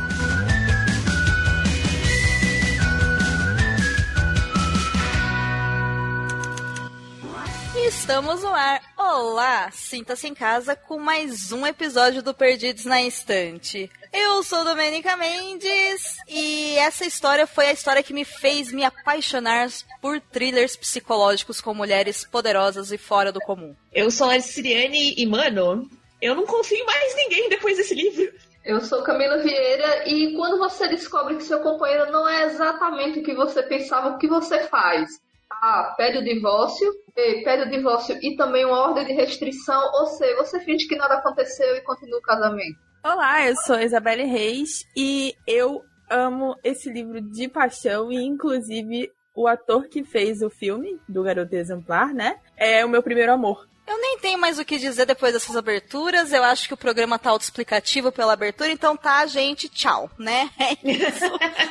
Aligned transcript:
Estamos 8.04 8.42
no 8.42 8.50
ar. 8.50 8.82
Olá, 8.98 9.70
sinta-se 9.72 10.28
em 10.28 10.34
casa 10.34 10.76
com 10.76 10.98
mais 10.98 11.52
um 11.52 11.66
episódio 11.66 12.22
do 12.22 12.34
Perdidos 12.34 12.84
na 12.84 13.00
Estante. 13.00 13.90
Eu 14.12 14.42
sou 14.42 14.62
Domenica 14.62 15.16
Mendes 15.16 16.18
e 16.28 16.76
essa 16.76 17.06
história 17.06 17.46
foi 17.46 17.68
a 17.68 17.72
história 17.72 18.02
que 18.02 18.12
me 18.12 18.26
fez 18.26 18.70
me 18.70 18.84
apaixonar 18.84 19.70
por 20.02 20.20
thrillers 20.20 20.76
psicológicos 20.76 21.62
com 21.62 21.72
mulheres 21.72 22.26
poderosas 22.26 22.92
e 22.92 22.98
fora 22.98 23.32
do 23.32 23.40
comum. 23.40 23.74
Eu 23.90 24.10
sou 24.10 24.28
a 24.28 24.38
Siriane 24.38 25.14
e, 25.16 25.24
mano, 25.24 25.88
eu 26.20 26.34
não 26.34 26.44
confio 26.44 26.76
em 26.76 26.84
mais 26.84 27.16
ninguém 27.16 27.48
depois 27.48 27.78
desse 27.78 27.94
livro. 27.94 28.30
Eu 28.66 28.82
sou 28.82 29.02
Camila 29.02 29.38
Vieira 29.38 30.06
e 30.06 30.34
quando 30.36 30.58
você 30.58 30.86
descobre 30.88 31.36
que 31.36 31.42
seu 31.42 31.60
companheiro 31.60 32.12
não 32.12 32.28
é 32.28 32.44
exatamente 32.44 33.20
o 33.20 33.22
que 33.22 33.34
você 33.34 33.62
pensava, 33.62 34.10
o 34.10 34.18
que 34.18 34.28
você 34.28 34.68
faz? 34.68 35.24
A. 35.60 35.94
Pede 35.96 36.18
o 36.18 36.24
divórcio. 36.24 36.92
Pede 37.14 37.62
o 37.62 37.70
divórcio 37.70 38.18
e 38.22 38.36
também 38.36 38.64
uma 38.64 38.88
ordem 38.88 39.04
de 39.04 39.12
restrição. 39.12 39.80
Ou 39.94 40.06
C. 40.06 40.34
Você 40.36 40.60
finge 40.60 40.86
que 40.86 40.96
nada 40.96 41.14
aconteceu 41.14 41.76
e 41.76 41.80
continua 41.82 42.18
o 42.18 42.22
casamento. 42.22 42.78
Olá, 43.04 43.46
eu 43.46 43.54
sou 43.56 43.78
Isabelle 43.78 44.24
Reis 44.24 44.84
e 44.96 45.34
eu 45.46 45.82
amo 46.10 46.56
esse 46.64 46.90
livro 46.90 47.20
de 47.20 47.48
paixão 47.48 48.10
e 48.10 48.16
inclusive 48.16 49.10
o 49.34 49.46
ator 49.46 49.88
que 49.88 50.04
fez 50.04 50.42
o 50.42 50.48
filme 50.48 50.98
do 51.08 51.22
Garoto 51.22 51.54
Exemplar, 51.54 52.14
né? 52.14 52.38
É 52.56 52.84
o 52.84 52.88
meu 52.88 53.02
primeiro 53.02 53.32
amor. 53.32 53.68
Eu 53.86 54.00
nem 54.00 54.18
tenho 54.18 54.38
mais 54.38 54.58
o 54.58 54.64
que 54.64 54.78
dizer 54.78 55.04
depois 55.04 55.32
dessas 55.32 55.56
aberturas. 55.56 56.32
Eu 56.32 56.42
acho 56.42 56.66
que 56.66 56.74
o 56.74 56.76
programa 56.76 57.18
tá 57.18 57.30
autoexplicativo 57.30 58.10
pela 58.10 58.32
abertura, 58.32 58.70
então 58.70 58.96
tá, 58.96 59.26
gente, 59.26 59.68
tchau, 59.68 60.10
né? 60.18 60.50
É 60.58 60.72
isso. 60.82 61.24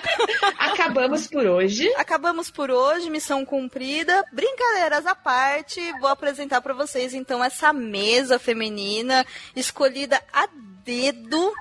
Acabamos 0.60 1.28
por 1.28 1.46
hoje. 1.46 1.92
Acabamos 1.96 2.52
por 2.52 2.70
hoje, 2.70 3.10
missão 3.10 3.44
cumprida. 3.44 4.24
Brincadeiras 4.32 5.06
à 5.08 5.16
parte, 5.16 5.82
vou 6.00 6.10
apresentar 6.10 6.62
para 6.62 6.74
vocês 6.74 7.14
então 7.14 7.44
essa 7.44 7.74
mesa 7.74 8.38
feminina 8.38 9.26
escolhida 9.56 10.22
a 10.32 10.48
dedo 10.86 11.54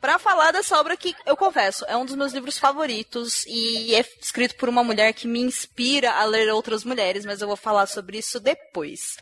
para 0.00 0.18
falar 0.18 0.52
dessa 0.52 0.78
obra 0.78 0.96
que, 0.96 1.14
eu 1.26 1.36
confesso, 1.36 1.84
é 1.88 1.96
um 1.96 2.06
dos 2.06 2.14
meus 2.14 2.32
livros 2.32 2.56
favoritos 2.56 3.44
e 3.46 3.94
é 3.94 4.04
escrito 4.20 4.54
por 4.56 4.68
uma 4.68 4.84
mulher 4.84 5.12
que 5.12 5.26
me 5.26 5.40
inspira 5.40 6.12
a 6.12 6.24
ler 6.24 6.48
outras 6.52 6.84
mulheres, 6.84 7.24
mas 7.24 7.40
eu 7.40 7.48
vou 7.48 7.56
falar 7.56 7.86
sobre 7.86 8.18
isso 8.18 8.38
depois. 8.38 9.16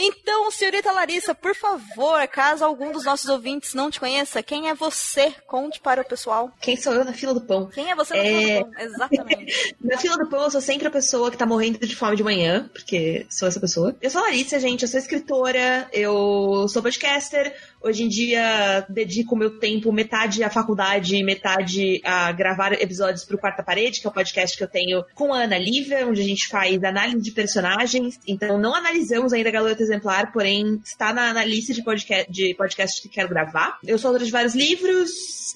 Então, 0.00 0.48
senhorita 0.50 0.92
Larissa, 0.92 1.34
por 1.34 1.54
favor, 1.56 2.26
caso 2.28 2.64
algum 2.64 2.92
dos 2.92 3.04
nossos 3.04 3.28
ouvintes 3.28 3.74
não 3.74 3.90
te 3.90 3.98
conheça, 3.98 4.42
quem 4.42 4.68
é 4.68 4.74
você? 4.74 5.34
Conte 5.46 5.80
para 5.80 6.02
o 6.02 6.04
pessoal. 6.04 6.52
Quem 6.60 6.76
sou 6.76 6.94
eu 6.94 7.04
na 7.04 7.12
fila 7.12 7.34
do 7.34 7.40
pão? 7.40 7.66
Quem 7.66 7.90
é 7.90 7.94
você 7.96 8.14
na 8.14 8.22
É. 8.22 8.30
fila 8.46 8.64
do 8.64 8.70
pão? 8.70 8.84
Exatamente. 8.84 9.76
Na 9.88 9.96
fila 9.98 10.16
do 10.18 10.28
pão, 10.28 10.42
eu 10.42 10.50
sou 10.50 10.60
sempre 10.60 10.86
a 10.86 10.90
pessoa 10.90 11.30
que 11.30 11.36
tá 11.36 11.46
morrendo 11.46 11.78
de 11.84 11.96
fome 11.96 12.14
de 12.16 12.22
manhã, 12.22 12.68
porque 12.72 13.26
sou 13.30 13.48
essa 13.48 13.58
pessoa. 13.58 13.96
Eu 14.00 14.10
sou 14.10 14.20
a 14.20 14.24
Larissa, 14.24 14.60
gente, 14.60 14.82
eu 14.82 14.88
sou 14.88 15.00
escritora, 15.00 15.88
eu 15.92 16.66
sou 16.68 16.82
podcaster. 16.82 17.56
Hoje 17.80 18.02
em 18.02 18.08
dia, 18.08 18.84
dedico 18.88 19.36
meu 19.36 19.58
tempo 19.58 19.92
metade 19.92 20.42
à 20.42 20.50
faculdade, 20.50 21.22
metade 21.22 22.00
a 22.04 22.32
gravar 22.32 22.72
episódios 22.72 23.24
pro 23.24 23.38
Quarta 23.38 23.62
Parede, 23.62 24.00
que 24.00 24.06
é 24.06 24.10
o 24.10 24.12
podcast 24.12 24.56
que 24.56 24.64
eu 24.64 24.68
tenho 24.68 25.04
com 25.14 25.32
a 25.32 25.44
Ana 25.44 25.56
Lívia, 25.56 26.06
onde 26.06 26.20
a 26.20 26.24
gente 26.24 26.48
faz 26.48 26.82
análise 26.82 27.22
de 27.22 27.30
personagens. 27.30 28.18
Então, 28.26 28.58
não 28.58 28.74
analisamos 28.74 29.32
ainda 29.32 29.50
Garota 29.50 29.80
Exemplar, 29.80 30.32
porém, 30.32 30.80
está 30.84 31.12
na, 31.12 31.32
na 31.32 31.44
lista 31.44 31.72
de, 31.72 31.82
de 32.28 32.54
podcasts 32.54 33.00
que 33.00 33.08
quero 33.08 33.28
gravar. 33.28 33.78
Eu 33.86 33.96
sou 33.96 34.08
autora 34.08 34.24
de 34.24 34.32
vários 34.32 34.56
livros, 34.56 35.10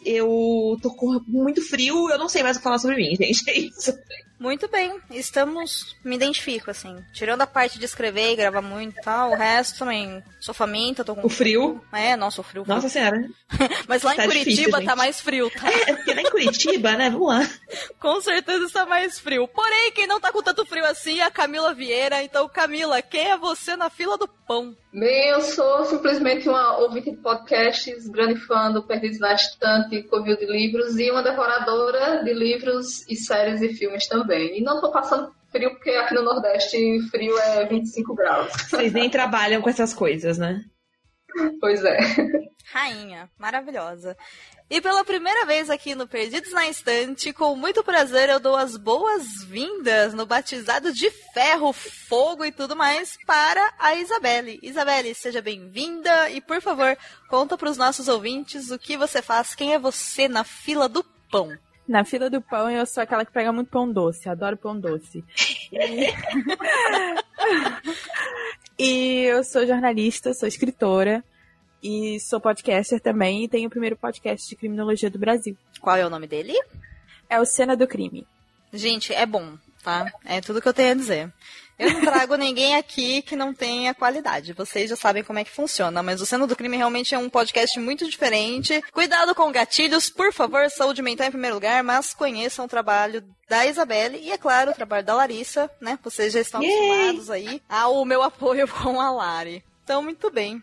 eu 0.05 0.79
tô 0.81 0.95
com 0.95 1.21
muito 1.27 1.61
frio, 1.61 2.09
eu 2.09 2.19
não 2.19 2.29
sei 2.29 2.43
mais 2.45 2.57
o 2.57 2.61
que 2.61 2.65
falar 2.65 2.79
sobre 2.79 2.97
mim, 2.97 3.15
gente. 3.19 3.51
É 3.51 3.59
isso. 3.59 3.93
Muito 4.43 4.67
bem, 4.67 5.01
estamos. 5.09 5.95
Me 6.05 6.17
identifico, 6.17 6.69
assim. 6.69 6.97
Tirando 7.13 7.43
a 7.43 7.47
parte 7.47 7.79
de 7.79 7.85
escrever 7.85 8.33
e 8.33 8.37
gravar 8.37 8.61
muito 8.61 8.99
e 8.99 9.01
tal, 9.01 9.31
o 9.31 9.37
resto 9.37 9.79
também. 9.79 10.21
Sou 10.41 10.53
faminta, 10.53 11.05
tô 11.05 11.15
com. 11.15 11.25
O 11.25 11.31
frio. 11.31 11.81
É, 11.93 12.17
nossa, 12.17 12.41
o 12.41 12.45
frio. 12.45 12.65
Nossa 12.67 12.89
senhora. 12.89 13.25
Mas 13.87 14.03
lá 14.03 14.17
tá 14.17 14.25
em 14.25 14.27
Curitiba 14.27 14.55
difícil, 14.55 14.85
tá 14.85 14.97
mais 14.97 15.21
frio, 15.21 15.49
tá? 15.49 15.71
É 15.71 15.95
porque 15.95 16.13
lá 16.13 16.23
em 16.23 16.31
Curitiba, 16.31 16.97
né? 16.97 17.09
Vamos 17.09 17.29
lá. 17.29 17.49
Com 18.01 18.21
certeza 18.21 18.67
está 18.67 18.85
mais 18.85 19.17
frio. 19.21 19.47
Porém, 19.47 19.93
quem 19.93 20.09
não 20.09 20.21
tá 20.21 20.33
com 20.33 20.43
tanto 20.43 20.67
frio 20.67 20.85
assim 20.87 21.21
é 21.21 21.23
a 21.23 21.31
Camila 21.31 21.73
Vieira. 21.73 22.21
Então, 22.21 22.49
Camila, 22.49 23.01
quem 23.01 23.31
é 23.31 23.37
você 23.37 23.77
na 23.77 23.91
fila 23.91 24.19
do 24.19 24.27
pão? 24.27 24.77
Bem, 24.93 25.29
eu 25.29 25.41
sou 25.41 25.87
simplesmente 25.87 26.47
uma 26.47 26.77
ouvinte 26.77 27.11
de 27.11 27.17
podcasts, 27.17 28.07
grande 28.09 28.39
fã 28.41 28.71
do 28.71 28.83
Perdidos 28.83 29.19
na 29.19 29.33
Estante, 29.33 30.03
Covil 30.03 30.37
de 30.37 30.45
Livros 30.45 30.99
e 30.99 31.11
uma 31.11 31.23
devoradora 31.23 32.23
de 32.23 32.35
livros 32.35 33.01
e 33.09 33.17
séries 33.17 33.63
e 33.63 33.73
filmes 33.73 34.07
também. 34.07 34.59
E 34.59 34.63
não 34.63 34.83
tô 34.83 34.93
passando 34.93 35.33
frio 35.51 35.71
porque 35.71 35.91
aqui 35.91 36.15
no 36.15 36.23
Nordeste 36.23 37.01
frio 37.11 37.39
é 37.39 37.65
25 37.67 38.15
graus. 38.15 38.53
Vocês 38.69 38.93
nem 38.93 39.09
trabalham 39.09 39.63
com 39.63 39.71
essas 39.71 39.95
coisas, 39.95 40.37
né? 40.37 40.63
Pois 41.59 41.83
é. 41.83 41.97
Rainha, 42.71 43.31
maravilhosa. 43.39 44.15
E 44.73 44.81
pela 44.81 45.05
primeira 45.05 45.45
vez 45.45 45.69
aqui 45.69 45.95
no 45.95 46.09
Perdidos 46.09 46.51
na 46.51 46.67
Estante, 46.67 47.31
com 47.31 47.55
muito 47.55 47.85
prazer 47.85 48.31
eu 48.31 48.41
dou 48.41 48.57
as 48.57 48.75
boas-vindas 48.75 50.15
no 50.15 50.25
batizado 50.25 50.95
de 50.95 51.11
ferro, 51.35 51.75
fogo 51.75 52.43
e 52.43 52.51
tudo 52.51 52.75
mais 52.75 53.19
para 53.27 53.71
a 53.79 53.95
Isabelle. 53.97 54.59
Isabelle, 54.63 55.15
seja 55.15 55.43
bem-vinda 55.43 56.31
e 56.31 56.41
por 56.41 56.63
favor, 56.63 56.97
conta 57.29 57.59
para 57.59 57.69
os 57.69 57.77
nossos 57.77 58.09
ouvintes 58.09 58.71
o 58.71 58.79
que 58.79 58.97
você 58.97 59.21
faz, 59.21 59.55
quem 59.55 59.75
é 59.75 59.79
você 59.79 60.27
na 60.27 60.43
fila 60.43 60.89
do 60.89 61.05
pão. 61.31 61.53
Na 61.87 62.03
fila 62.03 62.31
do 62.31 62.41
pão, 62.41 62.71
eu 62.71 62.87
sou 62.87 63.03
aquela 63.03 63.27
que 63.27 63.33
pega 63.33 63.53
muito 63.53 63.69
pão 63.69 63.93
doce. 63.93 64.27
Adoro 64.27 64.57
pão 64.57 64.81
doce. 64.81 65.23
E... 65.71 66.15
e 68.83 69.25
eu 69.25 69.45
sou 69.45 69.67
jornalista, 69.67 70.33
sou 70.33 70.49
escritora. 70.49 71.23
E 71.83 72.21
sou 72.21 72.41
podcaster 72.41 73.01
também. 73.01 73.45
E 73.45 73.49
tenho 73.49 73.67
o 73.67 73.71
primeiro 73.71 73.97
podcast 73.97 74.49
de 74.49 74.57
criminologia 74.57 75.11
do 75.11 75.19
Brasil. 75.19 75.57
Qual 75.81 75.97
é 75.97 76.07
o 76.07 76.11
nome 76.11 76.27
dele? 76.27 76.55
É 77.29 77.41
o 77.41 77.45
Cena 77.45 77.77
do 77.77 77.87
Crime. 77.87 78.27
Gente, 78.73 79.13
é 79.13 79.27
bom, 79.27 79.59
tá? 79.83 80.11
É 80.25 80.41
tudo 80.41 80.63
que 80.63 80.69
eu 80.69 80.73
tenho 80.73 80.93
a 80.93 80.95
dizer. 80.95 81.33
Eu 81.79 81.93
não 81.93 82.01
trago 82.03 82.37
ninguém 82.37 82.77
aqui 82.77 83.21
que 83.23 83.35
não 83.35 83.53
tenha 83.53 83.95
qualidade. 83.95 84.53
Vocês 84.53 84.89
já 84.89 84.97
sabem 84.97 85.25
como 85.25 85.39
é 85.39 85.45
que 85.45 85.51
funciona, 85.51 86.03
mas 86.03 86.21
o 86.21 86.27
Cena 86.27 86.47
do 86.47 86.57
Crime 86.57 86.77
realmente 86.77 87.15
é 87.15 87.19
um 87.19 87.29
podcast 87.29 87.79
muito 87.81 88.09
diferente. 88.09 88.83
Cuidado 88.93 89.35
com 89.35 89.51
gatilhos, 89.53 90.09
por 90.09 90.33
favor, 90.33 90.71
saúde 90.71 91.03
mental 91.03 91.27
em 91.27 91.33
primeiro 91.33 91.57
lugar, 91.57 91.83
mas 91.83 92.15
conheçam 92.15 92.65
o 92.65 92.69
trabalho 92.69 93.23
da 93.49 93.67
Isabelle 93.67 94.19
e, 94.19 94.31
é 94.31 94.39
claro, 94.39 94.71
o 94.71 94.75
trabalho 94.75 95.05
da 95.05 95.15
Larissa, 95.15 95.71
né? 95.81 95.99
Vocês 96.03 96.33
já 96.33 96.41
estão 96.41 96.63
Yay! 96.63 96.73
acostumados 96.73 97.31
aí 97.31 97.63
ao 97.69 98.05
meu 98.05 98.23
apoio 98.25 98.67
com 98.69 99.01
a 99.01 99.11
Lari. 99.11 99.65
Então, 99.85 100.03
muito 100.03 100.31
bem. 100.31 100.63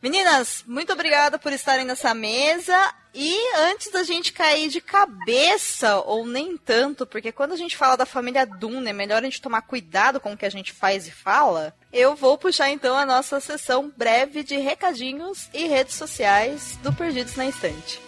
Meninas, 0.00 0.62
muito 0.66 0.92
obrigada 0.92 1.38
por 1.38 1.52
estarem 1.52 1.84
nessa 1.84 2.14
mesa. 2.14 2.76
E 3.12 3.36
antes 3.56 3.90
da 3.90 4.04
gente 4.04 4.32
cair 4.32 4.68
de 4.68 4.80
cabeça, 4.80 5.96
ou 6.02 6.24
nem 6.24 6.56
tanto, 6.56 7.04
porque 7.04 7.32
quando 7.32 7.52
a 7.52 7.56
gente 7.56 7.76
fala 7.76 7.96
da 7.96 8.06
família 8.06 8.46
Duna, 8.46 8.90
é 8.90 8.92
melhor 8.92 9.18
a 9.18 9.24
gente 9.24 9.42
tomar 9.42 9.62
cuidado 9.62 10.20
com 10.20 10.32
o 10.32 10.36
que 10.36 10.46
a 10.46 10.50
gente 10.50 10.72
faz 10.72 11.08
e 11.08 11.10
fala. 11.10 11.74
Eu 11.92 12.14
vou 12.14 12.38
puxar 12.38 12.70
então 12.70 12.96
a 12.96 13.04
nossa 13.04 13.40
sessão 13.40 13.92
breve 13.96 14.44
de 14.44 14.56
recadinhos 14.56 15.48
e 15.52 15.66
redes 15.66 15.96
sociais 15.96 16.78
do 16.82 16.92
Perdidos 16.92 17.34
na 17.34 17.46
Estante. 17.46 18.00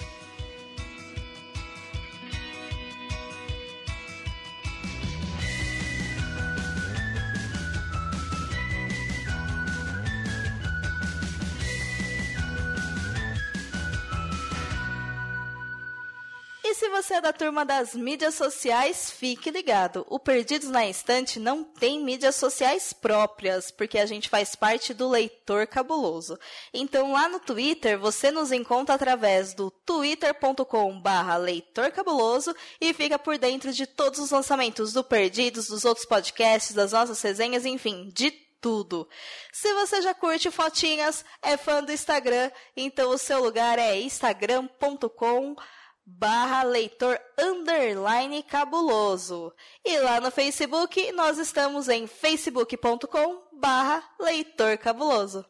Você 16.90 17.14
é 17.14 17.20
da 17.20 17.32
turma 17.32 17.64
das 17.64 17.94
mídias 17.94 18.34
sociais, 18.34 19.10
fique 19.10 19.50
ligado. 19.50 20.04
O 20.08 20.18
Perdidos 20.18 20.68
na 20.68 20.86
Estante 20.86 21.38
não 21.38 21.64
tem 21.64 22.02
mídias 22.02 22.34
sociais 22.36 22.92
próprias, 22.92 23.70
porque 23.70 23.98
a 23.98 24.04
gente 24.04 24.28
faz 24.28 24.54
parte 24.54 24.92
do 24.92 25.08
Leitor 25.08 25.66
Cabuloso. 25.66 26.38
Então 26.74 27.12
lá 27.12 27.28
no 27.28 27.40
Twitter 27.40 27.98
você 27.98 28.30
nos 28.30 28.52
encontra 28.52 28.94
através 28.94 29.54
do 29.54 29.70
twitter.com/barra 29.70 31.36
Leitor 31.36 31.90
Cabuloso 31.92 32.54
e 32.80 32.92
fica 32.92 33.18
por 33.18 33.38
dentro 33.38 33.72
de 33.72 33.86
todos 33.86 34.18
os 34.18 34.30
lançamentos 34.30 34.92
do 34.92 35.02
Perdidos, 35.02 35.68
dos 35.68 35.84
outros 35.84 36.06
podcasts, 36.06 36.74
das 36.74 36.92
nossas 36.92 37.22
resenhas, 37.22 37.64
enfim, 37.64 38.10
de 38.12 38.30
tudo. 38.60 39.08
Se 39.52 39.72
você 39.74 40.02
já 40.02 40.12
curte 40.12 40.50
fotinhas, 40.50 41.24
é 41.42 41.56
fã 41.56 41.82
do 41.82 41.92
Instagram, 41.92 42.50
então 42.76 43.10
o 43.10 43.18
seu 43.18 43.42
lugar 43.42 43.78
é 43.78 43.98
instagram.com 44.00 45.56
barra 46.18 46.62
leitor 46.62 47.20
underline 47.38 48.42
cabuloso. 48.42 49.52
E 49.84 49.98
lá 49.98 50.20
no 50.20 50.30
Facebook, 50.30 51.12
nós 51.12 51.38
estamos 51.38 51.88
em 51.88 52.06
facebook.com 52.06 53.42
barra 53.52 54.02
leitor 54.18 54.76
cabuloso. 54.78 55.44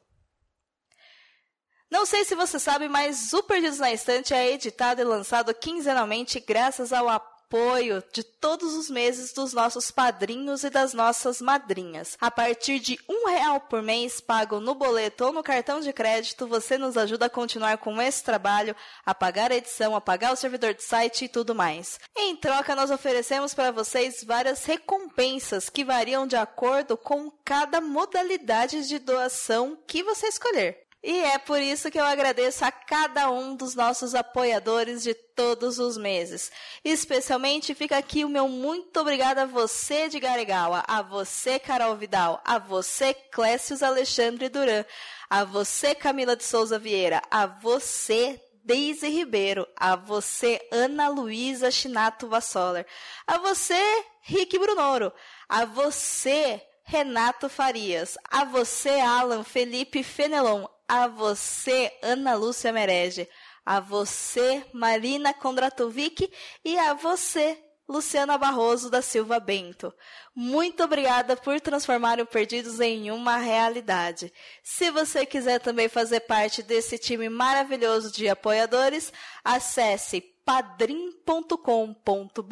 Não 1.91 2.07
sei 2.07 2.25
se 2.25 2.37
você 2.37 2.59
sabe, 2.59 2.89
mas 2.89 3.33
o 3.33 3.43
Perdidos 3.43 3.79
na 3.79 3.93
Estante 3.93 4.33
é 4.33 4.53
editado 4.53 5.01
e 5.01 5.05
lançado 5.05 5.53
quinzenalmente 5.53 6.39
graças 6.39 6.93
ao 6.93 7.09
apoio 7.09 7.30
apoio 7.51 8.01
de 8.13 8.23
todos 8.23 8.75
os 8.75 8.89
meses 8.89 9.33
dos 9.33 9.53
nossos 9.53 9.91
padrinhos 9.91 10.63
e 10.63 10.71
das 10.71 10.95
nossas 10.95 11.41
madrinhas. 11.41 12.17
A 12.21 12.31
partir 12.31 12.79
de 12.79 12.97
um 13.09 13.27
real 13.27 13.61
por 13.61 13.83
mês, 13.83 14.21
pago 14.21 14.61
no 14.61 14.73
boleto 14.73 15.25
ou 15.25 15.33
no 15.33 15.43
cartão 15.43 15.81
de 15.81 15.93
crédito, 15.93 16.47
você 16.47 16.79
nos 16.79 16.97
ajuda 16.97 17.27
a 17.27 17.31
continuar 17.31 17.79
com 17.79 18.01
esse 18.01 18.23
trabalho, 18.23 18.77
a 19.05 19.13
pagar 19.13 19.51
a 19.51 19.57
edição, 19.57 19.97
a 19.97 20.01
pagar 20.01 20.33
o 20.33 20.37
servidor 20.37 20.75
de 20.75 20.85
site 20.85 21.25
e 21.25 21.29
tudo 21.29 21.53
mais. 21.53 21.99
Em 22.17 22.37
troca, 22.37 22.77
nós 22.77 22.91
oferecemos 22.91 23.53
para 23.53 23.73
vocês 23.73 24.23
várias 24.23 24.65
recompensas 24.65 25.69
que 25.69 25.85
variam 25.85 26.29
de 26.29 26.37
acordo 26.37 26.97
com 26.97 27.33
cada 27.45 27.81
modalidade 27.81 28.87
de 28.87 29.01
doação 29.01 29.77
que 29.89 30.05
você 30.05 30.29
escolher. 30.29 30.90
E 31.03 31.19
é 31.21 31.39
por 31.39 31.61
isso 31.61 31.91
que 31.91 31.99
eu 31.99 32.05
agradeço 32.05 32.63
a 32.63 32.71
cada 32.71 33.31
um 33.31 33.57
dos 33.57 33.75
nossos 33.75 34.15
apoiadores 34.15 35.03
de 35.03 35.15
todos 35.15 35.79
os 35.79 35.97
meses. 35.97 36.53
Especialmente 36.85 37.75
fica 37.75 37.97
aqui 37.97 38.23
o 38.23 38.29
meu 38.29 38.47
muito 38.49 39.01
obrigado 39.01 39.39
a 39.39 39.47
você 39.47 40.11
de 40.11 40.21
Garegawa, 40.21 40.85
a 40.87 41.01
você 41.01 41.59
Carol 41.59 41.97
Vidal, 41.97 42.43
a 42.45 42.59
você 42.59 43.15
Clécius 43.15 43.83
Alexandre 43.83 44.51
Duran, 44.51 44.85
a 45.31 45.43
você 45.43 45.95
Camila 45.95 46.37
de 46.37 46.45
Souza 46.45 46.79
Vieira, 46.79 47.23
a 47.31 47.47
você 47.47 48.39
Deise 48.63 49.09
Ribeiro, 49.09 49.67
a 49.75 49.97
você 49.97 50.61
Ana 50.71 51.09
Luísa 51.09 51.71
Chinato 51.71 52.29
Vassoler, 52.29 52.87
a 53.27 53.39
você 53.39 54.05
Rick 54.21 54.59
Brunoro, 54.59 55.11
a 55.49 55.65
você 55.65 56.63
Renato 56.85 57.49
Farias, 57.49 58.19
a 58.31 58.45
você 58.45 59.01
Alan 59.01 59.45
Felipe 59.45 60.03
Fenelon, 60.03 60.67
a 60.91 61.07
você, 61.07 61.97
Ana 62.03 62.35
Lúcia 62.35 62.73
Merege, 62.73 63.29
a 63.65 63.79
você, 63.79 64.67
Marina 64.73 65.33
Kondratovic 65.33 66.29
e 66.65 66.77
a 66.77 66.95
você, 66.95 67.57
Luciana 67.89 68.37
Barroso 68.37 68.91
da 68.91 69.01
Silva 69.01 69.39
Bento. 69.39 69.95
Muito 70.35 70.83
obrigada 70.83 71.37
por 71.37 71.61
transformar 71.61 72.19
o 72.21 72.27
Perdidos 72.27 72.81
em 72.81 73.13
uma 73.13 73.37
realidade. 73.37 74.33
Se 74.65 74.91
você 74.91 75.25
quiser 75.25 75.61
também 75.61 75.89
fazer 75.89 76.21
parte 76.21 76.61
desse 76.61 76.99
time 76.99 77.29
maravilhoso 77.29 78.11
de 78.11 78.29
apoiadores, 78.29 79.13
acesse 79.45 80.21
padrim.com.br 80.51 82.43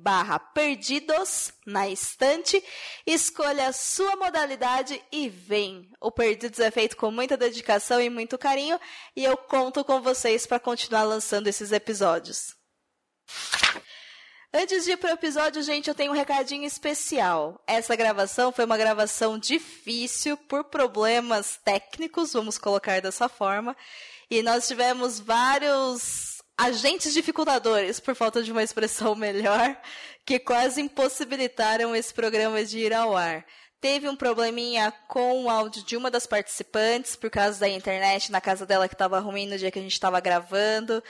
barra 0.00 0.36
perdidos 0.36 1.52
na 1.64 1.88
estante, 1.88 2.60
escolha 3.06 3.68
a 3.68 3.72
sua 3.72 4.16
modalidade 4.16 5.00
e 5.12 5.28
vem. 5.28 5.88
O 6.00 6.10
Perdidos 6.10 6.58
é 6.58 6.72
feito 6.72 6.96
com 6.96 7.08
muita 7.12 7.36
dedicação 7.36 8.00
e 8.00 8.10
muito 8.10 8.36
carinho 8.36 8.80
e 9.14 9.24
eu 9.24 9.36
conto 9.36 9.84
com 9.84 10.02
vocês 10.02 10.44
para 10.44 10.58
continuar 10.58 11.04
lançando 11.04 11.46
esses 11.46 11.70
episódios. 11.70 12.56
Antes 14.52 14.84
de 14.84 14.92
ir 14.92 14.96
para 14.96 15.10
o 15.10 15.14
episódio, 15.14 15.62
gente, 15.62 15.86
eu 15.86 15.94
tenho 15.94 16.10
um 16.10 16.16
recadinho 16.16 16.64
especial. 16.64 17.62
Essa 17.64 17.94
gravação 17.94 18.50
foi 18.50 18.64
uma 18.64 18.76
gravação 18.76 19.38
difícil 19.38 20.36
por 20.36 20.64
problemas 20.64 21.60
técnicos, 21.64 22.32
vamos 22.32 22.58
colocar 22.58 23.00
dessa 23.00 23.28
forma. 23.28 23.76
E 24.28 24.42
nós 24.42 24.66
tivemos 24.66 25.20
vários 25.20 26.35
agentes 26.56 27.12
dificultadores, 27.12 28.00
por 28.00 28.14
falta 28.14 28.42
de 28.42 28.50
uma 28.50 28.62
expressão 28.62 29.14
melhor, 29.14 29.76
que 30.24 30.38
quase 30.38 30.80
impossibilitaram 30.80 31.94
esse 31.94 32.12
programa 32.14 32.64
de 32.64 32.78
ir 32.78 32.94
ao 32.94 33.16
ar. 33.16 33.44
Teve 33.80 34.08
um 34.08 34.16
probleminha 34.16 34.90
com 35.06 35.44
o 35.44 35.50
áudio 35.50 35.84
de 35.84 35.96
uma 35.96 36.10
das 36.10 36.26
participantes, 36.26 37.14
por 37.14 37.28
causa 37.30 37.60
da 37.60 37.68
internet 37.68 38.32
na 38.32 38.40
casa 38.40 38.64
dela 38.64 38.88
que 38.88 38.94
estava 38.94 39.20
ruim 39.20 39.46
no 39.46 39.58
dia 39.58 39.70
que 39.70 39.78
a 39.78 39.82
gente 39.82 39.92
estava 39.92 40.18
gravando. 40.18 41.02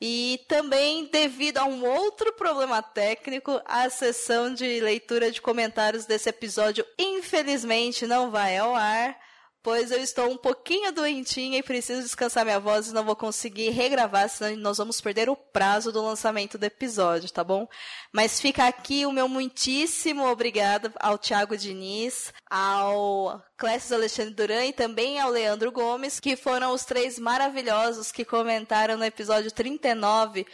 E 0.00 0.40
também 0.48 1.08
devido 1.12 1.58
a 1.58 1.64
um 1.64 1.84
outro 1.84 2.32
problema 2.32 2.82
técnico, 2.82 3.60
a 3.64 3.90
sessão 3.90 4.54
de 4.54 4.80
leitura 4.80 5.30
de 5.30 5.40
comentários 5.40 6.06
desse 6.06 6.28
episódio, 6.28 6.86
infelizmente, 6.98 8.06
não 8.06 8.30
vai 8.30 8.56
ao 8.56 8.74
ar 8.74 9.16
pois 9.62 9.90
eu 9.92 10.00
estou 10.00 10.30
um 10.30 10.36
pouquinho 10.36 10.92
doentinha 10.92 11.58
e 11.58 11.62
preciso 11.62 12.02
descansar 12.02 12.44
minha 12.44 12.58
voz 12.58 12.88
e 12.88 12.94
não 12.94 13.04
vou 13.04 13.14
conseguir 13.14 13.70
regravar, 13.70 14.28
senão 14.28 14.56
nós 14.56 14.78
vamos 14.78 15.00
perder 15.00 15.28
o 15.28 15.36
prazo 15.36 15.92
do 15.92 16.02
lançamento 16.02 16.58
do 16.58 16.64
episódio, 16.64 17.30
tá 17.30 17.44
bom? 17.44 17.68
Mas 18.12 18.40
fica 18.40 18.66
aqui 18.66 19.06
o 19.06 19.12
meu 19.12 19.28
muitíssimo 19.28 20.26
obrigado 20.26 20.92
ao 20.98 21.16
Thiago 21.16 21.56
Diniz, 21.56 22.32
ao 22.50 23.40
Clécio 23.56 23.94
Alexandre 23.94 24.34
Duran 24.34 24.66
e 24.66 24.72
também 24.72 25.20
ao 25.20 25.30
Leandro 25.30 25.70
Gomes, 25.70 26.18
que 26.18 26.34
foram 26.34 26.72
os 26.72 26.84
três 26.84 27.18
maravilhosos 27.18 28.10
que 28.10 28.24
comentaram 28.24 28.96
no 28.96 29.04
episódio 29.04 29.52
39 29.52 30.44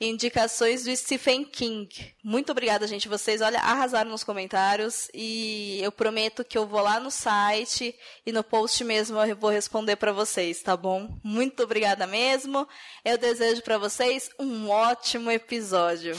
indicações 0.00 0.84
do 0.84 0.94
Stephen 0.94 1.44
King. 1.44 1.88
Muito 2.22 2.52
obrigada, 2.52 2.86
gente. 2.86 3.08
Vocês, 3.08 3.40
olha, 3.40 3.58
arrasaram 3.58 4.10
nos 4.10 4.22
comentários 4.22 5.10
e 5.12 5.80
eu 5.82 5.90
prometo 5.90 6.44
que 6.44 6.56
eu 6.56 6.66
vou 6.66 6.80
lá 6.80 7.00
no 7.00 7.10
site 7.10 7.94
e 8.24 8.30
no 8.30 8.44
post 8.44 8.82
mesmo 8.84 9.18
eu 9.18 9.36
vou 9.36 9.50
responder 9.50 9.96
para 9.96 10.12
vocês, 10.12 10.62
tá 10.62 10.76
bom? 10.76 11.08
Muito 11.22 11.62
obrigada 11.62 12.06
mesmo. 12.06 12.66
Eu 13.04 13.18
desejo 13.18 13.62
para 13.62 13.78
vocês 13.78 14.30
um 14.38 14.68
ótimo 14.68 15.30
episódio. 15.30 16.14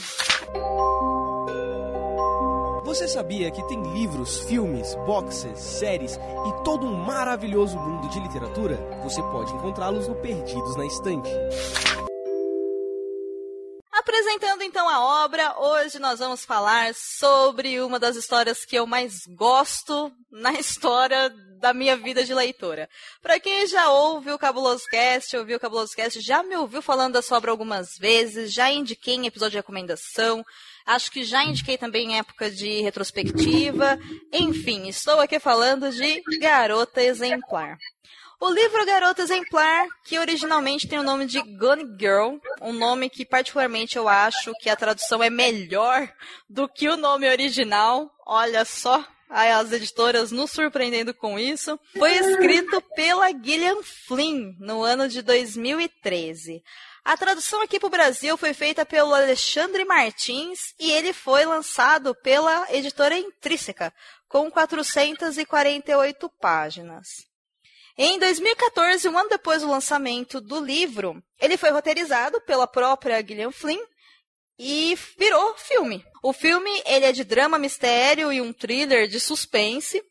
Você 2.84 3.06
sabia 3.06 3.50
que 3.52 3.62
tem 3.68 3.80
livros, 3.94 4.40
filmes, 4.40 4.94
boxes, 5.06 5.58
séries 5.60 6.16
e 6.16 6.64
todo 6.64 6.84
um 6.86 6.94
maravilhoso 6.94 7.78
mundo 7.78 8.08
de 8.08 8.18
literatura? 8.18 8.76
Você 9.04 9.22
pode 9.22 9.52
encontrá-los 9.52 10.08
no 10.08 10.16
Perdidos 10.16 10.76
na 10.76 10.86
Estante. 10.86 11.30
Apresentando 14.00 14.62
então 14.62 14.88
a 14.88 15.24
obra, 15.24 15.54
hoje 15.58 15.98
nós 15.98 16.20
vamos 16.20 16.42
falar 16.42 16.94
sobre 16.94 17.82
uma 17.82 17.98
das 17.98 18.16
histórias 18.16 18.64
que 18.64 18.74
eu 18.74 18.86
mais 18.86 19.26
gosto 19.26 20.10
na 20.32 20.54
história 20.58 21.28
da 21.60 21.74
minha 21.74 21.98
vida 21.98 22.24
de 22.24 22.32
leitora. 22.32 22.88
Para 23.20 23.38
quem 23.38 23.66
já 23.66 23.90
ouve 23.90 24.30
o 24.30 24.38
Cabuloso 24.38 24.84
Cast, 24.90 25.36
ouviu 25.36 25.58
o 25.58 25.60
Cabuloso 25.60 25.94
Cast, 25.94 26.18
já 26.18 26.42
me 26.42 26.56
ouviu 26.56 26.80
falando 26.80 27.20
da 27.20 27.36
obra 27.36 27.50
algumas 27.50 27.98
vezes, 27.98 28.54
já 28.54 28.70
indiquei 28.70 29.16
em 29.16 29.26
episódio 29.26 29.50
de 29.50 29.58
recomendação, 29.58 30.42
acho 30.86 31.10
que 31.10 31.22
já 31.22 31.44
indiquei 31.44 31.76
também 31.76 32.12
em 32.12 32.18
época 32.18 32.50
de 32.50 32.80
retrospectiva. 32.80 33.98
Enfim, 34.32 34.88
estou 34.88 35.20
aqui 35.20 35.38
falando 35.38 35.92
de 35.92 36.22
Garota 36.40 37.02
Exemplar. 37.02 37.76
O 38.42 38.48
livro 38.48 38.86
Garota 38.86 39.20
Exemplar, 39.20 39.86
que 40.02 40.18
originalmente 40.18 40.88
tem 40.88 40.98
o 40.98 41.02
nome 41.02 41.26
de 41.26 41.42
Gone 41.42 41.84
Girl, 42.00 42.38
um 42.62 42.72
nome 42.72 43.10
que 43.10 43.22
particularmente 43.22 43.98
eu 43.98 44.08
acho 44.08 44.54
que 44.54 44.70
a 44.70 44.76
tradução 44.76 45.22
é 45.22 45.28
melhor 45.28 46.10
do 46.48 46.66
que 46.66 46.88
o 46.88 46.96
nome 46.96 47.28
original. 47.28 48.10
Olha 48.24 48.64
só, 48.64 49.06
as 49.28 49.72
editoras 49.72 50.32
nos 50.32 50.52
surpreendendo 50.52 51.12
com 51.12 51.38
isso. 51.38 51.78
Foi 51.98 52.12
escrito 52.12 52.80
pela 52.96 53.30
Gillian 53.30 53.82
Flynn 53.82 54.54
no 54.58 54.82
ano 54.82 55.06
de 55.06 55.20
2013. 55.20 56.64
A 57.04 57.18
tradução 57.18 57.60
aqui 57.60 57.78
para 57.78 57.88
o 57.88 57.90
Brasil 57.90 58.38
foi 58.38 58.54
feita 58.54 58.86
pelo 58.86 59.14
Alexandre 59.14 59.84
Martins 59.84 60.74
e 60.80 60.90
ele 60.90 61.12
foi 61.12 61.44
lançado 61.44 62.14
pela 62.14 62.66
editora 62.74 63.18
Intrínseca, 63.18 63.92
com 64.26 64.50
448 64.50 66.26
páginas. 66.40 67.29
Em 68.02 68.18
2014, 68.18 69.06
um 69.10 69.18
ano 69.18 69.28
depois 69.28 69.60
do 69.60 69.68
lançamento 69.68 70.40
do 70.40 70.58
livro, 70.58 71.22
ele 71.38 71.58
foi 71.58 71.68
roteirizado 71.68 72.40
pela 72.40 72.66
própria 72.66 73.22
Gillian 73.22 73.52
Flynn 73.52 73.78
e 74.58 74.96
virou 75.18 75.54
filme. 75.58 76.02
O 76.22 76.32
filme 76.32 76.70
ele 76.86 77.04
é 77.04 77.12
de 77.12 77.24
drama, 77.24 77.58
mistério 77.58 78.32
e 78.32 78.40
um 78.40 78.54
thriller 78.54 79.06
de 79.06 79.20
suspense. 79.20 80.02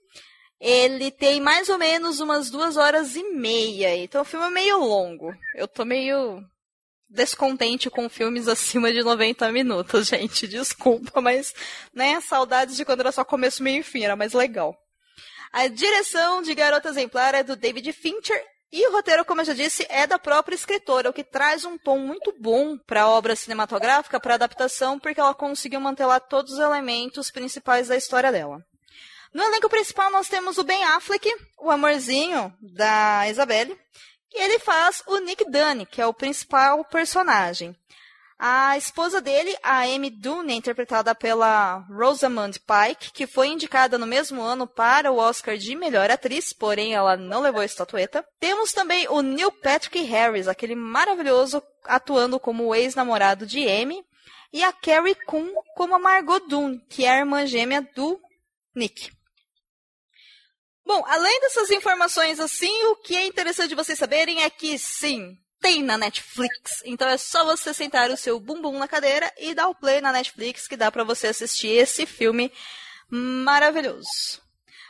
Ele 0.60 1.10
tem 1.10 1.41
mais 1.41 1.67
ou 1.67 1.79
menos 1.79 2.19
umas 2.19 2.51
duas 2.51 2.77
horas 2.77 3.15
e 3.15 3.24
meia, 3.24 3.98
então 3.98 4.22
o 4.22 4.25
filme 4.25 4.46
é 4.46 4.51
meio 4.51 4.77
longo. 4.77 5.34
Eu 5.55 5.67
tô 5.67 5.84
meio 5.84 6.43
descontente 7.10 7.89
com 7.89 8.08
filmes 8.08 8.46
acima 8.48 8.93
de 8.93 9.01
90 9.01 9.51
minutos, 9.51 10.10
gente. 10.10 10.48
Desculpa, 10.48 11.19
mas, 11.22 11.55
né, 11.91 12.22
saudades 12.22 12.77
de 12.77 12.86
quando 12.86 13.00
era 13.00 13.12
só 13.12 13.25
começo, 13.25 13.63
meio 13.63 13.79
e 13.79 13.84
fim, 13.84 14.03
era 14.03 14.15
mais 14.15 14.34
legal. 14.34 14.77
A 15.51 15.68
direção 15.68 16.41
de 16.41 16.53
Garota 16.53 16.89
Exemplar 16.89 17.34
é 17.34 17.44
do 17.44 17.56
David 17.56 17.91
Fincher 17.91 18.44
e 18.72 18.88
o 18.88 18.91
roteiro, 18.91 19.25
como 19.25 19.41
eu 19.41 19.46
já 19.46 19.53
disse, 19.53 19.86
é 19.89 20.06
da 20.06 20.20
própria 20.20 20.53
escritora, 20.53 21.10
o 21.10 21.13
que 21.13 21.24
traz 21.24 21.65
um 21.65 21.75
tom 21.75 21.98
muito 21.98 22.32
bom 22.39 22.77
para 22.77 23.01
a 23.01 23.10
obra 23.10 23.36
cinematográfica, 23.36 24.20
para 24.20 24.34
a 24.34 24.36
adaptação, 24.36 25.00
porque 25.00 25.20
ela 25.20 25.34
conseguiu 25.34 25.79
manter 25.79 26.06
lá 26.06 26.20
todos 26.20 26.53
os 26.53 26.60
elementos 26.60 27.32
principais 27.32 27.88
da 27.88 27.98
história 27.98 28.32
dela. 28.32 28.63
No 29.34 29.44
elenco 29.44 29.70
principal 29.70 30.12
nós 30.12 30.27
temos 30.27 30.60
o 30.60 30.63
Ben 30.63 30.84
Affleck, 30.84 31.27
o 31.58 31.72
amorzinho 31.72 32.56
da 32.62 33.27
Isabelle, 33.27 33.75
e 34.32 34.39
ele 34.39 34.60
faz 34.60 35.01
o 35.08 35.18
Nick 35.18 35.46
Dunne, 35.46 35.88
que 35.88 36.00
é 36.00 36.06
o 36.06 36.13
principal 36.13 36.86
personagem. 36.86 37.75
A 38.41 38.77
esposa 38.77 39.19
dele, 39.19 39.53
a 39.62 39.81
Amy 39.81 40.10
Dunne, 40.10 40.53
é 40.53 40.55
interpretada 40.55 41.13
pela 41.13 41.79
Rosamund 41.89 42.58
Pike, 42.62 43.12
que 43.12 43.27
foi 43.27 43.50
indicada 43.50 43.98
no 43.98 44.08
mesmo 44.08 44.41
ano 44.41 44.65
para 44.65 45.12
o 45.12 45.17
Oscar 45.17 45.58
de 45.58 45.75
melhor 45.75 46.10
atriz, 46.10 46.53
porém 46.53 46.93
ela 46.93 47.17
não 47.17 47.41
levou 47.41 47.60
a 47.60 47.65
estatueta. 47.65 48.25
Temos 48.39 48.72
também 48.72 49.05
o 49.10 49.22
Neil 49.22 49.51
Patrick 49.51 50.01
Harris, 50.03 50.48
aquele 50.48 50.74
maravilhoso 50.74 51.62
atuando 51.84 52.39
como 52.39 52.67
o 52.67 52.74
ex-namorado 52.74 53.46
de 53.46 53.67
Amy, 53.67 54.01
e 54.53 54.63
a 54.63 54.72
Carrie 54.72 55.15
Coon 55.25 55.53
como 55.75 55.96
a 55.96 56.00
Margot 56.00 56.39
Dunne, 56.48 56.79
que 56.89 57.03
é 57.03 57.10
a 57.10 57.19
irmã 57.19 57.46
gêmea 57.46 57.81
do 57.93 58.17
Nick. 58.74 59.12
Bom, 60.86 61.03
além 61.05 61.41
dessas 61.41 61.69
informações 61.72 62.39
assim, 62.39 62.86
o 62.86 62.96
que 62.96 63.17
é 63.17 63.25
interessante 63.25 63.75
vocês 63.75 64.00
saberem 64.00 64.43
é 64.43 64.50
que 64.50 64.79
sim, 64.79 65.38
tem 65.62 65.84
na 65.84 65.98
Netflix. 65.98 66.82
Então 66.86 67.08
é 67.08 67.18
só 67.18 67.46
você 67.46 67.74
sentar 67.74 68.10
o 68.10 68.18
seu 68.18 68.39
bumbum 68.39 68.78
na 68.80 68.88
cadeira 68.88 69.32
e 69.38 69.54
dar 69.54 69.68
o 69.68 69.75
play 69.75 70.01
na 70.01 70.12
Netflix 70.12 70.68
que 70.68 70.78
dá 70.78 70.92
para 70.92 71.04
você 71.04 71.28
assistir 71.28 71.70
esse 71.70 72.06
filme 72.06 72.51
maravilhoso. 73.10 74.42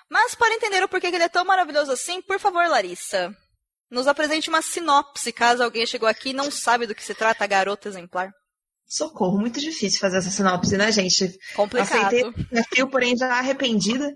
Mas 0.10 0.34
para 0.34 0.56
entender 0.56 0.84
o 0.84 0.90
porquê 0.90 1.10
que 1.10 1.16
ele 1.16 1.26
é 1.26 1.30
tão 1.30 1.46
maravilhoso 1.46 1.92
assim, 1.92 2.22
por 2.22 2.40
favor, 2.40 2.68
Larissa, 2.68 3.36
nos 3.90 4.08
apresente 4.08 4.50
uma 4.50 4.62
sinopse, 4.62 5.32
caso 5.32 5.64
alguém 5.64 5.86
chegou 5.86 6.10
aqui 6.10 6.30
e 6.30 6.34
não 6.34 6.50
sabe 6.50 6.88
do 6.88 6.96
que 6.96 7.04
se 7.04 7.14
trata 7.14 7.44
a 7.44 7.48
garota 7.48 7.88
exemplar. 7.88 8.32
Socorro, 8.86 9.38
muito 9.38 9.60
difícil 9.60 10.00
fazer 10.00 10.18
essa 10.18 10.32
sinopse, 10.32 10.76
né, 10.76 10.92
gente? 10.92 11.38
Complicado. 11.56 12.08
Aceitei 12.08 12.24
o 12.24 12.34
desafio, 12.34 12.88
porém 12.88 13.16
já 13.16 13.32
arrependida. 13.34 14.12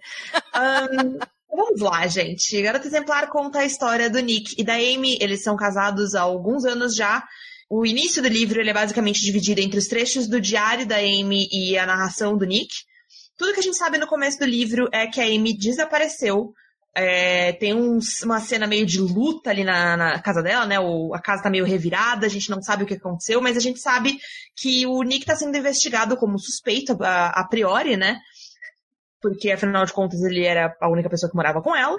Um, 0.55 1.19
Vamos 1.55 1.81
lá, 1.81 2.07
gente. 2.07 2.60
Garota 2.63 2.88
Exemplar 2.88 3.29
conta 3.29 3.60
a 3.60 3.65
história 3.65 4.10
do 4.10 4.19
Nick 4.19 4.55
e 4.57 4.63
da 4.63 4.74
Amy. 4.74 5.17
Eles 5.22 5.43
são 5.43 5.55
casados 5.55 6.15
há 6.15 6.22
alguns 6.22 6.65
anos 6.65 6.95
já. 6.95 7.24
O 7.69 7.86
início 7.86 8.24
do 8.24 8.27
livro 8.27 8.60
é 8.60 8.74
basicamente 8.74 9.22
dividido 9.22 9.62
entre 9.62 9.77
os 9.77 9.88
trechos 9.88 10.27
do 10.27 10.41
diário 10.41 10.88
da 10.88 10.98
Amy 10.98 11.48
e 11.51 11.77
a 11.77 11.86
narração 11.86 12.36
do 12.36 12.45
Nick. 12.45 12.74
Tudo 13.38 13.53
que 13.53 13.60
a 13.60 13.63
gente 13.63 13.77
sabe 13.77 14.00
no 14.00 14.07
começo 14.07 14.39
do 14.39 14.45
livro 14.45 14.89
é 14.91 15.05
que 15.05 15.22
a 15.22 15.25
Amy 15.25 15.55
desapareceu. 15.55 16.53
É, 16.95 17.53
tem 17.53 17.74
uma 17.74 18.39
cena 18.39 18.67
meio 18.67 18.86
de 18.86 19.00
luta 19.00 19.50
ali 19.50 19.63
na, 19.63 19.98
na 19.98 20.22
casa 20.22 20.41
dela, 20.41 20.65
né? 20.65 20.79
O, 20.79 21.13
a 21.13 21.19
casa 21.19 21.43
tá 21.43 21.50
meio 21.50 21.65
revirada, 21.65 22.25
a 22.25 22.29
gente 22.29 22.50
não 22.50 22.62
sabe 22.62 22.83
o 22.83 22.88
que 22.88 22.93
aconteceu, 22.95 23.41
mas 23.41 23.57
a 23.57 23.60
gente 23.60 23.79
sabe 23.79 24.19
que 24.55 24.86
o 24.86 25.01
Nick 25.01 25.25
tá 25.25 25.36
sendo 25.36 25.57
investigado 25.57 26.15
como 26.17 26.38
suspeito 26.38 26.95
a, 27.01 27.29
a 27.29 27.48
priori, 27.48 27.98
né? 27.98 28.19
Porque 29.23 29.49
afinal 29.49 29.85
de 29.85 29.93
contas 29.93 30.21
ele 30.21 30.43
era 30.43 30.75
a 30.81 30.89
única 30.89 31.09
pessoa 31.09 31.29
que 31.29 31.35
morava 31.35 31.61
com 31.61 31.73
ela. 31.73 31.95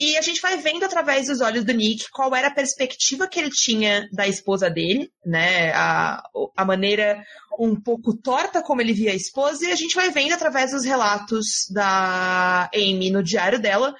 E 0.00 0.16
a 0.16 0.22
gente 0.22 0.40
vai 0.40 0.56
vendo 0.56 0.84
através 0.84 1.26
dos 1.26 1.42
olhos 1.42 1.64
do 1.64 1.72
Nick 1.74 2.10
qual 2.10 2.34
era 2.34 2.48
a 2.48 2.54
perspectiva 2.54 3.28
que 3.28 3.38
ele 3.38 3.50
tinha 3.50 4.08
da 4.10 4.26
esposa 4.26 4.70
dele, 4.70 5.12
né? 5.24 5.70
A, 5.74 6.22
a 6.56 6.64
maneira 6.64 7.22
um 7.60 7.78
pouco 7.78 8.16
torta 8.16 8.62
como 8.62 8.80
ele 8.80 8.94
via 8.94 9.12
a 9.12 9.14
esposa, 9.14 9.66
e 9.66 9.70
a 9.70 9.76
gente 9.76 9.94
vai 9.94 10.10
vendo 10.10 10.32
através 10.32 10.70
dos 10.70 10.84
relatos 10.86 11.66
da 11.70 12.70
Amy 12.74 13.10
no 13.10 13.22
diário 13.22 13.60
dela 13.60 13.94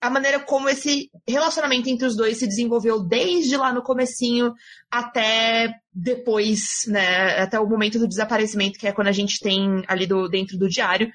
a 0.00 0.10
maneira 0.10 0.38
como 0.40 0.68
esse 0.68 1.10
relacionamento 1.26 1.88
entre 1.88 2.06
os 2.06 2.14
dois 2.14 2.38
se 2.38 2.46
desenvolveu 2.46 3.02
desde 3.02 3.56
lá 3.56 3.72
no 3.72 3.82
comecinho 3.82 4.52
até 4.90 5.72
depois, 5.92 6.60
né, 6.86 7.40
até 7.40 7.58
o 7.58 7.66
momento 7.66 7.98
do 7.98 8.06
desaparecimento, 8.06 8.78
que 8.78 8.86
é 8.86 8.92
quando 8.92 9.08
a 9.08 9.12
gente 9.12 9.40
tem 9.40 9.82
ali 9.88 10.06
do, 10.06 10.28
dentro 10.28 10.58
do 10.58 10.68
diário. 10.68 11.10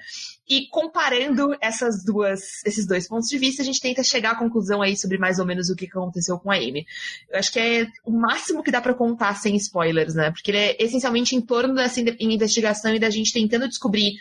E 0.51 0.67
comparando 0.67 1.55
essas 1.61 2.03
duas, 2.03 2.61
esses 2.65 2.85
dois 2.85 3.07
pontos 3.07 3.29
de 3.29 3.37
vista, 3.37 3.61
a 3.61 3.65
gente 3.65 3.79
tenta 3.79 4.03
chegar 4.03 4.31
à 4.31 4.35
conclusão 4.35 4.81
aí 4.81 4.97
sobre 4.97 5.17
mais 5.17 5.39
ou 5.39 5.45
menos 5.45 5.69
o 5.69 5.75
que 5.77 5.85
aconteceu 5.85 6.37
com 6.37 6.51
a 6.51 6.55
Amy. 6.55 6.85
Eu 7.29 7.39
acho 7.39 7.53
que 7.53 7.57
é 7.57 7.87
o 8.03 8.11
máximo 8.11 8.61
que 8.61 8.69
dá 8.69 8.81
para 8.81 8.93
contar 8.93 9.33
sem 9.35 9.55
spoilers, 9.55 10.13
né? 10.13 10.29
Porque 10.29 10.51
ele 10.51 10.57
é 10.57 10.75
essencialmente 10.77 11.37
em 11.37 11.39
torno 11.39 11.73
dessa 11.73 12.01
investigação 12.19 12.93
e 12.93 12.99
da 12.99 13.09
gente 13.09 13.31
tentando 13.31 13.65
descobrir 13.65 14.11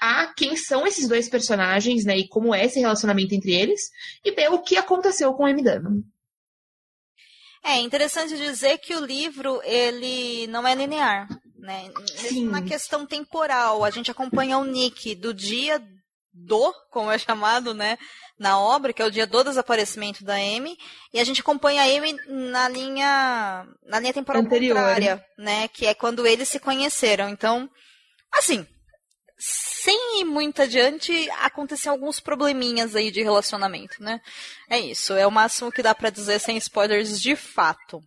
a 0.00 0.34
quem 0.36 0.56
são 0.56 0.84
esses 0.84 1.06
dois 1.06 1.28
personagens, 1.28 2.04
né, 2.04 2.18
e 2.18 2.28
como 2.28 2.52
é 2.52 2.64
esse 2.64 2.80
relacionamento 2.80 3.32
entre 3.32 3.52
eles, 3.54 3.80
e 4.24 4.32
ver 4.32 4.50
o 4.50 4.62
que 4.62 4.76
aconteceu 4.76 5.32
com 5.34 5.44
o 5.44 5.48
M. 5.48 5.62
É 7.64 7.76
interessante 7.78 8.36
dizer 8.36 8.78
que 8.78 8.92
o 8.92 9.06
livro 9.06 9.62
ele 9.62 10.48
não 10.48 10.66
é 10.66 10.74
linear, 10.74 11.28
né? 11.66 11.90
Sim. 12.16 12.48
Uma 12.48 12.62
questão 12.62 13.04
temporal. 13.04 13.84
A 13.84 13.90
gente 13.90 14.10
acompanha 14.10 14.56
o 14.56 14.64
Nick 14.64 15.14
do 15.16 15.34
dia 15.34 15.82
do, 16.32 16.72
como 16.90 17.10
é 17.10 17.18
chamado, 17.18 17.72
né, 17.72 17.98
na 18.38 18.60
obra, 18.60 18.92
que 18.92 19.00
é 19.00 19.04
o 19.06 19.10
dia 19.10 19.26
do 19.26 19.42
desaparecimento 19.42 20.22
da 20.22 20.34
Amy, 20.34 20.76
e 21.12 21.18
a 21.18 21.24
gente 21.24 21.40
acompanha 21.40 21.82
a 21.82 21.86
Amy 21.86 22.14
na 22.28 22.68
linha 22.68 23.66
na 23.82 23.98
linha 23.98 24.12
temporal 24.12 24.42
Anterior. 24.42 24.76
contrária, 24.76 25.24
né, 25.38 25.66
que 25.68 25.86
é 25.86 25.94
quando 25.94 26.26
eles 26.26 26.48
se 26.48 26.60
conheceram. 26.60 27.30
Então, 27.30 27.70
assim, 28.30 28.66
sem 29.38 30.20
ir 30.20 30.24
muito 30.24 30.60
adiante, 30.60 31.30
acontecem 31.40 31.90
alguns 31.90 32.20
probleminhas 32.20 32.94
aí 32.94 33.10
de 33.10 33.22
relacionamento, 33.22 34.02
né? 34.02 34.20
É 34.68 34.78
isso, 34.78 35.14
é 35.14 35.26
o 35.26 35.32
máximo 35.32 35.72
que 35.72 35.82
dá 35.82 35.94
para 35.94 36.10
dizer 36.10 36.38
sem 36.38 36.58
spoilers 36.58 37.18
de 37.20 37.34
fato. 37.34 38.02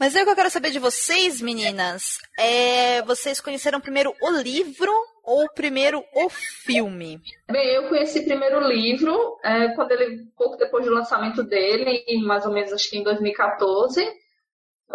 Mas 0.00 0.16
aí 0.16 0.22
o 0.22 0.24
que 0.24 0.30
eu 0.30 0.36
quero 0.36 0.48
saber 0.48 0.70
de 0.70 0.78
vocês, 0.78 1.42
meninas, 1.42 2.16
é 2.38 3.02
vocês 3.02 3.38
conheceram 3.38 3.82
primeiro 3.82 4.14
o 4.22 4.30
livro 4.30 4.90
ou 5.22 5.46
primeiro 5.52 6.02
o 6.14 6.30
filme? 6.30 7.20
Bem, 7.52 7.68
eu 7.74 7.86
conheci 7.86 8.24
primeiro 8.24 8.64
o 8.64 8.66
livro, 8.66 9.38
é, 9.44 9.74
quando 9.74 9.92
ele, 9.92 10.24
pouco 10.34 10.56
depois 10.56 10.86
do 10.86 10.90
lançamento 10.94 11.42
dele, 11.42 12.02
mais 12.24 12.46
ou 12.46 12.52
menos 12.52 12.72
acho 12.72 12.88
que 12.88 12.96
em 12.96 13.02
2014. 13.02 14.02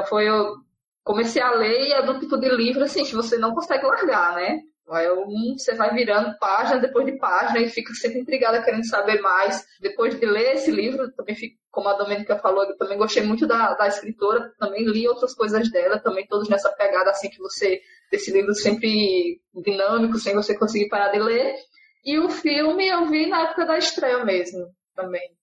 Foi 0.10 0.28
eu 0.28 0.56
comecei 1.04 1.40
a 1.40 1.52
ler 1.52 1.88
e 1.88 1.94
a 1.94 2.02
do 2.02 2.20
tipo 2.20 2.36
de 2.36 2.50
livro, 2.50 2.84
assim, 2.84 3.06
que 3.06 3.14
você 3.14 3.38
não 3.38 3.54
consegue 3.54 3.86
largar, 3.86 4.34
né? 4.34 4.60
Vai 4.88 5.12
um, 5.12 5.56
você 5.58 5.74
vai 5.74 5.96
virando 5.96 6.38
página 6.38 6.80
depois 6.80 7.06
de 7.08 7.18
página 7.18 7.60
e 7.60 7.70
fica 7.70 7.92
sempre 7.96 8.20
intrigada 8.20 8.62
querendo 8.62 8.86
saber 8.86 9.20
mais. 9.20 9.66
Depois 9.82 10.20
de 10.20 10.26
ler 10.26 10.56
esse 10.56 10.70
livro, 10.70 11.12
também 11.14 11.36
fico, 11.36 11.58
como 11.72 11.90
a 11.90 11.94
Domênica 11.94 12.38
falou, 12.38 12.64
eu 12.66 12.78
também 12.78 12.98
gostei 12.98 13.24
muito 13.24 13.48
da, 13.48 13.74
da 13.74 13.88
escritora, 13.88 14.54
também 14.60 14.86
li 14.86 15.08
outras 15.08 15.34
coisas 15.34 15.72
dela, 15.72 16.00
também 16.00 16.28
todos 16.28 16.48
nessa 16.48 16.72
pegada 16.72 17.10
assim 17.10 17.30
que 17.30 17.40
você, 17.40 17.82
desse 18.12 18.32
livro 18.32 18.54
sempre 18.54 19.42
dinâmico, 19.56 20.20
sem 20.20 20.36
você 20.36 20.56
conseguir 20.56 20.88
parar 20.88 21.12
de 21.12 21.20
ler. 21.20 21.56
E 22.04 22.20
o 22.20 22.30
filme 22.30 22.88
eu 22.88 23.08
vi 23.08 23.26
na 23.26 23.42
época 23.42 23.66
da 23.66 23.80
estreia 23.80 24.24
mesmo, 24.24 24.68
também 24.96 25.36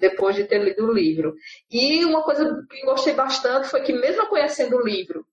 depois 0.00 0.36
de 0.36 0.44
ter 0.44 0.62
lido 0.62 0.86
o 0.86 0.92
livro. 0.92 1.34
E 1.70 2.04
uma 2.04 2.22
coisa 2.22 2.64
que 2.70 2.84
gostei 2.84 3.14
bastante 3.14 3.68
foi 3.68 3.82
que, 3.82 3.92
mesmo 3.92 4.28
conhecendo 4.28 4.76
o 4.76 4.84
livro 4.84 5.26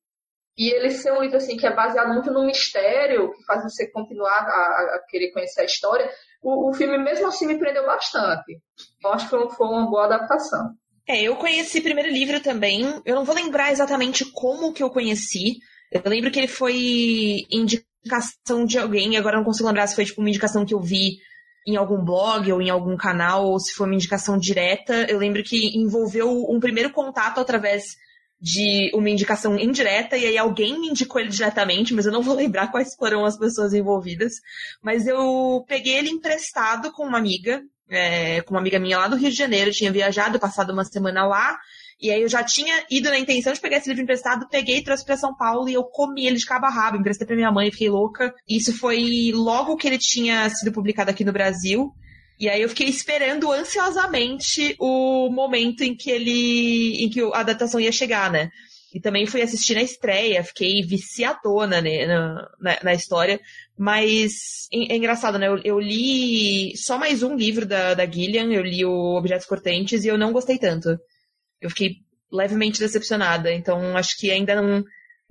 e 0.58 0.70
ele 0.70 0.92
ser 0.92 1.12
um 1.12 1.22
livro 1.22 1.38
assim 1.38 1.58
que 1.58 1.66
é 1.66 1.74
baseado 1.74 2.14
muito 2.14 2.32
no 2.32 2.46
mistério, 2.46 3.32
que 3.34 3.44
faz 3.44 3.64
você 3.64 3.90
continuar 3.92 4.32
a, 4.32 4.96
a 4.96 5.06
querer 5.10 5.32
conhecer 5.32 5.62
a 5.62 5.66
história, 5.66 6.10
o, 6.42 6.70
o, 6.70 6.74
filme 6.74 6.98
mesmo 6.98 7.28
assim 7.28 7.48
me 7.48 7.58
prendeu 7.58 7.86
bastante. 7.86 8.60
Eu 9.04 9.14
acho 9.14 9.26
que 9.26 9.56
foi, 9.56 9.68
uma 9.68 9.90
boa 9.90 10.06
adaptação. 10.06 10.72
É, 11.08 11.22
eu 11.22 11.36
conheci 11.36 11.80
o 11.80 11.84
primeiro 11.84 12.10
livro 12.10 12.40
também. 12.40 13.02
Eu 13.06 13.16
não 13.16 13.26
vou 13.26 13.34
lembrar 13.34 13.72
exatamente 13.72 14.26
como 14.32 14.74
que 14.74 14.84
eu 14.84 14.90
conheci. 14.90 15.58
Eu 15.92 16.04
lembro 16.06 16.32
que 16.32 16.40
ele 16.40 16.48
foi 16.48 17.46
indicação 17.52 18.66
de 18.66 18.78
alguém, 18.78 19.18
agora 19.18 19.38
não 19.38 19.44
consigo 19.44 19.68
lembrar 19.68 19.88
se 19.88 19.96
foi 19.96 20.06
tipo 20.06 20.22
uma 20.22 20.30
indicação 20.30 20.66
que 20.66 20.74
eu 20.74 20.80
vi 20.80 21.18
em 21.66 21.78
algum 21.78 22.04
blog 22.04 22.52
ou 22.52 22.62
em 22.62 22.70
algum 22.70 22.96
canal, 22.98 23.46
ou 23.46 23.60
se 23.60 23.74
foi 23.74 23.88
uma 23.88 23.96
indicação 23.96 24.38
direta. 24.38 25.06
Eu 25.10 25.18
lembro 25.18 25.44
que 25.44 25.78
envolveu 25.78 26.30
um 26.50 26.60
primeiro 26.60 26.92
contato 26.92 27.40
através 27.40 27.96
de 28.44 28.92
uma 28.94 29.10
indicação 29.10 29.58
indireta, 29.58 30.18
e 30.18 30.26
aí 30.26 30.38
alguém 30.38 30.78
me 30.78 30.90
indicou 30.90 31.22
ele 31.22 31.30
diretamente, 31.30 31.94
mas 31.94 32.06
eu 32.06 32.12
não 32.12 32.22
vou 32.22 32.36
lembrar 32.36 32.68
quais 32.68 32.94
foram 32.94 33.24
as 33.24 33.38
pessoas 33.38 33.74
envolvidas. 33.74 34.34
Mas 34.82 35.08
eu 35.08 35.64
peguei 35.66 35.94
ele 35.96 36.10
emprestado 36.10 36.92
com 36.92 37.08
uma 37.08 37.18
amiga, 37.18 37.64
é, 37.90 38.42
com 38.42 38.54
uma 38.54 38.60
amiga 38.60 38.78
minha 38.80 38.98
lá 38.98 39.08
do 39.08 39.16
Rio 39.16 39.30
de 39.30 39.38
Janeiro, 39.38 39.72
tinha 39.72 39.94
viajado, 39.94 40.42
passado 40.42 40.74
uma 40.74 40.84
semana 40.84 41.26
lá, 41.26 41.58
e 42.02 42.12
aí 42.12 42.22
eu 42.22 42.28
já 42.28 42.44
tinha 42.44 42.84
ido 42.92 43.10
na 43.10 43.18
intenção 43.18 43.54
de 43.54 43.62
pegar 43.62 43.78
esse 43.78 43.88
livro 43.88 44.04
emprestado, 44.04 44.50
peguei, 44.50 44.84
trouxe 44.84 45.06
para 45.06 45.16
São 45.16 45.34
Paulo 45.34 45.70
e 45.70 45.74
eu 45.74 45.86
comi 45.86 46.26
ele 46.28 46.36
de 46.36 46.46
cabo 46.46 46.66
a 46.66 46.70
rabo, 46.70 46.98
emprestei 46.98 47.26
pra 47.26 47.38
minha 47.38 47.50
mãe, 47.50 47.72
fiquei 47.72 47.90
louca. 47.90 48.36
Isso 48.46 48.78
foi 48.78 49.32
logo 49.34 49.78
que 49.78 49.88
ele 49.88 49.98
tinha 49.98 50.50
sido 50.50 50.74
publicado 50.74 51.12
aqui 51.12 51.24
no 51.24 51.32
Brasil. 51.32 51.94
E 52.40 52.50
aí 52.50 52.62
eu 52.62 52.70
fiquei 52.70 52.88
esperando 52.88 53.52
ansiosamente 53.52 54.76
o 54.80 55.30
momento 55.30 55.84
em 55.84 55.96
que 55.96 56.10
ele. 56.10 57.04
em 57.04 57.10
que 57.10 57.22
a 57.22 57.40
adaptação 57.40 57.80
ia 57.80 57.92
chegar, 57.92 58.32
né? 58.32 58.50
E 58.94 59.00
também 59.00 59.26
fui 59.26 59.42
assistir 59.42 59.74
na 59.74 59.82
estreia, 59.82 60.44
fiquei 60.44 60.84
viciadona 60.84 61.82
né, 61.82 62.06
na, 62.06 62.50
na, 62.60 62.80
na, 62.84 62.94
história. 62.94 63.40
Mas 63.76 64.68
é, 64.72 64.94
é 64.94 64.98
engraçado, 64.98 65.40
né? 65.40 65.48
Eu, 65.48 65.58
eu, 65.64 65.80
li 65.80 66.78
só 66.78 66.98
mais 66.98 67.24
um 67.24 67.36
livro 67.36 67.66
da, 67.66 67.96
da 67.96 68.06
Gillian, 68.06 68.52
eu 68.52 68.62
li 68.62 68.86
o 68.86 69.16
Objetos 69.18 69.48
Cortantes 69.48 70.04
e 70.04 70.10
eu 70.10 70.18
não 70.18 70.32
gostei 70.32 70.60
tanto. 70.60 71.00
Eu 71.60 71.70
fiquei 71.70 71.96
levemente 72.32 72.80
decepcionada. 72.80 73.52
Então 73.52 73.98
acho 73.98 74.16
que 74.20 74.30
ainda 74.30 74.62
não, 74.62 74.84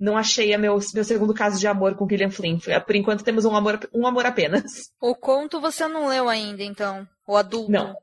não 0.03 0.17
achei 0.17 0.53
a 0.53 0.57
meu, 0.57 0.77
meu 0.93 1.03
segundo 1.05 1.33
caso 1.33 1.57
de 1.57 1.65
amor 1.65 1.95
com 1.95 2.07
Gillian 2.07 2.29
Flynn. 2.29 2.59
Por 2.85 2.93
enquanto 2.93 3.23
temos 3.23 3.45
um 3.45 3.55
amor, 3.55 3.79
um 3.93 4.05
amor 4.05 4.25
apenas. 4.25 4.91
O 4.99 5.15
conto 5.15 5.61
você 5.61 5.87
não 5.87 6.09
leu 6.09 6.27
ainda, 6.27 6.61
então? 6.61 7.07
O 7.25 7.37
adulto? 7.37 7.71
Não. 7.71 7.95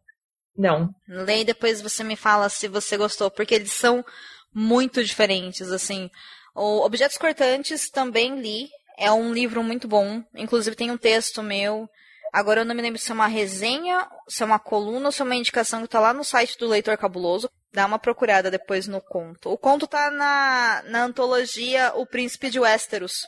Não. 0.57 0.95
Leia 1.07 1.43
e 1.43 1.45
depois 1.45 1.83
você 1.83 2.03
me 2.03 2.17
fala 2.17 2.49
se 2.49 2.69
você 2.69 2.97
gostou, 2.97 3.31
porque 3.31 3.55
eles 3.55 3.73
são 3.73 4.03
muito 4.51 5.05
diferentes, 5.05 5.71
assim. 5.71 6.11
O 6.55 6.87
Objetos 6.87 7.19
Cortantes 7.19 7.91
também 7.91 8.41
li. 8.41 8.71
É 8.97 9.13
um 9.13 9.35
livro 9.35 9.63
muito 9.63 9.87
bom. 9.87 10.23
Inclusive 10.35 10.75
tem 10.75 10.91
um 10.91 10.97
texto 10.97 11.43
meu. 11.43 11.87
Agora 12.33 12.63
eu 12.63 12.65
não 12.65 12.75
me 12.75 12.81
lembro 12.81 12.99
se 12.99 13.11
é 13.11 13.15
uma 13.15 13.27
resenha, 13.27 14.09
se 14.27 14.43
é 14.43 14.47
uma 14.47 14.59
coluna 14.59 15.07
ou 15.07 15.13
se 15.13 15.21
é 15.21 15.25
uma 15.25 15.37
indicação 15.37 15.81
que 15.81 15.87
está 15.87 16.01
lá 16.01 16.15
no 16.15 16.25
site 16.25 16.57
do 16.57 16.67
Leitor 16.67 16.97
Cabuloso. 16.97 17.51
Dá 17.73 17.87
uma 17.87 17.99
procurada 17.99 18.51
depois 18.51 18.87
no 18.87 19.01
conto. 19.01 19.51
O 19.51 19.59
conto 19.59 19.87
tá 19.87 20.11
na, 20.11 20.83
na 20.87 21.05
antologia 21.05 21.93
O 21.95 22.05
Príncipe 22.05 22.51
de 22.51 22.59
Westeros. 22.59 23.27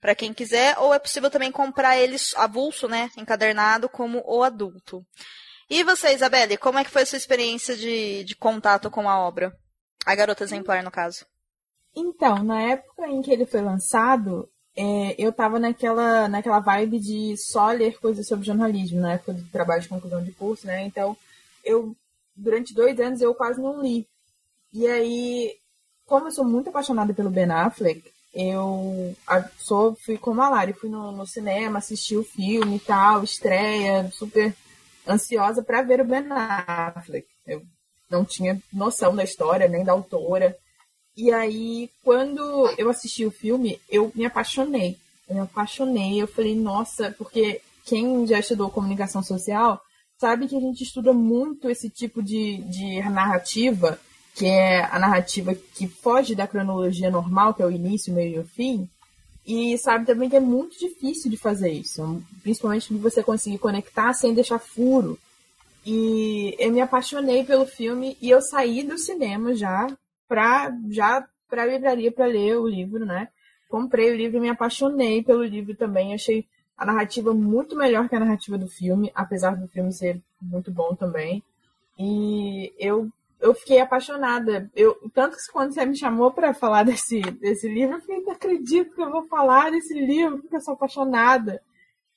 Para 0.00 0.14
quem 0.14 0.32
quiser, 0.32 0.76
ou 0.78 0.92
é 0.92 0.98
possível 0.98 1.30
também 1.30 1.50
comprar 1.50 1.96
eles 1.96 2.34
avulso, 2.36 2.86
né, 2.88 3.10
encadernado 3.16 3.88
como 3.88 4.22
o 4.26 4.42
adulto. 4.42 5.04
E 5.68 5.82
você, 5.82 6.14
Isabelle, 6.14 6.56
como 6.56 6.78
é 6.78 6.84
que 6.84 6.90
foi 6.90 7.02
a 7.02 7.06
sua 7.06 7.16
experiência 7.16 7.76
de, 7.76 8.22
de 8.24 8.36
contato 8.36 8.90
com 8.90 9.08
a 9.08 9.18
obra? 9.18 9.52
A 10.04 10.14
garota 10.14 10.44
exemplar, 10.44 10.82
no 10.82 10.90
caso. 10.90 11.26
Então, 11.94 12.44
na 12.44 12.62
época 12.62 13.08
em 13.08 13.22
que 13.22 13.32
ele 13.32 13.46
foi 13.46 13.62
lançado, 13.62 14.48
é, 14.76 15.14
eu 15.18 15.32
tava 15.32 15.58
naquela, 15.58 16.28
naquela 16.28 16.60
vibe 16.60 17.00
de 17.00 17.34
só 17.36 17.72
ler 17.72 17.98
coisas 17.98 18.28
sobre 18.28 18.46
jornalismo, 18.46 19.00
na 19.00 19.14
época 19.14 19.32
do 19.32 19.42
trabalho 19.48 19.82
de 19.82 19.88
conclusão 19.88 20.22
de 20.22 20.32
curso, 20.32 20.66
né? 20.66 20.84
Então, 20.84 21.16
eu, 21.64 21.96
durante 22.36 22.74
dois 22.74 22.98
anos, 23.00 23.20
eu 23.20 23.34
quase 23.34 23.60
não 23.60 23.80
li. 23.80 24.06
E 24.72 24.86
aí, 24.86 25.56
como 26.04 26.26
eu 26.26 26.32
sou 26.32 26.44
muito 26.44 26.68
apaixonada 26.68 27.14
pelo 27.14 27.30
Ben 27.30 27.50
Affleck, 27.50 28.02
eu 28.34 29.16
sou, 29.58 29.96
fui 30.04 30.18
como 30.18 30.42
a 30.42 30.50
Lari, 30.50 30.74
fui 30.74 30.90
no, 30.90 31.10
no 31.10 31.26
cinema, 31.26 31.78
assisti 31.78 32.16
o 32.16 32.22
filme 32.22 32.76
e 32.76 32.80
tal, 32.80 33.24
estreia, 33.24 34.10
super 34.12 34.54
ansiosa 35.08 35.62
para 35.62 35.82
ver 35.82 36.00
o 36.00 36.04
Ben 36.04 36.26
Affleck. 36.30 37.26
Eu 37.46 37.62
não 38.10 38.24
tinha 38.24 38.60
noção 38.72 39.16
da 39.16 39.24
história, 39.24 39.68
nem 39.68 39.84
da 39.84 39.92
autora. 39.92 40.56
E 41.16 41.32
aí, 41.32 41.90
quando 42.04 42.68
eu 42.76 42.90
assisti 42.90 43.24
o 43.24 43.30
filme, 43.30 43.80
eu 43.88 44.12
me 44.14 44.26
apaixonei. 44.26 44.98
Eu 45.26 45.36
me 45.36 45.40
apaixonei. 45.40 46.20
Eu 46.20 46.28
falei, 46.28 46.54
nossa, 46.54 47.14
porque 47.16 47.62
quem 47.86 48.26
já 48.26 48.38
estudou 48.38 48.68
comunicação 48.68 49.22
social 49.22 49.80
sabe 50.18 50.48
que 50.48 50.56
a 50.56 50.60
gente 50.60 50.82
estuda 50.82 51.12
muito 51.12 51.68
esse 51.68 51.90
tipo 51.90 52.22
de, 52.22 52.58
de 52.58 53.00
narrativa, 53.10 53.98
que 54.34 54.46
é 54.46 54.84
a 54.84 54.98
narrativa 54.98 55.54
que 55.54 55.86
foge 55.86 56.34
da 56.34 56.46
cronologia 56.46 57.10
normal, 57.10 57.54
que 57.54 57.62
é 57.62 57.66
o 57.66 57.70
início, 57.70 58.12
meio 58.12 58.36
e 58.36 58.38
o 58.40 58.44
fim. 58.44 58.88
E 59.46 59.78
sabe 59.78 60.04
também 60.04 60.28
que 60.28 60.36
é 60.36 60.40
muito 60.40 60.78
difícil 60.78 61.30
de 61.30 61.36
fazer 61.36 61.70
isso, 61.70 62.22
principalmente 62.42 62.92
de 62.92 62.98
você 62.98 63.22
conseguir 63.22 63.58
conectar 63.58 64.12
sem 64.12 64.34
deixar 64.34 64.58
furo. 64.58 65.18
E 65.84 66.56
eu 66.58 66.72
me 66.72 66.80
apaixonei 66.80 67.44
pelo 67.44 67.64
filme 67.64 68.16
e 68.20 68.28
eu 68.28 68.42
saí 68.42 68.82
do 68.82 68.98
cinema 68.98 69.54
já 69.54 69.86
pra, 70.26 70.76
já 70.90 71.24
pra 71.48 71.64
livraria 71.64 72.10
para 72.10 72.26
ler 72.26 72.58
o 72.58 72.66
livro, 72.66 73.06
né? 73.06 73.28
Comprei 73.68 74.10
o 74.10 74.16
livro 74.16 74.38
e 74.38 74.40
me 74.40 74.48
apaixonei 74.48 75.22
pelo 75.22 75.44
livro 75.44 75.76
também. 75.76 76.12
Achei 76.12 76.44
a 76.76 76.84
narrativa 76.84 77.32
muito 77.32 77.76
melhor 77.76 78.08
que 78.08 78.14
a 78.14 78.20
narrativa 78.20 78.58
do 78.58 78.68
filme, 78.68 79.10
apesar 79.14 79.56
do 79.56 79.66
filme 79.68 79.92
ser 79.92 80.20
muito 80.40 80.70
bom 80.70 80.94
também. 80.94 81.42
E 81.98 82.74
eu, 82.78 83.08
eu 83.40 83.54
fiquei 83.54 83.80
apaixonada. 83.80 84.70
Eu, 84.74 84.94
tanto 85.14 85.36
que 85.36 85.52
quando 85.52 85.72
você 85.72 85.86
me 85.86 85.96
chamou 85.96 86.30
para 86.30 86.52
falar 86.52 86.82
desse, 86.84 87.20
desse 87.20 87.68
livro, 87.68 87.96
eu 87.96 88.00
fiquei, 88.00 88.20
não 88.20 88.32
acredito 88.32 88.94
que 88.94 89.02
eu 89.02 89.10
vou 89.10 89.26
falar 89.26 89.70
desse 89.70 89.94
livro, 89.94 90.38
porque 90.38 90.56
eu 90.56 90.60
sou 90.60 90.74
apaixonada. 90.74 91.62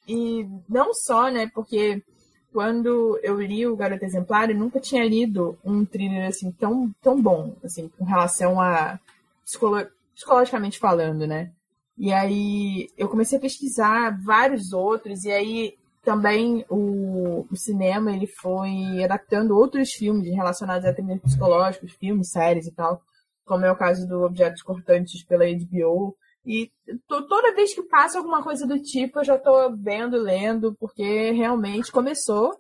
E 0.08 0.46
não 0.68 0.94
só, 0.94 1.30
né, 1.30 1.50
porque 1.54 2.04
quando 2.52 3.20
eu 3.22 3.40
li 3.40 3.66
o 3.66 3.76
Garoto 3.76 4.04
Exemplar, 4.04 4.50
eu 4.50 4.58
nunca 4.58 4.80
tinha 4.80 5.08
lido 5.08 5.58
um 5.64 5.86
thriller 5.86 6.28
assim 6.28 6.52
tão, 6.52 6.92
tão 7.02 7.22
bom, 7.22 7.56
assim, 7.64 7.90
com 7.90 8.04
relação 8.04 8.60
a 8.60 9.00
psicolo 9.46 9.86
psicologicamente 10.16 10.80
falando, 10.80 11.26
né? 11.26 11.52
E 12.00 12.14
aí 12.14 12.90
eu 12.98 13.10
comecei 13.10 13.38
a 13.38 13.42
pesquisar 13.42 14.18
vários 14.24 14.72
outros, 14.72 15.26
e 15.26 15.32
aí 15.32 15.78
também 16.02 16.66
o, 16.70 17.46
o 17.52 17.56
cinema 17.58 18.14
ele 18.14 18.26
foi 18.26 19.04
adaptando 19.04 19.58
outros 19.58 19.92
filmes 19.92 20.34
relacionados 20.34 20.86
a 20.86 20.94
temas 20.94 21.20
psicológicos, 21.20 21.92
filmes, 21.92 22.32
séries 22.32 22.68
e 22.68 22.72
tal, 22.72 23.02
como 23.46 23.66
é 23.66 23.72
o 23.72 23.76
caso 23.76 24.08
do 24.08 24.24
Objetos 24.24 24.64
Cortantes 24.64 25.24
pela 25.26 25.44
HBO. 25.46 26.16
E 26.46 26.72
toda 27.06 27.54
vez 27.54 27.74
que 27.76 27.84
passa 27.84 28.18
alguma 28.18 28.42
coisa 28.42 28.66
do 28.66 28.80
tipo, 28.82 29.20
eu 29.20 29.26
já 29.26 29.36
estou 29.36 29.76
vendo, 29.76 30.18
lendo, 30.18 30.74
porque 30.80 31.32
realmente 31.32 31.92
começou 31.92 32.58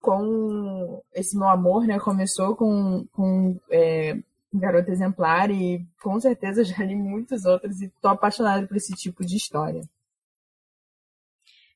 com 0.00 1.00
esse 1.14 1.38
meu 1.38 1.48
amor, 1.48 1.86
né? 1.86 2.00
Começou 2.00 2.56
com, 2.56 3.06
com 3.12 3.56
é, 3.70 4.18
Garota 4.52 4.90
Exemplar 4.90 5.50
e 5.50 5.86
com 6.02 6.18
certeza 6.20 6.62
já 6.64 6.84
li 6.84 6.96
muitos 6.96 7.44
outros 7.44 7.80
e 7.80 7.86
estou 7.86 8.10
apaixonada 8.10 8.66
por 8.66 8.76
esse 8.76 8.94
tipo 8.94 9.24
de 9.24 9.36
história. 9.36 9.82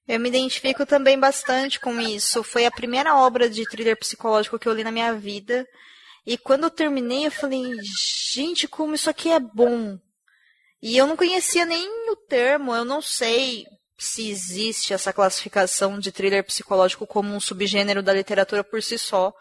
Eu 0.06 0.20
me 0.20 0.28
identifico 0.28 0.84
também 0.84 1.18
bastante 1.18 1.80
com 1.80 1.98
isso. 1.98 2.42
Foi 2.42 2.66
a 2.66 2.70
primeira 2.70 3.16
obra 3.16 3.48
de 3.48 3.66
thriller 3.66 3.98
psicológico 3.98 4.58
que 4.58 4.68
eu 4.68 4.74
li 4.74 4.84
na 4.84 4.92
minha 4.92 5.14
vida. 5.14 5.66
E 6.26 6.37
quando 6.37 6.64
eu 6.64 6.70
terminei, 6.70 7.26
eu 7.26 7.30
falei, 7.30 7.62
gente, 7.82 8.68
como 8.68 8.94
isso 8.94 9.08
aqui 9.08 9.30
é 9.30 9.40
bom. 9.40 9.98
E 10.82 10.96
eu 10.96 11.06
não 11.06 11.16
conhecia 11.16 11.64
nem 11.64 11.88
o 12.10 12.16
termo, 12.16 12.74
eu 12.74 12.84
não 12.84 13.00
sei 13.00 13.64
se 13.96 14.28
existe 14.28 14.92
essa 14.92 15.12
classificação 15.12 15.98
de 15.98 16.12
thriller 16.12 16.44
psicológico 16.44 17.06
como 17.06 17.34
um 17.34 17.40
subgênero 17.40 18.02
da 18.02 18.12
literatura 18.12 18.62
por 18.62 18.82
si 18.82 18.98
só. 18.98 19.32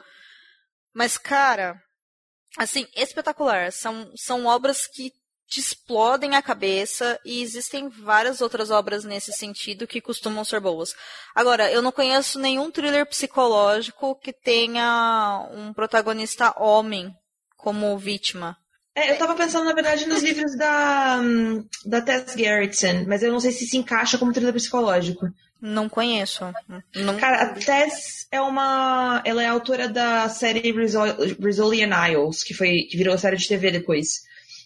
Mas, 0.93 1.17
cara, 1.17 1.81
assim, 2.57 2.85
espetacular. 2.95 3.71
São, 3.71 4.11
são 4.15 4.45
obras 4.45 4.87
que 4.87 5.11
te 5.47 5.59
explodem 5.59 6.35
a 6.35 6.41
cabeça 6.41 7.19
e 7.23 7.41
existem 7.41 7.87
várias 7.87 8.41
outras 8.41 8.71
obras 8.71 9.03
nesse 9.03 9.31
sentido 9.31 9.85
que 9.85 10.01
costumam 10.01 10.43
ser 10.43 10.59
boas. 10.59 10.95
Agora, 11.35 11.71
eu 11.71 11.81
não 11.81 11.91
conheço 11.91 12.39
nenhum 12.39 12.71
thriller 12.71 13.05
psicológico 13.05 14.15
que 14.15 14.33
tenha 14.33 15.47
um 15.51 15.73
protagonista 15.73 16.53
homem 16.57 17.13
como 17.57 17.97
vítima. 17.97 18.57
É, 18.95 19.11
eu 19.11 19.17
tava 19.17 19.35
pensando, 19.35 19.65
na 19.65 19.73
verdade, 19.73 20.07
nos 20.07 20.21
livros 20.21 20.55
da, 20.55 21.19
da 21.85 22.01
Tess 22.01 22.33
Gerritsen, 22.33 23.05
mas 23.07 23.23
eu 23.23 23.31
não 23.31 23.39
sei 23.39 23.51
se 23.51 23.65
se 23.65 23.77
encaixa 23.77 24.17
como 24.17 24.31
thriller 24.31 24.53
psicológico. 24.53 25.25
Não 25.65 25.88
conheço. 25.88 26.43
Não... 26.93 27.17
Cara, 27.17 27.41
a 27.43 27.54
Tess 27.54 28.28
é 28.30 28.41
uma. 28.41 29.21
Ela 29.23 29.43
é 29.43 29.47
autora 29.47 29.88
da 29.88 30.28
série 30.28 30.73
Brazilian 30.73 31.89
Isles, 32.10 32.43
que, 32.43 32.54
foi, 32.54 32.82
que 32.82 32.97
virou 32.97 33.17
série 33.17 33.38
de 33.38 33.47
TV 33.47 33.71
depois. 33.71 34.23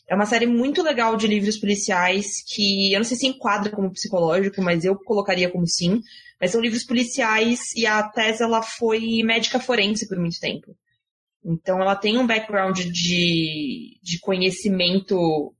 É 0.09 0.15
uma 0.15 0.25
série 0.25 0.47
muito 0.47 0.81
legal 0.81 1.15
de 1.15 1.27
livros 1.27 1.57
policiais 1.57 2.43
que 2.47 2.91
eu 2.93 2.97
não 2.97 3.03
sei 3.03 3.15
se 3.15 3.27
enquadra 3.27 3.71
como 3.71 3.91
psicológico, 3.91 4.59
mas 4.59 4.85
eu 4.85 4.95
colocaria 4.95 5.51
como 5.51 5.67
sim. 5.67 6.01
Mas 6.41 6.49
são 6.49 6.61
livros 6.61 6.83
policiais 6.83 7.75
e 7.75 7.85
a 7.85 8.01
Tess 8.01 8.41
ela 8.41 8.63
foi 8.63 9.21
médica 9.23 9.59
forense 9.59 10.07
por 10.07 10.17
muito 10.17 10.39
tempo. 10.39 10.75
Então 11.45 11.79
ela 11.79 11.95
tem 11.95 12.17
um 12.17 12.25
background 12.25 12.79
de, 12.79 13.99
de 14.01 14.19
conhecimento 14.19 15.53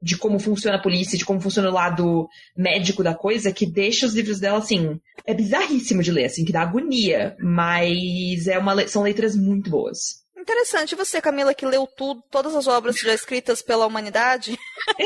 de 0.00 0.16
como 0.16 0.38
funciona 0.38 0.76
a 0.76 0.82
polícia, 0.82 1.18
de 1.18 1.24
como 1.24 1.40
funciona 1.40 1.70
o 1.70 1.72
lado 1.72 2.28
médico 2.56 3.02
da 3.02 3.14
coisa, 3.14 3.52
que 3.52 3.66
deixa 3.66 4.06
os 4.06 4.14
livros 4.14 4.38
dela, 4.38 4.58
assim, 4.58 5.00
é 5.24 5.34
bizarríssimo 5.34 6.02
de 6.02 6.12
ler, 6.12 6.26
assim, 6.26 6.44
que 6.44 6.52
dá 6.52 6.62
agonia, 6.62 7.36
mas 7.40 8.46
é 8.46 8.58
uma, 8.58 8.86
são 8.86 9.02
leituras 9.02 9.34
muito 9.34 9.70
boas. 9.70 10.26
Interessante. 10.46 10.92
E 10.92 10.96
você, 10.96 11.20
Camila, 11.20 11.52
que 11.52 11.66
leu 11.66 11.88
tudo, 11.88 12.22
todas 12.30 12.54
as 12.54 12.68
obras 12.68 12.94
já 12.96 13.12
escritas 13.12 13.62
pela 13.62 13.84
humanidade? 13.84 14.56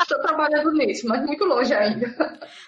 Estou 0.00 0.22
trabalhando 0.22 0.70
nisso, 0.72 1.08
mas 1.08 1.26
muito 1.26 1.44
longe 1.44 1.74
ainda. 1.74 2.06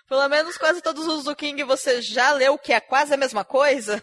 Pelo 0.08 0.28
menos 0.28 0.58
quase 0.58 0.82
todos 0.82 1.06
os 1.06 1.22
do 1.22 1.36
King 1.36 1.62
você 1.62 2.02
já 2.02 2.32
leu, 2.32 2.58
que 2.58 2.72
é 2.72 2.80
quase 2.80 3.14
a 3.14 3.16
mesma 3.16 3.44
coisa? 3.44 4.02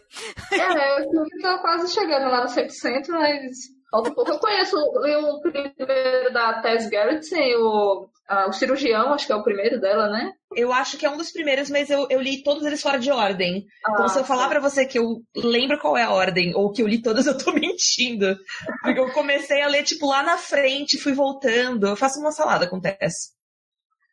É, 0.54 1.00
eu 1.02 1.24
estou 1.26 1.60
quase 1.60 1.94
chegando 1.94 2.32
lá 2.32 2.46
no 2.46 2.50
100%, 2.50 3.10
mas 3.10 3.77
Falta 3.89 4.10
um 4.10 4.13
pouco. 4.13 4.32
Eu 4.32 4.39
conheço 4.39 4.76
o 4.78 5.41
primeiro 5.41 6.34
da 6.34 6.62
Tess 6.62 6.89
Gerritsen, 6.89 7.56
o, 7.56 8.10
a, 8.28 8.47
o 8.47 8.54
Cirurgião, 8.54 9.13
acho 9.13 9.26
que 9.26 9.32
é 9.32 9.36
o 9.36 9.43
primeiro 9.43 9.80
dela, 9.80 10.10
né? 10.10 10.34
Eu 10.56 10.73
acho 10.73 10.97
que 10.97 11.06
é 11.06 11.10
um 11.10 11.17
dos 11.17 11.32
primeiros, 11.32 11.69
mas 11.69 11.89
eu, 11.89 12.08
eu 12.10 12.21
li 12.21 12.43
todos 12.43 12.65
eles 12.65 12.82
fora 12.82 13.00
de 13.00 13.12
ordem. 13.12 13.65
Ah, 13.86 13.91
então, 13.93 14.08
se 14.10 14.19
eu 14.19 14.26
falar 14.26 14.43
tá. 14.43 14.50
pra 14.50 14.60
você 14.60 14.86
que 14.86 15.00
eu 15.00 15.21
lembro 15.36 15.80
qual 15.80 15.97
é 15.97 16.04
a 16.04 16.12
ordem, 16.12 16.54
ou 16.56 16.71
que 16.71 16.82
eu 16.82 16.88
li 16.88 17.02
todas, 17.02 17.26
eu 17.28 17.38
tô 17.38 17.54
mentindo. 17.54 18.38
Porque 18.82 19.00
eu 19.00 19.12
comecei 19.13 19.62
a 19.62 19.67
ler, 19.67 19.84
tipo, 19.84 20.08
lá 20.08 20.21
na 20.21 20.38
frente, 20.38 21.00
fui 21.00 21.13
voltando. 21.13 21.88
Eu 21.88 21.95
faço 21.95 22.19
uma 22.19 22.32
salada 22.32 22.67
com 22.67 22.82
Tess. 22.82 23.37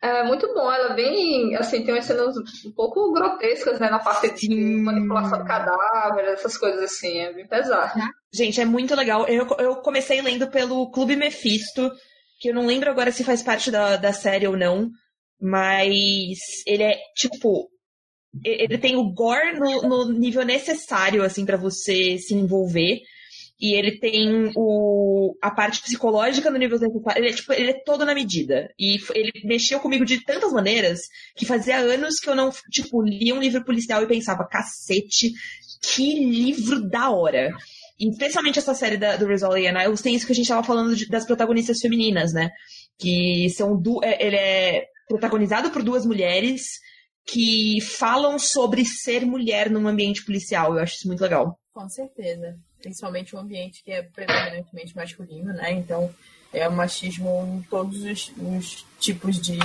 É 0.04 0.22
muito 0.22 0.52
bom, 0.52 0.70
ela 0.70 0.92
é 0.92 0.94
bem, 0.94 1.56
assim, 1.56 1.82
tem 1.82 1.94
umas 1.94 2.04
cenas 2.04 2.36
um 2.36 2.72
pouco 2.72 3.10
grotescas, 3.10 3.80
né, 3.80 3.88
na 3.88 3.98
parte 3.98 4.30
de 4.34 4.40
Sim. 4.40 4.82
manipulação 4.82 5.38
de 5.38 5.48
cadáver, 5.48 6.26
essas 6.26 6.58
coisas 6.58 6.82
assim, 6.82 7.20
é 7.20 7.32
bem 7.32 7.46
pesado. 7.46 7.98
Gente, 8.30 8.60
é 8.60 8.66
muito 8.66 8.94
legal. 8.94 9.26
Eu, 9.26 9.48
eu 9.58 9.76
comecei 9.76 10.20
lendo 10.20 10.46
pelo 10.48 10.90
Clube 10.90 11.16
Mephisto, 11.16 11.90
que 12.38 12.50
eu 12.50 12.54
não 12.54 12.66
lembro 12.66 12.90
agora 12.90 13.10
se 13.10 13.24
faz 13.24 13.42
parte 13.42 13.70
da, 13.70 13.96
da 13.96 14.12
série 14.12 14.46
ou 14.46 14.58
não, 14.58 14.90
mas 15.40 16.38
ele 16.66 16.82
é, 16.82 16.98
tipo, 17.16 17.70
ele 18.44 18.76
tem 18.76 18.96
o 18.96 19.10
gore 19.10 19.58
no, 19.58 19.88
no 19.88 20.12
nível 20.12 20.44
necessário, 20.44 21.24
assim, 21.24 21.46
pra 21.46 21.56
você 21.56 22.18
se 22.18 22.34
envolver. 22.34 23.00
E 23.64 23.74
ele 23.78 23.98
tem 23.98 24.52
o, 24.54 25.34
a 25.40 25.50
parte 25.50 25.80
psicológica 25.80 26.50
no 26.50 26.58
nível 26.58 26.78
necessário. 26.78 27.20
Ele 27.22 27.30
é, 27.30 27.32
tipo, 27.32 27.52
ele 27.52 27.70
é 27.70 27.82
todo 27.84 28.04
na 28.04 28.14
medida. 28.14 28.68
E 28.78 28.98
ele 29.14 29.32
mexeu 29.44 29.80
comigo 29.80 30.04
de 30.04 30.22
tantas 30.22 30.52
maneiras 30.52 31.00
que 31.36 31.46
fazia 31.46 31.78
anos 31.78 32.18
que 32.20 32.28
eu 32.28 32.34
não, 32.34 32.50
tipo, 32.70 33.02
lia 33.02 33.34
um 33.34 33.40
livro 33.40 33.64
policial 33.64 34.02
e 34.02 34.06
pensava, 34.06 34.46
cacete, 34.46 35.32
que 35.82 36.14
livro 36.24 36.86
da 36.88 37.10
hora. 37.10 37.50
E 37.98 38.10
especialmente 38.10 38.58
essa 38.58 38.74
série 38.74 38.98
da, 38.98 39.16
do 39.16 39.26
Rizzoli 39.26 39.66
and 39.66 39.80
Isles 39.82 40.02
tem 40.02 40.14
isso 40.14 40.26
que 40.26 40.32
a 40.32 40.34
gente 40.34 40.48
tava 40.48 40.62
falando 40.66 40.94
de- 40.94 41.08
das 41.08 41.24
protagonistas 41.24 41.78
femininas, 41.80 42.34
né? 42.34 42.50
Que 42.98 43.48
são 43.56 43.80
du 43.80 44.00
é- 44.04 44.18
ele 44.26 44.36
é 44.36 44.84
protagonizado 45.08 45.70
por 45.70 45.82
duas 45.82 46.04
mulheres 46.04 46.62
que 47.26 47.80
falam 47.80 48.38
sobre 48.38 48.84
ser 48.84 49.24
mulher 49.24 49.70
num 49.70 49.88
ambiente 49.88 50.22
policial. 50.24 50.74
Eu 50.74 50.80
acho 50.82 50.96
isso 50.96 51.08
muito 51.08 51.22
legal. 51.22 51.58
Com 51.72 51.88
certeza. 51.88 52.56
Principalmente 52.84 53.34
um 53.34 53.38
ambiente 53.38 53.82
que 53.82 53.90
é 53.90 54.02
predominantemente 54.02 54.94
masculino, 54.94 55.54
né? 55.54 55.72
Então 55.72 56.14
é 56.52 56.68
um 56.68 56.72
machismo 56.72 57.30
em 57.46 57.62
todos 57.62 58.02
os, 58.04 58.30
os 58.36 58.86
tipos 59.00 59.40
de. 59.40 59.58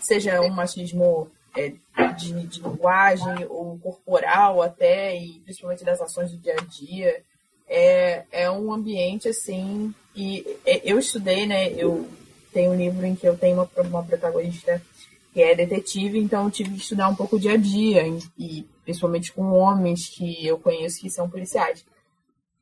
Seja 0.00 0.40
um 0.40 0.48
machismo 0.48 1.30
é, 1.54 1.74
de, 2.16 2.46
de 2.46 2.62
linguagem 2.62 3.44
ou 3.50 3.78
corporal 3.78 4.62
até, 4.62 5.14
e 5.14 5.40
principalmente 5.40 5.84
das 5.84 6.00
ações 6.00 6.30
do 6.30 6.38
dia 6.38 6.54
a 6.58 6.64
dia. 6.64 7.22
É, 7.68 8.24
é 8.32 8.50
um 8.50 8.72
ambiente 8.72 9.28
assim. 9.28 9.94
E 10.16 10.58
é, 10.64 10.80
eu 10.90 10.98
estudei, 10.98 11.46
né? 11.46 11.70
Eu 11.72 12.08
tenho 12.50 12.72
um 12.72 12.76
livro 12.76 13.04
em 13.04 13.14
que 13.14 13.28
eu 13.28 13.36
tenho 13.36 13.56
uma, 13.56 13.68
uma 13.82 14.02
protagonista 14.02 14.80
que 15.34 15.42
é 15.42 15.54
detetive, 15.54 16.18
então 16.18 16.44
eu 16.44 16.50
tive 16.50 16.70
que 16.70 16.80
estudar 16.80 17.08
um 17.08 17.14
pouco 17.14 17.36
o 17.36 17.40
dia 17.40 17.54
a 17.54 17.56
dia, 17.56 18.04
e, 18.38 18.64
principalmente 18.84 19.32
com 19.32 19.52
homens 19.52 20.08
que 20.08 20.46
eu 20.46 20.56
conheço 20.56 21.00
que 21.00 21.10
são 21.10 21.28
policiais. 21.28 21.84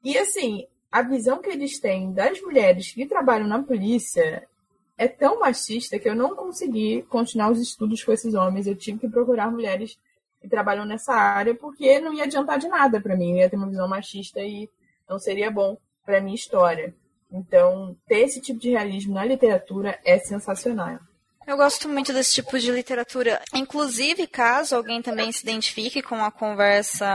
E 0.03 0.19
assim, 0.19 0.67
a 0.91 1.03
visão 1.03 1.41
que 1.41 1.49
eles 1.49 1.79
têm 1.79 2.13
das 2.13 2.41
mulheres 2.41 2.93
que 2.93 3.07
trabalham 3.07 3.47
na 3.47 3.63
polícia 3.63 4.47
é 4.99 5.09
tão 5.09 5.41
machista 5.41 5.99
que 5.99 6.09
eu 6.09 6.15
não 6.15 6.37
consegui 6.37 7.03
continuar 7.09 7.51
os 7.51 7.61
estudos 7.61 8.05
com 8.05 8.13
esses 8.13 8.35
homens. 8.35 8.67
Eu 8.67 8.77
tive 8.77 8.99
que 8.99 9.09
procurar 9.09 9.51
mulheres 9.51 9.99
que 10.41 10.49
trabalham 10.49 10.85
nessa 10.85 11.15
área 11.15 11.55
porque 11.55 12.01
não 12.01 12.13
ia 12.13 12.25
adiantar 12.25 12.59
de 12.59 12.69
nada 12.69 13.01
para 13.01 13.17
mim. 13.17 13.33
Eu 13.33 13.37
ia 13.39 13.51
ter 13.51 13.57
uma 13.57 13.69
visão 13.69 13.89
machista 13.89 14.41
e 14.41 14.69
não 15.09 15.19
seria 15.19 15.51
bom 15.51 15.77
para 16.05 16.21
minha 16.21 16.35
história. 16.35 16.95
Então, 17.31 17.97
ter 18.07 18.21
esse 18.21 18.41
tipo 18.41 18.61
de 18.61 18.71
realismo 18.71 19.15
na 19.15 19.25
literatura 19.25 19.99
é 20.05 20.19
sensacional. 20.19 20.99
Eu 21.47 21.57
gosto 21.57 21.89
muito 21.89 22.13
desse 22.13 22.35
tipo 22.35 22.59
de 22.59 22.71
literatura. 22.71 23.41
Inclusive, 23.53 24.27
caso 24.27 24.77
alguém 24.77 25.03
também 25.03 25.33
se 25.33 25.43
identifique 25.43 26.01
com 26.03 26.23
a 26.25 26.31
conversa 26.31 27.07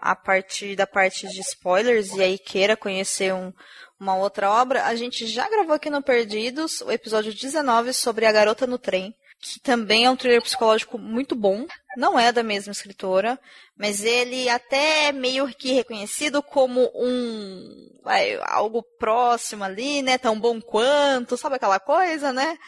a 0.00 0.14
partir 0.14 0.76
da 0.76 0.86
parte 0.86 1.26
de 1.28 1.40
spoilers 1.40 2.12
e 2.14 2.22
aí 2.22 2.38
queira 2.38 2.76
conhecer 2.76 3.34
um- 3.34 3.52
uma 3.98 4.16
outra 4.16 4.50
obra, 4.50 4.84
a 4.84 4.94
gente 4.96 5.26
já 5.26 5.48
gravou 5.48 5.74
aqui 5.74 5.88
no 5.90 6.02
Perdidos 6.02 6.80
o 6.80 6.90
episódio 6.90 7.32
19 7.34 7.92
sobre 7.92 8.26
A 8.26 8.32
Garota 8.32 8.66
no 8.66 8.78
Trem, 8.78 9.14
que 9.40 9.60
também 9.60 10.04
é 10.06 10.10
um 10.10 10.16
thriller 10.16 10.42
psicológico 10.42 10.98
muito 10.98 11.34
bom. 11.36 11.66
Não 11.96 12.18
é 12.18 12.32
da 12.32 12.42
mesma 12.42 12.72
escritora, 12.72 13.38
mas 13.76 14.04
ele 14.04 14.48
até 14.48 15.08
é 15.08 15.12
meio 15.12 15.46
que 15.48 15.72
reconhecido 15.72 16.42
como 16.42 16.90
um 16.94 17.92
vai, 18.02 18.38
algo 18.42 18.82
próximo 18.98 19.64
ali, 19.64 20.02
né? 20.02 20.18
Tão 20.18 20.38
bom 20.38 20.60
quanto, 20.60 21.36
sabe 21.36 21.56
aquela 21.56 21.78
coisa, 21.78 22.32
né? 22.32 22.58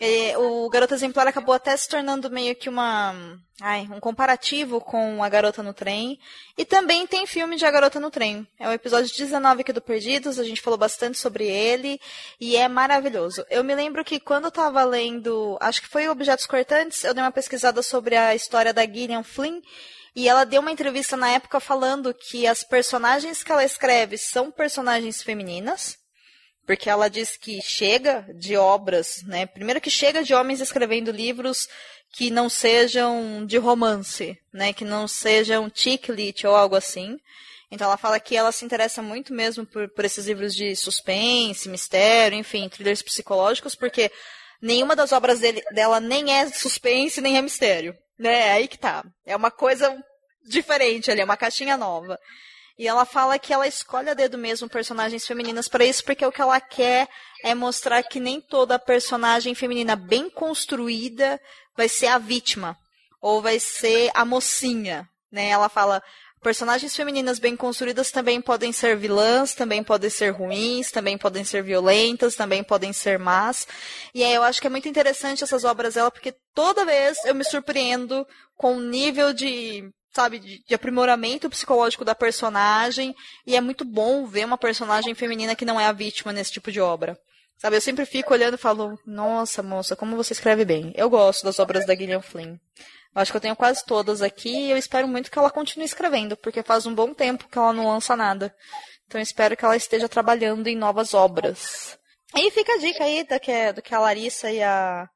É, 0.00 0.36
o 0.36 0.68
Garota 0.68 0.94
Exemplar 0.94 1.26
acabou 1.28 1.54
até 1.54 1.76
se 1.76 1.88
tornando 1.88 2.30
meio 2.30 2.54
que 2.54 2.68
uma. 2.68 3.14
Ai, 3.60 3.86
um 3.92 4.00
comparativo 4.00 4.80
com 4.80 5.22
A 5.22 5.28
Garota 5.28 5.62
no 5.62 5.72
Trem. 5.72 6.18
E 6.58 6.64
também 6.64 7.06
tem 7.06 7.26
filme 7.26 7.56
de 7.56 7.64
A 7.64 7.70
Garota 7.70 8.00
no 8.00 8.10
Trem. 8.10 8.46
É 8.58 8.68
o 8.68 8.72
episódio 8.72 9.14
19 9.16 9.60
aqui 9.60 9.72
do 9.72 9.80
Perdidos, 9.80 10.38
a 10.38 10.44
gente 10.44 10.60
falou 10.60 10.78
bastante 10.78 11.18
sobre 11.18 11.46
ele. 11.46 12.00
E 12.40 12.56
é 12.56 12.66
maravilhoso. 12.66 13.44
Eu 13.48 13.62
me 13.62 13.74
lembro 13.74 14.04
que 14.04 14.18
quando 14.18 14.46
eu 14.46 14.50
tava 14.50 14.82
lendo. 14.84 15.56
Acho 15.60 15.82
que 15.82 15.88
foi 15.88 16.08
Objetos 16.08 16.46
Cortantes, 16.46 17.04
eu 17.04 17.14
dei 17.14 17.22
uma 17.22 17.30
pesquisada 17.30 17.82
sobre 17.82 18.16
a 18.16 18.34
história 18.34 18.61
da 18.70 18.84
Gillian 18.84 19.22
Flynn. 19.22 19.62
E 20.14 20.28
ela 20.28 20.44
deu 20.44 20.60
uma 20.60 20.70
entrevista 20.70 21.16
na 21.16 21.30
época 21.30 21.58
falando 21.58 22.12
que 22.12 22.46
as 22.46 22.62
personagens 22.62 23.42
que 23.42 23.50
ela 23.50 23.64
escreve 23.64 24.18
são 24.18 24.50
personagens 24.50 25.22
femininas 25.22 26.02
porque 26.66 26.88
ela 26.88 27.08
diz 27.08 27.36
que 27.36 27.60
chega 27.60 28.26
de 28.34 28.56
obras, 28.56 29.22
né? 29.24 29.46
Primeiro 29.46 29.80
que 29.80 29.90
chega 29.90 30.22
de 30.22 30.34
homens 30.34 30.60
escrevendo 30.60 31.10
livros 31.10 31.68
que 32.12 32.30
não 32.30 32.48
sejam 32.48 33.44
de 33.44 33.58
romance, 33.58 34.38
né? 34.52 34.72
Que 34.72 34.84
não 34.84 35.08
sejam 35.08 35.70
chick 35.74 36.10
lit 36.10 36.46
ou 36.46 36.54
algo 36.54 36.76
assim. 36.76 37.18
Então 37.70 37.86
ela 37.86 37.96
fala 37.96 38.20
que 38.20 38.36
ela 38.36 38.52
se 38.52 38.64
interessa 38.64 39.02
muito 39.02 39.32
mesmo 39.32 39.66
por, 39.66 39.88
por 39.88 40.04
esses 40.04 40.26
livros 40.26 40.54
de 40.54 40.76
suspense, 40.76 41.68
mistério, 41.68 42.38
enfim, 42.38 42.68
thrillers 42.68 43.02
psicológicos, 43.02 43.74
porque 43.74 44.12
nenhuma 44.60 44.94
das 44.94 45.10
obras 45.10 45.40
dele, 45.40 45.62
dela 45.72 45.98
nem 45.98 46.32
é 46.32 46.48
suspense 46.48 47.20
nem 47.20 47.38
é 47.38 47.42
mistério, 47.42 47.96
né? 48.22 48.52
Aí 48.52 48.68
que 48.68 48.78
tá. 48.78 49.04
É 49.26 49.36
uma 49.36 49.50
coisa 49.50 49.94
diferente 50.46 51.10
ali, 51.10 51.20
é 51.20 51.24
uma 51.24 51.36
caixinha 51.36 51.76
nova. 51.76 52.18
E 52.78 52.88
ela 52.88 53.04
fala 53.04 53.38
que 53.38 53.52
ela 53.52 53.66
escolhe 53.66 54.08
a 54.08 54.14
dedo 54.14 54.38
mesmo 54.38 54.68
personagens 54.68 55.26
femininas 55.26 55.68
para 55.68 55.84
isso, 55.84 56.04
porque 56.04 56.24
o 56.24 56.32
que 56.32 56.40
ela 56.40 56.60
quer 56.60 57.08
é 57.44 57.54
mostrar 57.54 58.02
que 58.02 58.18
nem 58.18 58.40
toda 58.40 58.78
personagem 58.78 59.54
feminina 59.54 59.94
bem 59.94 60.30
construída 60.30 61.40
vai 61.76 61.88
ser 61.88 62.06
a 62.06 62.18
vítima 62.18 62.76
ou 63.20 63.42
vai 63.42 63.58
ser 63.58 64.10
a 64.14 64.24
mocinha, 64.24 65.08
né? 65.30 65.48
Ela 65.48 65.68
fala 65.68 66.02
personagens 66.42 66.94
femininas 66.94 67.38
bem 67.38 67.56
construídas 67.56 68.10
também 68.10 68.40
podem 68.40 68.72
ser 68.72 68.96
vilãs, 68.96 69.54
também 69.54 69.82
podem 69.82 70.10
ser 70.10 70.30
ruins, 70.30 70.90
também 70.90 71.16
podem 71.16 71.44
ser 71.44 71.62
violentas, 71.62 72.34
também 72.34 72.64
podem 72.64 72.92
ser 72.92 73.18
más. 73.18 73.66
E 74.12 74.24
aí 74.24 74.34
eu 74.34 74.42
acho 74.42 74.60
que 74.60 74.66
é 74.66 74.70
muito 74.70 74.88
interessante 74.88 75.44
essas 75.44 75.64
obras 75.64 75.94
dela, 75.94 76.10
porque 76.10 76.34
toda 76.54 76.84
vez 76.84 77.16
eu 77.24 77.34
me 77.34 77.44
surpreendo 77.44 78.26
com 78.56 78.76
o 78.76 78.80
nível 78.80 79.32
de 79.32 79.88
sabe, 80.14 80.38
de, 80.38 80.62
de 80.62 80.74
aprimoramento 80.74 81.48
psicológico 81.48 82.04
da 82.04 82.14
personagem, 82.14 83.14
e 83.46 83.56
é 83.56 83.60
muito 83.62 83.82
bom 83.82 84.26
ver 84.26 84.44
uma 84.44 84.58
personagem 84.58 85.14
feminina 85.14 85.56
que 85.56 85.64
não 85.64 85.80
é 85.80 85.86
a 85.86 85.92
vítima 85.92 86.32
nesse 86.32 86.52
tipo 86.52 86.70
de 86.70 86.80
obra. 86.80 87.18
Sabe, 87.56 87.76
eu 87.76 87.80
sempre 87.80 88.04
fico 88.04 88.34
olhando 88.34 88.54
e 88.54 88.58
falo, 88.58 88.98
nossa, 89.06 89.62
moça, 89.62 89.94
como 89.94 90.16
você 90.16 90.32
escreve 90.32 90.64
bem. 90.64 90.92
Eu 90.96 91.08
gosto 91.08 91.44
das 91.44 91.58
obras 91.58 91.86
da 91.86 91.94
Gillian 91.94 92.20
Flynn. 92.20 92.56
Eu 93.14 93.20
acho 93.20 93.30
que 93.30 93.36
eu 93.36 93.40
tenho 93.40 93.56
quase 93.56 93.84
todas 93.84 94.22
aqui 94.22 94.48
e 94.48 94.70
eu 94.70 94.76
espero 94.76 95.06
muito 95.06 95.30
que 95.30 95.38
ela 95.38 95.50
continue 95.50 95.84
escrevendo, 95.84 96.36
porque 96.36 96.62
faz 96.62 96.86
um 96.86 96.94
bom 96.94 97.12
tempo 97.12 97.48
que 97.48 97.58
ela 97.58 97.72
não 97.72 97.88
lança 97.88 98.16
nada. 98.16 98.54
Então 99.06 99.20
eu 99.20 99.22
espero 99.22 99.56
que 99.56 99.64
ela 99.64 99.76
esteja 99.76 100.08
trabalhando 100.08 100.66
em 100.68 100.76
novas 100.76 101.12
obras. 101.12 101.98
E 102.34 102.50
fica 102.50 102.72
a 102.72 102.78
dica 102.78 103.04
aí 103.04 103.24
do 103.24 103.38
que, 103.38 103.72
do 103.74 103.82
que 103.82 103.94
a 103.94 103.98
Larissa 103.98 104.50
e 104.50 104.62
a, 104.62 105.06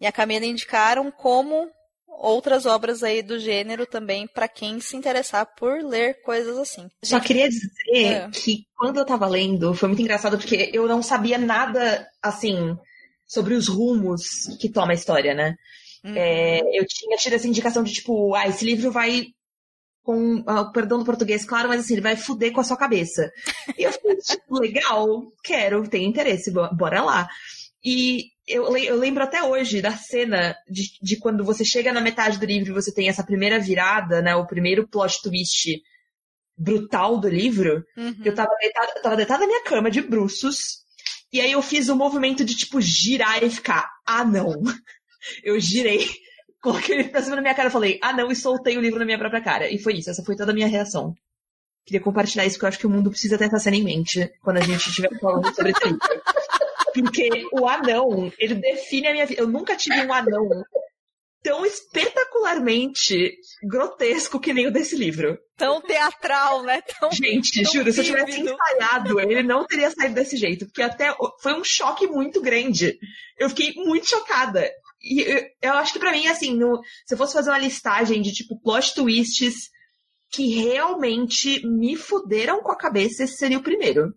e 0.00 0.06
a 0.06 0.10
Camila 0.10 0.44
indicaram 0.44 1.12
como 1.12 1.70
outras 2.08 2.66
obras 2.66 3.02
aí 3.02 3.22
do 3.22 3.38
gênero 3.38 3.86
também 3.86 4.26
para 4.26 4.48
quem 4.48 4.80
se 4.80 4.96
interessar 4.96 5.46
por 5.56 5.82
ler 5.84 6.20
coisas 6.22 6.56
assim. 6.58 6.88
Só 7.04 7.20
queria 7.20 7.48
dizer 7.48 7.70
É. 7.94 8.28
que 8.30 8.64
quando 8.76 8.98
eu 8.98 9.04
tava 9.06 9.28
lendo, 9.28 9.74
foi 9.74 9.88
muito 9.88 10.02
engraçado 10.02 10.36
porque 10.38 10.70
eu 10.72 10.88
não 10.88 11.02
sabia 11.02 11.38
nada, 11.38 12.08
assim, 12.22 12.76
sobre 13.26 13.54
os 13.54 13.68
rumos 13.68 14.46
que 14.60 14.68
toma 14.68 14.92
a 14.92 14.94
história, 14.94 15.34
né? 15.34 15.54
Uhum. 16.06 16.14
É, 16.16 16.60
eu 16.78 16.86
tinha 16.86 17.16
tido 17.16 17.32
essa 17.34 17.48
indicação 17.48 17.82
de 17.82 17.92
tipo, 17.92 18.34
ah, 18.34 18.46
esse 18.46 18.64
livro 18.64 18.90
vai 18.92 19.26
com, 20.02 20.42
ah, 20.46 20.64
perdão 20.66 20.98
do 20.98 21.04
português, 21.04 21.44
claro, 21.44 21.68
mas 21.68 21.80
assim, 21.80 21.94
ele 21.94 22.00
vai 22.02 22.16
fuder 22.16 22.52
com 22.52 22.60
a 22.60 22.64
sua 22.64 22.76
cabeça. 22.76 23.30
E 23.76 23.82
eu 23.82 23.92
fiquei, 23.92 24.16
tipo, 24.22 24.58
legal, 24.60 25.06
quero, 25.42 25.88
tenho 25.88 26.08
interesse, 26.08 26.52
bo- 26.52 26.72
bora 26.74 27.02
lá. 27.02 27.28
E 27.84 28.26
eu, 28.46 28.76
eu 28.76 28.96
lembro 28.96 29.22
até 29.24 29.42
hoje 29.42 29.82
da 29.82 29.92
cena 29.96 30.56
de, 30.68 30.84
de 31.02 31.16
quando 31.18 31.44
você 31.44 31.64
chega 31.64 31.92
na 31.92 32.00
metade 32.00 32.38
do 32.38 32.46
livro 32.46 32.70
e 32.70 32.74
você 32.74 32.92
tem 32.94 33.08
essa 33.08 33.24
primeira 33.24 33.58
virada, 33.58 34.22
né, 34.22 34.34
o 34.36 34.46
primeiro 34.46 34.86
plot 34.88 35.20
twist 35.22 35.80
brutal 36.56 37.18
do 37.18 37.28
livro, 37.28 37.84
Uhum. 37.96 38.16
eu 38.24 38.34
tava 38.34 38.50
deitada, 38.60 38.92
eu 38.96 39.02
tava 39.02 39.16
deitada 39.16 39.40
na 39.40 39.46
minha 39.46 39.62
cama 39.64 39.90
de 39.90 40.00
bruços, 40.00 40.78
e 41.32 41.40
aí 41.40 41.52
eu 41.52 41.60
fiz 41.60 41.88
o 41.88 41.96
movimento 41.96 42.44
de, 42.44 42.54
tipo, 42.56 42.80
girar 42.80 43.42
e 43.42 43.50
ficar, 43.50 43.88
ah, 44.06 44.24
não. 44.24 44.62
Eu 45.42 45.58
girei, 45.60 46.06
coloquei 46.62 46.96
ele 46.96 47.08
pra 47.08 47.22
cima 47.22 47.36
da 47.36 47.42
minha 47.42 47.54
cara 47.54 47.68
e 47.68 47.72
falei, 47.72 47.98
ah, 48.02 48.12
não, 48.12 48.30
e 48.30 48.36
soltei 48.36 48.76
o 48.76 48.80
livro 48.80 48.98
na 48.98 49.04
minha 49.04 49.18
própria 49.18 49.42
cara. 49.42 49.70
E 49.70 49.78
foi 49.78 49.94
isso, 49.94 50.10
essa 50.10 50.24
foi 50.24 50.36
toda 50.36 50.52
a 50.52 50.54
minha 50.54 50.68
reação. 50.68 51.14
Queria 51.84 52.00
compartilhar 52.00 52.44
isso, 52.44 52.56
porque 52.56 52.64
eu 52.64 52.68
acho 52.68 52.78
que 52.78 52.86
o 52.86 52.90
mundo 52.90 53.10
precisa 53.10 53.38
ter 53.38 53.44
essa 53.44 53.60
cena 53.60 53.76
em 53.76 53.84
mente 53.84 54.28
quando 54.42 54.56
a 54.56 54.62
gente 54.62 54.88
estiver 54.88 55.10
falando 55.20 55.54
sobre 55.54 55.70
esse 55.70 55.84
livro. 55.84 56.00
Porque 56.92 57.44
o 57.52 57.68
anão, 57.68 58.32
ele 58.38 58.54
define 58.54 59.06
a 59.06 59.12
minha 59.12 59.26
vida. 59.26 59.40
Eu 59.40 59.46
nunca 59.46 59.76
tive 59.76 60.00
um 60.00 60.12
anão 60.12 60.48
tão 61.46 61.64
espetacularmente 61.64 63.36
grotesco 63.62 64.40
que 64.40 64.52
nem 64.52 64.66
o 64.66 64.72
desse 64.72 64.96
livro. 64.96 65.38
Tão 65.56 65.80
teatral, 65.80 66.64
né? 66.64 66.82
Tão... 66.98 67.12
Gente, 67.12 67.62
tão 67.62 67.72
juro, 67.72 67.92
se 67.92 68.00
eu 68.00 68.04
tivesse 68.04 68.32
vívido. 68.32 68.52
ensaiado, 68.52 69.20
ele 69.20 69.44
não 69.44 69.64
teria 69.64 69.88
saído 69.92 70.16
desse 70.16 70.36
jeito. 70.36 70.66
Porque 70.66 70.82
até 70.82 71.14
foi 71.40 71.54
um 71.54 71.62
choque 71.62 72.08
muito 72.08 72.42
grande. 72.42 72.98
Eu 73.38 73.48
fiquei 73.48 73.72
muito 73.76 74.08
chocada. 74.08 74.68
E 75.02 75.20
eu, 75.22 75.50
eu 75.62 75.72
acho 75.74 75.92
que 75.92 75.98
pra 75.98 76.12
mim, 76.12 76.26
assim, 76.26 76.54
no- 76.56 76.82
se 77.06 77.14
eu 77.14 77.18
fosse 77.18 77.32
fazer 77.34 77.50
uma 77.50 77.58
listagem 77.58 78.22
de, 78.22 78.32
tipo, 78.32 78.60
plot 78.60 78.94
twists 78.94 79.70
que 80.30 80.48
realmente 80.48 81.66
me 81.66 81.96
fuderam 81.96 82.62
com 82.62 82.72
a 82.72 82.76
cabeça, 82.78 83.24
esse 83.24 83.36
seria 83.36 83.58
o 83.58 83.62
primeiro. 83.62 84.14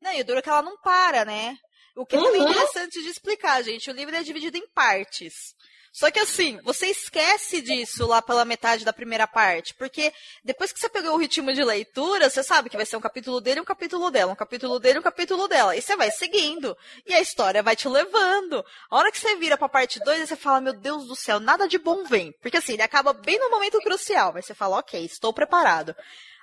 Não, 0.00 0.12
e 0.12 0.20
o 0.20 0.24
duro 0.24 0.38
é 0.38 0.42
que 0.42 0.48
ela 0.48 0.62
não 0.62 0.76
para, 0.78 1.24
né? 1.24 1.56
O 1.96 2.06
que 2.06 2.16
é 2.16 2.20
também 2.20 2.40
Uhum. 2.40 2.48
interessante 2.50 3.02
de 3.02 3.08
explicar, 3.08 3.62
gente. 3.62 3.90
O 3.90 3.92
livro 3.94 4.14
é 4.14 4.22
dividido 4.22 4.56
em 4.56 4.68
partes. 4.72 5.54
Só 5.92 6.08
que 6.10 6.20
assim, 6.20 6.60
você 6.62 6.86
esquece 6.86 7.60
disso 7.60 8.06
lá 8.06 8.22
pela 8.22 8.44
metade 8.44 8.84
da 8.84 8.92
primeira 8.92 9.26
parte, 9.26 9.74
porque 9.74 10.12
depois 10.44 10.72
que 10.72 10.78
você 10.78 10.88
pegou 10.88 11.14
o 11.14 11.16
ritmo 11.16 11.52
de 11.52 11.64
leitura, 11.64 12.30
você 12.30 12.44
sabe 12.44 12.70
que 12.70 12.76
vai 12.76 12.86
ser 12.86 12.96
um 12.96 13.00
capítulo 13.00 13.40
dele, 13.40 13.60
um 13.60 13.64
capítulo 13.64 14.08
dela, 14.08 14.32
um 14.32 14.36
capítulo 14.36 14.78
dele, 14.78 15.00
um 15.00 15.02
capítulo 15.02 15.48
dela, 15.48 15.74
e 15.76 15.82
você 15.82 15.96
vai 15.96 16.10
seguindo, 16.12 16.76
e 17.04 17.12
a 17.12 17.20
história 17.20 17.60
vai 17.60 17.74
te 17.74 17.88
levando. 17.88 18.64
A 18.88 18.96
hora 18.96 19.10
que 19.10 19.18
você 19.18 19.34
vira 19.36 19.58
pra 19.58 19.68
parte 19.68 19.98
2, 19.98 20.28
você 20.28 20.36
fala, 20.36 20.60
meu 20.60 20.72
Deus 20.72 21.08
do 21.08 21.16
céu, 21.16 21.40
nada 21.40 21.66
de 21.66 21.76
bom 21.76 22.04
vem. 22.04 22.32
Porque 22.40 22.58
assim, 22.58 22.74
ele 22.74 22.82
acaba 22.82 23.12
bem 23.12 23.38
no 23.40 23.50
momento 23.50 23.80
crucial, 23.80 24.32
mas 24.32 24.46
você 24.46 24.54
fala, 24.54 24.78
ok, 24.78 25.04
estou 25.04 25.32
preparado. 25.32 25.94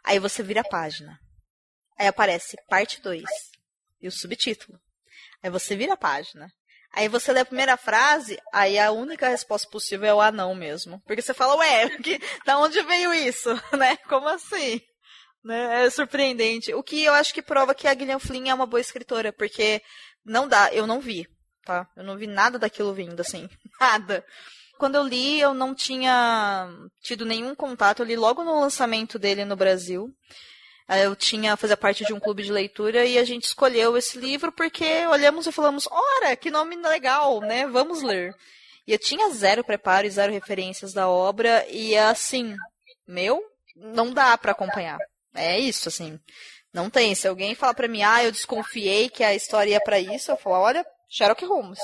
Aí 0.04 0.20
você 0.20 0.44
vira 0.44 0.60
a 0.60 0.70
página. 0.70 1.18
Aí 1.98 2.08
aparece 2.08 2.58
parte 2.68 3.02
2 3.02 3.24
e 4.02 4.08
o 4.08 4.12
subtítulo. 4.12 4.78
Aí 5.42 5.50
você 5.50 5.76
vira 5.76 5.94
a 5.94 5.98
página. 5.98 6.52
Aí 6.98 7.08
você 7.08 7.32
lê 7.32 7.42
a 7.42 7.46
primeira 7.46 7.78
frase, 7.78 8.40
aí 8.52 8.80
a 8.80 8.92
única 8.92 9.30
resposta 9.30 9.70
possível 9.70 10.08
é 10.08 10.14
o 10.16 10.20
anão 10.20 10.56
mesmo. 10.56 11.00
Porque 11.06 11.22
você 11.22 11.32
fala, 11.32 11.56
ué, 11.58 11.90
que, 12.02 12.20
da 12.44 12.58
onde 12.58 12.82
veio 12.82 13.14
isso? 13.14 13.50
Né? 13.78 13.98
Como 14.10 14.28
assim? 14.28 14.82
Né? 15.46 15.86
É 15.86 15.90
surpreendente. 15.92 16.74
O 16.74 16.82
que 16.82 17.04
eu 17.04 17.14
acho 17.14 17.36
que 17.36 17.42
prova 17.44 17.76
que 17.76 17.88
a 17.88 17.94
Gillian 17.94 18.18
Flynn 18.18 18.50
é 18.50 18.54
uma 18.54 18.66
boa 18.66 18.82
escritora, 18.82 19.32
porque 19.32 19.80
não 20.26 20.48
dá, 20.48 20.74
eu 20.74 20.88
não 20.88 21.00
vi, 21.00 21.28
tá? 21.64 21.88
Eu 21.96 22.04
não 22.04 22.18
vi 22.18 22.26
nada 22.26 22.58
daquilo 22.58 22.96
vindo, 22.96 23.20
assim. 23.20 23.48
Nada. 23.80 24.26
Quando 24.80 24.96
eu 24.96 25.04
li, 25.04 25.40
eu 25.40 25.54
não 25.54 25.76
tinha 25.76 26.68
tido 27.04 27.26
nenhum 27.26 27.54
contato. 27.54 28.00
Eu 28.00 28.08
li 28.08 28.16
logo 28.16 28.44
no 28.44 28.60
lançamento 28.60 29.20
dele 29.20 29.46
no 29.46 29.56
Brasil. 29.56 30.12
Eu 30.90 31.16
tinha 31.16 31.58
fazia 31.58 31.76
parte 31.76 32.06
de 32.06 32.14
um 32.14 32.20
clube 32.20 32.44
de 32.44 32.52
leitura 32.52 33.06
e 33.06 33.18
a 33.18 33.26
gente 33.26 33.44
escolheu 33.44 33.98
esse 33.98 34.18
livro 34.18 34.52
porque 34.52 35.06
olhamos 35.08 35.46
e 35.46 35.52
falamos, 35.52 35.88
ora, 35.92 36.36
que 36.36 36.50
nome 36.50 36.78
legal, 36.78 37.42
né? 37.42 37.68
Vamos 37.68 38.02
ler. 38.02 38.34
E 38.88 38.94
eu 38.94 39.00
tinha 39.00 39.30
zero 39.32 39.66
preparo 39.66 40.08
e 40.08 40.12
zero 40.12 40.32
referências 40.32 40.94
da 40.94 41.10
obra 41.10 41.66
e 41.70 41.98
assim, 41.98 42.56
meu, 43.06 43.44
não 43.76 44.14
dá 44.14 44.38
pra 44.38 44.54
acompanhar. 44.54 44.98
É 45.36 45.60
isso, 45.60 45.90
assim. 45.90 46.18
Não 46.74 46.90
tem. 46.90 47.14
Se 47.14 47.28
alguém 47.28 47.54
falar 47.54 47.74
pra 47.74 47.88
mim, 47.88 48.02
ah, 48.02 48.24
eu 48.24 48.32
desconfiei 48.32 49.10
que 49.10 49.24
a 49.24 49.36
história 49.36 49.72
ia 49.72 49.82
pra 49.82 50.00
isso, 50.00 50.32
eu 50.32 50.38
falo, 50.38 50.56
olha, 50.56 50.86
Sherlock 51.10 51.44
Holmes. 51.46 51.80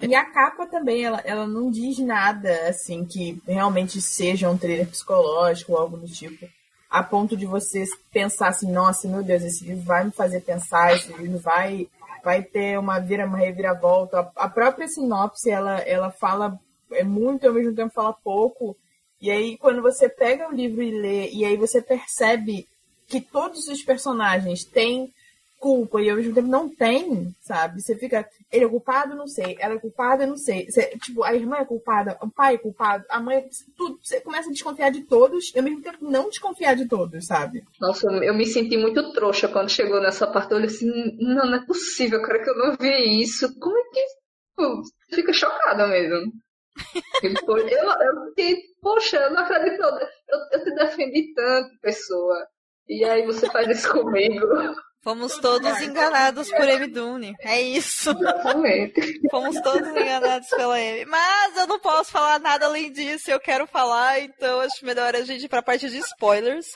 E 0.00 0.14
a 0.14 0.24
capa 0.32 0.66
também, 0.66 1.04
ela, 1.04 1.20
ela 1.24 1.46
não 1.46 1.70
diz 1.70 1.98
nada, 1.98 2.68
assim, 2.68 3.04
que 3.04 3.40
realmente 3.46 4.00
seja 4.00 4.50
um 4.50 4.58
trailer 4.58 4.86
psicológico 4.88 5.72
ou 5.72 5.78
algo 5.78 5.96
do 5.96 6.06
tipo. 6.06 6.46
A 6.94 7.02
ponto 7.02 7.36
de 7.36 7.44
você 7.44 7.82
pensar 8.12 8.50
assim, 8.50 8.70
nossa, 8.70 9.08
meu 9.08 9.20
Deus, 9.20 9.42
esse 9.42 9.64
livro 9.64 9.82
vai 9.82 10.04
me 10.04 10.12
fazer 10.12 10.40
pensar, 10.42 10.94
esse 10.94 11.12
livro 11.14 11.40
vai, 11.40 11.88
vai 12.22 12.40
ter 12.40 12.78
uma 12.78 13.00
vira, 13.00 13.26
uma 13.26 13.38
reviravolta. 13.38 14.30
A, 14.36 14.48
própria 14.48 14.86
sinopse, 14.86 15.50
ela, 15.50 15.80
ela 15.80 16.12
fala 16.12 16.56
é 16.92 17.02
muito 17.02 17.48
ao 17.48 17.54
mesmo 17.54 17.74
tempo 17.74 17.92
fala 17.92 18.12
pouco. 18.12 18.76
E 19.20 19.30
aí, 19.30 19.56
quando 19.58 19.82
você 19.82 20.08
pega 20.08 20.48
o 20.48 20.54
livro 20.54 20.82
e 20.82 20.90
lê, 20.92 21.30
e 21.30 21.44
aí 21.44 21.56
você 21.56 21.82
percebe 21.82 22.68
que 23.06 23.20
todos 23.20 23.66
os 23.68 23.82
personagens 23.82 24.64
têm 24.64 25.12
culpa 25.64 25.98
e 26.02 26.10
ao 26.10 26.16
mesmo 26.18 26.34
tempo 26.34 26.46
não 26.46 26.68
tem, 26.68 27.34
sabe? 27.40 27.80
Você 27.80 27.96
fica, 27.96 28.28
ele 28.52 28.66
é 28.66 28.68
culpado, 28.68 29.16
não 29.16 29.26
sei, 29.26 29.56
ela 29.58 29.72
é 29.72 29.78
culpada, 29.78 30.26
não 30.26 30.36
sei. 30.36 30.70
Você, 30.70 30.88
tipo, 30.98 31.24
a 31.24 31.34
irmã 31.34 31.56
é 31.56 31.64
culpada, 31.64 32.18
o 32.20 32.30
pai 32.30 32.56
é 32.56 32.58
culpado, 32.58 33.02
a 33.08 33.18
mãe, 33.18 33.38
é- 33.38 33.48
tudo. 33.74 33.98
Você 34.02 34.20
começa 34.20 34.50
a 34.50 34.52
desconfiar 34.52 34.90
de 34.90 35.04
todos 35.04 35.54
e 35.54 35.58
ao 35.58 35.64
mesmo 35.64 35.80
tempo 35.80 35.98
não 36.02 36.28
desconfiar 36.28 36.76
de 36.76 36.86
todos, 36.86 37.24
sabe? 37.24 37.64
Nossa, 37.80 38.06
eu 38.12 38.34
me 38.34 38.44
senti 38.44 38.76
muito 38.76 39.10
trouxa 39.14 39.48
quando 39.48 39.70
chegou 39.70 40.02
nessa 40.02 40.26
parte. 40.26 40.50
Eu 40.50 40.58
olhei 40.58 40.68
assim, 40.68 40.86
não, 41.18 41.46
não 41.46 41.54
é 41.54 41.64
possível, 41.64 42.20
cara, 42.20 42.44
que 42.44 42.50
eu 42.50 42.58
não 42.58 42.76
vi 42.78 43.22
isso. 43.22 43.48
Como 43.58 43.78
é 43.78 43.82
que. 43.90 44.04
Pô, 44.54 44.82
você 44.82 45.16
fica 45.16 45.32
chocada 45.32 45.86
mesmo. 45.86 46.30
Eu, 47.22 47.30
eu 47.32 48.28
fiquei, 48.28 48.56
poxa, 48.82 49.16
eu 49.16 49.30
não 49.32 49.42
acredito. 49.44 49.80
Eu, 49.80 50.38
eu 50.52 50.64
te 50.64 50.74
defendi 50.74 51.32
tanto, 51.32 51.70
pessoa. 51.80 52.36
E 52.88 53.02
aí 53.04 53.24
você 53.24 53.46
faz 53.50 53.68
isso 53.68 53.90
comigo. 53.92 54.46
Fomos 55.04 55.36
todos 55.36 55.82
enganados 55.82 56.50
por 56.50 56.66
M. 56.66 56.86
Dune. 56.86 57.36
É 57.40 57.60
isso. 57.60 58.10
Exatamente. 58.10 59.20
Fomos 59.30 59.60
todos 59.60 59.86
enganados 59.90 60.48
pela 60.48 60.80
M. 60.80 61.04
Mas 61.04 61.56
eu 61.58 61.66
não 61.66 61.78
posso 61.78 62.10
falar 62.10 62.40
nada 62.40 62.64
além 62.64 62.90
disso. 62.90 63.30
Eu 63.30 63.38
quero 63.38 63.66
falar, 63.66 64.20
então 64.20 64.60
acho 64.60 64.84
melhor 64.84 65.14
a 65.14 65.20
gente 65.20 65.44
ir 65.44 65.48
pra 65.48 65.62
parte 65.62 65.90
de 65.90 65.98
spoilers. 65.98 66.68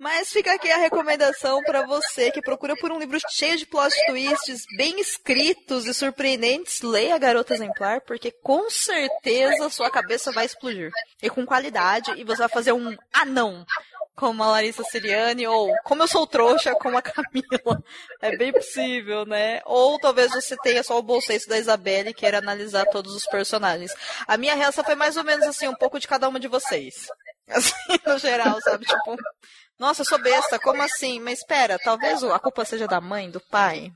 Mas 0.00 0.30
fica 0.30 0.54
aqui 0.54 0.68
a 0.72 0.78
recomendação 0.78 1.62
pra 1.62 1.86
você 1.86 2.30
que 2.30 2.40
procura 2.40 2.74
por 2.74 2.90
um 2.90 2.98
livro 2.98 3.18
cheio 3.28 3.58
de 3.58 3.66
plot 3.66 3.94
twists, 4.06 4.64
bem 4.74 4.98
escritos 4.98 5.86
e 5.86 5.92
surpreendentes. 5.92 6.80
Leia 6.80 7.18
Garota 7.18 7.54
Exemplar, 7.54 8.00
porque 8.00 8.32
com 8.42 8.70
certeza 8.70 9.68
sua 9.68 9.90
cabeça 9.90 10.32
vai 10.32 10.46
explodir. 10.46 10.90
E 11.22 11.28
com 11.28 11.44
qualidade, 11.44 12.12
e 12.16 12.24
você 12.24 12.38
vai 12.38 12.48
fazer 12.48 12.72
um 12.72 12.96
anão. 13.12 13.64
Como 14.20 14.42
a 14.42 14.48
Larissa 14.48 14.84
Siriani, 14.84 15.46
ou 15.46 15.74
como 15.82 16.02
eu 16.02 16.06
sou 16.06 16.26
trouxa, 16.26 16.74
como 16.74 16.98
a 16.98 17.00
Camila. 17.02 17.82
É 18.20 18.36
bem 18.36 18.52
possível, 18.52 19.24
né? 19.24 19.62
Ou 19.64 19.98
talvez 19.98 20.30
você 20.30 20.54
tenha 20.58 20.82
só 20.82 20.98
o 20.98 21.02
bolseiro 21.02 21.48
da 21.48 21.58
Isabelle 21.58 22.10
e 22.10 22.14
queira 22.14 22.36
analisar 22.36 22.84
todos 22.84 23.14
os 23.14 23.24
personagens. 23.24 23.90
A 24.28 24.36
minha 24.36 24.54
reação 24.54 24.84
foi 24.84 24.94
mais 24.94 25.16
ou 25.16 25.24
menos 25.24 25.46
assim, 25.46 25.68
um 25.68 25.74
pouco 25.74 25.98
de 25.98 26.06
cada 26.06 26.28
uma 26.28 26.38
de 26.38 26.48
vocês. 26.48 27.06
Assim, 27.50 27.72
no 28.06 28.16
geral, 28.16 28.60
sabe? 28.60 28.84
Tipo, 28.84 29.16
nossa, 29.76 30.02
eu 30.02 30.06
sou 30.06 30.18
besta, 30.20 30.56
como 30.56 30.80
assim? 30.82 31.18
Mas 31.18 31.40
espera, 31.40 31.80
talvez 31.82 32.22
a 32.22 32.38
culpa 32.38 32.64
seja 32.64 32.86
da 32.86 33.00
mãe, 33.00 33.28
do 33.28 33.40
pai. 33.40 33.90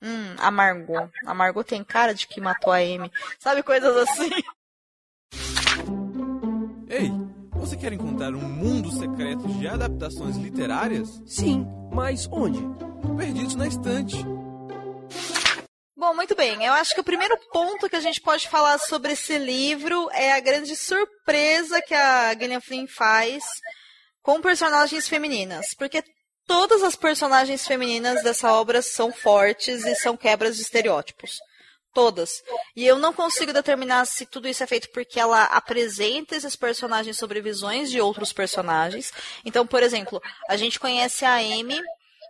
Hum, 0.00 0.36
a 0.38 0.48
Margot. 0.48 1.10
A 1.26 1.34
Margot 1.34 1.64
tem 1.64 1.82
cara 1.82 2.14
de 2.14 2.28
que 2.28 2.40
matou 2.40 2.72
a 2.72 2.76
Amy. 2.76 3.10
Sabe, 3.40 3.64
coisas 3.64 3.96
assim. 3.96 4.30
Você 7.70 7.76
quer 7.76 7.92
encontrar 7.92 8.34
um 8.34 8.40
mundo 8.40 8.90
secreto 8.90 9.46
de 9.46 9.68
adaptações 9.68 10.36
literárias? 10.36 11.08
Sim, 11.24 11.64
mas 11.92 12.26
onde? 12.32 12.58
Perdidos 13.16 13.54
na 13.54 13.68
estante. 13.68 14.16
Bom, 15.96 16.12
muito 16.12 16.34
bem. 16.34 16.64
Eu 16.64 16.72
acho 16.72 16.92
que 16.92 17.00
o 17.00 17.04
primeiro 17.04 17.38
ponto 17.52 17.88
que 17.88 17.94
a 17.94 18.00
gente 18.00 18.20
pode 18.20 18.48
falar 18.48 18.76
sobre 18.78 19.12
esse 19.12 19.38
livro 19.38 20.10
é 20.10 20.32
a 20.32 20.40
grande 20.40 20.74
surpresa 20.74 21.80
que 21.80 21.94
a 21.94 22.34
Gillian 22.34 22.60
Flynn 22.60 22.88
faz 22.88 23.44
com 24.20 24.40
personagens 24.40 25.06
femininas. 25.06 25.66
Porque 25.78 26.02
todas 26.48 26.82
as 26.82 26.96
personagens 26.96 27.64
femininas 27.64 28.20
dessa 28.24 28.52
obra 28.52 28.82
são 28.82 29.12
fortes 29.12 29.84
e 29.84 29.94
são 29.94 30.16
quebras 30.16 30.56
de 30.56 30.62
estereótipos. 30.62 31.38
Todas. 31.92 32.42
E 32.76 32.86
eu 32.86 32.98
não 32.98 33.12
consigo 33.12 33.52
determinar 33.52 34.04
se 34.04 34.24
tudo 34.24 34.46
isso 34.46 34.62
é 34.62 34.66
feito 34.66 34.88
porque 34.92 35.18
ela 35.18 35.44
apresenta 35.44 36.36
esses 36.36 36.54
personagens 36.54 37.18
sobre 37.18 37.40
visões 37.40 37.90
de 37.90 38.00
outros 38.00 38.32
personagens. 38.32 39.12
Então, 39.44 39.66
por 39.66 39.82
exemplo, 39.82 40.22
a 40.48 40.56
gente 40.56 40.78
conhece 40.78 41.24
a 41.24 41.34
Amy 41.34 41.80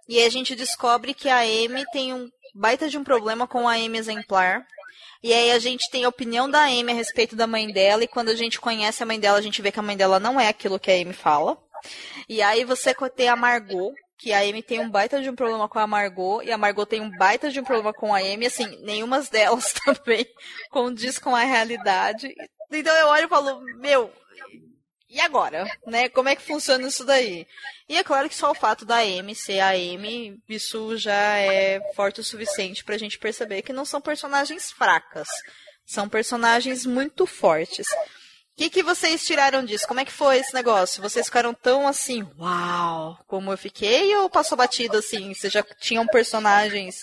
e 0.08 0.22
a 0.22 0.30
gente 0.30 0.56
descobre 0.56 1.12
que 1.12 1.28
a 1.28 1.40
Amy 1.40 1.84
tem 1.92 2.14
um 2.14 2.28
baita 2.54 2.88
de 2.88 2.98
um 2.98 3.04
problema 3.04 3.46
com 3.46 3.68
a 3.68 3.74
Amy 3.74 3.98
exemplar. 3.98 4.64
E 5.22 5.32
aí 5.34 5.52
a 5.52 5.58
gente 5.58 5.90
tem 5.90 6.04
a 6.04 6.08
opinião 6.08 6.48
da 6.50 6.62
Amy 6.62 6.92
a 6.92 6.94
respeito 6.94 7.36
da 7.36 7.46
mãe 7.46 7.70
dela, 7.70 8.02
e 8.02 8.08
quando 8.08 8.30
a 8.30 8.34
gente 8.34 8.58
conhece 8.58 9.02
a 9.02 9.06
mãe 9.06 9.20
dela, 9.20 9.38
a 9.38 9.42
gente 9.42 9.60
vê 9.60 9.70
que 9.70 9.78
a 9.78 9.82
mãe 9.82 9.96
dela 9.96 10.18
não 10.18 10.40
é 10.40 10.48
aquilo 10.48 10.78
que 10.80 10.90
a 10.90 10.94
Amy 10.94 11.12
fala. 11.12 11.58
E 12.28 12.40
aí 12.40 12.64
você 12.64 12.94
tem 13.14 13.28
a 13.28 13.36
Margot, 13.36 13.92
que 14.20 14.34
a 14.34 14.40
Amy 14.40 14.62
tem 14.62 14.80
um 14.80 14.90
baita 14.90 15.22
de 15.22 15.30
um 15.30 15.34
problema 15.34 15.66
com 15.66 15.78
a 15.78 15.86
Margot, 15.86 16.42
e 16.42 16.52
a 16.52 16.58
Margot 16.58 16.84
tem 16.84 17.00
um 17.00 17.10
baita 17.10 17.50
de 17.50 17.58
um 17.58 17.64
problema 17.64 17.92
com 17.92 18.14
a 18.14 18.18
Amy, 18.18 18.46
assim, 18.46 18.78
nenhuma 18.82 19.22
delas 19.22 19.72
também 19.82 20.26
condiz 20.70 21.18
com 21.18 21.34
a 21.34 21.42
realidade. 21.42 22.32
Então 22.70 22.94
eu 22.96 23.08
olho 23.08 23.24
e 23.24 23.28
falo, 23.28 23.62
meu, 23.78 24.12
e 25.08 25.18
agora? 25.20 25.64
Né? 25.86 26.10
Como 26.10 26.28
é 26.28 26.36
que 26.36 26.42
funciona 26.42 26.86
isso 26.86 27.02
daí? 27.02 27.46
E 27.88 27.96
é 27.96 28.04
claro 28.04 28.28
que 28.28 28.34
só 28.34 28.50
o 28.50 28.54
fato 28.54 28.84
da 28.84 28.98
Amy 28.98 29.34
ser 29.34 29.60
a 29.60 29.70
Amy, 29.70 30.38
isso 30.46 30.96
já 30.98 31.38
é 31.38 31.80
forte 31.94 32.20
o 32.20 32.24
suficiente 32.24 32.84
pra 32.84 32.98
gente 32.98 33.18
perceber 33.18 33.62
que 33.62 33.72
não 33.72 33.86
são 33.86 34.02
personagens 34.02 34.70
fracas. 34.70 35.28
São 35.86 36.08
personagens 36.10 36.84
muito 36.84 37.26
fortes. 37.26 37.86
O 38.60 38.62
que, 38.62 38.68
que 38.68 38.82
vocês 38.82 39.24
tiraram 39.24 39.64
disso? 39.64 39.88
Como 39.88 40.00
é 40.00 40.04
que 40.04 40.12
foi 40.12 40.36
esse 40.36 40.52
negócio? 40.52 41.00
Vocês 41.00 41.24
ficaram 41.24 41.54
tão 41.54 41.88
assim, 41.88 42.28
uau, 42.38 43.16
como 43.26 43.50
eu 43.50 43.56
fiquei? 43.56 44.14
Ou 44.16 44.28
passou 44.28 44.58
batido 44.58 44.98
assim? 44.98 45.32
Vocês 45.32 45.50
já 45.50 45.62
tinham 45.62 46.06
personagens 46.06 46.96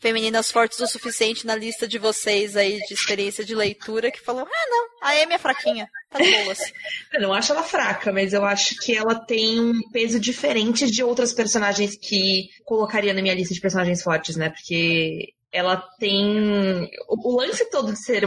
femininas 0.00 0.50
fortes 0.50 0.80
o 0.80 0.86
suficiente 0.88 1.46
na 1.46 1.54
lista 1.54 1.86
de 1.86 1.96
vocês 1.96 2.56
aí 2.56 2.80
de 2.88 2.92
experiência 2.92 3.44
de 3.44 3.54
leitura 3.54 4.10
que 4.10 4.20
falou: 4.20 4.48
ah, 4.52 4.66
não, 4.68 4.88
a 5.00 5.12
Amy 5.22 5.34
é 5.34 5.38
fraquinha, 5.38 5.88
tá 6.10 6.18
de 6.18 6.28
boas. 6.42 6.58
Eu 7.14 7.20
não 7.20 7.32
acho 7.32 7.52
ela 7.52 7.62
fraca, 7.62 8.12
mas 8.12 8.32
eu 8.32 8.44
acho 8.44 8.74
que 8.80 8.96
ela 8.96 9.14
tem 9.14 9.60
um 9.60 9.80
peso 9.92 10.18
diferente 10.18 10.90
de 10.90 11.04
outras 11.04 11.32
personagens 11.32 11.96
que 11.96 12.48
colocaria 12.64 13.14
na 13.14 13.22
minha 13.22 13.34
lista 13.34 13.54
de 13.54 13.60
personagens 13.60 14.02
fortes, 14.02 14.34
né? 14.34 14.50
Porque 14.50 15.28
ela 15.52 15.76
tem. 16.00 16.90
O, 17.08 17.36
lance 17.40 17.70
todo 17.70 17.92
de 17.92 18.04
ser. 18.04 18.24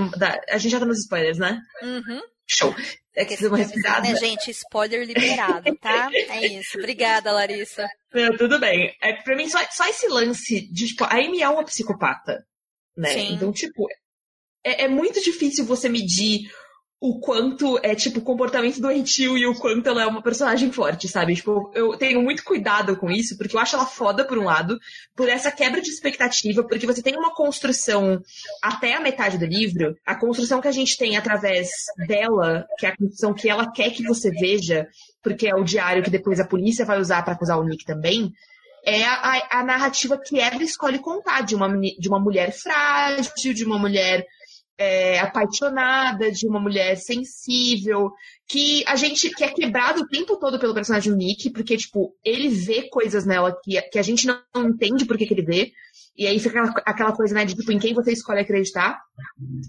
A 0.49 0.57
gente 0.57 0.71
já 0.71 0.79
tá 0.79 0.85
nos 0.85 0.99
spoilers, 0.99 1.37
né? 1.37 1.59
Uhum. 1.83 2.21
Show. 2.49 2.75
É 3.15 3.25
que 3.25 3.45
uma 3.45 3.57
respirada. 3.57 4.01
Né, 4.01 4.15
gente? 4.15 4.49
Spoiler 4.51 5.05
liberado, 5.05 5.75
tá? 5.77 6.09
É 6.13 6.47
isso. 6.47 6.77
Obrigada, 6.77 7.31
Larissa. 7.31 7.87
Não, 8.13 8.35
tudo 8.37 8.59
bem. 8.59 8.95
É, 9.01 9.13
pra 9.21 9.35
mim, 9.35 9.47
só, 9.47 9.59
só 9.71 9.87
esse 9.87 10.07
lance 10.07 10.61
de, 10.71 10.87
tipo, 10.87 11.03
a 11.03 11.13
Amy 11.15 11.41
é 11.41 11.49
uma 11.49 11.63
psicopata, 11.63 12.43
né? 12.97 13.13
Sim. 13.13 13.33
Então, 13.33 13.51
tipo, 13.51 13.87
é, 14.63 14.85
é 14.85 14.87
muito 14.87 15.21
difícil 15.21 15.65
você 15.65 15.87
medir 15.87 16.49
o 17.01 17.17
quanto 17.19 17.79
é, 17.81 17.95
tipo, 17.95 18.19
comportamento 18.19 18.81
doentio 18.81 19.37
e 19.37 19.47
o 19.47 19.55
quanto 19.55 19.87
ela 19.87 20.03
é 20.03 20.05
uma 20.05 20.21
personagem 20.21 20.69
forte, 20.69 21.07
sabe? 21.07 21.33
Tipo, 21.33 21.71
eu 21.73 21.95
tenho 21.95 22.21
muito 22.21 22.43
cuidado 22.43 22.97
com 22.97 23.09
isso, 23.09 23.37
porque 23.37 23.55
eu 23.55 23.59
acho 23.59 23.77
ela 23.77 23.85
foda, 23.85 24.25
por 24.25 24.37
um 24.37 24.43
lado, 24.43 24.77
por 25.15 25.29
essa 25.29 25.49
quebra 25.49 25.81
de 25.81 25.89
expectativa, 25.89 26.61
porque 26.61 26.85
você 26.85 27.01
tem 27.01 27.15
uma 27.15 27.33
construção 27.33 28.21
até 28.61 28.95
a 28.95 28.99
metade 28.99 29.37
do 29.37 29.45
livro, 29.45 29.95
a 30.05 30.13
construção 30.13 30.59
que 30.59 30.67
a 30.67 30.73
gente 30.73 30.97
tem 30.97 31.15
através 31.15 31.69
dela, 32.05 32.67
que 32.77 32.85
é 32.85 32.89
a 32.89 32.97
construção 32.97 33.33
que 33.33 33.49
ela 33.49 33.71
quer 33.71 33.91
que 33.91 34.03
você 34.03 34.29
veja, 34.31 34.85
porque 35.23 35.47
é 35.47 35.55
o 35.55 35.63
diário 35.63 36.03
que 36.03 36.09
depois 36.09 36.37
a 36.37 36.47
polícia 36.47 36.85
vai 36.85 36.99
usar 36.99 37.23
para 37.23 37.33
acusar 37.33 37.57
o 37.57 37.63
Nick 37.63 37.85
também, 37.85 38.33
é 38.83 39.03
a, 39.05 39.59
a, 39.59 39.63
narrativa 39.63 40.17
que 40.17 40.39
ela 40.39 40.63
escolhe 40.63 40.99
contar 40.99 41.41
de 41.41 41.55
uma, 41.55 41.69
de 41.79 42.09
uma 42.09 42.19
mulher 42.19 42.51
frágil, 42.51 43.53
de 43.53 43.63
uma 43.63 43.77
mulher 43.77 44.25
é, 44.79 45.19
apaixonada, 45.19 46.31
de 46.31 46.47
uma 46.47 46.57
mulher 46.57 46.95
sensível, 46.95 48.13
que 48.47 48.81
a 48.87 48.95
gente 48.95 49.29
que 49.29 49.43
é 49.43 49.49
quebrado 49.49 50.01
o 50.01 50.07
tempo 50.07 50.37
todo 50.39 50.57
pelo 50.57 50.73
personagem 50.73 51.13
Nick, 51.13 51.49
porque, 51.49 51.75
tipo, 51.75 52.15
ele 52.23 52.47
vê 52.47 52.87
coisas 52.89 53.25
nela 53.25 53.53
que, 53.61 53.79
que 53.81 53.99
a 53.99 54.01
gente 54.01 54.25
não, 54.25 54.39
entende 54.55 55.05
por 55.05 55.17
que, 55.17 55.27
que 55.27 55.33
ele 55.33 55.45
vê. 55.45 55.71
E 56.17 56.25
aí 56.25 56.39
fica 56.39 56.61
aquela, 56.61 56.83
aquela, 56.85 57.11
coisa, 57.11 57.35
né, 57.35 57.43
de 57.43 57.55
tipo, 57.55 57.71
em 57.73 57.77
quem 57.79 57.93
você 57.93 58.13
escolhe 58.13 58.39
acreditar. 58.39 58.97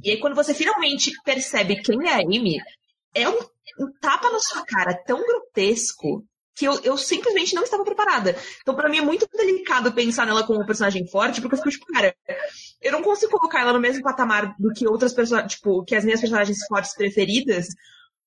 E 0.04 0.12
aí 0.12 0.20
quando 0.20 0.36
você 0.36 0.54
finalmente 0.54 1.10
percebe 1.24 1.82
quem 1.82 2.08
é 2.08 2.14
a 2.14 2.18
Amy, 2.18 2.58
é 3.12 3.28
um, 3.28 3.38
um 3.80 3.92
tapa 4.00 4.30
na 4.30 4.38
sua 4.38 4.64
cara 4.64 4.94
tão 5.04 5.20
grotesco 5.20 6.24
que 6.60 6.66
eu, 6.66 6.78
eu 6.84 6.98
simplesmente 6.98 7.54
não 7.54 7.62
estava 7.62 7.82
preparada. 7.82 8.36
Então, 8.60 8.74
para 8.74 8.90
mim, 8.90 8.98
é 8.98 9.02
muito 9.02 9.26
delicado 9.34 9.90
pensar 9.92 10.26
nela 10.26 10.46
como 10.46 10.60
um 10.60 10.66
personagem 10.66 11.06
forte, 11.08 11.40
porque 11.40 11.54
eu 11.54 11.58
fico 11.58 11.70
tipo, 11.70 11.86
cara, 11.86 12.14
eu 12.82 12.92
não 12.92 13.02
consigo 13.02 13.32
colocar 13.32 13.62
ela 13.62 13.72
no 13.72 13.80
mesmo 13.80 14.02
patamar 14.02 14.54
do 14.58 14.70
que 14.74 14.86
outras 14.86 15.14
personagens, 15.14 15.54
tipo, 15.54 15.82
que 15.84 15.96
as 15.96 16.04
minhas 16.04 16.20
personagens 16.20 16.58
fortes 16.68 16.94
preferidas, 16.94 17.68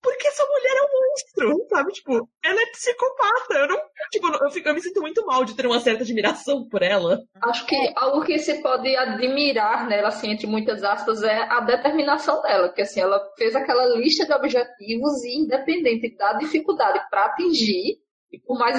porque 0.01 0.27
essa 0.27 0.43
mulher 0.45 0.75
é 0.75 0.81
um 0.81 0.99
monstro, 0.99 1.67
sabe? 1.69 1.93
Tipo, 1.93 2.29
ela 2.43 2.61
é 2.61 2.65
psicopata. 2.71 3.53
Eu 3.53 3.67
não, 3.67 3.77
tipo, 4.11 4.27
eu, 4.27 4.51
fico, 4.51 4.67
eu 4.67 4.73
me 4.73 4.81
sinto 4.81 4.99
muito 4.99 5.25
mal 5.25 5.45
de 5.45 5.55
ter 5.55 5.65
uma 5.65 5.79
certa 5.79 6.03
admiração 6.03 6.67
por 6.67 6.81
ela. 6.81 7.23
Acho 7.41 7.65
que 7.65 7.93
algo 7.95 8.25
que 8.25 8.37
se 8.39 8.61
pode 8.61 8.93
admirar 8.97 9.87
nela, 9.87 10.09
assim, 10.09 10.31
entre 10.31 10.45
muitas 10.45 10.83
aspas, 10.83 11.23
é 11.23 11.43
a 11.49 11.61
determinação 11.61 12.41
dela. 12.41 12.67
Porque, 12.67 12.81
assim, 12.81 12.99
ela 12.99 13.23
fez 13.37 13.55
aquela 13.55 13.95
lista 13.95 14.25
de 14.25 14.33
objetivos 14.33 15.23
e, 15.23 15.37
independente 15.37 16.13
da 16.17 16.33
dificuldade 16.33 16.99
para 17.09 17.27
atingir, 17.27 18.02
e 18.33 18.39
por 18.39 18.57
mais 18.57 18.77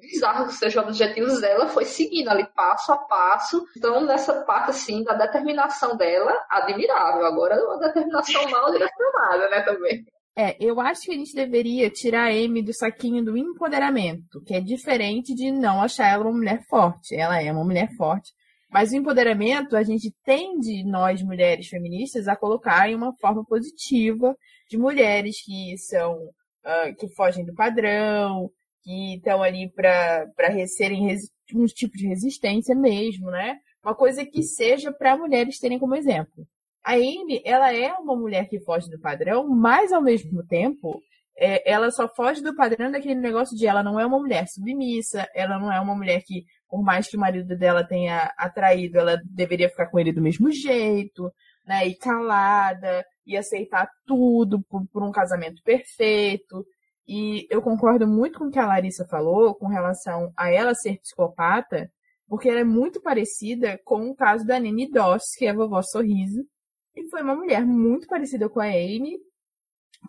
bizarro 0.00 0.46
que 0.46 0.54
sejam 0.54 0.82
os 0.82 0.88
objetivos 0.90 1.40
dela, 1.40 1.68
foi 1.68 1.84
seguindo 1.84 2.28
ali 2.28 2.46
passo 2.54 2.92
a 2.92 2.98
passo. 2.98 3.64
Então, 3.76 4.04
nessa 4.04 4.42
parte, 4.42 4.70
assim, 4.70 5.02
da 5.04 5.14
determinação 5.14 5.96
dela, 5.96 6.32
admirável. 6.48 7.26
Agora, 7.26 7.62
uma 7.64 7.78
determinação 7.78 8.48
mal 8.50 8.70
direcionada, 8.72 9.50
né, 9.50 9.62
também. 9.62 10.04
É, 10.34 10.56
eu 10.58 10.80
acho 10.80 11.02
que 11.02 11.12
a 11.12 11.16
gente 11.16 11.34
deveria 11.34 11.90
tirar 11.90 12.28
a 12.28 12.30
Amy 12.30 12.62
do 12.62 12.72
saquinho 12.72 13.22
do 13.22 13.36
empoderamento, 13.36 14.42
que 14.46 14.54
é 14.54 14.60
diferente 14.60 15.34
de 15.34 15.50
não 15.50 15.82
achar 15.82 16.06
ela 16.06 16.24
uma 16.24 16.32
mulher 16.32 16.62
forte. 16.68 17.14
Ela 17.14 17.42
é 17.42 17.52
uma 17.52 17.64
mulher 17.64 17.90
forte. 17.96 18.32
Mas 18.70 18.92
o 18.92 18.96
empoderamento, 18.96 19.76
a 19.76 19.82
gente 19.82 20.10
tende, 20.24 20.82
nós 20.84 21.22
mulheres 21.22 21.68
feministas, 21.68 22.26
a 22.26 22.34
colocar 22.34 22.88
em 22.88 22.94
uma 22.94 23.14
forma 23.20 23.44
positiva 23.44 24.34
de 24.70 24.78
mulheres 24.78 25.44
que 25.44 25.76
são, 25.76 26.14
uh, 26.14 26.96
que 26.98 27.06
fogem 27.14 27.44
do 27.44 27.52
padrão, 27.52 28.50
que 28.82 29.16
estão 29.16 29.42
ali 29.42 29.70
para 29.70 30.26
serem 30.66 31.16
um 31.54 31.64
tipo 31.66 31.96
de 31.96 32.06
resistência 32.06 32.74
mesmo, 32.74 33.30
né? 33.30 33.58
Uma 33.84 33.94
coisa 33.94 34.24
que 34.24 34.42
seja 34.42 34.92
para 34.92 35.16
mulheres 35.16 35.58
terem 35.58 35.78
como 35.78 35.94
exemplo. 35.94 36.46
A 36.84 36.94
Amy, 36.94 37.40
ela 37.44 37.72
é 37.72 37.92
uma 37.94 38.16
mulher 38.16 38.48
que 38.48 38.60
foge 38.60 38.90
do 38.90 39.00
padrão, 39.00 39.48
mas 39.48 39.92
ao 39.92 40.02
mesmo 40.02 40.44
tempo, 40.46 41.00
é, 41.36 41.70
ela 41.70 41.90
só 41.90 42.08
foge 42.08 42.42
do 42.42 42.54
padrão 42.54 42.90
daquele 42.90 43.14
negócio 43.14 43.56
de 43.56 43.66
ela 43.66 43.82
não 43.82 43.98
é 43.98 44.06
uma 44.06 44.18
mulher 44.18 44.48
submissa, 44.48 45.28
ela 45.34 45.58
não 45.58 45.72
é 45.72 45.80
uma 45.80 45.94
mulher 45.94 46.22
que, 46.24 46.44
por 46.68 46.82
mais 46.82 47.08
que 47.08 47.16
o 47.16 47.20
marido 47.20 47.56
dela 47.56 47.84
tenha 47.84 48.32
atraído, 48.36 48.98
ela 48.98 49.20
deveria 49.24 49.68
ficar 49.68 49.86
com 49.86 49.98
ele 49.98 50.12
do 50.12 50.20
mesmo 50.20 50.50
jeito, 50.50 51.32
né? 51.66 51.86
E 51.86 51.94
calada, 51.96 53.04
e 53.26 53.36
aceitar 53.36 53.88
tudo 54.06 54.60
por, 54.68 54.84
por 54.88 55.02
um 55.02 55.12
casamento 55.12 55.62
perfeito. 55.62 56.64
E 57.06 57.46
eu 57.50 57.60
concordo 57.60 58.06
muito 58.06 58.38
com 58.38 58.46
o 58.46 58.50
que 58.50 58.58
a 58.58 58.66
Larissa 58.66 59.06
falou 59.06 59.54
com 59.54 59.66
relação 59.66 60.32
a 60.36 60.50
ela 60.50 60.74
ser 60.74 60.98
psicopata, 61.00 61.90
porque 62.28 62.48
ela 62.48 62.60
é 62.60 62.64
muito 62.64 63.00
parecida 63.00 63.78
com 63.84 64.10
o 64.10 64.14
caso 64.14 64.46
da 64.46 64.58
Nene 64.58 64.90
Doss, 64.90 65.34
que 65.36 65.46
é 65.46 65.50
a 65.50 65.54
vovó 65.54 65.82
Sorriso, 65.82 66.46
e 66.94 67.08
foi 67.08 67.22
uma 67.22 67.34
mulher 67.34 67.64
muito 67.64 68.06
parecida 68.06 68.48
com 68.48 68.60
a 68.60 68.66
Amy, 68.66 69.18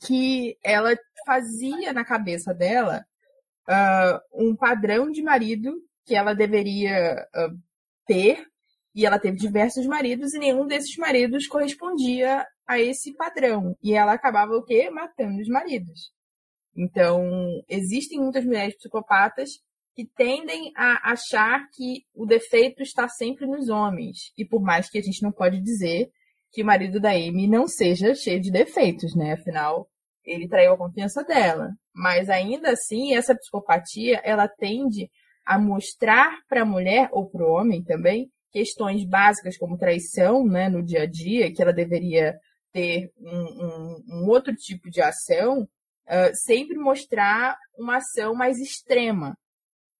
que 0.06 0.58
ela 0.64 0.96
fazia 1.26 1.94
na 1.94 2.04
cabeça 2.04 2.54
dela 2.54 3.06
uh, 3.70 4.48
um 4.48 4.56
padrão 4.56 5.10
de 5.10 5.22
marido 5.22 5.74
que 6.06 6.16
ela 6.16 6.34
deveria 6.34 7.26
uh, 7.36 7.58
ter, 8.06 8.46
e 8.96 9.06
ela 9.06 9.20
teve 9.20 9.38
diversos 9.38 9.88
maridos, 9.88 10.34
e 10.34 10.40
nenhum 10.40 10.68
desses 10.68 10.96
maridos 10.98 11.48
correspondia 11.48 12.46
a 12.68 12.80
esse 12.80 13.14
padrão. 13.16 13.76
E 13.82 13.94
ela 13.94 14.14
acabava 14.14 14.54
o 14.54 14.64
quê? 14.64 14.90
Matando 14.90 15.42
os 15.42 15.48
maridos. 15.48 16.12
Então, 16.76 17.24
existem 17.70 18.20
muitas 18.20 18.46
mulheres 18.46 18.76
psicopatas 18.76 19.50
que 19.96 20.06
tendem 20.16 20.72
a 20.76 21.12
achar 21.12 21.68
que 21.72 22.04
o 22.16 22.26
defeito 22.26 22.82
está 22.82 23.08
sempre 23.08 23.46
nos 23.46 23.70
homens. 23.70 24.32
E 24.38 24.44
por 24.44 24.62
mais 24.62 24.90
que 24.90 24.98
a 24.98 25.02
gente 25.02 25.22
não 25.22 25.32
pode 25.32 25.62
dizer 25.62 26.10
que 26.52 26.64
o 26.64 26.66
marido 26.66 27.00
da 27.00 27.12
Amy 27.12 27.48
não 27.48 27.68
seja 27.68 28.16
cheio 28.16 28.42
de 28.42 28.52
defeitos, 28.52 29.16
né? 29.16 29.34
Afinal, 29.34 29.88
ele 30.26 30.48
traiu 30.48 30.74
a 30.74 30.78
confiança 30.78 31.24
dela. 31.24 31.70
Mas 31.94 32.30
ainda 32.30 32.72
assim, 32.72 33.16
essa 33.16 33.36
psicopatia, 33.36 34.20
ela 34.24 34.48
tende 34.48 35.10
a 35.46 35.60
mostrar 35.60 36.40
para 36.48 36.62
a 36.62 36.66
mulher 36.66 37.10
ou 37.12 37.30
para 37.30 37.44
o 37.44 37.52
homem 37.52 37.84
também 37.84 38.30
questões 38.52 39.04
básicas 39.06 39.58
como 39.58 39.78
traição, 39.78 40.46
né, 40.46 40.70
no 40.70 40.84
dia 40.84 41.02
a 41.02 41.06
dia, 41.08 41.52
que 41.52 41.62
ela 41.62 41.74
deveria 41.74 42.36
ter 42.72 43.12
um, 43.20 43.30
um, 43.30 44.04
um 44.10 44.30
outro 44.30 44.54
tipo 44.56 44.90
de 44.90 45.02
ação 45.02 45.68
uh, 46.08 46.34
sempre 46.34 46.78
mostrar 46.78 47.58
uma 47.78 47.98
ação 47.98 48.34
mais 48.34 48.60
extrema. 48.60 49.38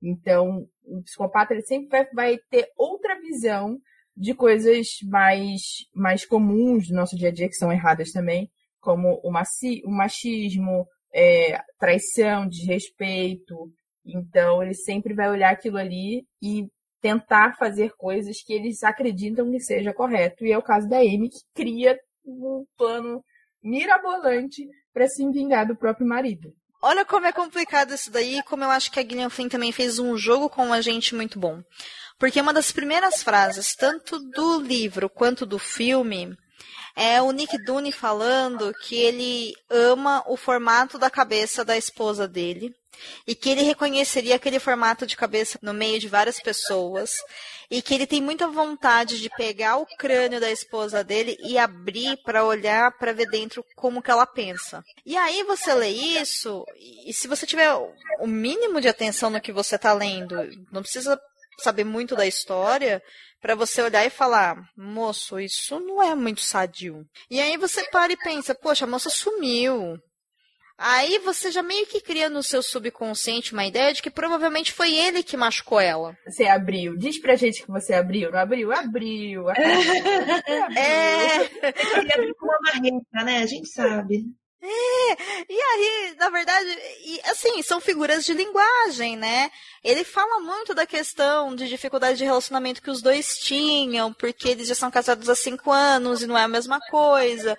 Então, 0.02 0.68
o 0.84 1.02
psicopata 1.04 1.54
ele 1.54 1.64
sempre 1.64 1.90
vai, 1.90 2.08
vai, 2.14 2.38
ter 2.50 2.68
outra 2.78 3.20
visão 3.20 3.80
de 4.16 4.34
coisas 4.34 4.88
mais, 5.06 5.62
mais 5.94 6.26
comuns 6.26 6.88
do 6.88 6.96
nosso 6.96 7.16
dia 7.16 7.30
a 7.30 7.32
dia, 7.32 7.48
que 7.48 7.56
são 7.56 7.72
erradas 7.72 8.12
também, 8.12 8.50
como 8.80 9.20
o, 9.24 9.32
maci, 9.32 9.82
o 9.86 9.92
machismo, 9.92 10.86
é, 11.14 11.60
traição, 11.80 12.48
desrespeito. 12.48 13.72
Então, 14.06 14.62
ele 14.62 14.74
sempre 14.74 15.14
vai 15.14 15.30
olhar 15.30 15.52
aquilo 15.52 15.78
ali 15.78 16.26
e 16.42 16.68
tentar 17.02 17.56
fazer 17.58 17.92
coisas 17.98 18.42
que 18.42 18.54
eles 18.54 18.84
acreditam 18.84 19.50
que 19.52 19.60
seja 19.60 19.94
correto. 19.94 20.46
E 20.46 20.52
é 20.52 20.58
o 20.58 20.64
caso 20.64 20.88
da 20.88 20.98
Amy, 20.98 21.30
que 21.30 21.40
cria 21.54 21.98
um 22.26 22.66
plano 22.78 23.24
mirabolante 23.62 24.68
para 24.94 25.08
se 25.08 25.28
vingar 25.32 25.68
do 25.68 25.76
próprio 25.76 26.08
marido. 26.08 26.54
Olha 26.82 27.06
como 27.06 27.26
é 27.26 27.32
complicado 27.32 27.94
isso 27.94 28.12
daí, 28.12 28.44
como 28.44 28.64
eu 28.64 28.70
acho 28.70 28.92
que 28.92 29.00
a 29.00 29.04
Gillian 29.04 29.30
Flynn 29.30 29.48
também 29.48 29.72
fez 29.72 30.00
um 30.00 30.18
jogo 30.18 30.50
com 30.50 30.74
a 30.74 30.82
gente 30.82 31.16
muito 31.16 31.40
bom. 31.40 31.64
Porque 32.20 32.40
uma 32.40 32.54
das 32.54 32.72
primeiras 32.72 33.24
frases, 33.24 33.74
tanto 33.76 34.20
do 34.20 34.60
livro 34.60 35.10
quanto 35.10 35.46
do 35.46 35.58
filme, 35.58 36.38
é 36.96 37.22
o 37.22 37.32
Nick 37.32 37.58
Dune 37.64 37.92
falando 37.92 38.74
que 38.84 38.96
ele 38.96 39.54
ama 39.70 40.24
o 40.28 40.38
formato 40.38 41.00
da 41.00 41.10
cabeça 41.10 41.66
da 41.66 41.78
esposa 41.78 42.28
dele 42.28 42.74
e 43.28 43.36
que 43.36 43.50
ele 43.50 43.62
reconheceria 43.62 44.36
aquele 44.36 44.60
formato 44.60 45.06
de 45.06 45.16
cabeça 45.16 45.60
no 45.62 45.74
meio 45.74 46.00
de 46.00 46.08
várias 46.08 46.40
pessoas 46.40 47.12
e 47.70 47.82
que 47.82 47.94
ele 47.94 48.08
tem 48.08 48.22
muita 48.22 48.48
vontade 48.48 49.20
de 49.20 49.30
pegar 49.30 49.78
o 49.78 49.86
crânio 49.98 50.40
da 50.40 50.52
esposa 50.52 51.04
dele 51.04 51.38
e 51.44 51.58
abrir 51.58 52.18
para 52.24 52.46
olhar 52.46 52.92
para 52.98 53.14
ver 53.14 53.28
dentro 53.30 53.66
como 53.76 54.02
que 54.02 54.12
ela 54.12 54.26
pensa. 54.26 54.84
E 55.06 55.18
aí 55.18 55.44
você 55.44 55.74
lê 55.74 55.90
isso 55.90 56.66
e 57.06 57.14
se 57.14 57.28
você 57.28 57.46
tiver 57.46 57.74
o 58.20 58.28
mínimo 58.28 58.80
de 58.80 58.88
atenção 58.88 59.30
no 59.30 59.42
que 59.42 59.52
você 59.52 59.76
está 59.76 59.94
lendo, 59.94 60.36
não 60.72 60.82
precisa 60.82 61.20
saber 61.60 61.84
muito 61.84 62.16
da 62.16 62.26
história, 62.26 63.02
para 63.44 63.56
você 63.56 63.82
olhar 63.82 64.06
e 64.06 64.10
falar, 64.10 64.56
moço, 64.76 65.38
isso 65.38 65.78
não 65.78 66.02
é 66.02 66.16
muito 66.16 66.40
sadio. 66.40 67.06
E 67.30 67.42
aí 67.42 67.58
você 67.58 67.84
para 67.90 68.14
e 68.14 68.18
pensa, 68.18 68.56
poxa, 68.56 68.86
a 68.86 68.88
moça 68.88 69.10
sumiu. 69.10 69.98
Aí 70.78 71.20
você 71.20 71.52
já 71.52 71.62
meio 71.62 71.86
que 71.86 72.02
cria 72.02 72.30
no 72.30 72.42
seu 72.42 72.64
subconsciente 72.64 73.54
uma 73.54 73.66
ideia 73.66 73.94
de 73.94 74.02
que 74.02 74.10
provavelmente 74.10 74.72
foi 74.72 74.94
ele 74.94 75.24
que 75.24 75.38
machucou 75.38 75.80
ela. 75.80 76.18
Você 76.28 76.46
abriu. 76.46 76.98
Diz 76.98 77.20
pra 77.20 77.36
gente 77.36 77.64
que 77.64 77.72
você 77.72 77.94
abriu. 77.94 78.32
Não 78.32 78.40
abriu? 78.40 78.72
Abriu. 78.72 79.50
é. 79.52 81.42
Ele 82.00 82.14
abriu 82.14 82.36
com 82.36 82.46
uma 82.46 82.60
marreta, 82.64 83.24
né? 83.24 83.44
A 83.44 83.46
gente 83.46 83.70
sabe. 83.70 84.26
É, 84.66 85.44
e 85.50 85.62
aí, 85.62 86.16
na 86.18 86.30
verdade, 86.30 86.70
e, 87.06 87.20
assim, 87.26 87.62
são 87.62 87.82
figuras 87.82 88.24
de 88.24 88.34
linguagem, 88.34 89.18
né? 89.18 89.52
Ele 89.84 90.06
fala 90.06 90.40
muito 90.40 90.74
da 90.74 90.86
questão 90.86 91.54
de 91.54 91.68
dificuldade 91.68 92.18
de 92.18 92.24
relacionamento 92.24 92.82
que 92.82 92.90
os 92.90 93.02
dois 93.02 93.38
tinham, 93.40 94.14
porque 94.14 94.48
eles 94.48 94.70
já 94.70 94.76
são 94.76 94.90
casados 94.90 95.28
há 95.28 95.36
cinco 95.36 95.70
anos 95.70 96.22
e 96.22 96.28
não 96.28 96.38
é 96.38 96.44
a 96.44 96.48
mesma 96.48 96.80
coisa, 96.90 97.58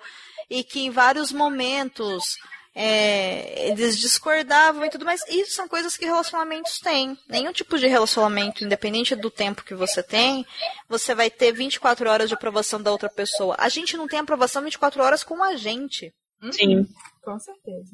e 0.49 0.63
que 0.63 0.79
em 0.81 0.89
vários 0.89 1.31
momentos 1.31 2.37
é, 2.77 3.69
eles 3.69 3.97
discordavam 3.97 4.83
e 4.83 4.89
tudo 4.89 5.05
mais. 5.05 5.21
Isso 5.29 5.53
são 5.53 5.65
coisas 5.65 5.95
que 5.95 6.03
relacionamentos 6.03 6.79
têm. 6.79 7.17
Nenhum 7.29 7.53
tipo 7.53 7.79
de 7.79 7.87
relacionamento, 7.87 8.65
independente 8.65 9.15
do 9.15 9.31
tempo 9.31 9.63
que 9.63 9.73
você 9.73 10.03
tem, 10.03 10.45
você 10.89 11.15
vai 11.15 11.29
ter 11.29 11.53
24 11.53 12.09
horas 12.09 12.27
de 12.27 12.35
aprovação 12.35 12.81
da 12.81 12.91
outra 12.91 13.09
pessoa. 13.09 13.55
A 13.57 13.69
gente 13.69 13.95
não 13.95 14.09
tem 14.09 14.19
aprovação 14.19 14.61
24 14.61 15.01
horas 15.01 15.23
com 15.23 15.41
a 15.41 15.55
gente. 15.55 16.13
Sim. 16.51 16.85
Com 17.23 17.39
certeza. 17.39 17.91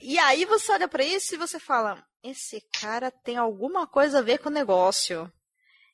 E 0.00 0.18
aí 0.18 0.46
você 0.46 0.72
olha 0.72 0.88
para 0.88 1.04
isso 1.04 1.34
e 1.34 1.38
você 1.38 1.60
fala: 1.60 2.02
esse 2.24 2.62
cara 2.80 3.10
tem 3.10 3.36
alguma 3.36 3.86
coisa 3.86 4.20
a 4.20 4.22
ver 4.22 4.38
com 4.38 4.48
o 4.48 4.52
negócio. 4.52 5.30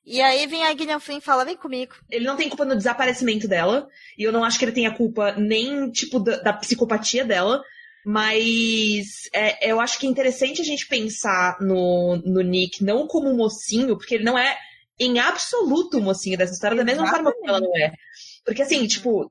E 0.04 0.22
aí 0.22 0.46
vem 0.46 0.64
a 0.64 0.70
Gillian 0.70 1.00
Flynn 1.00 1.18
e 1.18 1.22
fala: 1.22 1.44
vem 1.44 1.56
comigo. 1.56 1.96
Ele 2.08 2.24
não 2.24 2.36
tem 2.36 2.48
culpa 2.48 2.64
no 2.64 2.76
desaparecimento 2.76 3.48
dela. 3.48 3.88
E 4.16 4.22
eu 4.22 4.30
não 4.30 4.44
acho 4.44 4.56
que 4.56 4.64
ele 4.64 4.72
tenha 4.72 4.94
culpa 4.94 5.32
nem, 5.32 5.90
tipo, 5.90 6.20
da, 6.20 6.36
da 6.36 6.52
psicopatia 6.52 7.24
dela. 7.24 7.60
Mas 8.10 9.28
é, 9.34 9.70
eu 9.70 9.78
acho 9.78 9.98
que 9.98 10.06
é 10.06 10.08
interessante 10.08 10.62
a 10.62 10.64
gente 10.64 10.88
pensar 10.88 11.58
no, 11.60 12.16
no 12.24 12.40
Nick 12.40 12.82
não 12.82 13.06
como 13.06 13.28
um 13.28 13.36
mocinho, 13.36 13.98
porque 13.98 14.14
ele 14.14 14.24
não 14.24 14.38
é 14.38 14.56
em 14.98 15.18
absoluto 15.18 15.98
o 15.98 16.00
mocinho 16.00 16.38
dessa 16.38 16.54
história, 16.54 16.74
da 16.74 16.84
mesma 16.84 17.06
forma 17.06 17.30
que 17.30 17.46
ela 17.46 17.60
não 17.60 17.76
é. 17.76 17.92
Porque 18.46 18.62
assim, 18.62 18.86
tipo, 18.86 19.30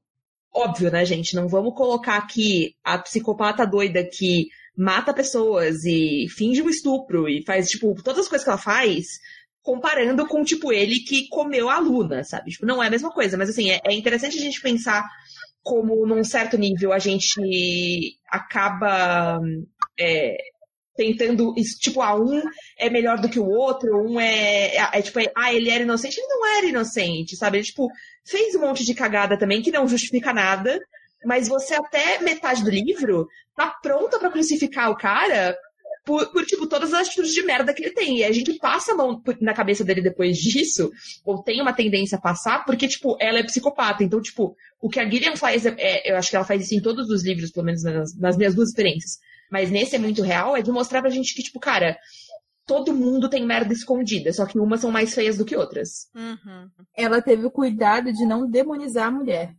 óbvio, 0.54 0.92
né, 0.92 1.04
gente? 1.06 1.36
Não 1.36 1.48
vamos 1.48 1.74
colocar 1.74 2.18
aqui 2.18 2.76
a 2.84 3.00
psicopata 3.00 3.66
doida 3.66 4.04
que 4.04 4.46
mata 4.78 5.12
pessoas 5.12 5.84
e 5.84 6.28
finge 6.30 6.62
um 6.62 6.70
estupro 6.70 7.28
e 7.28 7.44
faz, 7.44 7.72
tipo, 7.72 7.96
todas 8.04 8.26
as 8.26 8.30
coisas 8.30 8.44
que 8.44 8.50
ela 8.52 8.60
faz, 8.60 9.08
comparando 9.64 10.28
com, 10.28 10.44
tipo, 10.44 10.72
ele 10.72 11.00
que 11.00 11.28
comeu 11.30 11.68
a 11.68 11.80
Luna, 11.80 12.24
sabe? 12.24 12.52
Tipo, 12.52 12.68
não 12.68 12.84
é 12.84 12.86
a 12.86 12.92
mesma 12.92 13.10
coisa, 13.10 13.38
mas 13.38 13.50
assim, 13.50 13.72
é, 13.72 13.82
é 13.84 13.92
interessante 13.92 14.38
a 14.38 14.42
gente 14.42 14.62
pensar 14.62 15.04
como, 15.68 16.05
num 16.05 16.24
certo 16.24 16.57
nível, 16.57 16.93
a 16.93 16.99
gente 16.99 18.18
acaba 18.30 19.38
é, 19.99 20.38
tentando, 20.95 21.53
tipo, 21.82 22.01
ah, 22.01 22.15
um 22.15 22.41
é 22.78 22.89
melhor 22.89 23.20
do 23.20 23.28
que 23.28 23.38
o 23.38 23.45
outro, 23.45 24.01
um 24.01 24.18
é, 24.18 24.78
é, 24.78 24.89
é 24.93 25.01
tipo, 25.01 25.20
é, 25.20 25.30
ah, 25.36 25.53
ele 25.53 25.70
era 25.70 25.84
inocente, 25.84 26.18
ele 26.18 26.28
não 26.28 26.57
era 26.57 26.65
inocente, 26.68 27.36
sabe? 27.36 27.57
Ele, 27.57 27.65
tipo, 27.65 27.89
fez 28.26 28.55
um 28.55 28.61
monte 28.61 28.86
de 28.86 28.93
cagada 28.93 29.38
também, 29.38 29.61
que 29.61 29.70
não 29.70 29.89
justifica 29.89 30.32
nada, 30.32 30.80
mas 31.26 31.49
você 31.49 31.76
até 31.76 32.20
metade 32.20 32.63
do 32.63 32.70
livro 32.70 33.28
tá 33.53 33.68
pronta 33.82 34.18
para 34.18 34.32
crucificar 34.32 34.89
o 34.89 34.95
cara 34.95 35.57
por, 36.08 36.26
por, 36.32 36.45
tipo, 36.45 36.66
todas 36.66 36.93
as 36.93 37.05
atitudes 37.05 37.34
de 37.34 37.43
merda 37.43 37.74
que 37.74 37.84
ele 37.84 37.93
tem. 37.93 38.20
E 38.20 38.24
a 38.24 38.32
gente 38.32 38.53
passa 38.53 38.93
a 38.93 38.95
mão 38.95 39.22
na 39.41 39.53
cabeça 39.53 39.84
dele 39.84 40.01
depois 40.01 40.38
disso, 40.38 40.89
ou 41.26 41.43
tem 41.43 41.62
uma 41.62 41.74
tendência 41.74 42.18
a 42.18 42.22
passar, 42.22 42.64
porque, 42.64 42.88
tipo, 42.88 43.18
ela 43.20 43.39
é 43.39 43.43
psicopata. 43.43 44.05
Então, 44.05 44.22
tipo, 44.22 44.55
o 44.82 44.89
que 44.89 45.01
a 45.01 45.10
Gillian 45.10 45.36
faz, 45.36 45.66
é, 45.66 45.76
é, 45.78 46.12
eu 46.12 46.16
acho 46.16 46.30
que 46.30 46.38
ela 46.38 46.45
faz 46.45 46.64
isso 46.64 46.76
em 46.76 46.82
todos 46.82 47.10
os 47.10 47.26
livros, 47.26 47.51
pelo 47.51 47.66
menos 47.66 47.84
nas, 47.84 48.18
nas 48.18 48.38
minhas 48.38 48.55
duas 48.55 48.70
experiências. 48.70 49.20
Mas 49.51 49.70
nesse 49.70 49.97
é 49.97 49.99
muito 49.99 50.22
real, 50.22 50.55
é 50.55 50.62
de 50.62 50.72
mostrar 50.72 51.01
pra 51.01 51.10
gente 51.10 51.36
que, 51.36 51.43
tipo, 51.43 51.60
cara, 51.60 51.97
todo 52.66 52.95
mundo 52.95 53.30
tem 53.30 53.45
merda 53.45 53.74
escondida, 53.74 54.32
só 54.32 54.45
que 54.45 54.58
umas 54.58 54.80
são 54.80 54.89
mais 54.89 55.14
feias 55.14 55.38
do 55.38 55.43
que 55.43 55.58
outras. 55.58 56.08
Uhum. 56.16 56.70
Ela 56.95 57.22
teve 57.22 57.45
o 57.45 57.51
cuidado 57.51 58.14
de 58.14 58.26
não 58.26 58.49
demonizar 58.49 59.08
a 59.08 59.12
mulher. 59.12 59.53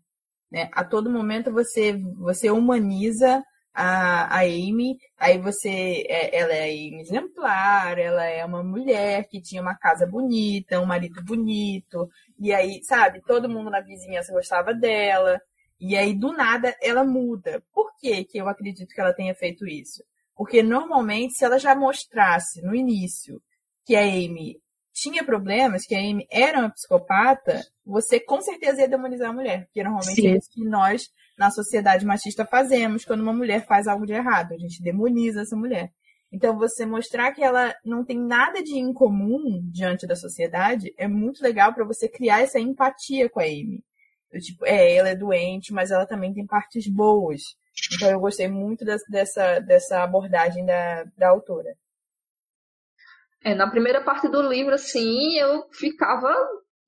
Né? 0.51 0.71
A 0.73 0.83
todo 0.83 1.11
momento 1.11 1.53
você, 1.53 1.93
você 2.17 2.51
humaniza 2.51 3.45
a, 3.73 4.39
a 4.39 4.41
Amy, 4.41 4.99
aí 5.17 5.39
você, 5.39 6.05
é, 6.09 6.37
ela 6.37 6.53
é 6.53 6.75
exemplar, 7.01 7.99
ela 7.99 8.25
é 8.25 8.45
uma 8.45 8.63
mulher 8.63 9.29
que 9.29 9.41
tinha 9.41 9.63
uma 9.63 9.77
casa 9.77 10.07
bonita, 10.07 10.81
um 10.81 10.87
marido 10.87 11.23
bonito, 11.23 12.09
e 12.39 12.53
aí, 12.53 12.83
sabe, 12.85 13.23
todo 13.23 13.49
mundo 13.49 13.71
na 13.71 13.81
vizinhança 13.81 14.33
gostava 14.33 14.75
dela, 14.75 15.41
e 15.81 15.97
aí 15.97 16.15
do 16.15 16.33
nada 16.33 16.77
ela 16.83 17.05
muda. 17.05 17.63
Por 17.73 17.95
que 17.97 18.25
que 18.25 18.39
eu 18.39 18.49
acredito 18.49 18.93
que 18.93 19.01
ela 19.01 19.15
tenha 19.15 19.35
feito 19.35 19.67
isso? 19.67 20.03
Porque 20.37 20.63
normalmente, 20.63 21.35
se 21.35 21.45
ela 21.45 21.59
já 21.59 21.75
mostrasse 21.75 22.63
no 22.63 22.75
início 22.75 23.43
que 23.85 23.97
a 23.97 24.03
Amy 24.03 24.61
tinha 24.93 25.25
problemas, 25.25 25.85
que 25.85 25.95
a 25.95 25.99
Amy 25.99 26.27
era 26.31 26.61
uma 26.61 26.71
psicopata, 26.71 27.65
você 27.85 28.19
com 28.19 28.41
certeza 28.41 28.83
ia 28.83 28.89
demonizar 28.89 29.31
a 29.31 29.33
mulher. 29.33 29.65
Porque 29.67 29.83
normalmente 29.83 30.21
Sim. 30.21 30.29
é 30.29 30.37
isso 30.37 30.51
que 30.53 30.65
nós, 30.65 31.09
na 31.39 31.51
sociedade 31.51 32.05
machista, 32.05 32.45
fazemos 32.45 33.05
quando 33.05 33.21
uma 33.21 33.33
mulher 33.33 33.65
faz 33.65 33.87
algo 33.87 34.05
de 34.05 34.13
errado. 34.13 34.53
A 34.53 34.59
gente 34.59 34.83
demoniza 34.83 35.43
essa 35.43 35.57
mulher. 35.57 35.93
Então, 36.31 36.59
você 36.59 36.85
mostrar 36.85 37.33
que 37.33 37.43
ela 37.43 37.75
não 37.85 38.05
tem 38.05 38.19
nada 38.19 38.63
de 38.63 38.77
incomum 38.77 39.63
diante 39.73 40.07
da 40.07 40.15
sociedade 40.15 40.93
é 40.99 41.09
muito 41.09 41.43
legal 41.43 41.73
para 41.73 41.85
você 41.85 42.09
criar 42.09 42.43
essa 42.43 42.59
empatia 42.59 43.31
com 43.31 43.41
a 43.41 43.45
Amy. 43.45 43.83
Eu, 44.31 44.41
tipo, 44.41 44.67
é, 44.67 44.95
ela 44.95 45.09
é 45.09 45.15
doente, 45.15 45.73
mas 45.73 45.91
ela 45.91 46.05
também 46.05 46.35
tem 46.35 46.45
partes 46.45 46.87
boas. 46.87 47.41
Então 47.95 48.11
eu 48.11 48.21
gostei 48.21 48.49
muito 48.49 48.85
dessa, 48.85 49.61
dessa 49.61 50.03
abordagem 50.03 50.67
da, 50.67 51.05
da 51.17 51.29
autora. 51.29 51.75
É, 53.43 53.55
na 53.55 53.71
primeira 53.71 54.03
parte 54.03 54.29
do 54.29 54.43
livro, 54.43 54.75
assim, 54.75 55.39
eu 55.39 55.67
ficava 55.73 56.29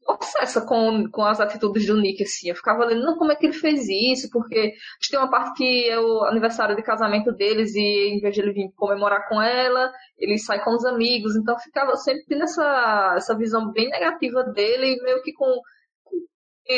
obsessa 0.06 0.60
com, 0.66 1.08
com 1.10 1.22
as 1.24 1.40
atitudes 1.40 1.86
do 1.86 2.00
Nick, 2.00 2.22
assim. 2.22 2.48
Eu 2.48 2.56
ficava 2.56 2.84
lendo, 2.84 3.04
não, 3.04 3.16
como 3.16 3.32
é 3.32 3.36
que 3.36 3.46
ele 3.46 3.52
fez 3.52 3.88
isso? 3.88 4.28
Porque 4.30 4.72
tem 5.10 5.18
uma 5.18 5.30
parte 5.30 5.56
que 5.56 5.88
é 5.88 5.98
o 5.98 6.24
aniversário 6.24 6.76
de 6.76 6.82
casamento 6.82 7.32
deles 7.32 7.74
e 7.74 8.14
em 8.14 8.20
vez 8.20 8.34
de 8.34 8.40
ele 8.40 8.52
vir 8.52 8.72
comemorar 8.76 9.28
com 9.28 9.40
ela, 9.40 9.92
ele 10.18 10.38
sai 10.38 10.62
com 10.64 10.74
os 10.74 10.84
amigos. 10.84 11.36
Então 11.36 11.58
ficava 11.58 11.96
sempre 11.96 12.36
nessa 12.36 13.14
essa 13.16 13.36
visão 13.36 13.70
bem 13.72 13.88
negativa 13.88 14.42
dele, 14.44 15.00
meio 15.02 15.22
que 15.22 15.32
com 15.32 15.60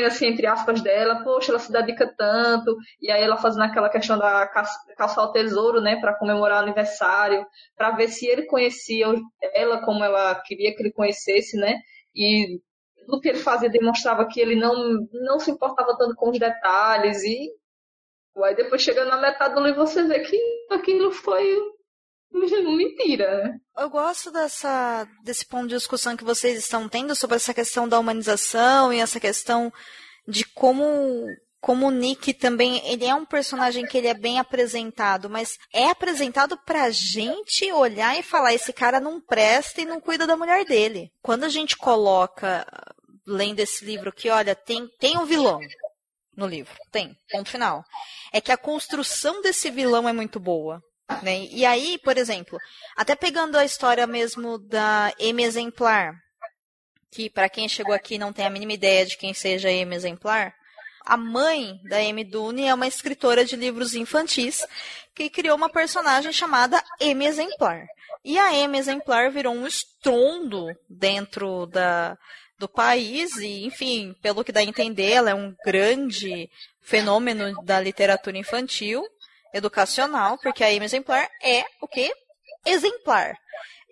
assim, 0.06 0.26
entre 0.26 0.46
aspas, 0.46 0.80
dela, 0.80 1.22
poxa, 1.22 1.52
ela 1.52 1.58
se 1.58 1.70
dedica 1.70 2.10
tanto, 2.16 2.74
e 3.00 3.10
aí 3.10 3.22
ela 3.22 3.36
fazendo 3.36 3.64
aquela 3.64 3.90
questão 3.90 4.16
da 4.18 4.46
caça, 4.46 4.72
caçar 4.96 5.24
o 5.24 5.32
tesouro, 5.32 5.82
né, 5.82 6.00
para 6.00 6.14
comemorar 6.14 6.60
o 6.60 6.64
aniversário, 6.64 7.44
para 7.76 7.90
ver 7.90 8.08
se 8.08 8.26
ele 8.26 8.46
conhecia 8.46 9.06
ela 9.54 9.84
como 9.84 10.02
ela 10.02 10.34
queria 10.46 10.74
que 10.74 10.82
ele 10.82 10.92
conhecesse, 10.92 11.58
né, 11.58 11.74
e 12.14 12.58
tudo 13.04 13.20
que 13.20 13.28
ele 13.28 13.38
fazia 13.38 13.68
demonstrava 13.68 14.26
que 14.26 14.40
ele 14.40 14.56
não, 14.56 15.06
não 15.12 15.38
se 15.38 15.50
importava 15.50 15.96
tanto 15.96 16.14
com 16.14 16.30
os 16.30 16.38
detalhes, 16.38 17.22
e 17.22 17.50
aí 18.42 18.54
depois 18.54 18.82
chegando 18.82 19.10
na 19.10 19.20
metade 19.20 19.54
do 19.54 19.60
livro 19.60 19.86
você 19.86 20.02
vê 20.04 20.20
que 20.20 20.38
aquilo 20.70 21.12
foi 21.12 21.58
mentira, 22.32 23.44
né? 23.44 23.58
Eu 23.76 23.90
gosto 23.90 24.30
dessa, 24.30 25.06
desse 25.22 25.46
ponto 25.46 25.68
de 25.68 25.74
discussão 25.74 26.16
que 26.16 26.24
vocês 26.24 26.58
estão 26.58 26.88
tendo 26.88 27.14
sobre 27.14 27.36
essa 27.36 27.52
questão 27.52 27.88
da 27.88 27.98
humanização 27.98 28.92
e 28.92 29.00
essa 29.00 29.20
questão 29.20 29.72
de 30.26 30.44
como 30.44 31.26
como 31.62 31.86
o 31.86 31.90
Nick 31.92 32.34
também, 32.34 32.84
ele 32.84 33.04
é 33.04 33.14
um 33.14 33.24
personagem 33.24 33.86
que 33.86 33.96
ele 33.96 34.08
é 34.08 34.14
bem 34.14 34.40
apresentado, 34.40 35.30
mas 35.30 35.56
é 35.72 35.88
apresentado 35.90 36.58
pra 36.66 36.90
gente 36.90 37.70
olhar 37.70 38.18
e 38.18 38.22
falar, 38.22 38.52
esse 38.52 38.72
cara 38.72 38.98
não 38.98 39.20
presta 39.20 39.80
e 39.80 39.84
não 39.84 40.00
cuida 40.00 40.26
da 40.26 40.36
mulher 40.36 40.64
dele. 40.64 41.12
Quando 41.22 41.44
a 41.44 41.48
gente 41.48 41.76
coloca, 41.76 42.66
lendo 43.24 43.60
esse 43.60 43.84
livro 43.84 44.12
que, 44.12 44.28
olha, 44.28 44.56
tem, 44.56 44.88
tem 44.98 45.16
um 45.16 45.24
vilão 45.24 45.60
no 46.36 46.48
livro, 46.48 46.74
tem, 46.90 47.14
ponto 47.30 47.48
final. 47.48 47.84
É 48.32 48.40
que 48.40 48.50
a 48.50 48.56
construção 48.56 49.40
desse 49.40 49.70
vilão 49.70 50.08
é 50.08 50.12
muito 50.12 50.40
boa. 50.40 50.82
Né? 51.22 51.44
E 51.44 51.64
aí, 51.64 51.96
por 52.02 52.18
exemplo, 52.18 52.58
até 52.96 53.14
pegando 53.14 53.56
a 53.56 53.64
história 53.64 54.04
mesmo 54.04 54.58
da 54.58 55.14
M 55.16 55.40
exemplar, 55.44 56.12
que 57.12 57.30
para 57.30 57.48
quem 57.48 57.68
chegou 57.68 57.94
aqui 57.94 58.18
não 58.18 58.32
tem 58.32 58.46
a 58.46 58.50
mínima 58.50 58.72
ideia 58.72 59.06
de 59.06 59.16
quem 59.16 59.32
seja 59.32 59.70
M 59.70 59.94
exemplar, 59.94 60.52
A 61.04 61.16
mãe 61.16 61.80
da 61.84 61.98
Amy 61.98 62.24
Dune 62.24 62.66
é 62.66 62.74
uma 62.74 62.86
escritora 62.86 63.44
de 63.44 63.56
livros 63.56 63.94
infantis 63.94 64.64
que 65.14 65.28
criou 65.28 65.56
uma 65.56 65.68
personagem 65.68 66.32
chamada 66.32 66.82
Amy 67.00 67.26
Exemplar. 67.26 67.86
E 68.24 68.38
a 68.38 68.48
Amy 68.64 68.78
Exemplar 68.78 69.30
virou 69.30 69.52
um 69.52 69.66
estrondo 69.66 70.68
dentro 70.88 71.66
da, 71.66 72.16
do 72.58 72.68
país 72.68 73.36
e, 73.36 73.64
enfim, 73.64 74.14
pelo 74.22 74.44
que 74.44 74.52
dá 74.52 74.60
a 74.60 74.64
entender, 74.64 75.10
ela 75.10 75.30
é 75.30 75.34
um 75.34 75.54
grande 75.64 76.48
fenômeno 76.80 77.52
da 77.64 77.80
literatura 77.80 78.38
infantil, 78.38 79.04
educacional, 79.52 80.38
porque 80.38 80.62
a 80.62 80.68
Amy 80.68 80.84
Exemplar 80.84 81.28
é 81.42 81.64
o 81.80 81.88
quê? 81.88 82.12
Exemplar. 82.64 83.36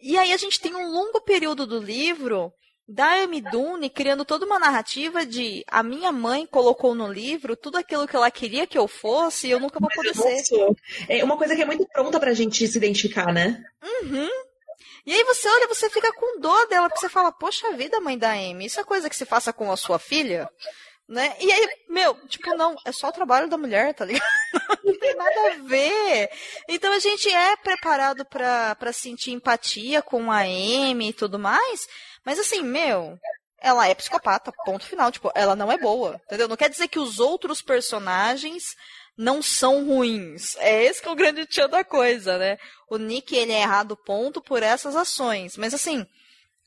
E 0.01 0.17
aí 0.17 0.33
a 0.33 0.37
gente 0.37 0.61
tem 0.61 0.75
um 0.75 0.91
longo 0.91 1.21
período 1.23 1.67
do 1.67 1.79
livro 1.81 2.53
da 2.91 3.23
Amy 3.23 3.41
Dune 3.41 3.89
criando 3.89 4.25
toda 4.25 4.45
uma 4.45 4.59
narrativa 4.59 5.25
de 5.25 5.65
a 5.69 5.81
minha 5.81 6.11
mãe 6.11 6.45
colocou 6.45 6.93
no 6.93 7.07
livro 7.07 7.55
tudo 7.55 7.79
aquilo 7.79 8.07
que 8.07 8.17
ela 8.17 8.31
queria 8.33 8.67
que 8.67 8.77
eu 8.77 8.89
fosse 8.89 9.47
e 9.47 9.53
eu 9.53 9.61
nunca 9.61 9.79
vou 9.79 9.89
poder 9.89 10.13
ser. 10.13 10.45
Sou. 10.45 10.77
É 11.09 11.23
uma 11.23 11.37
coisa 11.37 11.55
que 11.55 11.63
é 11.63 11.65
muito 11.65 11.87
pronta 11.87 12.19
pra 12.19 12.35
gente 12.35 12.67
se 12.67 12.77
identificar, 12.77 13.33
né? 13.33 13.63
Uhum. 14.03 14.29
E 15.07 15.15
aí 15.15 15.23
você 15.23 15.49
olha, 15.49 15.69
você 15.69 15.89
fica 15.89 16.13
com 16.13 16.41
dó 16.41 16.67
dela, 16.67 16.89
porque 16.89 17.01
você 17.01 17.09
fala, 17.09 17.31
poxa 17.31 17.73
vida, 17.73 18.01
mãe 18.01 18.19
da 18.19 18.33
Amy, 18.33 18.67
isso 18.67 18.81
é 18.81 18.85
coisa 18.85 19.09
que 19.09 19.17
se 19.17 19.25
faça 19.25 19.53
com 19.53 19.71
a 19.71 19.77
sua 19.77 20.01
filha? 20.01 20.51
Né? 21.09 21.35
E 21.41 21.51
aí, 21.51 21.69
meu, 21.89 22.15
tipo, 22.27 22.55
não, 22.57 22.75
é 22.85 22.91
só 22.93 23.09
o 23.09 23.13
trabalho 23.13 23.49
da 23.49 23.57
mulher, 23.57 23.95
tá 23.95 24.05
ligado? 24.05 24.23
Não 24.85 24.99
tem 24.99 25.15
nada 25.15 25.53
a 25.53 25.57
ver. 25.63 26.31
Então 26.69 26.93
a 26.93 26.99
gente 26.99 27.29
é 27.29 27.57
preparado 27.57 28.25
para 28.25 28.93
sentir 28.93 29.33
empatia 29.33 30.03
com 30.03 30.31
a 30.31 30.41
Amy 30.41 31.09
e 31.09 31.13
tudo 31.13 31.39
mais, 31.39 31.89
mas 32.25 32.39
assim, 32.39 32.63
meu, 32.63 33.19
ela 33.61 33.87
é 33.87 33.95
psicopata, 33.95 34.53
ponto 34.65 34.87
final. 34.87 35.13
Tipo, 35.13 35.31
ela 35.35 35.55
não 35.55 35.71
é 35.71 35.79
boa, 35.79 36.21
entendeu? 36.27 36.49
Não 36.49 36.57
quer 36.57 36.71
dizer 36.71 36.89
que 36.89 36.99
os 36.99 37.21
outros 37.21 37.61
personagens 37.61 38.75
não 39.17 39.43
são 39.43 39.85
ruins. 39.85 40.57
É 40.57 40.85
esse 40.85 41.03
que 41.03 41.09
é 41.09 41.13
o 41.13 41.17
grande 41.17 41.47
tchan 41.47 41.69
da 41.69 41.85
coisa, 41.85 42.39
né? 42.39 42.57
O 42.89 42.97
Nick, 42.97 43.37
ele 43.37 43.53
é 43.53 43.63
errado 43.63 43.97
ponto 44.05 44.41
por 44.41 44.63
essas 44.63 44.97
ações. 44.97 45.57
Mas 45.57 45.75
assim, 45.75 46.07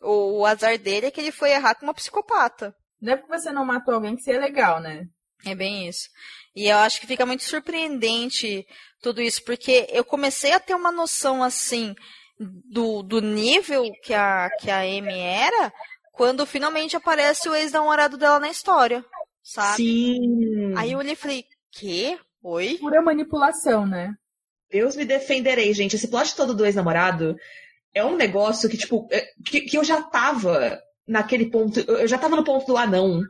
o, 0.02 0.40
o 0.40 0.46
azar 0.46 0.78
dele 0.78 1.08
é 1.08 1.12
que 1.12 1.20
ele 1.20 1.32
foi 1.32 1.52
errar 1.52 1.76
com 1.76 1.86
uma 1.86 1.94
psicopata. 1.94 2.76
Não 3.02 3.14
é 3.14 3.18
porque 3.18 3.38
você 3.38 3.52
não 3.52 3.66
matou 3.66 3.96
alguém 3.96 4.16
que 4.16 4.22
você 4.22 4.34
é 4.34 4.40
legal, 4.40 4.80
né? 4.80 5.06
É 5.46 5.56
bem 5.56 5.88
isso. 5.88 6.08
E 6.56 6.68
eu 6.68 6.78
acho 6.78 7.02
que 7.02 7.08
fica 7.08 7.26
muito 7.26 7.44
surpreendente 7.44 8.66
tudo 9.02 9.22
isso, 9.22 9.44
porque 9.44 9.88
eu 9.90 10.06
comecei 10.06 10.54
a 10.54 10.60
ter 10.60 10.76
uma 10.76 10.92
noção 10.92 11.44
assim 11.44 11.94
do, 12.40 13.04
do 13.04 13.22
nível 13.22 13.84
que 14.04 14.14
a, 14.14 14.50
que 14.60 14.70
a 14.70 14.80
Amy 14.80 15.20
era 15.20 15.72
quando 16.12 16.46
finalmente 16.46 16.96
aparece 16.96 17.50
o 17.50 17.56
ex-namorado 17.56 18.18
dela 18.18 18.40
na 18.40 18.50
história, 18.50 19.04
sabe? 19.44 19.78
Sim. 19.78 20.74
Aí 20.78 20.92
eu 20.92 21.00
olhei 21.00 21.14
e 21.14 21.18
falei, 21.18 21.46
quê? 21.72 22.18
Oi? 22.42 22.78
Pura 22.80 23.02
manipulação, 23.02 23.86
né? 23.86 24.14
Deus 24.70 24.96
me 24.96 25.06
defenderei, 25.06 25.74
gente. 25.74 25.96
Esse 25.96 26.08
plot 26.08 26.36
todo 26.36 26.54
do 26.54 26.66
ex-namorado 26.66 27.36
é 27.94 28.04
um 28.04 28.16
negócio 28.16 28.70
que, 28.70 28.78
tipo, 28.78 29.08
é, 29.12 29.28
que, 29.46 29.62
que 29.62 29.78
eu 29.78 29.84
já 29.84 30.02
tava 30.02 30.82
naquele 31.08 31.50
ponto. 31.50 31.80
Eu 31.80 32.08
já 32.08 32.18
tava 32.18 32.36
no 32.36 32.44
ponto 32.44 32.66
do 32.66 32.78
anão. 32.78 33.22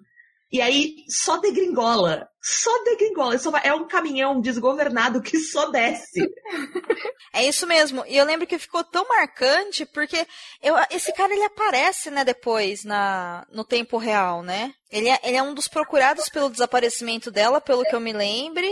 E 0.54 0.62
aí 0.62 0.98
só 1.10 1.38
degringola. 1.38 2.30
Só 2.40 2.70
degringola. 2.84 3.38
Só 3.40 3.52
é 3.58 3.74
um 3.74 3.88
caminhão 3.88 4.40
desgovernado 4.40 5.20
que 5.22 5.40
só 5.40 5.70
desce. 5.72 6.22
É 7.36 7.44
isso 7.48 7.66
mesmo. 7.66 8.04
E 8.08 8.16
eu 8.16 8.26
lembro 8.26 8.46
que 8.46 8.60
ficou 8.60 8.84
tão 8.84 9.08
marcante 9.10 9.88
porque 9.88 10.28
eu, 10.62 10.76
esse 10.92 11.12
cara 11.14 11.34
ele 11.34 11.44
aparece, 11.44 12.12
né, 12.12 12.24
depois 12.24 12.84
na, 12.84 13.44
no 13.52 13.64
tempo 13.64 13.98
real, 13.98 14.44
né? 14.44 14.72
Ele 14.92 15.10
é, 15.10 15.20
ele 15.24 15.38
é 15.38 15.42
um 15.42 15.56
dos 15.56 15.68
procurados 15.68 16.30
pelo 16.30 16.48
desaparecimento 16.48 17.32
dela, 17.32 17.60
pelo 17.60 17.84
que 17.86 17.96
eu 17.96 18.00
me 18.00 18.14
lembre. 18.14 18.72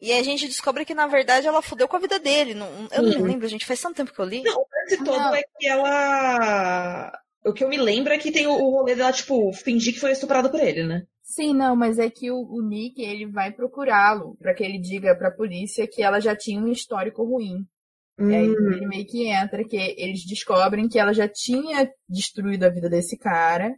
E 0.00 0.10
a 0.10 0.22
gente 0.22 0.48
descobre 0.48 0.86
que, 0.86 0.94
na 0.94 1.06
verdade, 1.06 1.46
ela 1.46 1.60
fudeu 1.60 1.86
com 1.86 1.96
a 1.96 2.00
vida 2.00 2.18
dele. 2.18 2.54
Não, 2.54 2.88
eu 2.90 3.02
não 3.02 3.18
Uhum. 3.18 3.26
lembro, 3.26 3.46
gente. 3.46 3.66
Faz 3.66 3.78
tanto 3.78 3.96
tempo 3.96 4.14
que 4.14 4.20
eu 4.20 4.24
li. 4.24 4.42
Não, 4.42 4.56
o 4.56 4.66
lance 4.72 5.04
todo 5.04 5.34
é 5.34 5.42
que 5.42 5.68
ela. 5.68 7.12
O 7.44 7.52
que 7.52 7.62
eu 7.62 7.68
me 7.68 7.76
lembro 7.76 8.14
é 8.14 8.18
que 8.18 8.32
tem 8.32 8.46
o, 8.46 8.52
o 8.52 8.70
rolê 8.70 8.94
dela, 8.94 9.12
tipo, 9.12 9.52
fingir 9.52 9.92
que 9.92 10.00
foi 10.00 10.12
estuprada 10.12 10.48
por 10.48 10.60
ele, 10.60 10.82
né? 10.84 11.02
Sim, 11.30 11.52
não, 11.54 11.76
mas 11.76 11.98
é 11.98 12.08
que 12.10 12.30
o, 12.30 12.38
o 12.40 12.62
Nick, 12.62 13.02
ele 13.02 13.26
vai 13.26 13.52
procurá-lo 13.52 14.34
pra 14.38 14.54
que 14.54 14.64
ele 14.64 14.78
diga 14.78 15.14
pra 15.16 15.30
polícia 15.30 15.86
que 15.86 16.02
ela 16.02 16.20
já 16.20 16.34
tinha 16.34 16.58
um 16.60 16.68
histórico 16.68 17.22
ruim. 17.22 17.66
E 18.28 18.34
aí 18.34 18.46
Hum. 18.46 18.72
ele 18.72 18.86
meio 18.88 19.06
que 19.06 19.26
entra, 19.28 19.64
que 19.64 19.76
eles 19.98 20.24
descobrem 20.26 20.88
que 20.88 20.98
ela 20.98 21.12
já 21.14 21.28
tinha 21.28 21.90
destruído 22.08 22.64
a 22.64 22.70
vida 22.70 22.88
desse 22.90 23.18
cara, 23.18 23.74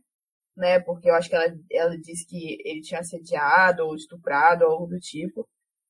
né? 0.57 0.80
Porque 0.80 1.11
eu 1.11 1.14
acho 1.16 1.28
que 1.30 1.36
ela, 1.36 1.46
ela 1.72 1.98
disse 1.98 2.26
que 2.26 2.59
ele 2.64 2.82
tinha 2.82 3.01
assediado 3.01 3.84
ou 3.86 3.96
estuprado, 3.96 4.64
ou 4.64 4.72
algo 4.72 4.86
do 4.88 5.01
tipo. 5.01 5.48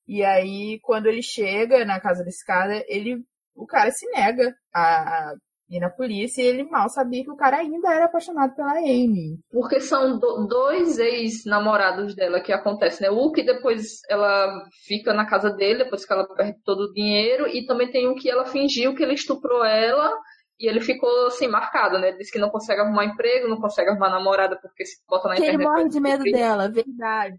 E 0.09 0.25
aí, 0.25 0.81
quando 0.83 1.07
ele 1.07 1.23
chega 1.23 1.85
na 1.85 2.01
casa 2.01 2.25
desse 2.25 2.45
cara, 2.45 2.85
ele, 2.89 3.23
o 3.55 3.67
cara 3.67 3.91
se 3.93 4.07
nega 4.11 4.55
a, 4.75 5.31
a 5.33 5.37
ir 5.71 5.81
na 5.81 5.89
polícia 5.89 6.43
e 6.43 6.47
ele 6.47 6.65
mal 6.65 6.89
sabia 6.89 7.23
que 7.25 7.31
o 7.31 7.37
cara 7.37 7.59
ainda 7.59 7.93
era 7.95 8.07
apaixonado 8.07 8.55
pela 8.57 8.73
Amy. 8.79 9.39
Porque 9.53 9.81
são 9.81 10.19
do- 10.19 10.47
dois 10.49 10.99
ex-namorados 10.99 12.15
dela 12.15 12.41
que 12.41 12.53
acontece, 12.53 13.01
né? 13.03 13.11
O 13.11 13.31
que 13.31 13.43
depois 13.43 14.01
ela 14.09 14.65
fica 14.87 15.13
na 15.15 15.27
casa 15.27 15.51
dele, 15.51 15.85
depois 15.85 16.05
que 16.05 16.13
ela 16.13 16.27
perde 16.35 16.59
todo 16.65 16.81
o 16.85 16.93
dinheiro, 16.93 17.47
e 17.47 17.65
também 17.67 17.91
tem 17.91 18.09
um 18.09 18.15
que 18.15 18.29
ela 18.29 18.45
fingiu 18.47 18.95
que 18.95 19.03
ele 19.03 19.15
estuprou 19.15 19.65
ela 19.65 20.13
e 20.59 20.69
ele 20.69 20.81
ficou 20.81 21.27
assim, 21.29 21.49
marcado, 21.49 21.99
né? 21.99 22.13
Diz 22.13 22.31
que 22.31 22.39
não 22.39 22.51
consegue 22.51 22.81
arrumar 22.81 23.05
emprego, 23.07 23.49
não 23.49 23.61
consegue 23.61 23.91
arrumar 23.91 24.11
namorada 24.11 24.59
porque 24.61 24.85
se 24.85 24.97
bota 25.09 25.29
na 25.29 25.37
Que 25.37 25.43
ele 25.43 25.53
internet. 25.55 25.69
morre 25.69 25.89
de 25.89 26.01
medo 26.01 26.25
dela, 26.25 26.69
verdade. 26.69 27.39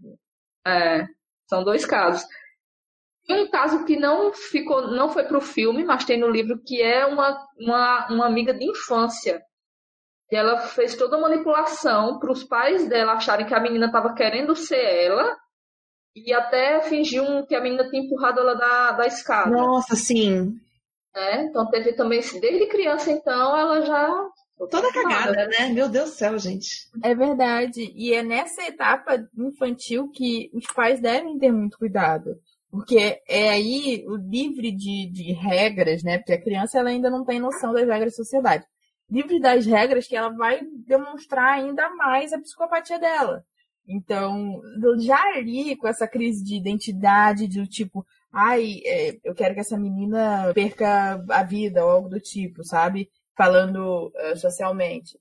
É, 0.66 1.06
são 1.48 1.62
dois 1.62 1.84
casos. 1.84 2.24
Tem 3.26 3.44
um 3.44 3.50
caso 3.50 3.84
que 3.84 3.96
não 3.96 4.32
ficou, 4.32 4.88
não 4.88 5.08
foi 5.08 5.24
pro 5.24 5.40
filme, 5.40 5.84
mas 5.84 6.04
tem 6.04 6.18
no 6.18 6.28
livro 6.28 6.60
que 6.64 6.82
é 6.82 7.06
uma, 7.06 7.46
uma, 7.58 8.08
uma 8.08 8.26
amiga 8.26 8.52
de 8.52 8.64
infância. 8.64 9.42
E 10.30 10.36
ela 10.36 10.58
fez 10.58 10.96
toda 10.96 11.16
a 11.16 11.20
manipulação 11.20 12.18
para 12.18 12.32
os 12.32 12.42
pais 12.42 12.88
dela 12.88 13.12
acharem 13.12 13.46
que 13.46 13.54
a 13.54 13.60
menina 13.60 13.86
estava 13.86 14.14
querendo 14.14 14.56
ser 14.56 14.82
ela 14.82 15.36
e 16.16 16.32
até 16.32 16.80
fingiu 16.82 17.46
que 17.46 17.54
a 17.54 17.60
menina 17.60 17.88
tinha 17.88 18.02
empurrado 18.02 18.40
ela 18.40 18.54
da, 18.54 18.92
da 18.92 19.06
escada. 19.06 19.50
Nossa, 19.50 19.94
sim. 19.94 20.58
né? 21.14 21.44
Então 21.44 21.68
teve 21.70 21.92
também, 21.92 22.20
desde 22.40 22.66
criança 22.66 23.10
então, 23.10 23.56
ela 23.56 23.82
já. 23.82 24.28
Toda 24.70 24.92
cagada, 24.92 25.46
né? 25.48 25.68
Meu 25.72 25.88
Deus 25.88 26.10
do 26.10 26.16
céu, 26.16 26.38
gente. 26.38 26.88
É 27.02 27.14
verdade. 27.14 27.92
E 27.94 28.14
é 28.14 28.22
nessa 28.22 28.62
etapa 28.62 29.18
infantil 29.36 30.08
que 30.10 30.50
os 30.54 30.66
pais 30.72 31.00
devem 31.00 31.36
ter 31.38 31.50
muito 31.50 31.76
cuidado. 31.78 32.36
Porque 32.72 33.20
é 33.28 33.50
aí 33.50 34.02
o 34.08 34.16
livre 34.16 34.72
de, 34.72 35.06
de 35.12 35.32
regras, 35.34 36.02
né? 36.02 36.16
Porque 36.16 36.32
a 36.32 36.40
criança 36.40 36.78
ela 36.78 36.88
ainda 36.88 37.10
não 37.10 37.22
tem 37.22 37.38
noção 37.38 37.70
das 37.74 37.86
regras 37.86 38.14
da 38.14 38.16
sociedade. 38.16 38.64
Livre 39.10 39.38
das 39.38 39.66
regras 39.66 40.06
que 40.08 40.16
ela 40.16 40.30
vai 40.30 40.62
demonstrar 40.86 41.52
ainda 41.52 41.94
mais 41.96 42.32
a 42.32 42.40
psicopatia 42.40 42.98
dela. 42.98 43.44
Então, 43.86 44.62
já 45.00 45.20
ali 45.34 45.76
com 45.76 45.86
essa 45.86 46.08
crise 46.08 46.42
de 46.42 46.56
identidade, 46.56 47.46
do 47.46 47.66
tipo, 47.66 48.06
ai, 48.32 48.80
é, 48.86 49.18
eu 49.22 49.34
quero 49.34 49.52
que 49.52 49.60
essa 49.60 49.76
menina 49.76 50.50
perca 50.54 51.22
a 51.28 51.42
vida 51.42 51.84
ou 51.84 51.90
algo 51.90 52.08
do 52.08 52.20
tipo, 52.20 52.64
sabe? 52.64 53.10
Falando 53.36 54.10
eh, 54.16 54.36
socialmente 54.36 55.18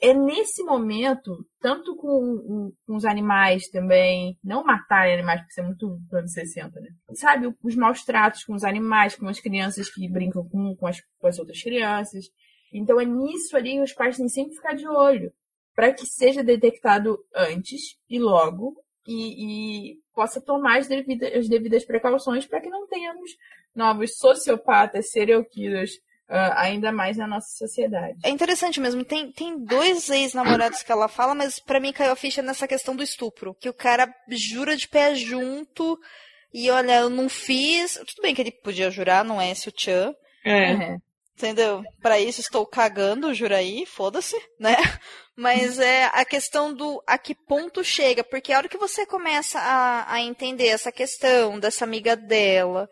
é 0.00 0.14
nesse 0.14 0.62
momento, 0.62 1.44
tanto 1.60 1.96
com, 1.96 2.72
com 2.86 2.96
os 2.96 3.04
animais 3.04 3.68
também, 3.68 4.38
não 4.42 4.64
matar 4.64 5.08
animais, 5.08 5.40
porque 5.40 5.52
isso 5.52 5.60
é 5.60 5.64
muito 5.64 6.00
anos 6.12 6.32
60, 6.32 6.80
né? 6.80 6.88
Sabe, 7.14 7.52
os 7.62 7.74
maus 7.74 8.04
tratos 8.04 8.44
com 8.44 8.54
os 8.54 8.64
animais, 8.64 9.16
com 9.16 9.28
as 9.28 9.40
crianças 9.40 9.92
que 9.92 10.08
brincam 10.08 10.48
com, 10.48 10.76
com, 10.76 10.86
as, 10.86 11.00
com 11.18 11.26
as 11.26 11.38
outras 11.38 11.60
crianças. 11.62 12.26
Então 12.72 13.00
é 13.00 13.04
nisso 13.04 13.56
ali 13.56 13.72
que 13.72 13.82
os 13.82 13.92
pais 13.92 14.16
têm 14.16 14.28
sempre 14.28 14.50
que 14.50 14.56
ficar 14.56 14.74
de 14.74 14.86
olho, 14.86 15.32
para 15.74 15.92
que 15.92 16.06
seja 16.06 16.44
detectado 16.44 17.18
antes 17.34 17.98
e 18.08 18.18
logo, 18.18 18.76
e, 19.06 19.94
e 19.94 19.98
possa 20.14 20.40
tomar 20.40 20.78
as 20.78 20.86
devidas, 20.86 21.32
as 21.34 21.48
devidas 21.48 21.84
precauções 21.84 22.46
para 22.46 22.60
que 22.60 22.68
não 22.68 22.86
tenhamos 22.86 23.30
novos 23.74 24.16
sociopatas, 24.16 25.10
serial 25.10 25.44
killers, 25.44 25.92
uh, 26.32 26.54
ainda 26.56 26.90
mais 26.90 27.18
na 27.18 27.26
nossa 27.26 27.54
sociedade. 27.56 28.18
É 28.24 28.30
interessante 28.30 28.80
mesmo. 28.80 29.04
Tem, 29.04 29.30
tem 29.30 29.62
dois 29.62 30.08
ex-namorados 30.08 30.82
que 30.82 30.90
ela 30.90 31.06
fala, 31.06 31.34
mas 31.34 31.60
pra 31.60 31.78
mim 31.78 31.92
caiu 31.92 32.12
a 32.12 32.16
ficha 32.16 32.40
nessa 32.40 32.66
questão 32.66 32.96
do 32.96 33.02
estupro. 33.02 33.54
Que 33.60 33.68
o 33.68 33.74
cara 33.74 34.12
jura 34.28 34.74
de 34.74 34.88
pé 34.88 35.14
junto 35.14 35.98
e 36.52 36.70
olha, 36.70 37.00
eu 37.00 37.10
não 37.10 37.28
fiz. 37.28 37.94
Tudo 37.94 38.22
bem 38.22 38.34
que 38.34 38.40
ele 38.40 38.50
podia 38.50 38.90
jurar, 38.90 39.24
não 39.24 39.40
é 39.40 39.50
esse 39.50 39.68
o 39.68 39.72
Chan. 39.76 40.14
É. 40.44 40.96
Entendeu? 41.36 41.82
Pra 42.00 42.20
isso 42.20 42.40
estou 42.40 42.66
cagando, 42.66 43.34
jura 43.34 43.56
aí, 43.56 43.84
foda-se, 43.86 44.36
né? 44.58 44.76
Mas 45.34 45.78
é 45.78 46.04
a 46.12 46.24
questão 46.24 46.72
do 46.74 47.02
a 47.06 47.16
que 47.16 47.34
ponto 47.34 47.82
chega, 47.82 48.22
porque 48.22 48.52
a 48.52 48.58
hora 48.58 48.68
que 48.68 48.76
você 48.76 49.06
começa 49.06 49.58
a, 49.58 50.12
a 50.12 50.20
entender 50.20 50.68
essa 50.68 50.92
questão 50.92 51.58
dessa 51.58 51.84
amiga 51.84 52.14
dela, 52.14 52.88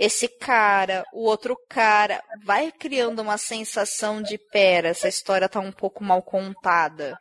esse 0.00 0.26
cara, 0.28 1.04
o 1.12 1.24
outro 1.24 1.54
cara, 1.68 2.24
vai 2.42 2.72
criando 2.72 3.20
uma 3.20 3.36
sensação 3.36 4.22
de 4.22 4.38
pera, 4.38 4.88
essa 4.88 5.06
história 5.06 5.46
tá 5.46 5.60
um 5.60 5.70
pouco 5.70 6.02
mal 6.02 6.22
contada. 6.22 7.18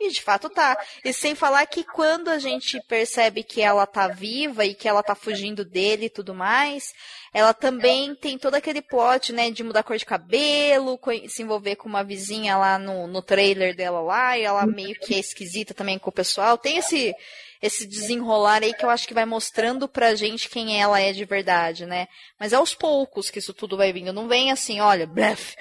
E 0.00 0.10
de 0.10 0.22
fato 0.22 0.48
tá. 0.48 0.78
E 1.04 1.12
sem 1.12 1.34
falar 1.34 1.66
que 1.66 1.84
quando 1.84 2.28
a 2.28 2.38
gente 2.38 2.80
percebe 2.88 3.42
que 3.42 3.60
ela 3.60 3.86
tá 3.86 4.08
viva 4.08 4.64
e 4.64 4.74
que 4.74 4.88
ela 4.88 5.02
tá 5.02 5.14
fugindo 5.14 5.62
dele 5.62 6.06
e 6.06 6.10
tudo 6.10 6.34
mais, 6.34 6.94
ela 7.34 7.52
também 7.52 8.14
tem 8.14 8.38
todo 8.38 8.54
aquele 8.54 8.80
plot, 8.80 9.34
né, 9.34 9.50
de 9.50 9.62
mudar 9.62 9.82
cor 9.82 9.98
de 9.98 10.06
cabelo, 10.06 10.98
se 11.28 11.42
envolver 11.42 11.76
com 11.76 11.86
uma 11.86 12.02
vizinha 12.02 12.56
lá 12.56 12.78
no, 12.78 13.06
no 13.06 13.20
trailer 13.20 13.76
dela 13.76 14.00
lá, 14.00 14.38
e 14.38 14.42
ela 14.42 14.64
meio 14.66 14.98
que 15.00 15.14
é 15.14 15.18
esquisita 15.18 15.74
também 15.74 15.98
com 15.98 16.08
o 16.08 16.12
pessoal. 16.12 16.56
Tem 16.56 16.78
esse 16.78 17.14
esse 17.60 17.86
desenrolar 17.86 18.62
aí 18.62 18.74
que 18.74 18.84
eu 18.84 18.90
acho 18.90 19.06
que 19.06 19.14
vai 19.14 19.24
mostrando 19.24 19.88
pra 19.88 20.14
gente 20.14 20.48
quem 20.48 20.80
ela 20.80 21.00
é 21.00 21.12
de 21.12 21.24
verdade, 21.24 21.86
né? 21.86 22.06
Mas 22.38 22.52
é 22.52 22.56
aos 22.56 22.74
poucos 22.74 23.30
que 23.30 23.38
isso 23.38 23.54
tudo 23.54 23.76
vai 23.76 23.92
vindo. 23.92 24.12
Não 24.12 24.28
vem 24.28 24.50
assim, 24.50 24.80
olha, 24.80 25.06
bref, 25.06 25.54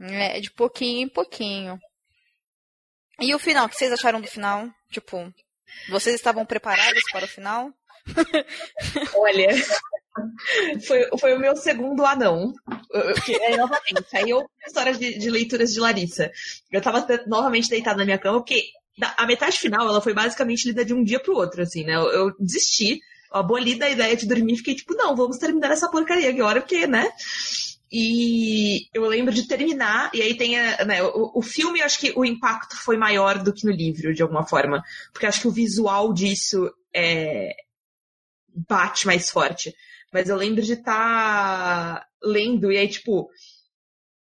é 0.00 0.40
de 0.40 0.50
pouquinho 0.50 1.06
em 1.06 1.08
pouquinho. 1.08 1.78
E 3.20 3.34
o 3.34 3.38
final, 3.38 3.66
o 3.66 3.68
que 3.68 3.76
vocês 3.76 3.92
acharam 3.92 4.20
do 4.20 4.26
final? 4.26 4.68
Tipo, 4.90 5.32
vocês 5.88 6.16
estavam 6.16 6.44
preparados 6.44 7.02
para 7.12 7.24
o 7.24 7.28
final? 7.28 7.72
Olha, 9.14 9.48
foi, 10.86 11.08
foi 11.18 11.34
o 11.34 11.38
meu 11.38 11.56
segundo 11.56 12.04
anão. 12.04 12.52
Que, 13.24 13.34
é, 13.36 13.56
novamente, 13.56 14.16
aí 14.16 14.30
eu 14.30 14.44
história 14.66 14.94
de, 14.94 15.18
de, 15.18 15.30
leituras 15.30 15.72
de 15.72 15.80
Larissa. 15.80 16.30
Eu 16.70 16.80
tava 16.80 17.06
novamente 17.26 17.68
deitada 17.68 17.98
na 17.98 18.04
minha 18.04 18.18
cama, 18.18 18.38
porque 18.38 18.64
a 19.00 19.26
metade 19.26 19.58
final 19.58 19.88
ela 19.88 20.00
foi 20.00 20.12
basicamente 20.12 20.68
lida 20.68 20.84
de 20.84 20.92
um 20.92 21.02
dia 21.02 21.20
pro 21.20 21.34
outro, 21.34 21.62
assim, 21.62 21.84
né? 21.84 21.94
Eu, 21.94 22.10
eu 22.10 22.36
desisti, 22.38 23.00
aboli 23.30 23.74
da 23.74 23.88
ideia 23.88 24.16
de 24.16 24.26
dormir 24.26 24.54
e 24.54 24.58
fiquei 24.58 24.74
tipo, 24.74 24.94
não, 24.94 25.16
vamos 25.16 25.38
terminar 25.38 25.72
essa 25.72 25.90
porcaria 25.90 26.28
agora, 26.30 26.60
porque, 26.60 26.86
né? 26.86 27.08
E 27.90 28.88
eu 28.94 29.04
lembro 29.06 29.34
de 29.34 29.46
terminar, 29.46 30.10
e 30.14 30.22
aí 30.22 30.34
tem 30.34 30.58
a, 30.58 30.84
né, 30.84 31.02
o, 31.02 31.38
o 31.38 31.42
filme, 31.42 31.80
eu 31.80 31.84
acho 31.84 31.98
que 31.98 32.12
o 32.16 32.24
impacto 32.24 32.76
foi 32.76 32.96
maior 32.96 33.42
do 33.42 33.52
que 33.52 33.66
no 33.66 33.72
livro, 33.72 34.14
de 34.14 34.22
alguma 34.22 34.46
forma. 34.46 34.82
Porque 35.12 35.26
acho 35.26 35.42
que 35.42 35.48
o 35.48 35.52
visual 35.52 36.12
disso 36.12 36.72
é, 36.94 37.54
bate 38.66 39.06
mais 39.06 39.30
forte. 39.30 39.74
Mas 40.10 40.28
eu 40.28 40.36
lembro 40.36 40.62
de 40.62 40.72
estar 40.72 42.00
tá 42.00 42.06
lendo, 42.22 42.72
e 42.72 42.78
aí, 42.78 42.88
tipo, 42.88 43.28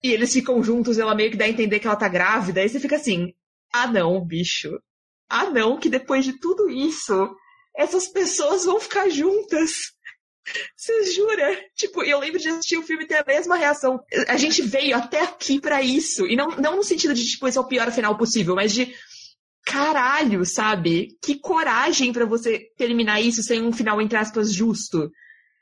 e 0.02 0.12
eles 0.12 0.32
ficam 0.32 0.62
juntos, 0.62 0.98
ela 0.98 1.14
meio 1.14 1.30
que 1.30 1.36
dá 1.36 1.44
a 1.44 1.50
entender 1.50 1.78
que 1.78 1.86
ela 1.86 1.96
tá 1.96 2.08
grávida, 2.08 2.60
aí 2.60 2.68
você 2.68 2.80
fica 2.80 2.96
assim, 2.96 3.34
ah 3.72 3.86
não, 3.86 4.24
bicho. 4.24 4.78
Ah 5.28 5.50
não, 5.50 5.78
que 5.78 5.88
depois 5.88 6.24
de 6.24 6.38
tudo 6.38 6.70
isso, 6.70 7.30
essas 7.76 8.08
pessoas 8.08 8.64
vão 8.64 8.80
ficar 8.80 9.08
juntas. 9.08 9.92
Você 10.76 11.12
jura? 11.12 11.62
Tipo, 11.74 12.02
eu 12.02 12.18
lembro 12.18 12.38
de 12.38 12.48
assistir 12.48 12.78
o 12.78 12.82
filme 12.82 13.04
e 13.04 13.06
ter 13.06 13.16
a 13.16 13.24
mesma 13.26 13.56
reação. 13.56 14.00
A 14.28 14.36
gente 14.36 14.62
veio 14.62 14.96
até 14.96 15.22
aqui 15.22 15.60
para 15.60 15.82
isso. 15.82 16.26
E 16.26 16.34
não, 16.36 16.48
não 16.56 16.76
no 16.76 16.82
sentido 16.82 17.12
de, 17.12 17.26
tipo, 17.26 17.46
esse 17.46 17.58
é 17.58 17.60
o 17.60 17.66
pior 17.66 17.90
final 17.92 18.16
possível, 18.16 18.54
mas 18.54 18.72
de 18.72 18.94
caralho, 19.64 20.46
sabe? 20.46 21.18
Que 21.22 21.38
coragem 21.38 22.12
para 22.12 22.24
você 22.24 22.70
terminar 22.76 23.20
isso 23.20 23.42
sem 23.42 23.62
um 23.62 23.72
final, 23.72 24.00
entre 24.00 24.16
aspas, 24.16 24.52
justo. 24.52 25.10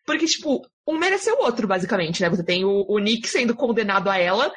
Porque, 0.06 0.26
tipo, 0.26 0.62
um 0.86 0.96
mereceu 0.96 1.34
o 1.34 1.42
outro, 1.42 1.66
basicamente, 1.66 2.22
né? 2.22 2.30
Você 2.30 2.44
tem 2.44 2.64
o, 2.64 2.86
o 2.88 2.98
Nick 2.98 3.28
sendo 3.28 3.56
condenado 3.56 4.08
a 4.08 4.16
ela, 4.16 4.52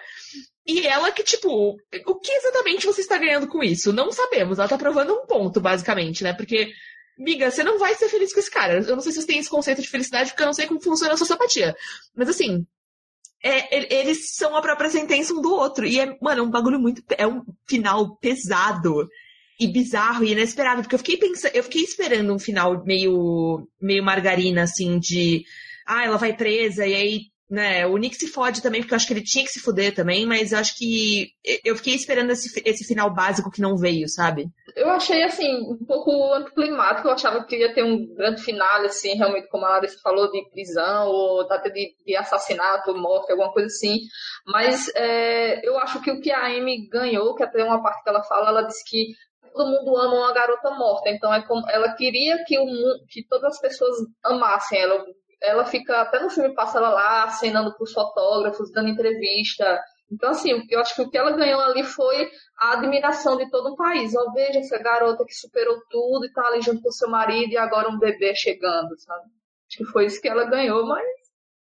e 0.70 0.86
ela 0.86 1.12
que, 1.12 1.24
tipo, 1.24 1.78
o 2.06 2.16
que 2.20 2.32
exatamente 2.32 2.86
você 2.86 3.02
está 3.02 3.18
ganhando 3.18 3.48
com 3.48 3.64
isso? 3.64 3.92
Não 3.92 4.12
sabemos. 4.12 4.60
Ela 4.60 4.68
tá 4.68 4.78
provando 4.78 5.14
um 5.14 5.26
ponto, 5.26 5.60
basicamente, 5.60 6.24
né? 6.24 6.34
Porque 6.34 6.72
Miga, 7.20 7.52
você 7.52 7.64
não 7.64 7.78
vai 7.78 7.94
ser 7.96 8.08
feliz 8.08 8.34
com 8.34 8.40
esse 8.40 8.50
cara. 8.50 8.76
Eu 8.76 8.96
não 8.96 9.02
sei 9.02 9.12
se 9.12 9.18
vocês 9.18 9.26
têm 9.26 9.40
esse 9.40 9.50
conceito 9.50 9.82
de 9.82 9.90
felicidade, 9.90 10.30
porque 10.30 10.42
eu 10.42 10.48
não 10.48 10.54
sei 10.54 10.68
como 10.68 10.82
funciona 10.82 11.14
a 11.14 11.18
sociopatia. 11.18 11.76
Mas 12.16 12.30
assim, 12.30 12.66
é, 13.44 13.94
eles 13.94 14.36
são 14.36 14.56
a 14.56 14.62
própria 14.62 14.90
sentença 14.90 15.34
um 15.34 15.42
do 15.42 15.54
outro. 15.54 15.86
E 15.86 16.00
é, 16.00 16.18
mano, 16.22 16.42
é 16.42 16.44
um 16.44 16.50
bagulho 16.50 16.80
muito. 16.80 17.04
É 17.18 17.28
um 17.28 17.44
final 17.68 18.16
pesado 18.18 19.06
e 19.60 19.68
bizarro 19.68 20.24
e 20.24 20.32
inesperado. 20.32 20.82
Porque 20.82 20.96
eu 20.96 21.00
fiquei 21.00 21.18
pensando, 21.18 21.54
eu 21.54 21.64
fiquei 21.64 21.84
esperando 21.84 22.34
um 22.34 22.40
final 22.40 22.86
meio, 22.86 23.68
meio 23.82 24.04
margarina, 24.04 24.64
assim, 24.64 24.98
de. 24.98 25.44
Ah, 25.86 26.06
ela 26.06 26.18
vai 26.18 26.34
presa 26.36 26.88
e 26.88 26.96
aí 26.96 27.20
né, 27.50 27.88
o 27.88 27.98
Nick 27.98 28.16
se 28.16 28.28
fode 28.28 28.62
também, 28.62 28.82
porque 28.82 28.94
eu 28.94 28.96
acho 28.96 29.08
que 29.08 29.14
ele 29.14 29.24
tinha 29.24 29.44
que 29.44 29.52
se 29.52 29.60
fuder 29.60 29.96
também, 29.96 30.26
mas 30.26 30.52
eu 30.52 30.60
acho 30.60 30.78
que 30.78 31.32
eu 31.66 31.76
fiquei 31.76 31.96
esperando 31.96 32.30
esse, 32.30 32.62
esse 32.64 32.86
final 32.86 33.12
básico 33.14 33.50
que 33.50 33.62
não 33.62 33.76
veio, 33.76 34.08
sabe? 34.08 34.48
Eu 34.76 34.90
achei, 34.92 35.24
assim, 35.24 35.62
um 35.62 35.84
pouco 35.86 36.34
anticlimático, 36.34 37.08
eu 37.08 37.14
achava 37.14 37.44
que 37.44 37.58
ia 37.58 37.74
ter 37.74 37.84
um 37.84 38.14
grande 38.14 38.44
final, 38.44 38.82
assim, 38.82 39.16
realmente, 39.16 39.48
como 39.50 39.66
a 39.66 39.70
Larissa 39.70 40.00
falou, 40.04 40.32
de 40.32 40.48
prisão, 40.52 41.08
ou 41.08 41.42
até 41.52 41.70
de, 41.70 41.96
de 42.06 42.16
assassinato, 42.16 42.96
morte, 42.96 43.32
alguma 43.32 43.52
coisa 43.52 43.68
assim, 43.68 44.02
mas 44.46 44.88
é, 44.96 45.68
eu 45.68 45.78
acho 45.80 46.02
que 46.02 46.12
o 46.12 46.22
que 46.22 46.32
a 46.32 46.46
Amy 46.46 46.88
ganhou, 46.88 47.34
que 47.36 47.44
até 47.44 47.64
uma 47.64 47.82
parte 47.82 48.04
que 48.04 48.10
ela 48.10 48.24
fala, 48.24 48.50
ela 48.50 48.62
disse 48.62 48.84
que 48.88 49.08
todo 49.54 49.72
mundo 49.72 49.98
ama 49.98 50.16
uma 50.16 50.34
garota 50.34 50.70
morta, 50.72 51.10
então 51.10 51.34
é 51.34 51.42
como 51.46 51.68
ela 51.70 51.94
queria 51.94 52.44
que, 52.46 52.58
o, 52.60 52.66
que 53.10 53.26
todas 53.28 53.56
as 53.56 53.60
pessoas 53.60 53.98
amassem 54.24 54.80
ela, 54.80 55.04
ela 55.42 55.66
fica, 55.66 56.02
até 56.02 56.22
no 56.22 56.30
filme 56.30 56.54
passa 56.54 56.78
ela 56.78 56.90
lá, 56.90 57.24
acenando 57.24 57.74
para 57.74 57.84
os 57.84 57.94
fotógrafos, 57.94 58.72
dando 58.72 58.90
entrevista. 58.90 59.82
Então, 60.12 60.32
assim, 60.32 60.66
eu 60.70 60.80
acho 60.80 60.96
que 60.96 61.02
o 61.02 61.10
que 61.10 61.18
ela 61.18 61.36
ganhou 61.36 61.62
ali 61.62 61.84
foi 61.84 62.30
a 62.58 62.74
admiração 62.74 63.38
de 63.38 63.50
todo 63.50 63.74
o 63.74 63.76
país. 63.76 64.14
Ó, 64.16 64.32
veja 64.32 64.60
essa 64.60 64.78
garota 64.80 65.24
que 65.26 65.34
superou 65.34 65.80
tudo 65.90 66.26
e 66.26 66.34
tá 66.34 66.46
ali 66.48 66.62
junto 66.62 66.82
com 66.82 66.92
seu 66.92 67.10
marido 67.10 67.52
e 67.52 67.58
agora 67.58 67.90
um 67.90 68.00
bebê 68.00 68.36
chegando, 68.36 68.98
sabe? 69.00 69.30
Acho 69.68 69.78
que 69.78 69.86
foi 69.86 70.06
isso 70.06 70.20
que 70.20 70.28
ela 70.28 70.46
ganhou, 70.46 70.86
mas 70.86 71.06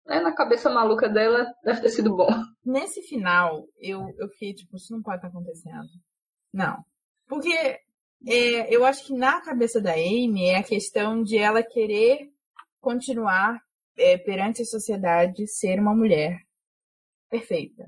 né, 0.05 0.19
na 0.19 0.33
cabeça 0.33 0.69
maluca 0.69 1.07
dela 1.07 1.47
deve 1.63 1.81
ter 1.81 1.89
sido 1.89 2.15
bom. 2.15 2.27
Nesse 2.65 3.01
final, 3.03 3.65
eu, 3.79 4.01
eu 4.19 4.27
fiquei 4.29 4.53
tipo, 4.53 4.75
isso 4.75 4.93
não 4.93 5.01
pode 5.01 5.17
estar 5.17 5.29
acontecendo. 5.29 5.87
Não. 6.53 6.83
Porque 7.27 7.79
é, 8.27 8.75
eu 8.75 8.85
acho 8.85 9.05
que 9.07 9.13
na 9.13 9.41
cabeça 9.41 9.81
da 9.81 9.93
Amy 9.93 10.49
é 10.49 10.57
a 10.57 10.63
questão 10.63 11.23
de 11.23 11.37
ela 11.37 11.63
querer 11.63 12.32
continuar 12.83 13.63
é, 13.97 14.17
perante 14.17 14.61
a 14.61 14.65
sociedade 14.65 15.47
ser 15.47 15.79
uma 15.79 15.95
mulher 15.95 16.41
perfeita. 17.29 17.87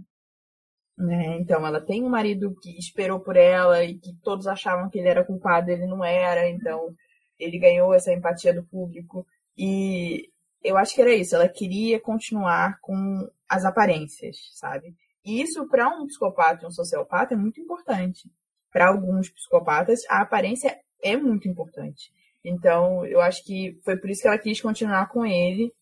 Né? 0.97 1.37
Então, 1.37 1.67
ela 1.67 1.81
tem 1.81 2.01
um 2.01 2.09
marido 2.09 2.55
que 2.61 2.79
esperou 2.79 3.19
por 3.19 3.35
ela 3.35 3.83
e 3.83 3.99
que 3.99 4.15
todos 4.23 4.47
achavam 4.47 4.89
que 4.89 4.97
ele 4.97 5.09
era 5.09 5.25
culpado, 5.25 5.69
ele 5.69 5.85
não 5.85 6.03
era, 6.03 6.49
então 6.49 6.95
ele 7.37 7.59
ganhou 7.59 7.93
essa 7.93 8.13
empatia 8.13 8.53
do 8.53 8.63
público. 8.63 9.27
E 9.57 10.31
eu 10.63 10.77
acho 10.77 10.95
que 10.95 11.01
era 11.01 11.13
isso, 11.13 11.35
ela 11.35 11.49
queria 11.49 11.99
continuar 11.99 12.79
com 12.79 13.29
as 13.47 13.65
aparências, 13.65 14.37
sabe? 14.53 14.95
E 15.23 15.41
isso, 15.41 15.67
para 15.67 15.89
um 15.89 16.07
psicopata 16.07 16.63
e 16.63 16.67
um 16.67 16.71
sociopata, 16.71 17.33
é 17.33 17.37
muito 17.37 17.59
importante. 17.59 18.31
Para 18.71 18.87
alguns 18.87 19.29
psicopatas, 19.29 20.01
a 20.09 20.21
aparência 20.21 20.79
é 21.03 21.17
muito 21.17 21.47
importante. 21.47 22.11
Então, 22.45 23.03
eu 23.07 23.19
acho 23.21 23.43
que 23.43 23.79
foi 23.83 23.97
por 23.97 24.07
isso 24.07 24.21
que 24.21 24.27
ela 24.27 24.37
quis 24.37 24.61
continuar 24.61 25.07
com 25.09 25.25
ele, 25.25 25.73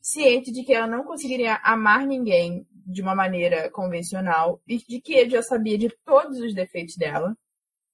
ciente 0.00 0.50
de 0.50 0.64
que 0.64 0.74
ela 0.74 0.88
não 0.88 1.04
conseguiria 1.04 1.60
amar 1.62 2.04
ninguém 2.04 2.66
de 2.84 3.00
uma 3.00 3.14
maneira 3.14 3.70
convencional 3.70 4.60
e 4.66 4.78
de 4.78 5.00
que 5.00 5.14
ele 5.14 5.30
já 5.30 5.42
sabia 5.42 5.78
de 5.78 5.88
todos 6.04 6.40
os 6.40 6.52
defeitos 6.52 6.96
dela. 6.96 7.36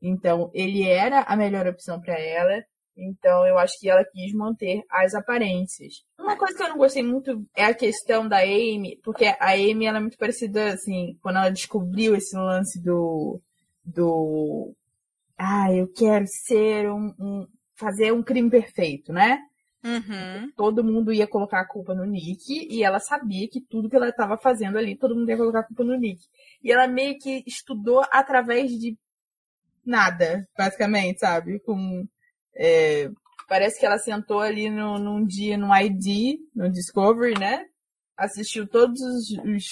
Então, 0.00 0.50
ele 0.54 0.88
era 0.88 1.20
a 1.20 1.36
melhor 1.36 1.66
opção 1.66 2.00
para 2.00 2.18
ela. 2.18 2.64
Então, 2.96 3.46
eu 3.46 3.58
acho 3.58 3.78
que 3.78 3.90
ela 3.90 4.04
quis 4.04 4.32
manter 4.32 4.82
as 4.90 5.14
aparências. 5.14 6.04
Uma 6.18 6.36
coisa 6.36 6.56
que 6.56 6.62
eu 6.62 6.68
não 6.70 6.78
gostei 6.78 7.02
muito 7.02 7.44
é 7.54 7.64
a 7.64 7.74
questão 7.74 8.26
da 8.26 8.38
Amy, 8.38 9.00
porque 9.02 9.26
a 9.26 9.52
Amy 9.52 9.84
ela 9.84 9.98
é 9.98 10.00
muito 10.00 10.16
parecida, 10.16 10.72
assim, 10.72 11.18
quando 11.20 11.36
ela 11.36 11.50
descobriu 11.50 12.14
esse 12.14 12.34
lance 12.36 12.80
do. 12.80 13.40
do. 13.84 14.72
Ah, 15.36 15.72
eu 15.72 15.92
quero 15.92 16.24
ser 16.26 16.88
um, 16.90 17.12
um 17.18 17.46
fazer 17.74 18.12
um 18.12 18.22
crime 18.22 18.50
perfeito, 18.50 19.12
né? 19.12 19.38
Uhum. 19.84 20.50
Todo 20.56 20.82
mundo 20.82 21.12
ia 21.12 21.26
colocar 21.26 21.60
a 21.60 21.68
culpa 21.68 21.94
no 21.94 22.06
Nick 22.06 22.66
e 22.70 22.82
ela 22.82 22.98
sabia 22.98 23.46
que 23.48 23.60
tudo 23.60 23.90
que 23.90 23.96
ela 23.96 24.08
estava 24.08 24.38
fazendo 24.38 24.78
ali, 24.78 24.96
todo 24.96 25.14
mundo 25.14 25.28
ia 25.28 25.36
colocar 25.36 25.60
a 25.60 25.64
culpa 25.64 25.84
no 25.84 25.96
Nick. 25.96 26.22
E 26.62 26.72
ela 26.72 26.86
meio 26.86 27.18
que 27.18 27.44
estudou 27.46 28.02
através 28.10 28.70
de 28.70 28.96
nada, 29.84 30.48
basicamente, 30.56 31.20
sabe? 31.20 31.60
Com, 31.60 32.08
é, 32.56 33.10
parece 33.46 33.78
que 33.78 33.84
ela 33.84 33.98
sentou 33.98 34.40
ali 34.40 34.70
no, 34.70 34.98
num 34.98 35.26
dia 35.26 35.58
no 35.58 35.74
ID, 35.76 36.40
no 36.54 36.70
Discovery, 36.70 37.38
né? 37.38 37.66
Assistiu 38.16 38.66
todos 38.66 38.98
os, 39.00 39.30
os 39.44 39.64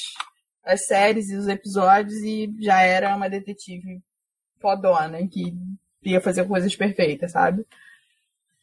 as 0.64 0.86
séries 0.86 1.28
e 1.30 1.36
os 1.36 1.48
episódios 1.48 2.14
e 2.22 2.52
já 2.60 2.82
era 2.82 3.14
uma 3.16 3.28
detetive 3.28 4.00
fodona 4.60 5.26
que 5.26 5.52
ia 6.04 6.20
fazer 6.20 6.46
coisas 6.46 6.74
perfeitas, 6.76 7.32
sabe? 7.32 7.66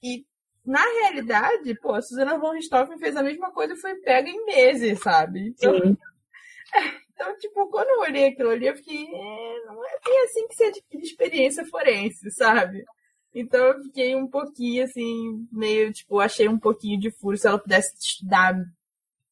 E, 0.01 0.25
na 0.65 0.81
realidade, 0.81 1.75
pô, 1.75 1.93
a 1.93 2.01
Susana 2.01 2.37
von 2.37 2.51
Richthofen 2.51 2.97
fez 2.97 3.15
a 3.15 3.23
mesma 3.23 3.51
coisa 3.51 3.73
e 3.73 3.77
foi 3.77 3.95
pega 3.95 4.29
em 4.29 4.45
meses, 4.45 4.99
sabe? 4.99 5.49
Então, 5.49 5.73
então, 7.13 7.37
tipo, 7.37 7.67
quando 7.69 7.89
eu 7.89 7.99
olhei 8.01 8.27
aquilo 8.27 8.49
ali, 8.49 8.67
eu 8.67 8.75
fiquei, 8.75 9.05
é, 9.05 9.65
não 9.65 9.85
é 9.85 9.99
bem 10.05 10.23
assim 10.23 10.47
que 10.47 10.55
você 10.55 10.63
adquire 10.65 11.03
experiência 11.03 11.65
forense, 11.65 12.31
sabe? 12.31 12.85
Então 13.33 13.59
eu 13.67 13.83
fiquei 13.83 14.15
um 14.15 14.27
pouquinho 14.27 14.83
assim, 14.83 15.47
meio, 15.51 15.93
tipo, 15.93 16.19
achei 16.19 16.47
um 16.47 16.57
pouquinho 16.57 16.99
de 16.99 17.11
furo 17.11 17.37
se 17.37 17.47
ela 17.47 17.59
pudesse 17.59 17.95
estudar 17.97 18.55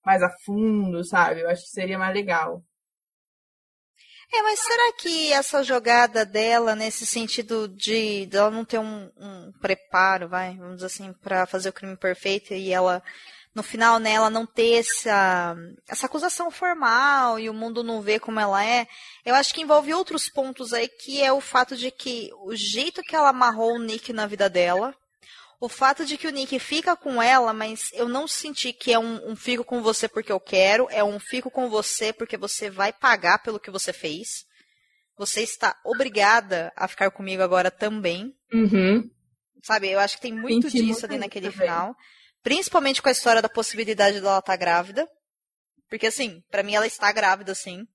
mais 0.06 0.22
a 0.22 0.30
fundo, 0.46 1.04
sabe? 1.04 1.42
Eu 1.42 1.50
acho 1.50 1.64
que 1.64 1.70
seria 1.70 1.98
mais 1.98 2.14
legal. 2.14 2.64
É, 4.32 4.42
mas 4.42 4.60
será 4.60 4.94
que 4.94 5.32
essa 5.32 5.64
jogada 5.64 6.26
dela, 6.26 6.76
nesse 6.76 7.06
sentido 7.06 7.68
de, 7.68 8.26
de 8.26 8.38
ela 8.38 8.52
não 8.52 8.66
ter 8.66 8.78
um, 8.78 9.10
um 9.18 9.54
preparo, 9.62 10.28
vai, 10.28 10.56
vamos 10.58 10.76
dizer 10.76 10.88
assim, 10.88 11.14
para 11.14 11.46
fazer 11.46 11.70
o 11.70 11.74
crime 11.74 11.96
perfeito 11.96 12.54
e 12.54 12.74
ela, 12.74 13.02
no 13.56 13.64
final, 13.64 14.00
né, 14.00 14.12
ela 14.12 14.30
não 14.30 14.46
ter 14.46 14.80
essa, 14.80 15.56
essa 15.88 16.08
acusação 16.08 16.52
formal 16.52 17.40
e 17.40 17.50
o 17.50 17.54
mundo 17.54 17.84
não 17.84 18.02
vê 18.02 18.20
como 18.20 18.40
ela 18.40 18.64
é, 18.64 18.86
eu 19.26 19.34
acho 19.34 19.54
que 19.54 19.62
envolve 19.62 19.94
outros 19.94 20.30
pontos 20.30 20.74
aí, 20.74 20.90
que 20.90 21.24
é 21.24 21.32
o 21.32 21.40
fato 21.40 21.78
de 21.78 21.90
que 21.90 22.30
o 22.44 22.54
jeito 22.54 23.02
que 23.04 23.16
ela 23.16 23.30
amarrou 23.30 23.76
o 23.76 23.80
Nick 23.80 24.12
na 24.12 24.28
vida 24.28 24.50
dela, 24.50 24.94
o 25.60 25.68
fato 25.68 26.06
de 26.06 26.18
que 26.18 26.28
o 26.28 26.32
Nick 26.32 26.60
fica 26.60 26.96
com 26.96 27.22
ela, 27.22 27.52
mas 27.52 27.92
eu 27.94 28.08
não 28.08 28.28
senti 28.28 28.72
que 28.72 28.94
é 28.94 29.00
um, 29.00 29.32
um, 29.32 29.36
fico 29.36 29.64
com 29.64 29.82
você 29.82 30.08
porque 30.08 30.32
eu 30.32 30.40
quero, 30.40 30.88
é 30.92 31.04
um 31.04 31.20
fico 31.20 31.50
com 31.50 31.70
você 31.70 32.14
porque 32.14 32.38
você 32.38 32.70
vai 32.70 32.94
pagar 32.94 33.40
pelo 33.40 33.60
que 33.60 33.72
você 33.72 33.92
fez. 33.92 34.46
Você 35.18 35.42
está 35.42 35.76
obrigada 35.84 36.72
a 36.76 36.88
ficar 36.88 37.10
comigo 37.10 37.42
agora 37.42 37.72
também. 37.72 38.32
Uhum. 38.54 39.10
Sabe, 39.64 39.90
eu 39.90 40.00
acho 40.00 40.18
que 40.18 40.22
tem 40.22 40.34
muito 40.34 40.70
Senti 40.70 40.86
disso 40.86 41.06
ali 41.06 41.18
naquele 41.18 41.52
também. 41.52 41.68
final. 41.68 41.96
Principalmente 42.44 43.02
com 43.02 43.10
a 43.10 43.12
história 43.12 43.42
da 43.42 43.50
possibilidade 43.50 44.22
dela 44.22 44.38
estar 44.38 44.54
tá 44.54 44.56
grávida. 44.56 45.08
Porque, 45.90 46.08
assim, 46.08 46.42
para 46.52 46.64
mim 46.64 46.76
ela 46.76 46.86
está 46.86 47.12
grávida, 47.12 47.56
sim. 47.56 47.86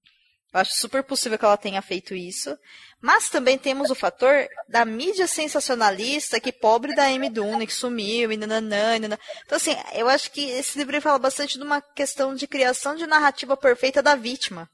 Eu 0.53 0.61
acho 0.61 0.75
super 0.75 1.03
possível 1.03 1.39
que 1.39 1.45
ela 1.45 1.57
tenha 1.57 1.81
feito 1.81 2.15
isso. 2.15 2.59
Mas 3.01 3.29
também 3.29 3.59
temos 3.59 3.91
o 3.91 3.95
fator 3.95 4.47
da 4.69 4.85
mídia 4.85 5.27
sensacionalista, 5.27 6.39
que 6.39 6.53
pobre 6.53 6.95
da 6.95 7.07
Amy 7.07 7.31
Dune, 7.31 7.67
que 7.67 7.73
sumiu, 7.73 8.31
e 8.31 8.37
nananã, 8.37 8.97
e 8.97 9.01
nananã. 9.01 9.19
Então, 9.45 9.57
assim, 9.57 9.75
eu 9.95 10.09
acho 10.09 10.31
que 10.31 10.43
esse 10.51 10.79
livro 10.79 11.01
fala 11.01 11.19
bastante 11.19 11.59
de 11.59 11.65
uma 11.65 11.81
questão 11.81 12.35
de 12.35 12.47
criação 12.47 12.95
de 12.95 13.07
narrativa 13.07 13.57
perfeita 13.57 14.03
da 14.03 14.15
vítima. 14.15 14.71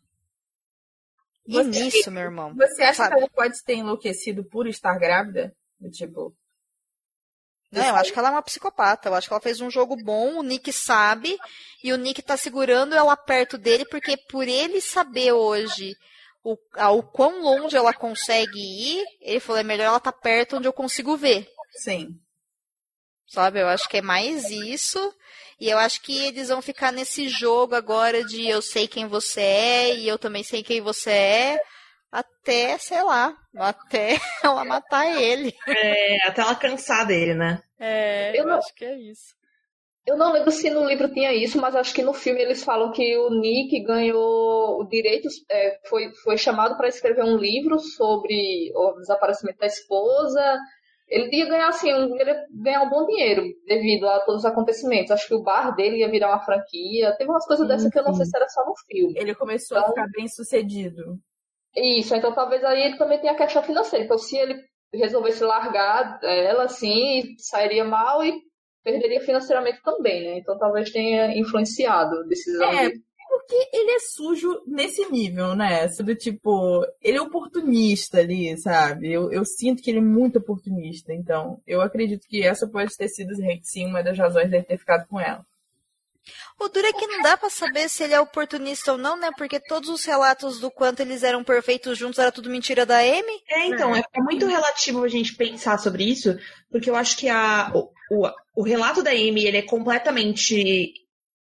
E 1.46 1.54
você, 1.54 1.64
nisso, 1.64 2.10
meu 2.10 2.24
irmão. 2.24 2.54
Você 2.54 2.82
acha 2.82 2.94
sabe? 2.94 3.14
que 3.14 3.20
ela 3.20 3.30
pode 3.30 3.64
ter 3.64 3.74
enlouquecido 3.74 4.44
por 4.44 4.66
estar 4.66 4.98
grávida? 4.98 5.54
Tipo, 5.92 6.34
não, 7.70 7.84
eu 7.86 7.96
acho 7.96 8.12
que 8.12 8.18
ela 8.18 8.28
é 8.28 8.32
uma 8.32 8.42
psicopata. 8.42 9.08
Eu 9.08 9.14
acho 9.14 9.28
que 9.28 9.32
ela 9.32 9.42
fez 9.42 9.60
um 9.60 9.70
jogo 9.70 9.96
bom, 9.96 10.38
o 10.38 10.42
Nick 10.42 10.72
sabe, 10.72 11.38
e 11.84 11.92
o 11.92 11.98
Nick 11.98 12.22
tá 12.22 12.36
segurando 12.36 12.94
ela 12.94 13.16
perto 13.16 13.58
dele, 13.58 13.84
porque 13.84 14.16
por 14.16 14.48
ele 14.48 14.80
saber 14.80 15.32
hoje 15.32 15.94
o, 16.42 16.56
quão 17.02 17.42
longe 17.42 17.76
ela 17.76 17.92
consegue 17.92 18.58
ir, 18.58 19.04
ele 19.20 19.40
falou, 19.40 19.60
é 19.60 19.64
melhor 19.64 19.84
ela 19.84 19.98
estar 19.98 20.12
tá 20.12 20.18
perto 20.18 20.56
onde 20.56 20.66
eu 20.66 20.72
consigo 20.72 21.16
ver. 21.16 21.46
Sim. 21.82 22.18
Sabe, 23.26 23.60
eu 23.60 23.68
acho 23.68 23.88
que 23.88 23.98
é 23.98 24.02
mais 24.02 24.50
isso. 24.50 25.14
E 25.60 25.68
eu 25.68 25.76
acho 25.76 26.00
que 26.00 26.16
eles 26.26 26.48
vão 26.48 26.62
ficar 26.62 26.92
nesse 26.92 27.28
jogo 27.28 27.74
agora 27.74 28.24
de 28.24 28.46
eu 28.46 28.62
sei 28.62 28.88
quem 28.88 29.06
você 29.06 29.40
é 29.40 29.96
e 29.96 30.08
eu 30.08 30.18
também 30.18 30.42
sei 30.42 30.62
quem 30.62 30.80
você 30.80 31.10
é 31.10 31.60
até, 32.10 32.78
sei 32.78 33.02
lá, 33.02 33.36
até 33.56 34.16
ela 34.42 34.64
matar 34.64 35.06
ele. 35.20 35.54
É, 35.66 36.26
até 36.26 36.42
ela 36.42 36.54
cansar 36.54 37.06
dele, 37.06 37.34
né? 37.34 37.62
É, 37.78 38.30
eu, 38.32 38.42
eu 38.42 38.46
não, 38.46 38.58
acho 38.58 38.74
que 38.74 38.84
é 38.84 38.98
isso. 38.98 39.38
Eu 40.08 40.16
não 40.16 40.32
lembro 40.32 40.50
se 40.50 40.70
no 40.70 40.86
livro 40.86 41.12
tinha 41.12 41.34
isso, 41.34 41.60
mas 41.60 41.76
acho 41.76 41.92
que 41.92 42.02
no 42.02 42.14
filme 42.14 42.40
eles 42.40 42.64
falam 42.64 42.90
que 42.92 43.16
o 43.18 43.28
Nick 43.28 43.78
ganhou 43.84 44.80
o 44.80 44.84
direito, 44.88 45.28
é, 45.50 45.78
foi, 45.86 46.10
foi 46.24 46.38
chamado 46.38 46.78
para 46.78 46.88
escrever 46.88 47.22
um 47.24 47.36
livro 47.36 47.78
sobre 47.78 48.72
o 48.74 48.94
desaparecimento 48.94 49.58
da 49.58 49.66
esposa. 49.66 50.58
Ele 51.06 51.36
ia 51.36 51.46
ganhar 51.46 51.68
assim, 51.68 51.92
um, 51.92 52.16
ia 52.16 52.46
ganhar 52.50 52.82
um 52.82 52.88
bom 52.90 53.06
dinheiro 53.06 53.42
devido 53.66 54.08
a 54.08 54.20
todos 54.20 54.40
os 54.40 54.46
acontecimentos. 54.46 55.10
Acho 55.10 55.28
que 55.28 55.34
o 55.34 55.42
bar 55.42 55.74
dele 55.74 55.98
ia 55.98 56.10
virar 56.10 56.28
uma 56.28 56.44
franquia. 56.44 57.14
Teve 57.18 57.30
umas 57.30 57.46
coisas 57.46 57.68
dessas 57.68 57.90
que 57.90 57.98
eu 57.98 58.04
não 58.04 58.14
sei 58.14 58.24
se 58.24 58.34
era 58.34 58.48
só 58.48 58.64
no 58.64 58.74
filme. 58.86 59.14
Ele 59.14 59.34
começou 59.34 59.76
então, 59.76 59.88
a 59.88 59.92
ficar 59.92 60.06
bem 60.10 60.26
sucedido. 60.26 61.18
Isso, 61.78 62.14
então 62.14 62.34
talvez 62.34 62.64
aí 62.64 62.82
ele 62.82 62.98
também 62.98 63.18
tenha 63.18 63.32
a 63.32 63.36
questão 63.36 63.62
financeira. 63.62 64.04
Então, 64.04 64.18
se 64.18 64.36
ele 64.36 64.62
resolvesse 64.92 65.44
largar 65.44 66.18
ela, 66.22 66.64
assim, 66.64 67.34
sairia 67.38 67.84
mal 67.84 68.24
e 68.24 68.40
perderia 68.82 69.20
financeiramente 69.20 69.82
também, 69.82 70.24
né? 70.24 70.38
Então 70.38 70.58
talvez 70.58 70.90
tenha 70.90 71.36
influenciado 71.36 72.20
a 72.20 72.22
decisão 72.22 72.72
é, 72.72 72.88
dele. 72.88 73.02
Porque 73.28 73.68
ele 73.72 73.90
é 73.92 73.98
sujo 73.98 74.62
nesse 74.66 75.10
nível, 75.10 75.54
né? 75.54 75.86
Do 75.86 76.14
tipo, 76.14 76.84
ele 77.02 77.18
é 77.18 77.22
oportunista 77.22 78.18
ali, 78.18 78.56
sabe? 78.58 79.12
Eu, 79.12 79.30
eu 79.30 79.44
sinto 79.44 79.82
que 79.82 79.90
ele 79.90 79.98
é 79.98 80.02
muito 80.02 80.38
oportunista. 80.38 81.12
Então, 81.12 81.60
eu 81.66 81.80
acredito 81.82 82.26
que 82.26 82.42
essa 82.42 82.66
pode 82.66 82.96
ter 82.96 83.08
sido, 83.08 83.34
sim, 83.62 83.86
uma 83.86 84.02
das 84.02 84.18
razões 84.18 84.50
dele 84.50 84.64
ter 84.64 84.78
ficado 84.78 85.06
com 85.06 85.20
ela. 85.20 85.44
O 86.58 86.68
duro 86.68 86.86
é 86.86 86.92
que 86.92 87.06
não 87.06 87.22
dá 87.22 87.36
para 87.36 87.50
saber 87.50 87.88
se 87.88 88.04
ele 88.04 88.14
é 88.14 88.20
oportunista 88.20 88.92
ou 88.92 88.98
não, 88.98 89.16
né? 89.16 89.30
Porque 89.36 89.60
todos 89.60 89.88
os 89.88 90.04
relatos 90.04 90.60
do 90.60 90.70
quanto 90.70 91.00
eles 91.00 91.22
eram 91.22 91.44
perfeitos 91.44 91.96
juntos 91.96 92.18
era 92.18 92.32
tudo 92.32 92.50
mentira 92.50 92.84
da 92.84 92.98
Amy. 92.98 93.42
É, 93.48 93.66
então, 93.66 93.94
é, 93.94 94.00
é 94.00 94.20
muito 94.20 94.46
relativo 94.46 95.04
a 95.04 95.08
gente 95.08 95.34
pensar 95.34 95.78
sobre 95.78 96.04
isso, 96.04 96.36
porque 96.70 96.90
eu 96.90 96.96
acho 96.96 97.16
que 97.16 97.28
a, 97.28 97.70
o, 97.74 97.90
o, 98.10 98.30
o 98.56 98.62
relato 98.62 99.02
da 99.02 99.10
Amy 99.10 99.44
ele 99.44 99.58
é 99.58 99.62
completamente 99.62 100.92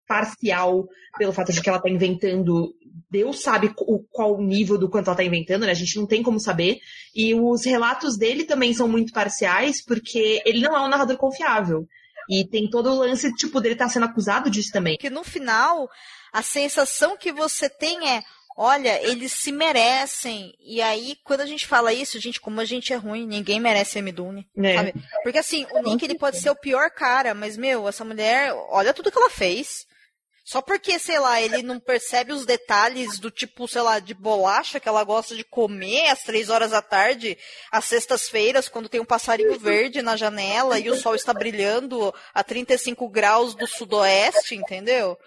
parcial 0.06 0.88
pelo 1.16 1.32
fato 1.32 1.52
de 1.52 1.60
que 1.60 1.68
ela 1.68 1.80
tá 1.80 1.88
inventando. 1.88 2.74
Deus 3.10 3.40
sabe 3.40 3.72
o, 3.78 4.00
qual 4.10 4.36
o 4.36 4.42
nível 4.42 4.76
do 4.76 4.88
quanto 4.88 5.08
ela 5.08 5.16
tá 5.16 5.24
inventando, 5.24 5.64
né? 5.64 5.70
A 5.70 5.74
gente 5.74 5.96
não 5.96 6.06
tem 6.06 6.22
como 6.22 6.40
saber. 6.40 6.78
E 7.14 7.34
os 7.34 7.64
relatos 7.64 8.16
dele 8.16 8.44
também 8.44 8.74
são 8.74 8.88
muito 8.88 9.12
parciais, 9.12 9.84
porque 9.84 10.42
ele 10.44 10.60
não 10.60 10.76
é 10.76 10.80
um 10.80 10.88
narrador 10.88 11.16
confiável. 11.16 11.86
E 12.28 12.44
tem 12.44 12.68
todo 12.68 12.90
o 12.90 12.98
lance, 12.98 13.32
tipo, 13.34 13.60
dele 13.60 13.74
estar 13.74 13.86
tá 13.86 13.90
sendo 13.90 14.06
acusado 14.06 14.50
disso 14.50 14.72
também. 14.72 14.96
Que 14.96 15.10
no 15.10 15.24
final, 15.24 15.88
a 16.32 16.42
sensação 16.42 17.16
que 17.16 17.32
você 17.32 17.68
tem 17.68 18.08
é, 18.08 18.22
olha, 18.56 19.02
eles 19.02 19.32
se 19.32 19.52
merecem. 19.52 20.54
E 20.60 20.80
aí, 20.80 21.16
quando 21.24 21.40
a 21.40 21.46
gente 21.46 21.66
fala 21.66 21.92
isso, 21.92 22.20
gente, 22.20 22.40
como 22.40 22.60
a 22.60 22.64
gente 22.64 22.92
é 22.92 22.96
ruim, 22.96 23.26
ninguém 23.26 23.60
merece 23.60 23.98
a 23.98 24.02
Midune, 24.02 24.46
é. 24.56 24.74
sabe? 24.74 24.94
Porque 25.22 25.38
assim, 25.38 25.66
o 25.72 25.82
Nick, 25.82 26.04
ele 26.04 26.18
pode 26.18 26.38
ser 26.38 26.50
o 26.50 26.56
pior 26.56 26.90
cara, 26.90 27.34
mas, 27.34 27.56
meu, 27.56 27.88
essa 27.88 28.04
mulher, 28.04 28.52
olha 28.70 28.94
tudo 28.94 29.10
que 29.10 29.18
ela 29.18 29.30
fez. 29.30 29.86
Só 30.44 30.60
porque, 30.60 30.98
sei 30.98 31.18
lá, 31.18 31.40
ele 31.40 31.62
não 31.62 31.80
percebe 31.80 32.30
os 32.30 32.44
detalhes 32.44 33.18
do 33.18 33.30
tipo, 33.30 33.66
sei 33.66 33.80
lá, 33.80 33.98
de 33.98 34.12
bolacha 34.12 34.78
que 34.78 34.86
ela 34.86 35.02
gosta 35.02 35.34
de 35.34 35.42
comer 35.42 36.10
às 36.10 36.22
três 36.22 36.50
horas 36.50 36.72
da 36.72 36.82
tarde, 36.82 37.38
às 37.72 37.86
sextas-feiras, 37.86 38.68
quando 38.68 38.88
tem 38.88 39.00
um 39.00 39.06
passarinho 39.06 39.58
verde 39.58 40.02
na 40.02 40.16
janela 40.16 40.78
e 40.78 40.90
o 40.90 40.96
sol 40.96 41.14
está 41.14 41.32
brilhando 41.32 42.14
a 42.34 42.44
35 42.44 43.08
graus 43.08 43.54
do 43.54 43.66
sudoeste, 43.66 44.54
entendeu? 44.54 45.18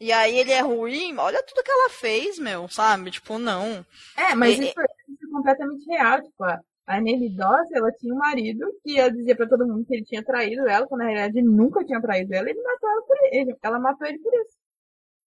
E 0.00 0.10
aí 0.10 0.38
ele 0.38 0.52
é 0.52 0.60
ruim, 0.60 1.14
olha 1.18 1.42
tudo 1.42 1.62
que 1.62 1.70
ela 1.70 1.90
fez, 1.90 2.38
meu, 2.38 2.66
sabe? 2.66 3.10
Tipo, 3.10 3.38
não. 3.38 3.84
É, 4.16 4.34
mas 4.34 4.58
isso, 4.58 4.80
é, 4.80 4.84
isso 5.08 5.24
é 5.24 5.30
completamente 5.30 5.84
real, 5.86 6.22
tipo, 6.22 6.44
a, 6.86 6.96
a 6.96 7.00
Nervidose, 7.00 7.74
ela 7.74 7.90
tinha 7.92 8.14
um 8.14 8.18
marido 8.18 8.66
que 8.82 8.98
ela 8.98 9.10
dizia 9.10 9.36
para 9.36 9.48
todo 9.48 9.66
mundo 9.66 9.84
que 9.84 9.94
ele 9.94 10.04
tinha 10.04 10.24
traído 10.24 10.68
ela, 10.68 10.86
quando 10.86 11.00
na 11.00 11.08
realidade 11.08 11.42
nunca 11.42 11.84
tinha 11.84 12.00
traído 12.00 12.34
ela, 12.34 12.48
ele 12.48 12.62
matou 12.62 12.90
ela 12.90 13.02
por 13.02 13.16
ele. 13.32 13.56
Ela 13.62 13.78
matou 13.78 14.06
ele 14.06 14.18
por 14.18 14.32
isso 14.34 14.64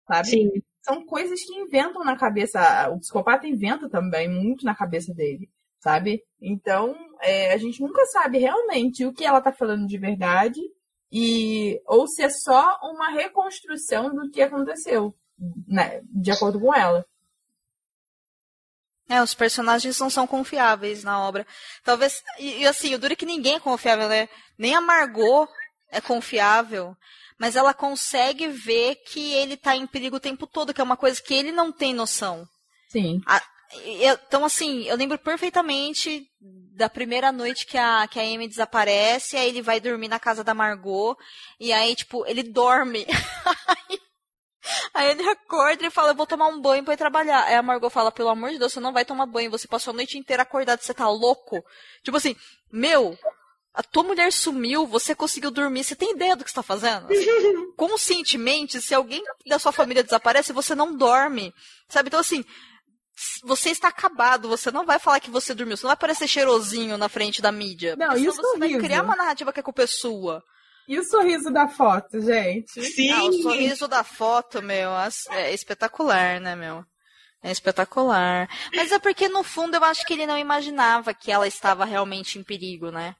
sabe? 0.07 0.27
Sim. 0.27 0.51
São 0.81 1.05
coisas 1.05 1.43
que 1.43 1.53
inventam 1.53 2.03
na 2.03 2.15
cabeça. 2.17 2.89
O 2.89 2.99
psicopata 2.99 3.45
inventa 3.45 3.89
também 3.89 4.29
muito 4.29 4.63
na 4.65 4.73
cabeça 4.73 5.13
dele, 5.13 5.49
sabe? 5.79 6.23
Então, 6.41 6.95
é, 7.21 7.53
a 7.53 7.57
gente 7.57 7.81
nunca 7.81 8.05
sabe 8.05 8.37
realmente 8.37 9.05
o 9.05 9.13
que 9.13 9.25
ela 9.25 9.41
tá 9.41 9.51
falando 9.51 9.85
de 9.85 9.97
verdade 9.97 10.61
e 11.11 11.81
ou 11.85 12.07
se 12.07 12.23
é 12.23 12.29
só 12.29 12.79
uma 12.83 13.09
reconstrução 13.09 14.13
do 14.13 14.29
que 14.31 14.41
aconteceu, 14.41 15.13
né? 15.67 16.01
De 16.05 16.31
acordo 16.31 16.59
com 16.59 16.73
ela. 16.73 17.05
É, 19.09 19.21
os 19.21 19.33
personagens 19.33 19.99
não 19.99 20.09
são 20.09 20.27
confiáveis 20.27 21.03
na 21.03 21.19
obra. 21.19 21.47
Talvez. 21.83 22.21
E, 22.39 22.59
e 22.59 22.67
assim, 22.67 22.93
o 22.93 22.99
duro 22.99 23.13
é 23.13 23.15
que 23.15 23.25
ninguém 23.25 23.55
é 23.55 23.59
confiável, 23.59 24.09
né? 24.09 24.27
Nem 24.57 24.75
a 24.75 24.81
Margot 24.81 25.47
é 25.89 26.01
confiável 26.01 26.95
mas 27.39 27.55
ela 27.55 27.73
consegue 27.73 28.47
ver 28.47 28.95
que 28.95 29.33
ele 29.33 29.55
tá 29.55 29.75
em 29.75 29.85
perigo 29.85 30.15
o 30.15 30.19
tempo 30.19 30.47
todo, 30.47 30.73
que 30.73 30.81
é 30.81 30.83
uma 30.83 30.97
coisa 30.97 31.21
que 31.21 31.33
ele 31.33 31.51
não 31.51 31.71
tem 31.71 31.93
noção. 31.93 32.47
Sim. 32.89 33.21
A, 33.25 33.41
então, 33.85 34.45
assim, 34.45 34.83
eu 34.83 34.95
lembro 34.95 35.19
perfeitamente 35.19 36.25
da 36.39 36.89
primeira 36.89 37.31
noite 37.31 37.65
que 37.65 37.77
a, 37.77 38.07
que 38.07 38.19
a 38.19 38.23
Amy 38.23 38.47
desaparece, 38.47 39.35
aí 39.35 39.49
ele 39.49 39.61
vai 39.61 39.79
dormir 39.79 40.07
na 40.07 40.19
casa 40.19 40.43
da 40.43 40.53
Margot, 40.53 41.17
e 41.59 41.73
aí, 41.73 41.95
tipo, 41.95 42.25
ele 42.25 42.43
dorme. 42.43 43.05
Aí 43.67 43.99
ele 45.03 45.29
acorda 45.29 45.85
e 45.85 45.89
fala, 45.89 46.09
eu 46.09 46.15
vou 46.15 46.27
tomar 46.27 46.47
um 46.47 46.61
banho 46.61 46.83
pra 46.83 46.93
ir 46.93 46.97
trabalhar. 46.97 47.43
Aí 47.43 47.55
a 47.55 47.61
Margot 47.61 47.89
fala, 47.89 48.11
pelo 48.11 48.29
amor 48.29 48.51
de 48.51 48.59
Deus, 48.59 48.73
você 48.73 48.79
não 48.79 48.93
vai 48.93 49.05
tomar 49.05 49.25
banho, 49.25 49.51
você 49.51 49.67
passou 49.67 49.91
a 49.91 49.95
noite 49.95 50.17
inteira 50.17 50.43
acordado, 50.43 50.81
você 50.81 50.93
tá 50.93 51.07
louco? 51.09 51.63
Tipo 52.03 52.17
assim, 52.17 52.35
meu, 52.71 53.17
a 53.73 53.83
tua 53.83 54.03
mulher 54.03 54.33
sumiu, 54.33 54.87
você 54.87 55.13
conseguiu 55.13 55.51
dormir, 55.51 55.83
você 55.83 55.95
tem 55.95 56.11
ideia 56.11 56.35
do 56.35 56.43
que 56.43 56.49
está 56.49 56.63
fazendo? 56.63 57.07
Conscientemente, 57.77 58.81
se 58.81 58.93
alguém 58.95 59.23
da 59.45 59.59
sua 59.59 59.71
família 59.71 60.03
desaparece, 60.03 60.51
você 60.51 60.73
não 60.73 60.95
dorme. 60.95 61.53
Sabe? 61.87 62.07
Então, 62.07 62.19
assim, 62.19 62.43
você 63.43 63.69
está 63.69 63.87
acabado, 63.87 64.47
você 64.47 64.71
não 64.71 64.85
vai 64.85 64.99
falar 64.99 65.19
que 65.19 65.29
você 65.29 65.53
dormiu, 65.53 65.77
você 65.77 65.83
não 65.83 65.89
vai 65.89 65.97
parecer 65.97 66.27
cheirosinho 66.27 66.97
na 66.97 67.09
frente 67.09 67.41
da 67.41 67.51
mídia. 67.51 67.95
Não, 67.95 68.17
e 68.17 68.27
o 68.27 68.33
você 68.33 68.57
vai 68.57 68.69
criar 68.77 69.03
uma 69.03 69.15
narrativa 69.15 69.53
que 69.53 69.59
é 69.59 69.63
culpa 69.63 69.83
é 69.83 69.87
sua. 69.87 70.43
E 70.87 70.97
o 70.97 71.03
sorriso 71.03 71.51
da 71.51 71.67
foto, 71.67 72.21
gente? 72.21 72.81
Sim. 72.81 73.11
Ah, 73.11 73.25
o 73.25 73.33
sorriso 73.33 73.87
da 73.87 74.03
foto, 74.03 74.61
meu, 74.61 74.91
é 75.31 75.53
espetacular, 75.53 76.39
né, 76.39 76.55
meu? 76.55 76.85
É 77.43 77.51
espetacular. 77.51 78.49
Mas 78.73 78.91
é 78.91 78.99
porque, 78.99 79.27
no 79.27 79.43
fundo, 79.43 79.75
eu 79.75 79.83
acho 79.83 80.05
que 80.05 80.13
ele 80.13 80.25
não 80.25 80.37
imaginava 80.37 81.13
que 81.13 81.31
ela 81.31 81.47
estava 81.47 81.85
realmente 81.85 82.39
em 82.39 82.43
perigo, 82.43 82.89
né? 82.89 83.15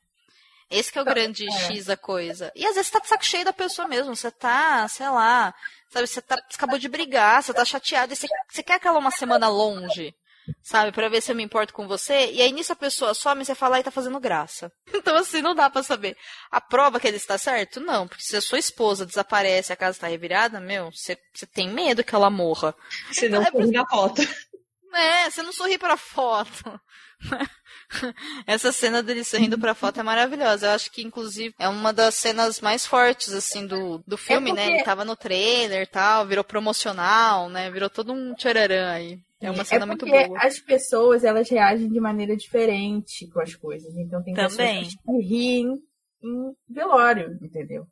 Esse 0.70 0.92
que 0.92 1.00
é 1.00 1.02
o 1.02 1.06
grande 1.06 1.48
é. 1.48 1.52
X 1.52 1.86
da 1.86 1.96
coisa. 1.96 2.52
E 2.56 2.66
às 2.66 2.76
vezes 2.76 2.88
você 2.88 2.94
tá 2.94 3.00
de 3.00 3.08
saco 3.08 3.26
cheio 3.26 3.46
da 3.46 3.54
pessoa 3.54 3.88
mesmo. 3.88 4.16
Você 4.16 4.30
tá, 4.32 4.88
sei 4.88 5.08
lá, 5.10 5.54
sabe, 5.90 6.08
você, 6.08 6.22
tá, 6.22 6.36
você 6.36 6.56
acabou 6.56 6.78
de 6.78 6.90
brigar, 6.90 7.42
você 7.42 7.54
tá 7.54 7.64
chateado, 7.64 8.12
e 8.14 8.16
você, 8.16 8.28
você 8.50 8.64
quer 8.64 8.76
aquela 8.76 9.00
uma 9.00 9.12
semana 9.12 9.48
longe, 9.48 10.14
sabe, 10.62 10.92
pra 10.92 11.10
ver 11.10 11.22
se 11.22 11.32
eu 11.32 11.36
me 11.36 11.44
importo 11.44 11.74
com 11.74 11.88
você. 11.88 12.32
E 12.32 12.42
aí 12.42 12.52
nisso 12.52 12.74
a 12.74 12.76
pessoa 12.76 13.14
some, 13.14 13.44
você 13.46 13.56
fala 13.56 13.80
e 13.80 13.84
tá 13.84 13.92
fazendo 13.92 14.20
graça. 14.20 14.72
Então 14.94 15.16
assim, 15.18 15.42
não 15.42 15.56
dá 15.56 15.70
pra 15.70 15.84
saber. 15.84 16.16
A 16.52 16.60
prova 16.62 17.00
que 17.00 17.08
ele 17.08 17.18
está 17.18 17.38
certo? 17.38 17.80
Não, 17.80 18.08
porque 18.08 18.24
se 18.24 18.36
a 18.36 18.42
sua 18.42 18.60
esposa 18.60 19.06
desaparece 19.06 19.72
e 19.72 19.74
a 19.74 19.78
casa 19.78 20.00
tá 20.00 20.08
revirada, 20.08 20.60
meu, 20.60 20.92
você, 20.92 21.18
você 21.34 21.46
tem 21.46 21.70
medo 21.70 22.04
que 22.04 22.14
ela 22.16 22.30
morra. 22.30 22.76
Se 23.12 23.30
não 23.30 23.42
É, 23.42 23.52
for 23.52 23.66
na 23.68 23.86
foto. 23.88 24.22
É, 24.94 25.30
você 25.30 25.42
não 25.44 25.54
sorri 25.54 25.78
pra 25.78 25.96
foto. 25.98 26.80
Essa 28.46 28.72
cena 28.72 29.02
dele 29.04 29.24
sorrindo 29.24 29.58
pra 29.58 29.74
foto 29.76 30.00
é 30.00 30.04
maravilhosa. 30.04 30.68
Eu 30.68 30.72
acho 30.72 30.92
que, 30.92 31.02
inclusive, 31.02 31.54
é 31.60 31.68
uma 31.70 31.94
das 31.94 32.16
cenas 32.16 32.60
mais 32.60 32.86
fortes, 32.86 33.32
assim, 33.34 33.66
do, 33.66 34.04
do 34.06 34.18
filme, 34.18 34.52
né? 34.52 34.64
porque- 34.64 34.76
Ele 34.78 34.84
tava 34.84 35.06
no 35.06 35.16
trailer 35.16 35.84
e 35.84 35.88
tal, 35.88 36.26
virou 36.28 36.44
promocional, 36.44 37.50
né? 37.50 37.70
Virou 37.72 37.90
todo 37.90 38.12
um 38.14 38.34
tchararã 38.36 38.92
aí. 38.92 39.20
É 39.40 39.52
uma 39.52 39.64
cena 39.64 39.86
muito 39.86 40.06
porque 40.06 40.28
boa. 40.28 40.40
as 40.42 40.60
pessoas, 40.60 41.24
elas 41.24 41.50
reagem 41.50 41.90
de 41.90 42.00
maneira 42.00 42.36
diferente 42.36 43.28
com 43.28 43.40
as 43.40 43.54
coisas. 43.56 43.96
Então 43.96 44.24
tem 44.24 44.34
Também. 44.34 44.84
pessoas 44.84 44.96
que 44.96 45.22
riem 45.22 45.82
em 46.24 46.56
velório, 46.68 47.38
entendeu? 47.42 47.88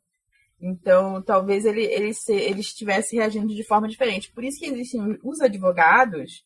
Então, 0.60 1.22
talvez 1.22 1.64
ele, 1.64 1.84
ele, 1.84 2.14
se, 2.14 2.34
ele 2.34 2.60
estivesse 2.60 3.14
reagindo 3.14 3.54
de 3.54 3.64
forma 3.64 3.88
diferente. 3.88 4.32
Por 4.32 4.42
isso 4.42 4.58
que 4.58 4.66
existem 4.66 5.18
os 5.22 5.40
advogados 5.40 6.44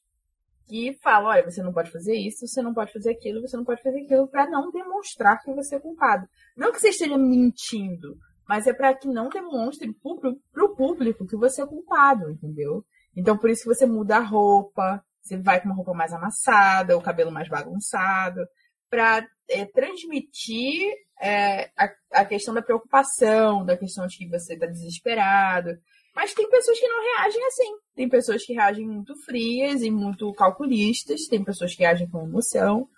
que 0.67 0.93
falam, 1.03 1.31
olha, 1.31 1.45
você 1.51 1.63
não 1.63 1.73
pode 1.73 1.91
fazer 1.91 2.15
isso, 2.15 2.47
você 2.47 2.61
não 2.61 2.75
pode 2.75 2.93
fazer 2.93 3.11
aquilo, 3.11 3.41
você 3.41 3.57
não 3.57 3.65
pode 3.65 3.83
fazer 3.83 4.03
aquilo, 4.03 4.29
para 4.29 4.49
não 4.49 4.71
demonstrar 4.71 5.41
que 5.43 5.53
você 5.53 5.77
é 5.77 5.81
culpado. 5.81 6.29
Não 6.57 6.71
que 6.71 6.81
você 6.81 6.91
esteja 6.91 7.17
mentindo, 7.17 8.17
mas 8.49 8.67
é 8.67 8.73
para 8.73 8.95
que 8.95 9.09
não 9.09 9.29
demonstre 9.29 9.93
para 9.93 10.65
o 10.65 10.77
público 10.77 11.27
que 11.27 11.37
você 11.37 11.63
é 11.63 11.67
culpado, 11.67 12.31
entendeu? 12.31 12.85
Então, 13.21 13.37
por 13.37 13.51
isso 13.51 13.65
que 13.65 13.69
você 13.69 13.85
muda 13.85 14.17
a 14.17 14.21
roupa, 14.21 15.05
você 15.21 15.37
vai 15.37 15.61
com 15.61 15.67
uma 15.67 15.75
roupa 15.75 15.93
mais 15.93 16.11
amassada, 16.11 16.97
o 16.97 17.03
cabelo 17.03 17.31
mais 17.31 17.51
bagunçado, 17.51 18.41
para 18.89 19.29
transmitir 19.75 20.91
é, 21.21 21.71
a, 21.77 21.91
a 22.13 22.25
questão 22.25 22.55
da 22.55 22.63
preocupação, 22.63 23.63
da 23.63 23.77
questão 23.77 24.07
de 24.07 24.17
que 24.17 24.27
você 24.27 24.55
está 24.55 24.65
desesperado. 24.65 25.79
Mas 26.17 26.33
tem 26.33 26.49
pessoas 26.49 26.81
que 26.81 26.89
não 26.89 27.03
reagem 27.03 27.47
assim. 27.47 27.73
Tem 27.95 28.09
pessoas 28.09 28.43
que 28.43 28.55
reagem 28.55 28.87
muito 28.87 29.15
frias 29.25 29.83
e 29.83 29.91
muito 29.91 30.33
calculistas, 30.33 31.27
tem 31.29 31.45
pessoas 31.45 31.75
que 31.75 31.83
reagem 31.83 32.09
com 32.09 32.25
emoção. 32.25 32.89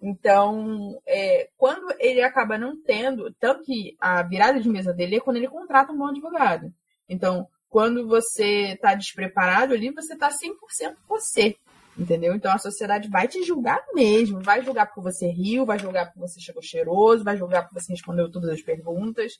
Então, 0.00 0.96
é, 1.04 1.48
quando 1.58 1.92
ele 1.98 2.22
acaba 2.22 2.56
não 2.56 2.80
tendo, 2.80 3.34
tanto 3.34 3.64
que 3.64 3.96
a 4.00 4.22
virada 4.22 4.60
de 4.60 4.68
mesa 4.68 4.92
dele 4.92 5.16
é 5.16 5.20
quando 5.20 5.38
ele 5.38 5.48
contrata 5.48 5.92
um 5.92 5.98
bom 5.98 6.06
advogado. 6.06 6.72
Então, 7.08 7.48
quando 7.72 8.06
você 8.06 8.74
está 8.74 8.94
despreparado 8.94 9.72
ali, 9.72 9.90
você 9.90 10.12
está 10.12 10.28
100% 10.28 10.94
você. 11.08 11.56
Entendeu? 11.96 12.34
Então 12.34 12.52
a 12.52 12.58
sociedade 12.58 13.08
vai 13.08 13.26
te 13.26 13.42
julgar 13.42 13.82
mesmo. 13.94 14.42
Vai 14.42 14.62
julgar 14.62 14.86
porque 14.86 15.00
você 15.00 15.26
riu, 15.26 15.64
vai 15.64 15.78
julgar 15.78 16.04
porque 16.04 16.20
você 16.20 16.38
chegou 16.38 16.62
cheiroso, 16.62 17.24
vai 17.24 17.34
julgar 17.34 17.62
porque 17.62 17.80
você 17.80 17.92
respondeu 17.92 18.30
todas 18.30 18.50
as 18.50 18.60
perguntas 18.60 19.32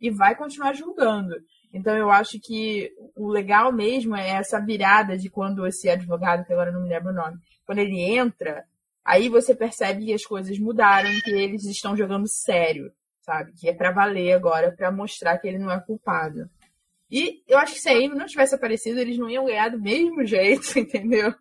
e 0.00 0.08
vai 0.08 0.36
continuar 0.36 0.72
julgando. 0.72 1.34
Então 1.72 1.96
eu 1.96 2.12
acho 2.12 2.38
que 2.40 2.92
o 3.16 3.28
legal 3.28 3.72
mesmo 3.72 4.14
é 4.14 4.30
essa 4.30 4.60
virada 4.60 5.18
de 5.18 5.28
quando 5.28 5.66
esse 5.66 5.88
advogado, 5.88 6.44
que 6.44 6.52
agora 6.52 6.70
não 6.70 6.82
me 6.82 6.88
lembro 6.88 7.10
o 7.10 7.14
nome, 7.14 7.38
quando 7.66 7.80
ele 7.80 8.00
entra, 8.00 8.64
aí 9.04 9.28
você 9.28 9.52
percebe 9.52 10.04
que 10.04 10.14
as 10.14 10.24
coisas 10.24 10.56
mudaram, 10.60 11.10
que 11.24 11.30
eles 11.32 11.64
estão 11.64 11.96
jogando 11.96 12.28
sério, 12.28 12.92
sabe? 13.20 13.52
Que 13.58 13.68
é 13.68 13.74
pra 13.74 13.90
valer 13.90 14.32
agora, 14.32 14.70
pra 14.70 14.92
mostrar 14.92 15.38
que 15.38 15.48
ele 15.48 15.58
não 15.58 15.72
é 15.72 15.80
culpado. 15.80 16.48
E 17.10 17.42
eu 17.48 17.58
acho 17.58 17.74
que 17.74 17.80
se 17.80 17.88
a 17.88 17.92
Amy 17.92 18.10
não 18.10 18.26
tivesse 18.26 18.54
aparecido, 18.54 19.00
eles 19.00 19.18
não 19.18 19.28
iam 19.28 19.46
ganhar 19.46 19.70
do 19.70 19.80
mesmo 19.80 20.24
jeito, 20.24 20.66
entendeu? 20.78 21.34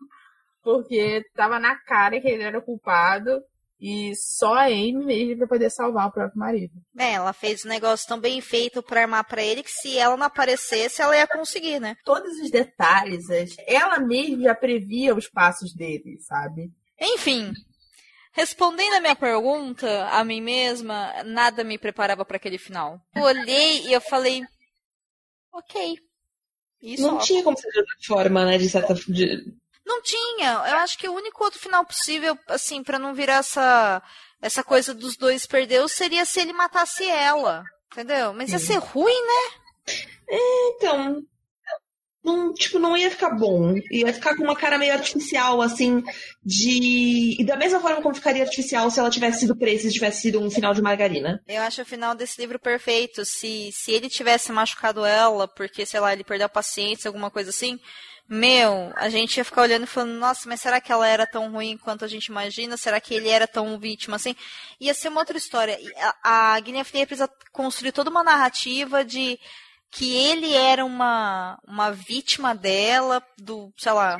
Porque 0.63 1.23
tava 1.35 1.59
na 1.59 1.75
cara 1.75 2.19
que 2.19 2.27
ele 2.27 2.43
era 2.43 2.59
culpado 2.59 3.41
e 3.79 4.13
só 4.15 4.55
a 4.55 4.65
Amy 4.65 5.05
mesmo 5.05 5.37
pra 5.37 5.47
poder 5.47 5.69
salvar 5.69 6.07
o 6.07 6.11
próprio 6.11 6.37
marido. 6.37 6.73
É, 6.97 7.13
ela 7.13 7.31
fez 7.31 7.63
um 7.63 7.69
negócio 7.69 8.07
tão 8.07 8.19
bem 8.19 8.41
feito 8.41 8.83
pra 8.83 9.01
armar 9.01 9.23
pra 9.23 9.43
ele 9.43 9.63
que 9.63 9.71
se 9.71 9.97
ela 9.97 10.17
não 10.17 10.25
aparecesse, 10.25 11.01
ela 11.01 11.15
ia 11.15 11.27
conseguir, 11.27 11.79
né? 11.79 11.95
Todos 12.03 12.39
os 12.39 12.51
detalhes, 12.51 13.25
ela 13.65 13.99
mesma 13.99 14.43
já 14.43 14.55
previa 14.55 15.15
os 15.15 15.29
passos 15.29 15.73
dele, 15.73 16.17
sabe? 16.19 16.71
Enfim, 16.99 17.53
respondendo 18.33 18.95
a 18.95 19.01
minha 19.01 19.15
pergunta 19.15 20.09
a 20.09 20.23
mim 20.25 20.41
mesma, 20.41 21.23
nada 21.23 21.63
me 21.63 21.77
preparava 21.77 22.25
pra 22.25 22.35
aquele 22.35 22.57
final. 22.57 22.99
Eu 23.15 23.23
olhei 23.23 23.87
e 23.87 23.93
eu 23.93 24.01
falei, 24.01 24.43
ok. 25.53 25.97
Isso 26.81 27.03
Não 27.03 27.17
tinha 27.19 27.43
como 27.43 27.57
ser 27.57 27.69
de 27.71 27.79
outra 27.79 27.95
forma, 28.05 28.45
né? 28.45 28.57
De 28.57 28.69
certa 28.69 28.93
de... 28.93 29.53
Não 29.85 30.01
tinha. 30.01 30.51
Eu 30.51 30.77
acho 30.77 30.97
que 30.97 31.09
o 31.09 31.13
único 31.13 31.43
outro 31.43 31.59
final 31.59 31.85
possível, 31.85 32.37
assim, 32.47 32.83
pra 32.83 32.99
não 32.99 33.13
virar 33.13 33.37
essa, 33.37 34.01
essa 34.41 34.63
coisa 34.63 34.93
dos 34.93 35.17
dois 35.17 35.45
perdeu, 35.45 35.87
seria 35.87 36.25
se 36.25 36.39
ele 36.39 36.53
matasse 36.53 37.03
ela. 37.09 37.63
Entendeu? 37.91 38.33
Mas 38.33 38.51
ia 38.51 38.59
ser 38.59 38.77
ruim, 38.77 39.19
né? 39.25 39.95
Então, 40.29 41.23
não, 42.23 42.53
tipo, 42.53 42.79
não 42.79 42.97
ia 42.97 43.09
ficar 43.09 43.31
bom. 43.31 43.73
Ia 43.91 44.13
ficar 44.13 44.35
com 44.35 44.43
uma 44.43 44.55
cara 44.55 44.77
meio 44.77 44.93
artificial, 44.93 45.61
assim, 45.61 46.03
de. 46.43 47.37
E 47.39 47.43
da 47.45 47.55
mesma 47.55 47.79
forma 47.79 48.01
como 48.01 48.15
ficaria 48.15 48.43
artificial 48.43 48.89
se 48.91 48.99
ela 48.99 49.09
tivesse 49.09 49.41
sido 49.41 49.55
presa 49.55 49.87
e 49.87 49.91
tivesse 49.91 50.21
sido 50.21 50.41
um 50.41 50.51
final 50.51 50.73
de 50.73 50.81
margarina. 50.81 51.41
Eu 51.47 51.61
acho 51.61 51.81
o 51.81 51.85
final 51.85 52.13
desse 52.13 52.39
livro 52.41 52.59
perfeito. 52.59 53.23
Se, 53.23 53.71
se 53.71 53.91
ele 53.91 54.09
tivesse 54.09 54.51
machucado 54.51 55.05
ela, 55.05 55.47
porque, 55.47 55.85
sei 55.85 55.99
lá, 55.99 56.13
ele 56.13 56.23
perdeu 56.23 56.45
a 56.45 56.49
paciência, 56.49 57.07
alguma 57.07 57.31
coisa 57.31 57.51
assim, 57.51 57.79
meu, 58.27 58.93
a 58.95 59.09
gente 59.09 59.37
ia 59.37 59.43
ficar 59.43 59.63
olhando 59.63 59.83
e 59.83 59.87
falando, 59.87 60.13
nossa, 60.13 60.47
mas 60.47 60.61
será 60.61 60.79
que 60.79 60.91
ela 60.91 61.07
era 61.07 61.25
tão 61.25 61.51
ruim 61.51 61.77
quanto 61.77 62.05
a 62.05 62.07
gente 62.07 62.27
imagina? 62.27 62.77
Será 62.77 63.01
que 63.01 63.13
ele 63.13 63.27
era 63.27 63.47
tão 63.47 63.79
vítima 63.79 64.17
assim? 64.17 64.35
Ia 64.79 64.93
ser 64.93 65.07
uma 65.07 65.21
outra 65.21 65.35
história. 65.35 65.79
A, 66.23 66.53
a 66.53 66.59
Guinea 66.59 66.85
Flea 66.85 67.07
precisa 67.07 67.27
construir 67.51 67.91
toda 67.91 68.11
uma 68.11 68.23
narrativa 68.23 69.03
de 69.03 69.39
que 69.91 70.15
ele 70.15 70.53
era 70.53 70.85
uma, 70.85 71.59
uma 71.67 71.91
vítima 71.91 72.53
dela, 72.53 73.23
do, 73.37 73.73
sei 73.77 73.91
lá, 73.91 74.17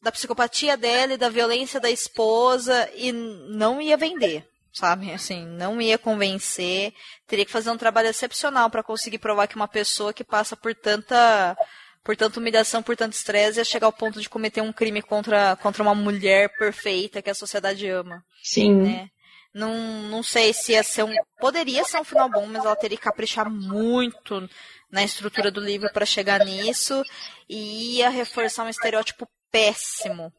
da 0.00 0.12
psicopatia 0.12 0.76
dela 0.76 1.14
e 1.14 1.18
da 1.18 1.28
violência 1.28 1.80
da 1.80 1.90
esposa, 1.90 2.90
e 2.94 3.12
não 3.12 3.80
ia 3.80 3.96
vender 3.96 4.46
sabe? 4.74 5.12
Assim, 5.12 5.46
não 5.46 5.80
ia 5.80 5.96
convencer. 5.96 6.92
Teria 7.28 7.44
que 7.44 7.52
fazer 7.52 7.70
um 7.70 7.78
trabalho 7.78 8.08
excepcional 8.08 8.68
para 8.68 8.82
conseguir 8.82 9.18
provar 9.18 9.46
que 9.46 9.54
uma 9.54 9.68
pessoa 9.68 10.12
que 10.12 10.24
passa 10.24 10.56
por 10.56 10.74
tanta 10.74 11.56
por 12.02 12.14
tanta 12.14 12.38
humilhação, 12.38 12.82
por 12.82 12.94
tanto 12.94 13.14
estresse, 13.14 13.58
ia 13.58 13.64
chegar 13.64 13.86
ao 13.86 13.92
ponto 13.92 14.20
de 14.20 14.28
cometer 14.28 14.60
um 14.60 14.74
crime 14.74 15.00
contra, 15.00 15.56
contra 15.56 15.82
uma 15.82 15.94
mulher 15.94 16.54
perfeita 16.58 17.22
que 17.22 17.30
a 17.30 17.34
sociedade 17.34 17.88
ama, 17.88 18.22
Sim. 18.42 18.74
né? 18.74 19.08
Não, 19.54 19.72
não 20.10 20.22
sei 20.22 20.52
se 20.52 20.72
ia 20.72 20.82
ser 20.82 21.04
um. 21.04 21.14
Poderia 21.38 21.84
ser 21.84 21.98
um 22.00 22.04
final 22.04 22.28
bom, 22.28 22.44
mas 22.46 22.64
ela 22.64 22.74
teria 22.74 22.98
que 22.98 23.04
caprichar 23.04 23.48
muito 23.48 24.48
na 24.90 25.04
estrutura 25.04 25.50
do 25.50 25.60
livro 25.60 25.88
para 25.92 26.04
chegar 26.04 26.44
nisso 26.44 27.02
e 27.48 27.98
ia 27.98 28.08
reforçar 28.10 28.64
um 28.64 28.68
estereótipo 28.68 29.28
péssimo. 29.50 30.32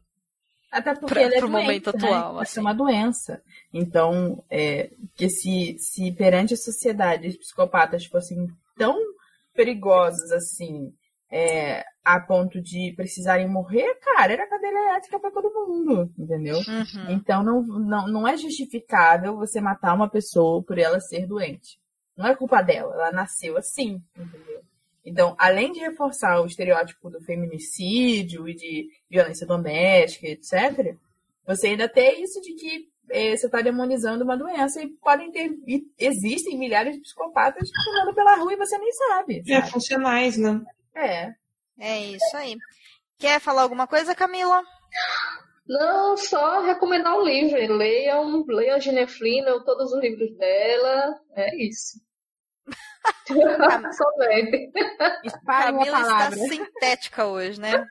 Até 0.72 0.94
porque 0.94 1.14
Pra- 1.14 1.22
ela 1.22 1.36
é 1.36 1.40
doente, 1.40 1.52
momento 1.52 1.98
né? 1.98 2.06
atual, 2.08 2.40
assim. 2.40 2.54
ser 2.56 2.60
uma 2.60 2.74
doença. 2.74 3.42
Então, 3.74 4.44
é, 4.50 4.90
que 5.16 5.30
se, 5.30 5.78
se 5.80 6.12
perante 6.12 6.54
a 6.54 6.58
sociedade 6.58 7.30
os 7.30 7.38
psicopatas 7.38 8.06
fossem 8.06 8.50
tão 8.78 9.00
perigosos 9.54 10.32
assim, 10.34 10.94
é, 11.32 11.84
a 12.04 12.20
ponto 12.20 12.62
de 12.62 12.94
precisarem 12.96 13.48
morrer, 13.48 13.96
cara, 13.96 14.34
era 14.34 14.48
cadeira 14.48 14.78
elétrica 14.78 15.20
pra 15.20 15.32
todo 15.32 15.52
mundo, 15.52 16.12
entendeu? 16.18 16.58
Uhum. 16.58 17.10
Então 17.10 17.44
não, 17.44 17.62
não, 17.64 18.08
não 18.08 18.28
é 18.28 18.38
justificável 18.38 19.36
você 19.36 19.60
matar 19.60 19.96
uma 19.96 20.10
pessoa 20.10 20.64
por 20.64 20.78
ela 20.78 21.00
ser 21.00 21.26
doente. 21.26 21.80
Não 22.16 22.28
é 22.28 22.36
culpa 22.36 22.62
dela, 22.62 22.94
ela 22.94 23.12
nasceu 23.12 23.58
assim, 23.58 24.02
entendeu? 24.16 24.62
Então, 25.06 25.36
além 25.38 25.72
de 25.72 25.80
reforçar 25.80 26.42
o 26.42 26.48
estereótipo 26.48 27.10
do 27.12 27.22
feminicídio 27.22 28.50
e 28.50 28.56
de 28.56 28.90
violência 29.10 29.46
doméstica, 29.46 30.28
etc., 30.28 30.96
você 31.46 31.68
ainda 31.68 31.88
tem 31.88 32.24
isso 32.24 32.42
de 32.42 32.54
que 32.56 32.90
eh, 33.12 33.38
você 33.38 33.46
está 33.46 33.62
demonizando 33.62 34.24
uma 34.24 34.36
doença 34.36 34.82
e 34.82 34.88
podem 34.88 35.32
ter. 35.32 35.52
e 35.68 35.84
existem 36.00 36.58
milhares 36.58 36.96
de 36.96 37.02
psicopatas 37.02 37.70
andando 37.92 38.16
pela 38.16 38.36
rua 38.36 38.54
e 38.54 38.58
você 38.58 38.78
nem 38.80 38.92
sabe. 38.92 39.44
É, 39.48 39.60
sabe? 39.60 39.72
funcionais, 39.72 40.38
né? 40.38 40.60
É. 40.96 41.34
É 41.80 42.00
isso 42.00 42.38
aí. 42.38 42.56
Quer 43.18 43.40
falar 43.40 43.64
alguma 43.64 43.88
coisa, 43.88 44.16
Camila? 44.16 44.64
Não, 45.68 46.16
só 46.16 46.62
recomendar 46.62 47.16
o 47.16 47.24
livro. 47.24 47.76
Leiam, 47.76 48.46
leiam 48.48 48.76
a 48.76 48.80
Gineflina, 48.80 49.64
todos 49.64 49.92
os 49.92 50.02
livros 50.02 50.36
dela. 50.38 51.20
É 51.36 51.56
isso. 51.56 52.00
Somente. 53.98 54.72
Camila 55.46 56.02
está 56.02 56.32
sintética 56.32 57.26
hoje, 57.26 57.60
né? 57.60 57.86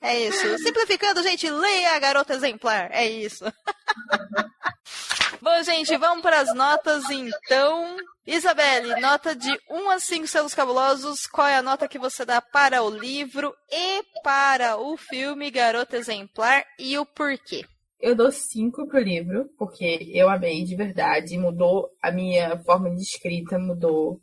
É 0.00 0.18
isso. 0.18 0.58
Simplificando, 0.58 1.22
gente, 1.22 1.50
leia 1.50 1.94
a 1.94 1.98
garota 1.98 2.34
exemplar. 2.34 2.90
É 2.92 3.06
isso. 3.06 3.44
Bom, 5.40 5.62
gente, 5.62 5.96
vamos 5.96 6.22
para 6.22 6.40
as 6.40 6.54
notas 6.54 7.08
então. 7.10 7.96
Isabelle, 8.26 9.00
nota 9.00 9.34
de 9.34 9.50
1 9.70 9.90
a 9.90 9.98
5 9.98 10.26
selos 10.26 10.54
cabulosos. 10.54 11.26
Qual 11.26 11.46
é 11.46 11.56
a 11.56 11.62
nota 11.62 11.88
que 11.88 11.98
você 11.98 12.24
dá 12.24 12.40
para 12.40 12.82
o 12.82 12.90
livro 12.90 13.54
e 13.70 14.02
para 14.22 14.76
o 14.76 14.96
filme 14.96 15.50
Garota 15.50 15.96
Exemplar 15.96 16.64
e 16.78 16.98
o 16.98 17.06
porquê? 17.06 17.64
Eu 18.00 18.14
dou 18.14 18.30
5 18.30 18.86
pro 18.86 19.00
livro, 19.00 19.48
porque 19.58 20.10
eu 20.12 20.28
amei 20.28 20.64
de 20.64 20.76
verdade. 20.76 21.38
Mudou 21.38 21.88
a 22.02 22.10
minha 22.10 22.58
forma 22.64 22.90
de 22.90 23.02
escrita, 23.02 23.58
mudou 23.58 24.20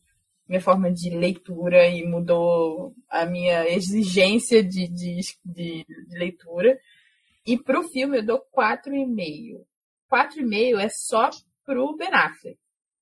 minha 0.47 0.62
forma 0.62 0.91
de 0.91 1.10
leitura 1.10 1.88
e 1.88 2.06
mudou 2.06 2.93
a 3.10 3.26
minha 3.26 3.68
exigência 3.68 4.64
de, 4.64 4.88
de, 4.88 5.20
de, 5.43 5.86
de 5.86 6.18
leitura. 6.18 6.78
E 7.45 7.58
pro 7.58 7.84
filme 7.89 8.20
eu 8.20 8.26
dou 8.26 8.41
4,5. 8.56 9.66
4,5 10.16 10.80
é 10.80 10.88
só 10.88 11.30
pro 11.66 11.97
Ben 11.97 12.13
Affleck, 12.13 12.57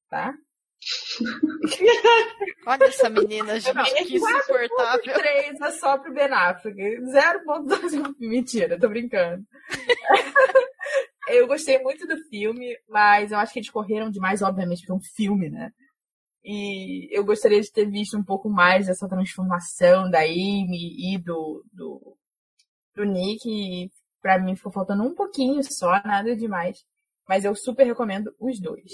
tá? 0.09 0.33
Olha 2.65 2.83
essa 2.85 3.09
menina, 3.09 3.59
gente, 3.59 4.05
que 4.05 4.15
insuportável. 4.17 5.13
3 5.13 5.61
é 5.61 5.71
só 5.71 5.97
pro 5.99 6.11
Ben 6.11 6.33
Affleck. 6.33 6.75
0.2 6.75 8.15
mentira, 8.19 8.79
tô 8.79 8.89
brincando. 8.89 9.45
eu 11.29 11.45
gostei 11.45 11.77
muito 11.83 12.07
do 12.07 12.17
filme, 12.29 12.75
mas 12.89 13.31
eu 13.31 13.37
acho 13.37 13.53
que 13.53 13.59
eles 13.59 13.69
correram 13.69 14.09
demais, 14.09 14.41
obviamente, 14.41 14.83
pra 14.85 14.95
um 14.95 15.01
filme, 15.15 15.51
né? 15.51 15.71
E 16.43 17.07
eu 17.15 17.23
gostaria 17.23 17.61
de 17.61 17.71
ter 17.71 17.89
visto 17.89 18.17
um 18.17 18.23
pouco 18.23 18.49
mais 18.49 18.87
dessa 18.87 19.07
transformação 19.07 20.09
da 20.09 20.21
Amy 20.21 21.13
e 21.13 21.17
do, 21.17 21.63
do, 21.71 22.17
do 22.95 23.05
Nick. 23.05 23.47
E 23.47 23.91
pra 24.19 24.39
mim 24.39 24.55
ficou 24.55 24.71
faltando 24.71 25.03
um 25.03 25.13
pouquinho 25.13 25.63
só, 25.63 26.01
nada 26.03 26.35
demais. 26.35 26.83
Mas 27.27 27.45
eu 27.45 27.55
super 27.55 27.85
recomendo 27.85 28.33
os 28.39 28.59
dois. 28.59 28.91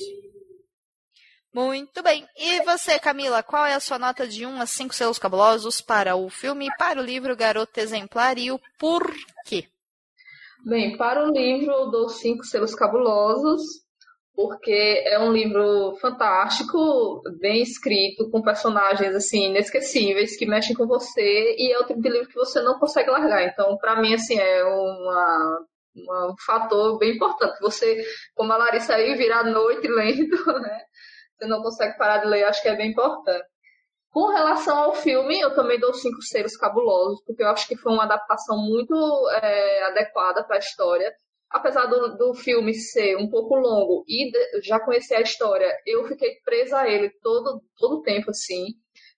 Muito 1.54 2.04
bem. 2.04 2.28
E 2.38 2.64
você, 2.64 3.00
Camila, 3.00 3.42
qual 3.42 3.66
é 3.66 3.74
a 3.74 3.80
sua 3.80 3.98
nota 3.98 4.28
de 4.28 4.46
1 4.46 4.62
a 4.62 4.66
5 4.68 4.94
selos 4.94 5.18
cabulosos 5.18 5.82
para 5.82 6.16
o 6.16 6.30
filme 6.30 6.68
e 6.68 6.78
para 6.78 7.00
o 7.00 7.04
livro 7.04 7.36
Garota 7.36 7.82
Exemplar 7.82 8.38
e 8.38 8.52
o 8.52 8.60
porquê? 8.78 9.66
Bem, 10.64 10.96
para 10.96 11.28
o 11.28 11.32
livro 11.32 11.72
eu 11.72 11.90
dou 11.90 12.08
5 12.08 12.44
selos 12.44 12.76
cabulosos, 12.76 13.62
porque 14.36 15.04
é 15.08 15.20
um 15.20 15.32
livro 15.32 15.98
fantástico, 16.00 17.22
bem 17.40 17.64
escrito, 17.64 18.30
com 18.30 18.44
personagens 18.44 19.16
assim 19.16 19.50
inesquecíveis 19.50 20.38
que 20.38 20.46
mexem 20.46 20.76
com 20.76 20.86
você 20.86 21.56
e 21.58 21.74
é 21.74 21.80
o 21.80 21.86
tipo 21.86 22.00
de 22.00 22.10
livro 22.10 22.28
que 22.28 22.36
você 22.36 22.62
não 22.62 22.78
consegue 22.78 23.10
largar. 23.10 23.44
Então, 23.44 23.76
para 23.78 24.00
mim 24.00 24.14
assim 24.14 24.38
é 24.38 24.64
uma, 24.64 25.66
um 25.96 26.36
fator 26.46 26.98
bem 26.98 27.16
importante. 27.16 27.60
Você, 27.62 28.04
como 28.36 28.54
a 28.54 28.58
Larissa 28.58 28.96
aí, 28.96 29.16
virar 29.16 29.40
a 29.40 29.44
noite 29.44 29.88
lendo, 29.88 30.38
né? 30.62 30.82
você 31.38 31.48
não 31.48 31.62
consegue 31.62 31.98
parar 31.98 32.18
de 32.18 32.28
ler, 32.28 32.44
acho 32.44 32.62
que 32.62 32.70
é 32.70 32.76
bem 32.76 32.92
importante. 32.92 33.46
Com 34.12 34.28
relação 34.30 34.76
ao 34.78 34.96
filme, 34.96 35.40
eu 35.40 35.54
também 35.54 35.80
dou 35.80 35.94
cinco 35.94 36.22
selos 36.22 36.58
cabulosos, 36.58 37.24
porque 37.26 37.44
eu 37.44 37.48
acho 37.48 37.68
que 37.68 37.78
foi 37.78 37.94
uma 37.94 38.04
adaptação 38.04 38.58
muito 38.58 38.94
é, 39.42 39.84
adequada 39.84 40.44
para 40.44 40.56
a 40.56 40.60
história. 40.60 41.14
Apesar 41.50 41.86
do, 41.86 42.16
do 42.18 42.34
filme 42.34 42.74
ser 42.74 43.16
um 43.18 43.30
pouco 43.30 43.56
longo 43.56 44.04
e 44.08 44.32
de, 44.32 44.62
já 44.68 44.80
conhecer 44.80 45.16
a 45.16 45.22
história, 45.22 45.72
eu 45.86 46.06
fiquei 46.06 46.36
presa 46.44 46.80
a 46.80 46.90
ele 46.90 47.10
todo 47.22 47.62
todo 47.78 48.02
tempo, 48.02 48.32
assim. 48.32 48.68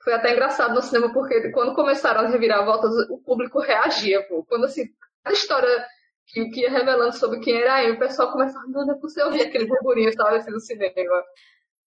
Foi 0.04 0.14
até 0.14 0.32
engraçado 0.32 0.74
no 0.74 0.82
cinema, 0.82 1.14
porque 1.14 1.52
quando 1.52 1.76
começaram 1.76 2.22
as 2.22 2.32
reviravoltas, 2.32 2.92
o 3.10 3.18
público 3.24 3.60
reagia, 3.60 4.26
pô. 4.28 4.46
Quando, 4.48 4.66
assim, 4.66 4.86
a 5.26 5.32
história 5.32 5.86
que, 6.28 6.46
que 6.50 6.62
ia 6.62 6.72
revelando 6.72 7.16
sobre 7.16 7.40
quem 7.40 7.56
era 7.56 7.84
eu, 7.84 7.96
o 7.96 8.00
pessoal 8.00 8.32
começava, 8.32 8.66
não, 8.68 8.86
não 8.86 8.96
é 8.96 9.00
possível 9.00 9.28
ouvir 9.28 9.44
aquele 9.44 9.66
burburinho, 9.66 10.14
sabe, 10.14 10.38
assim, 10.38 10.52
no 10.52 10.60
cinema. 10.60 11.24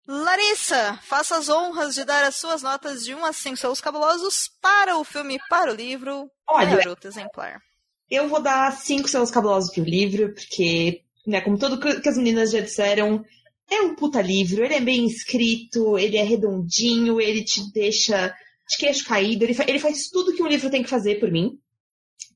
Larissa, 0.06 1.00
faça 1.04 1.38
as 1.38 1.48
honras 1.48 1.96
de 1.96 2.04
dar 2.04 2.26
as 2.26 2.36
suas 2.36 2.62
notas 2.62 3.06
de 3.06 3.16
1 3.16 3.26
a 3.26 3.32
5 3.32 3.56
seus 3.56 3.80
cabulosos 3.80 4.50
para 4.62 4.98
o 4.98 5.04
filme 5.04 5.36
e 5.36 5.50
para 5.50 5.72
o 5.72 5.76
livro 5.76 6.30
Olha, 6.50 6.76
Garota 6.76 7.08
Exemplar. 7.08 7.62
Eu 8.10 8.28
vou 8.28 8.42
dar 8.42 8.72
5 8.72 9.08
seus 9.08 9.32
cabulosos 9.32 9.74
pro 9.74 9.84
livro, 9.84 10.34
porque, 10.34 11.02
né, 11.26 11.40
como 11.40 11.58
tudo 11.58 11.80
que 11.80 12.10
as 12.10 12.18
meninas 12.18 12.52
já 12.52 12.60
disseram, 12.60 13.24
é 13.72 13.82
um 13.82 13.96
puta 13.96 14.22
livro, 14.22 14.64
ele 14.64 14.74
é 14.74 14.82
bem 14.82 15.06
escrito, 15.06 15.98
ele 15.98 16.18
é 16.18 16.24
redondinho, 16.24 17.22
ele 17.22 17.44
te 17.44 17.72
deixa 17.72 18.36
de 18.70 18.78
queixo 18.78 19.06
caído, 19.06 19.44
ele, 19.44 19.54
fa 19.54 19.64
ele 19.68 19.80
faz 19.80 20.10
tudo 20.10 20.34
que 20.34 20.44
um 20.44 20.48
livro 20.48 20.70
tem 20.70 20.84
que 20.84 20.90
fazer 20.90 21.20
por 21.20 21.32
mim. 21.32 21.58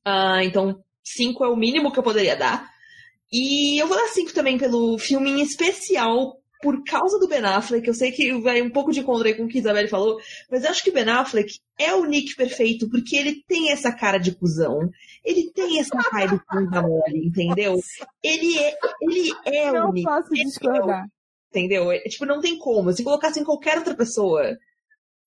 Uh, 0.06 0.40
então, 0.42 0.82
5 1.16 1.44
é 1.44 1.48
o 1.48 1.56
mínimo 1.56 1.92
que 1.92 1.98
eu 1.98 2.02
poderia 2.02 2.36
dar. 2.36 2.70
E 3.30 3.80
eu 3.80 3.86
vou 3.86 3.96
dar 3.96 4.08
5 4.08 4.32
também 4.32 4.56
pelo 4.58 4.98
filme 4.98 5.30
em 5.30 5.42
especial, 5.42 6.38
por 6.60 6.82
causa 6.82 7.18
do 7.18 7.28
Ben 7.28 7.44
Affleck, 7.44 7.86
eu 7.86 7.94
sei 7.94 8.10
que 8.10 8.32
vai 8.40 8.60
um 8.60 8.70
pouco 8.70 8.90
de 8.90 9.02
contra 9.02 9.34
com 9.34 9.44
o 9.44 9.48
que 9.48 9.58
a 9.58 9.60
Isabelle 9.60 9.88
falou, 9.88 10.18
mas 10.50 10.64
eu 10.64 10.70
acho 10.70 10.82
que 10.82 10.90
o 10.90 10.92
Ben 10.92 11.08
Affleck 11.08 11.60
é 11.78 11.94
o 11.94 12.04
Nick 12.04 12.34
perfeito, 12.34 12.88
porque 12.90 13.16
ele 13.16 13.42
tem 13.46 13.70
essa 13.70 13.92
cara 13.92 14.18
de 14.18 14.34
cuzão. 14.34 14.90
Ele 15.24 15.50
tem 15.52 15.78
essa 15.78 15.96
cara 15.96 16.26
de 16.26 16.40
bunda 16.50 16.82
mole, 16.82 17.26
entendeu? 17.26 17.78
Ele 18.22 18.58
é, 18.58 18.74
ele 19.02 19.32
é 19.44 19.72
não 19.72 19.90
o 19.90 19.92
Nick. 19.92 20.04
Posso 20.04 20.30
discordar. 20.30 21.06
entendeu? 21.50 21.92
É, 21.92 22.00
tipo, 22.00 22.26
não 22.26 22.40
tem 22.40 22.58
como. 22.58 22.92
Se 22.92 23.04
colocasse 23.04 23.38
em 23.38 23.44
qualquer 23.44 23.78
outra 23.78 23.94
pessoa, 23.94 24.56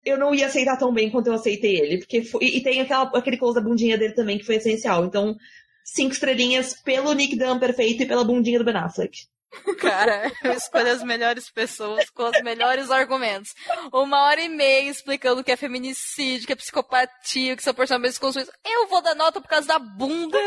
eu 0.04 0.18
não 0.18 0.36
ia 0.36 0.48
aceitar 0.48 0.78
tão 0.78 0.94
bem 0.94 1.10
quanto 1.10 1.28
eu 1.28 1.34
aceitei 1.34 1.78
ele. 1.78 2.00
Porque 2.00 2.24
foi, 2.24 2.44
e 2.44 2.62
tem 2.62 2.82
aquela, 2.82 3.04
aquele 3.18 3.38
close 3.38 3.56
da 3.56 3.66
bundinha 3.66 3.98
dele 3.98 4.14
também, 4.14 4.38
que 4.38 4.46
foi 4.46 4.56
essencial. 4.56 5.06
Então, 5.06 5.38
cinco 5.84 6.14
estrelinhas 6.14 6.74
pelo 6.82 7.14
Nick 7.14 7.36
Dunn 7.36 7.60
perfeito 7.60 8.04
e 8.04 8.06
pela 8.06 8.24
bundinha 8.24 8.60
do 8.60 8.66
Ben 8.66 8.76
Affleck. 8.76 9.32
Cara, 9.80 10.32
eu 10.44 10.54
escolho 10.54 10.90
as 10.90 11.04
melhores 11.04 11.50
pessoas 11.52 12.10
com 12.10 12.24
os 12.24 12.42
melhores 12.42 12.90
argumentos. 12.90 13.54
Uma 13.92 14.24
hora 14.24 14.40
e 14.40 14.48
meia 14.48 14.90
explicando 14.90 15.44
que 15.44 15.52
é 15.52 15.58
feminicídio, 15.58 16.48
que 16.48 16.54
é 16.54 16.56
psicopatia, 16.56 17.58
que 17.58 17.64
são 17.64 17.74
personagens 17.74 18.18
construídos. 18.18 18.54
Eu 18.66 18.88
vou 18.88 19.02
dar 19.02 19.14
nota 19.14 19.42
por 19.42 19.50
causa 19.50 19.68
da 19.68 19.78
bunda 19.78 20.40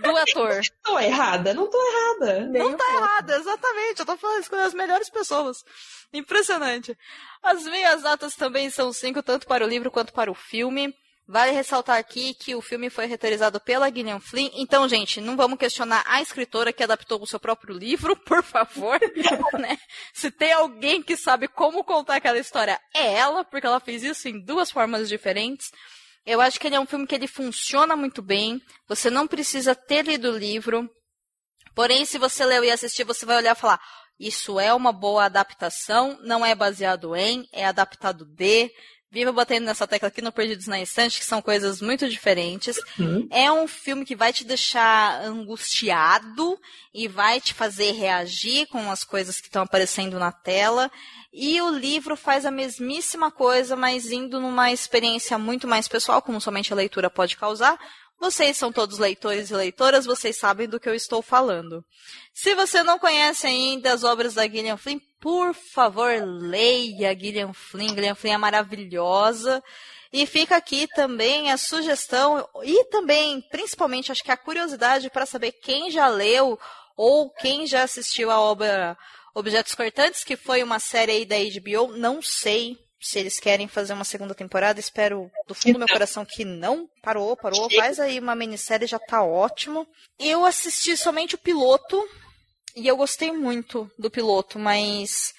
do 0.00 0.16
ator. 0.16 0.60
Tô 0.84 0.98
errada, 0.98 1.52
não 1.52 1.68
tô 1.68 1.78
errada. 1.78 2.40
não 2.46 2.76
tá 2.76 2.84
errada, 2.94 3.36
exatamente. 3.36 4.00
Eu 4.00 4.06
tô 4.06 4.16
falando 4.16 4.42
escolher 4.42 4.62
as 4.62 4.74
melhores 4.74 5.10
pessoas. 5.10 5.64
Impressionante. 6.12 6.96
As 7.42 7.64
minhas 7.64 8.02
notas 8.02 8.36
também 8.36 8.70
são 8.70 8.92
cinco, 8.92 9.22
tanto 9.22 9.46
para 9.46 9.64
o 9.64 9.68
livro 9.68 9.90
quanto 9.90 10.12
para 10.12 10.30
o 10.30 10.34
filme. 10.34 10.94
Vale 11.32 11.52
ressaltar 11.52 11.96
aqui 11.96 12.34
que 12.34 12.54
o 12.54 12.60
filme 12.60 12.90
foi 12.90 13.06
retorizado 13.06 13.58
pela 13.58 13.90
Gillian 13.90 14.20
Flynn. 14.20 14.50
Então, 14.52 14.86
gente, 14.86 15.18
não 15.18 15.34
vamos 15.34 15.58
questionar 15.58 16.04
a 16.06 16.20
escritora 16.20 16.74
que 16.74 16.82
adaptou 16.82 17.22
o 17.22 17.26
seu 17.26 17.40
próprio 17.40 17.74
livro, 17.74 18.14
por 18.20 18.42
favor. 18.42 19.00
né? 19.58 19.78
Se 20.12 20.30
tem 20.30 20.52
alguém 20.52 21.02
que 21.02 21.16
sabe 21.16 21.48
como 21.48 21.84
contar 21.84 22.16
aquela 22.16 22.38
história, 22.38 22.78
é 22.94 23.14
ela, 23.14 23.46
porque 23.46 23.66
ela 23.66 23.80
fez 23.80 24.02
isso 24.02 24.28
em 24.28 24.44
duas 24.44 24.70
formas 24.70 25.08
diferentes. 25.08 25.70
Eu 26.26 26.38
acho 26.38 26.60
que 26.60 26.66
ele 26.66 26.76
é 26.76 26.80
um 26.80 26.84
filme 26.84 27.06
que 27.06 27.14
ele 27.14 27.26
funciona 27.26 27.96
muito 27.96 28.20
bem. 28.20 28.60
Você 28.86 29.08
não 29.08 29.26
precisa 29.26 29.74
ter 29.74 30.04
lido 30.04 30.32
o 30.32 30.36
livro. 30.36 30.86
Porém, 31.74 32.04
se 32.04 32.18
você 32.18 32.44
leu 32.44 32.62
e 32.62 32.70
assistir, 32.70 33.04
você 33.04 33.24
vai 33.24 33.38
olhar 33.38 33.56
e 33.56 33.58
falar: 33.58 33.80
isso 34.20 34.60
é 34.60 34.74
uma 34.74 34.92
boa 34.92 35.24
adaptação, 35.24 36.18
não 36.24 36.44
é 36.44 36.54
baseado 36.54 37.16
em, 37.16 37.48
é 37.54 37.64
adaptado 37.64 38.26
de 38.26 38.70
viva 39.12 39.30
batendo 39.30 39.66
nessa 39.66 39.86
tecla 39.86 40.08
aqui 40.08 40.22
no 40.22 40.32
Perdidos 40.32 40.66
na 40.66 40.80
Instante, 40.80 41.18
que 41.18 41.24
são 41.24 41.42
coisas 41.42 41.82
muito 41.82 42.08
diferentes. 42.08 42.80
Uhum. 42.98 43.28
É 43.30 43.52
um 43.52 43.68
filme 43.68 44.06
que 44.06 44.16
vai 44.16 44.32
te 44.32 44.42
deixar 44.42 45.22
angustiado 45.22 46.58
e 46.94 47.06
vai 47.06 47.38
te 47.38 47.52
fazer 47.52 47.92
reagir 47.92 48.66
com 48.68 48.90
as 48.90 49.04
coisas 49.04 49.38
que 49.38 49.48
estão 49.48 49.64
aparecendo 49.64 50.18
na 50.18 50.32
tela. 50.32 50.90
E 51.30 51.60
o 51.60 51.70
livro 51.70 52.16
faz 52.16 52.46
a 52.46 52.50
mesmíssima 52.50 53.30
coisa, 53.30 53.76
mas 53.76 54.10
indo 54.10 54.40
numa 54.40 54.72
experiência 54.72 55.36
muito 55.38 55.68
mais 55.68 55.86
pessoal, 55.86 56.22
como 56.22 56.40
somente 56.40 56.72
a 56.72 56.76
leitura 56.76 57.10
pode 57.10 57.36
causar. 57.36 57.78
Vocês 58.22 58.56
são 58.56 58.70
todos 58.70 58.98
leitores 58.98 59.50
e 59.50 59.54
leitoras, 59.54 60.06
vocês 60.06 60.38
sabem 60.38 60.68
do 60.68 60.78
que 60.78 60.88
eu 60.88 60.94
estou 60.94 61.20
falando. 61.20 61.84
Se 62.32 62.54
você 62.54 62.80
não 62.84 62.96
conhece 62.96 63.48
ainda 63.48 63.92
as 63.92 64.04
obras 64.04 64.34
da 64.34 64.46
Gillian 64.46 64.76
Flynn, 64.76 65.00
por 65.20 65.52
favor, 65.52 66.22
leia 66.24 67.18
Gillian 67.18 67.52
Flynn. 67.52 67.88
Gillian 67.88 68.14
Flynn 68.14 68.34
é 68.34 68.38
maravilhosa. 68.38 69.60
E 70.12 70.24
fica 70.24 70.54
aqui 70.54 70.86
também 70.94 71.50
a 71.50 71.56
sugestão 71.56 72.48
e 72.62 72.84
também, 72.84 73.40
principalmente, 73.50 74.12
acho 74.12 74.22
que 74.22 74.30
a 74.30 74.36
curiosidade 74.36 75.10
para 75.10 75.26
saber 75.26 75.50
quem 75.50 75.90
já 75.90 76.06
leu 76.06 76.56
ou 76.96 77.28
quem 77.28 77.66
já 77.66 77.82
assistiu 77.82 78.30
a 78.30 78.38
obra 78.38 78.96
Objetos 79.34 79.74
Cortantes, 79.74 80.22
que 80.22 80.36
foi 80.36 80.62
uma 80.62 80.78
série 80.78 81.10
aí 81.10 81.24
da 81.24 81.34
HBO. 81.38 81.96
Não 81.96 82.22
sei 82.22 82.78
se 83.02 83.18
eles 83.18 83.40
querem 83.40 83.66
fazer 83.66 83.92
uma 83.92 84.04
segunda 84.04 84.34
temporada. 84.34 84.78
Espero 84.78 85.30
do 85.46 85.54
fundo 85.54 85.74
do 85.74 85.78
meu 85.80 85.88
coração 85.88 86.24
que 86.24 86.44
não. 86.44 86.88
Parou, 87.02 87.36
parou. 87.36 87.68
Faz 87.70 87.98
aí 87.98 88.18
uma 88.18 88.34
minissérie, 88.34 88.86
já 88.86 88.98
tá 88.98 89.22
ótimo. 89.22 89.86
Eu 90.18 90.44
assisti 90.44 90.96
somente 90.96 91.34
o 91.34 91.38
piloto 91.38 92.02
e 92.76 92.86
eu 92.86 92.96
gostei 92.96 93.32
muito 93.32 93.90
do 93.98 94.10
piloto, 94.10 94.58
mas 94.58 95.34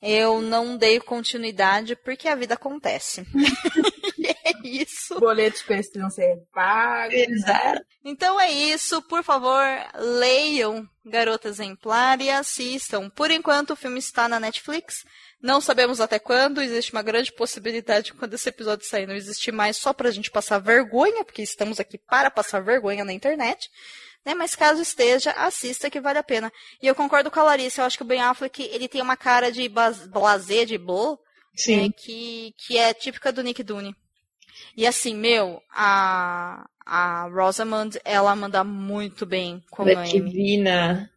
eu 0.00 0.40
não 0.40 0.76
dei 0.76 1.00
continuidade 1.00 1.96
porque 1.96 2.28
a 2.28 2.36
vida 2.36 2.54
acontece. 2.54 3.26
é 4.44 4.52
isso. 4.64 5.18
boletos 5.18 5.62
precisam 5.62 6.10
ser 6.10 6.36
pagos. 6.52 7.14
Né? 7.14 7.24
Exato. 7.28 7.84
Então 8.04 8.40
é 8.40 8.50
isso, 8.50 9.02
por 9.02 9.22
favor, 9.22 9.64
leiam 9.94 10.88
Garota 11.04 11.48
Exemplar 11.48 12.20
e 12.20 12.30
assistam. 12.30 13.10
Por 13.10 13.30
enquanto, 13.30 13.70
o 13.70 13.76
filme 13.76 13.98
está 13.98 14.28
na 14.28 14.40
Netflix. 14.40 15.04
Não 15.40 15.60
sabemos 15.60 16.00
até 16.00 16.18
quando, 16.18 16.60
existe 16.60 16.92
uma 16.92 17.02
grande 17.02 17.32
possibilidade 17.32 18.12
quando 18.12 18.34
esse 18.34 18.48
episódio 18.48 18.86
sair 18.86 19.06
não 19.06 19.14
existir 19.14 19.52
mais 19.52 19.76
só 19.76 19.92
pra 19.92 20.10
gente 20.10 20.30
passar 20.30 20.58
vergonha, 20.58 21.24
porque 21.24 21.42
estamos 21.42 21.78
aqui 21.78 21.96
para 21.96 22.30
passar 22.30 22.60
vergonha 22.60 23.04
na 23.04 23.12
internet. 23.12 23.70
Né? 24.24 24.34
Mas 24.34 24.56
caso 24.56 24.82
esteja, 24.82 25.30
assista 25.32 25.88
que 25.88 26.00
vale 26.00 26.18
a 26.18 26.24
pena. 26.24 26.52
E 26.82 26.86
eu 26.86 26.94
concordo 26.94 27.30
com 27.30 27.40
a 27.40 27.44
Larissa, 27.44 27.80
eu 27.80 27.86
acho 27.86 27.96
que 27.96 28.02
o 28.02 28.06
Ben 28.06 28.20
Affleck, 28.20 28.62
ele 28.62 28.88
tem 28.88 29.00
uma 29.00 29.16
cara 29.16 29.50
de 29.50 29.68
blazer, 29.68 30.66
de 30.66 30.78
Sim. 31.56 31.76
né? 31.76 31.88
que, 31.96 32.52
que 32.58 32.76
é 32.76 32.92
típica 32.92 33.32
do 33.32 33.42
Nick 33.42 33.62
Dooney. 33.62 33.94
E 34.76 34.86
assim, 34.86 35.14
meu, 35.14 35.62
a, 35.70 36.66
a 36.86 37.28
Rosamund, 37.28 37.98
ela 38.04 38.34
manda 38.36 38.62
muito 38.64 39.26
bem 39.26 39.62
é 39.80 39.94
a 39.94 40.00
Amy. 40.00 40.08
divina. 40.24 41.10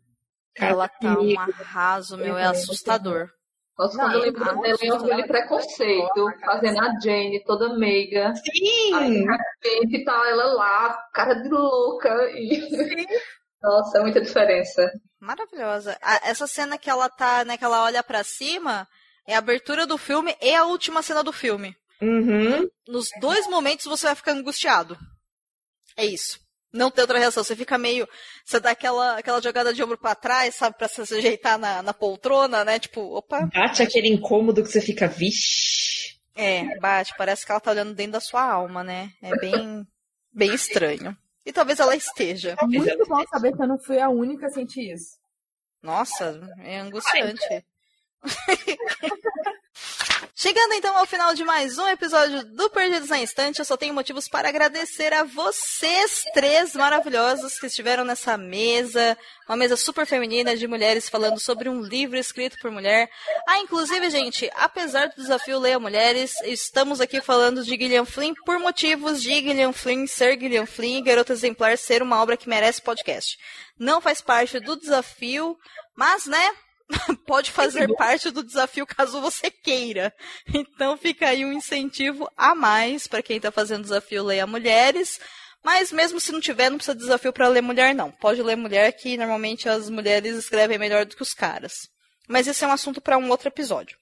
Ela 0.55 0.87
tá 0.87 1.19
um 1.19 1.39
arraso, 1.39 2.17
meu, 2.17 2.37
é 2.37 2.43
Uhum, 2.45 2.51
assustador. 2.51 3.29
Nossa, 3.77 3.97
quando 3.97 4.13
eu 4.13 4.19
lembro 4.19 4.43
a 4.43 4.53
dela 4.53 4.77
e 4.81 4.87
ela- 4.87 5.27
Preconceito, 5.27 6.25
fazendo 6.45 6.79
a 6.81 6.99
Jane 6.99 7.43
toda 7.45 7.77
meiga. 7.77 8.33
Sim! 8.35 8.93
Aí, 8.93 9.11
de 9.11 9.25
repente, 9.25 10.03
tá 10.05 10.29
ela 10.29 10.53
lá, 10.53 10.93
cara 11.13 11.33
de 11.35 11.49
louca. 11.49 12.09
E... 12.35 12.59
Nossa, 13.63 13.99
é 13.99 14.01
muita 14.01 14.21
diferença. 14.21 14.91
Maravilhosa. 15.19 15.97
A- 16.01 16.29
essa 16.29 16.47
cena 16.47 16.77
que 16.77 16.89
ela 16.89 17.09
tá, 17.09 17.45
né, 17.45 17.57
que 17.57 17.63
ela 17.63 17.83
olha 17.83 18.03
pra 18.03 18.23
cima, 18.23 18.87
é 19.25 19.35
a 19.35 19.39
abertura 19.39 19.85
do 19.87 19.97
filme 19.97 20.35
e 20.41 20.53
a 20.53 20.65
última 20.65 21.01
cena 21.01 21.23
do 21.23 21.31
filme. 21.31 21.75
Uhum. 22.01 22.67
Nos 22.87 23.07
dois 23.19 23.47
momentos 23.47 23.85
você 23.85 24.07
vai 24.07 24.15
ficar 24.15 24.31
angustiado. 24.31 24.97
É 25.95 26.05
isso. 26.05 26.39
Não 26.73 26.89
tem 26.89 27.01
outra 27.01 27.19
reação. 27.19 27.43
Você 27.43 27.55
fica 27.55 27.77
meio. 27.77 28.07
Você 28.45 28.59
dá 28.59 28.71
aquela, 28.71 29.17
aquela 29.17 29.41
jogada 29.41 29.73
de 29.73 29.83
ombro 29.83 29.97
pra 29.97 30.15
trás, 30.15 30.55
sabe? 30.55 30.77
Pra 30.77 30.87
se 30.87 31.01
ajeitar 31.01 31.57
na, 31.57 31.83
na 31.83 31.93
poltrona, 31.93 32.63
né? 32.63 32.79
Tipo, 32.79 33.01
opa. 33.15 33.49
Bate 33.53 33.83
aquele 33.83 34.07
incômodo 34.07 34.63
que 34.63 34.69
você 34.69 34.81
fica, 34.81 35.07
vixe. 35.07 36.17
É, 36.33 36.79
bate. 36.79 37.13
Parece 37.17 37.45
que 37.45 37.51
ela 37.51 37.59
tá 37.59 37.71
olhando 37.71 37.93
dentro 37.93 38.13
da 38.13 38.21
sua 38.21 38.43
alma, 38.43 38.83
né? 38.83 39.11
É 39.21 39.35
bem, 39.37 39.85
bem 40.31 40.53
estranho. 40.53 41.15
E 41.45 41.51
talvez 41.51 41.79
ela 41.79 41.95
esteja. 41.95 42.55
É 42.59 42.65
muito 42.65 43.05
bom 43.07 43.23
saber 43.27 43.53
que 43.55 43.61
eu 43.61 43.67
não 43.67 43.79
fui 43.79 43.99
a 43.99 44.09
única 44.09 44.47
a 44.47 44.51
sentir 44.51 44.93
isso. 44.93 45.19
Nossa, 45.81 46.39
é 46.59 46.79
angustiante. 46.79 47.65
Chegando 50.41 50.73
então 50.73 50.97
ao 50.97 51.05
final 51.05 51.35
de 51.35 51.43
mais 51.43 51.77
um 51.77 51.87
episódio 51.87 52.43
do 52.55 52.67
Perdidos 52.69 53.09
na 53.09 53.19
Instante, 53.19 53.59
eu 53.59 53.65
só 53.65 53.77
tenho 53.77 53.93
motivos 53.93 54.27
para 54.27 54.49
agradecer 54.49 55.13
a 55.13 55.23
vocês 55.23 56.23
três 56.33 56.73
maravilhosos 56.73 57.59
que 57.59 57.67
estiveram 57.67 58.03
nessa 58.03 58.35
mesa, 58.37 59.15
uma 59.47 59.55
mesa 59.55 59.77
super 59.77 60.03
feminina 60.05 60.57
de 60.57 60.67
mulheres 60.67 61.07
falando 61.07 61.39
sobre 61.39 61.69
um 61.69 61.81
livro 61.81 62.17
escrito 62.17 62.57
por 62.59 62.71
mulher. 62.71 63.07
Ah, 63.47 63.59
inclusive, 63.59 64.09
gente, 64.09 64.49
apesar 64.55 65.09
do 65.09 65.21
desafio 65.21 65.59
Leia 65.59 65.79
Mulheres, 65.79 66.33
estamos 66.43 66.99
aqui 66.99 67.21
falando 67.21 67.63
de 67.63 67.69
Gillian 67.69 68.05
Flynn 68.05 68.33
por 68.43 68.57
motivos 68.57 69.21
de 69.21 69.29
Gillian 69.29 69.73
Flynn 69.73 70.07
ser 70.07 70.39
Gillian 70.39 70.65
Flynn 70.65 70.97
e 70.97 71.03
Garota 71.03 71.33
Exemplar 71.33 71.77
ser 71.77 72.01
uma 72.01 72.19
obra 72.19 72.35
que 72.35 72.49
merece 72.49 72.81
podcast. 72.81 73.37
Não 73.77 74.01
faz 74.01 74.21
parte 74.21 74.59
do 74.59 74.75
desafio, 74.75 75.55
mas, 75.95 76.25
né, 76.25 76.51
pode 77.25 77.51
fazer 77.51 77.93
parte 77.95 78.31
do 78.31 78.43
desafio 78.43 78.85
caso 78.85 79.21
você 79.21 79.49
queira. 79.49 80.13
Então 80.53 80.97
fica 80.97 81.29
aí 81.29 81.45
um 81.45 81.53
incentivo 81.53 82.29
a 82.35 82.53
mais 82.53 83.07
para 83.07 83.21
quem 83.21 83.37
está 83.37 83.51
fazendo 83.51 83.83
desafio 83.83 84.23
Leia 84.23 84.47
Mulheres. 84.47 85.19
Mas 85.63 85.91
mesmo 85.91 86.19
se 86.19 86.31
não 86.31 86.41
tiver, 86.41 86.69
não 86.69 86.77
precisa 86.77 86.95
de 86.95 87.01
desafio 87.01 87.31
para 87.31 87.47
ler 87.47 87.61
mulher, 87.61 87.93
não. 87.93 88.11
Pode 88.11 88.41
ler 88.41 88.55
mulher, 88.55 88.91
que 88.93 89.15
normalmente 89.15 89.69
as 89.69 89.89
mulheres 89.89 90.35
escrevem 90.35 90.79
melhor 90.79 91.05
do 91.05 91.15
que 91.15 91.21
os 91.21 91.33
caras. 91.33 91.73
Mas 92.27 92.47
esse 92.47 92.63
é 92.63 92.67
um 92.67 92.71
assunto 92.71 92.99
para 92.99 93.17
um 93.17 93.29
outro 93.29 93.47
episódio. 93.47 93.97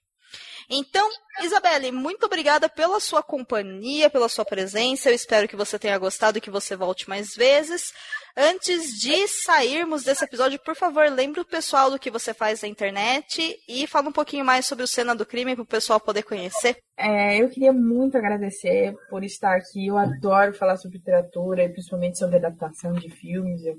Então, 0.70 1.10
Isabelle, 1.42 1.92
muito 1.92 2.28
obrigada 2.28 2.70
pela 2.70 3.00
sua 3.00 3.24
companhia, 3.24 4.10
pela 4.10 4.30
sua 4.30 4.46
presença. 4.46 5.10
Eu 5.10 5.16
espero 5.16 5.48
que 5.48 5.56
você 5.56 5.80
tenha 5.80 5.98
gostado 5.98 6.38
e 6.38 6.42
que 6.42 6.52
você 6.52 6.76
volte 6.76 7.10
mais 7.10 7.34
vezes. 7.36 7.92
Antes 8.38 9.00
de 9.00 9.28
sairmos 9.28 10.04
desse 10.04 10.24
episódio, 10.24 10.60
por 10.64 10.76
favor, 10.76 11.10
lembre 11.10 11.42
o 11.42 11.46
pessoal 11.46 11.90
do 11.90 11.98
que 11.98 12.12
você 12.12 12.36
faz 12.36 12.62
na 12.62 12.68
internet 12.68 13.58
e 13.68 13.88
fala 13.88 14.10
um 14.10 14.14
pouquinho 14.14 14.46
mais 14.46 14.68
sobre 14.68 14.84
o 14.84 14.88
Cena 14.88 15.16
do 15.16 15.26
Crime 15.26 15.56
para 15.56 15.64
o 15.64 15.68
pessoal 15.68 16.00
poder 16.00 16.22
conhecer. 16.22 16.78
É, 16.96 17.42
eu 17.42 17.50
queria 17.50 17.74
muito 17.74 18.16
agradecer 18.16 18.94
por 19.10 19.24
estar 19.24 19.56
aqui. 19.56 19.88
Eu 19.88 19.98
adoro 19.98 20.54
falar 20.54 20.78
sobre 20.78 21.00
literatura 21.00 21.64
e 21.64 21.70
principalmente 21.70 22.20
sobre 22.20 22.38
adaptação 22.38 22.94
de 22.94 23.10
filmes. 23.10 23.66
Eu 23.66 23.76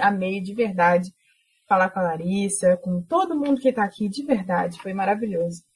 amei 0.00 0.40
de 0.40 0.52
verdade 0.52 1.12
falar 1.68 1.90
com 1.90 2.00
a 2.00 2.02
Larissa, 2.02 2.76
com 2.78 3.02
todo 3.02 3.38
mundo 3.38 3.60
que 3.60 3.68
está 3.68 3.84
aqui, 3.84 4.08
de 4.08 4.24
verdade. 4.24 4.80
Foi 4.80 4.92
maravilhoso. 4.92 5.67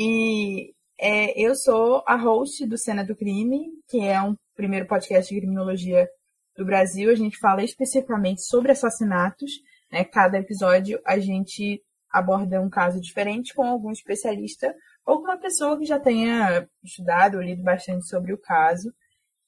E 0.00 0.76
é, 0.96 1.36
eu 1.36 1.56
sou 1.56 2.04
a 2.06 2.14
host 2.14 2.64
do 2.66 2.78
Cena 2.78 3.04
do 3.04 3.16
Crime, 3.16 3.66
que 3.88 3.98
é 3.98 4.22
um 4.22 4.36
primeiro 4.54 4.86
podcast 4.86 5.34
de 5.34 5.40
criminologia 5.40 6.08
do 6.56 6.64
Brasil. 6.64 7.10
A 7.10 7.16
gente 7.16 7.36
fala 7.36 7.64
especificamente 7.64 8.42
sobre 8.42 8.70
assassinatos. 8.70 9.50
Né? 9.90 10.04
Cada 10.04 10.38
episódio 10.38 11.00
a 11.04 11.18
gente 11.18 11.82
aborda 12.12 12.60
um 12.60 12.70
caso 12.70 13.00
diferente 13.00 13.52
com 13.52 13.64
algum 13.64 13.90
especialista 13.90 14.72
ou 15.04 15.16
com 15.16 15.24
uma 15.24 15.36
pessoa 15.36 15.76
que 15.76 15.84
já 15.84 15.98
tenha 15.98 16.68
estudado 16.84 17.34
ou 17.36 17.42
lido 17.42 17.64
bastante 17.64 18.06
sobre 18.06 18.32
o 18.32 18.38
caso. 18.38 18.94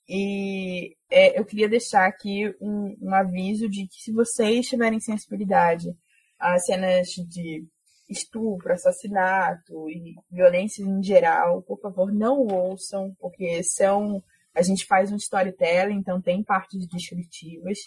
E 0.09 0.97
é, 1.09 1.39
eu 1.39 1.45
queria 1.45 1.69
deixar 1.69 2.09
aqui 2.09 2.53
um, 2.61 2.97
um 3.01 3.15
aviso 3.15 3.69
de 3.69 3.87
que 3.87 4.03
se 4.03 4.11
vocês 4.11 4.67
tiverem 4.67 4.99
sensibilidade 4.99 5.95
a 6.41 6.59
cenas 6.59 7.07
de 7.29 7.65
estupro, 8.11 8.73
assassinato 8.73 9.89
e 9.89 10.17
violência 10.31 10.83
em 10.83 11.03
geral, 11.03 11.63
por 11.63 11.81
favor, 11.81 12.13
não 12.13 12.47
ouçam, 12.47 13.15
porque 13.19 13.63
são. 13.63 14.23
A 14.53 14.63
gente 14.63 14.85
faz 14.85 15.13
um 15.13 15.17
storytelling, 15.17 15.95
então 15.95 16.21
tem 16.21 16.43
partes 16.43 16.87
descritivas, 16.89 17.79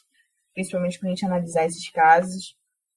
principalmente 0.53 0.97
quando 0.97 1.07
a 1.07 1.15
gente 1.15 1.25
analisar 1.25 1.65
esses 1.65 1.89
casos. 1.91 2.55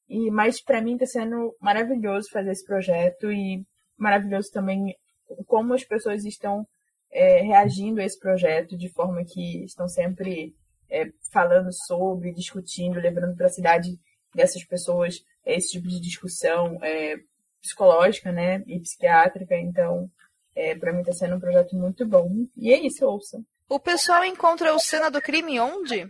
E, 0.08 0.30
mas 0.30 0.62
para 0.62 0.80
mim 0.80 0.94
está 0.94 1.06
sendo 1.06 1.54
maravilhoso 1.60 2.28
fazer 2.30 2.52
esse 2.52 2.64
projeto 2.64 3.30
e 3.32 3.66
maravilhoso 3.98 4.50
também 4.52 4.94
como 5.46 5.74
as 5.74 5.82
pessoas 5.82 6.24
estão 6.24 6.64
é, 7.10 7.40
reagindo 7.40 8.00
a 8.00 8.04
esse 8.04 8.18
projeto 8.18 8.76
de 8.76 8.88
forma 8.92 9.24
que 9.24 9.64
estão 9.64 9.88
sempre 9.88 10.54
é, 10.88 11.06
falando 11.32 11.72
sobre, 11.72 12.32
discutindo, 12.32 13.00
levando 13.00 13.34
para 13.34 13.46
a 13.46 13.50
cidade 13.50 13.98
dessas 14.36 14.64
pessoas 14.64 15.24
esse 15.44 15.72
tipo 15.72 15.88
de 15.88 16.00
discussão 16.00 16.78
é, 16.82 17.16
psicológica, 17.60 18.30
né, 18.30 18.62
e 18.66 18.78
psiquiátrica. 18.80 19.56
Então, 19.56 20.08
é, 20.54 20.74
para 20.74 20.92
mim 20.92 21.00
está 21.00 21.12
sendo 21.12 21.36
um 21.36 21.40
projeto 21.40 21.74
muito 21.76 22.06
bom. 22.06 22.46
E 22.56 22.72
é 22.72 22.78
isso, 22.78 23.06
ouçam. 23.06 23.44
O 23.68 23.80
pessoal 23.80 24.24
encontra 24.24 24.72
o 24.74 24.78
Cena 24.78 25.10
do 25.10 25.20
Crime 25.20 25.58
onde? 25.58 26.08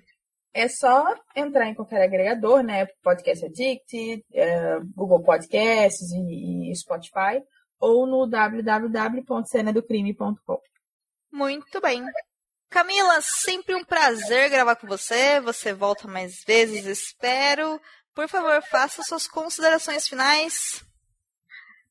É 0.52 0.68
só 0.68 1.14
entrar 1.34 1.66
em 1.68 1.74
qualquer 1.74 2.02
agregador, 2.02 2.62
né? 2.62 2.86
Podcast 3.02 3.44
Addict, 3.44 4.24
é, 4.32 4.78
Google 4.94 5.22
Podcasts 5.22 6.12
e, 6.12 6.70
e 6.70 6.76
Spotify, 6.76 7.42
ou 7.78 8.06
no 8.06 8.26
www.cenadocrime.com. 8.26 10.60
Muito 11.30 11.80
bem. 11.80 12.04
Camila, 12.70 13.20
sempre 13.20 13.74
um 13.74 13.84
prazer 13.84 14.50
gravar 14.50 14.76
com 14.76 14.86
você. 14.86 15.40
Você 15.40 15.72
volta 15.72 16.06
mais 16.08 16.42
vezes, 16.46 16.86
espero. 16.86 17.80
Por 18.16 18.28
favor, 18.28 18.62
faça 18.62 19.02
suas 19.02 19.28
considerações 19.28 20.08
finais. 20.08 20.82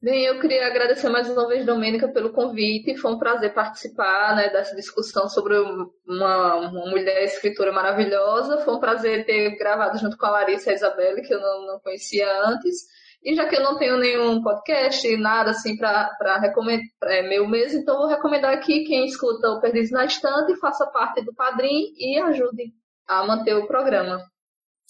Bem, 0.01 0.25
eu 0.25 0.39
queria 0.39 0.65
agradecer 0.65 1.07
mais 1.07 1.29
uma 1.29 1.47
vez, 1.47 1.63
Domênica, 1.63 2.07
pelo 2.07 2.33
convite. 2.33 2.97
Foi 2.97 3.13
um 3.13 3.19
prazer 3.19 3.53
participar 3.53 4.35
né, 4.35 4.49
dessa 4.49 4.75
discussão 4.75 5.29
sobre 5.29 5.55
uma, 5.55 6.55
uma 6.55 6.89
mulher 6.89 7.23
escritora 7.25 7.71
maravilhosa. 7.71 8.57
Foi 8.61 8.73
um 8.73 8.79
prazer 8.79 9.23
ter 9.27 9.55
gravado 9.55 9.99
junto 9.99 10.17
com 10.17 10.25
a 10.25 10.31
Larissa 10.31 10.71
e 10.71 10.73
a 10.73 10.75
Isabelle, 10.75 11.21
que 11.21 11.31
eu 11.31 11.39
não, 11.39 11.67
não 11.67 11.79
conhecia 11.79 12.27
antes. 12.47 12.87
E 13.23 13.35
já 13.35 13.47
que 13.47 13.55
eu 13.55 13.63
não 13.63 13.77
tenho 13.77 13.97
nenhum 13.97 14.41
podcast, 14.41 15.17
nada 15.17 15.51
assim 15.51 15.77
para 15.77 16.39
recomendar, 16.39 16.87
é 17.03 17.21
meu 17.21 17.47
mesmo, 17.47 17.79
então 17.79 17.97
vou 17.97 18.07
recomendar 18.07 18.51
aqui 18.51 18.83
quem 18.83 19.05
escuta 19.05 19.49
o 19.49 19.61
Perdidos 19.61 19.91
na 19.91 20.05
Estante, 20.05 20.59
faça 20.59 20.87
parte 20.87 21.23
do 21.23 21.35
Padrim 21.35 21.93
e 21.97 22.19
ajude 22.19 22.73
a 23.07 23.25
manter 23.25 23.55
o 23.55 23.67
programa. 23.67 24.19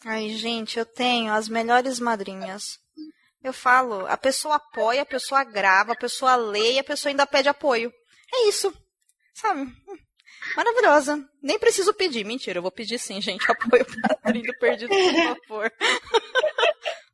Ai, 0.04 0.30
gente, 0.30 0.78
eu 0.78 0.86
tenho 0.86 1.32
as 1.34 1.48
melhores 1.48 2.00
madrinhas. 2.00 2.78
Eu 3.44 3.54
falo, 3.54 4.08
a 4.08 4.18
pessoa 4.18 4.56
apoia, 4.56 5.04
a 5.04 5.06
pessoa 5.06 5.44
grava, 5.44 5.94
a 5.94 5.98
pessoa 5.98 6.36
lê 6.36 6.74
e 6.74 6.80
a 6.80 6.84
pessoa 6.84 7.12
ainda 7.12 7.28
pede 7.28 7.48
apoio. 7.48 7.92
É 8.34 8.48
isso. 8.50 8.74
Sabe? 9.36 9.72
Maravilhosa. 10.56 11.24
Nem 11.42 11.60
preciso 11.60 11.94
pedir. 11.94 12.26
Mentira, 12.26 12.58
eu 12.60 12.62
vou 12.62 12.72
pedir 12.72 13.00
sim, 13.00 13.22
gente. 13.22 13.46
Apoio 13.52 13.86
padrinho 14.02 14.46
do 14.46 14.60
perdido, 14.60 14.90
por 14.90 15.38
favor. 15.48 15.72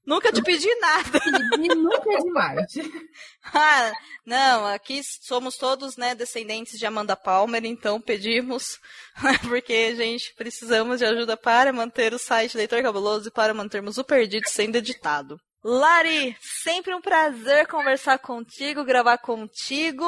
Nunca 0.05 0.31
te 0.31 0.41
pedi 0.41 0.67
nada. 0.75 1.19
Pedir 1.19 1.75
nunca 1.75 2.13
é 2.13 2.17
demais. 2.17 2.73
Ah, 3.53 3.91
não, 4.23 4.67
aqui 4.67 5.01
somos 5.03 5.57
todos, 5.57 5.97
né, 5.97 6.13
descendentes 6.13 6.77
de 6.77 6.85
Amanda 6.85 7.15
Palmer, 7.15 7.65
então 7.65 7.99
pedimos, 7.99 8.79
né, 9.21 9.37
porque, 9.41 9.95
gente, 9.95 10.31
precisamos 10.35 10.99
de 10.99 11.05
ajuda 11.05 11.35
para 11.35 11.73
manter 11.73 12.13
o 12.13 12.19
site 12.19 12.55
Leitor 12.55 12.83
Cabuloso 12.83 13.29
e 13.29 13.31
para 13.31 13.51
mantermos 13.51 13.97
o 13.97 14.03
Perdido 14.03 14.47
sendo 14.47 14.75
editado. 14.75 15.39
Lari, 15.63 16.37
sempre 16.39 16.93
um 16.93 17.01
prazer 17.01 17.67
conversar 17.67 18.19
contigo, 18.19 18.85
gravar 18.85 19.17
contigo. 19.17 20.05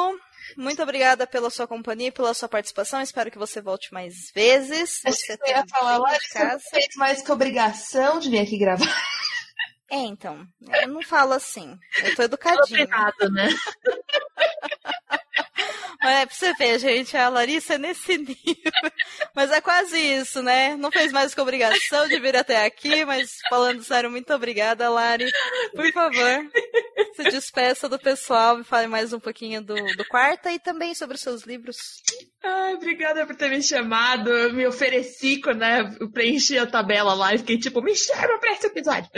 Muito 0.58 0.82
obrigada 0.84 1.26
pela 1.26 1.50
sua 1.50 1.68
companhia 1.68 2.10
e 2.10 2.12
pela 2.12 2.34
sua 2.34 2.50
participação. 2.50 3.02
Espero 3.02 3.32
que 3.32 3.38
você 3.38 3.62
volte 3.62 3.92
mais 3.94 4.32
vezes. 4.34 5.00
Você 5.06 5.38
eu 5.42 5.48
ia 5.48 5.66
falar, 5.68 5.98
Lari, 5.98 6.20
de 6.20 6.28
você 6.28 6.60
fez 6.70 6.96
mais 6.98 7.22
que 7.22 7.32
obrigação 7.32 8.20
de 8.20 8.30
vir 8.30 8.40
aqui 8.40 8.58
gravar. 8.58 8.86
É, 9.94 9.98
então. 9.98 10.48
Eu 10.82 10.88
não 10.88 11.04
falo 11.04 11.34
assim. 11.34 11.78
Eu 12.04 12.16
tô 12.16 12.24
educadinha. 12.24 12.88
Nada, 12.88 13.30
né? 13.30 13.48
É 16.04 16.26
pra 16.26 16.36
você 16.36 16.54
ver, 16.54 16.80
gente, 16.80 17.16
a 17.16 17.30
Larissa 17.30 17.76
é 17.76 17.78
nesse 17.78 18.18
nível. 18.20 18.72
Mas 19.34 19.52
é 19.52 19.62
quase 19.62 19.98
isso, 19.98 20.42
né? 20.42 20.76
Não 20.76 20.92
fez 20.92 21.12
mais 21.12 21.34
que 21.34 21.40
obrigação 21.40 22.08
de 22.08 22.20
vir 22.20 22.36
até 22.36 22.66
aqui, 22.66 23.06
mas 23.06 23.38
falando 23.50 23.84
sério, 23.84 24.12
muito 24.12 24.34
obrigada, 24.34 24.90
Lari. 24.90 25.32
Por 25.74 25.92
favor, 25.94 26.52
se 27.16 27.24
despeça 27.24 27.88
do 27.88 27.98
pessoal 27.98 28.60
e 28.60 28.64
fale 28.64 28.88
mais 28.88 29.14
um 29.14 29.20
pouquinho 29.20 29.62
do, 29.62 29.76
do 29.76 30.06
quarta 30.06 30.52
e 30.52 30.60
também 30.60 30.94
sobre 30.94 31.16
os 31.16 31.22
seus 31.22 31.44
livros. 31.44 31.78
Ai, 32.44 32.74
obrigada 32.74 33.26
por 33.26 33.36
ter 33.36 33.50
me 33.50 33.62
chamado. 33.62 34.30
Eu 34.30 34.54
me 34.54 34.68
ofereci 34.68 35.40
quando 35.40 35.60
né, 35.60 35.96
eu 36.02 36.12
preenchi 36.12 36.58
a 36.58 36.68
tabela 36.68 37.14
lá 37.14 37.34
e 37.34 37.38
fiquei 37.38 37.58
tipo, 37.58 37.82
me 37.82 37.96
chama 37.96 38.38
pra 38.40 38.52
esse 38.52 38.68
episódio. 38.68 39.10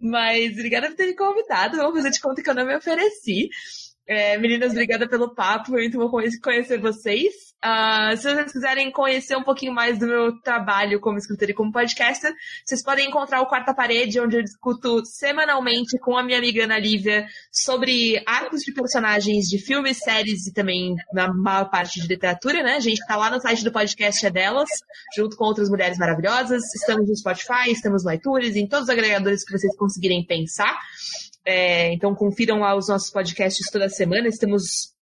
Mas 0.00 0.52
obrigada 0.52 0.88
por 0.88 0.96
ter 0.96 1.06
me 1.06 1.14
convidado. 1.14 1.76
Vou 1.76 1.92
fazer 1.92 2.10
de 2.10 2.20
conta 2.20 2.42
que 2.42 2.48
eu 2.48 2.54
não 2.54 2.66
me 2.66 2.76
ofereci. 2.76 3.50
É, 4.12 4.36
meninas, 4.38 4.72
obrigada 4.72 5.08
pelo 5.08 5.32
papo. 5.32 5.66
Foi 5.68 5.82
muito 5.82 5.96
bom 5.96 6.08
conhe- 6.08 6.40
conhecer 6.40 6.80
vocês. 6.80 7.32
Ah, 7.62 8.12
se 8.16 8.24
vocês 8.24 8.50
quiserem 8.50 8.90
conhecer 8.90 9.36
um 9.36 9.44
pouquinho 9.44 9.72
mais 9.72 10.00
do 10.00 10.06
meu 10.08 10.36
trabalho 10.40 10.98
como 10.98 11.16
escritora 11.16 11.52
e 11.52 11.54
como 11.54 11.70
podcaster, 11.70 12.32
vocês 12.64 12.82
podem 12.82 13.06
encontrar 13.06 13.40
o 13.40 13.46
Quarta 13.46 13.72
Parede, 13.72 14.18
onde 14.18 14.36
eu 14.36 14.42
discuto 14.42 15.06
semanalmente 15.06 15.96
com 16.00 16.16
a 16.16 16.24
minha 16.24 16.38
amiga 16.38 16.64
Ana 16.64 16.76
Lívia 16.76 17.24
sobre 17.52 18.20
arcos 18.26 18.62
de 18.62 18.72
personagens 18.72 19.44
de 19.44 19.58
filmes, 19.58 19.98
séries 19.98 20.44
e 20.48 20.52
também 20.52 20.96
na 21.12 21.32
maior 21.32 21.70
parte 21.70 22.00
de 22.00 22.08
literatura, 22.08 22.64
né? 22.64 22.74
A 22.74 22.80
gente 22.80 23.06
tá 23.06 23.14
lá 23.14 23.30
no 23.30 23.40
site 23.40 23.62
do 23.62 23.70
podcast 23.70 24.26
é 24.26 24.30
delas, 24.30 24.68
junto 25.16 25.36
com 25.36 25.44
outras 25.44 25.70
mulheres 25.70 25.98
maravilhosas. 25.98 26.64
Estamos 26.74 27.08
no 27.08 27.16
Spotify, 27.16 27.70
estamos 27.70 28.02
no 28.04 28.12
iTunes, 28.12 28.56
em 28.56 28.66
todos 28.66 28.86
os 28.86 28.90
agregadores 28.90 29.44
que 29.44 29.56
vocês 29.56 29.76
conseguirem 29.76 30.26
pensar. 30.26 30.76
É, 31.50 31.92
então 31.92 32.14
confiram 32.14 32.60
lá 32.60 32.76
os 32.76 32.88
nossos 32.88 33.10
podcasts 33.10 33.68
toda 33.70 33.88
semana. 33.88 34.28
Estamos. 34.28 34.94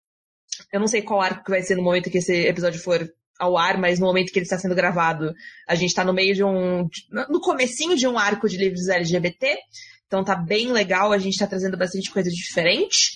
Eu 0.72 0.80
não 0.80 0.86
sei 0.86 1.02
qual 1.02 1.20
arco 1.20 1.44
que 1.44 1.50
vai 1.50 1.62
ser 1.62 1.76
no 1.76 1.82
momento 1.82 2.10
que 2.10 2.18
esse 2.18 2.46
episódio 2.46 2.80
for 2.80 3.06
ao 3.38 3.56
ar, 3.56 3.78
mas 3.78 4.00
no 4.00 4.06
momento 4.06 4.32
que 4.32 4.38
ele 4.38 4.44
está 4.44 4.58
sendo 4.58 4.74
gravado, 4.74 5.32
a 5.68 5.74
gente 5.74 5.90
está 5.90 6.02
no 6.02 6.14
meio 6.14 6.34
de 6.34 6.42
um. 6.42 6.88
no 7.28 7.40
comecinho 7.40 7.96
de 7.96 8.08
um 8.08 8.18
arco 8.18 8.48
de 8.48 8.56
livros 8.56 8.88
LGBT. 8.88 9.58
Então 10.06 10.24
tá 10.24 10.34
bem 10.34 10.72
legal, 10.72 11.12
a 11.12 11.18
gente 11.18 11.34
está 11.34 11.46
trazendo 11.46 11.76
bastante 11.76 12.10
coisa 12.10 12.30
diferente. 12.30 13.12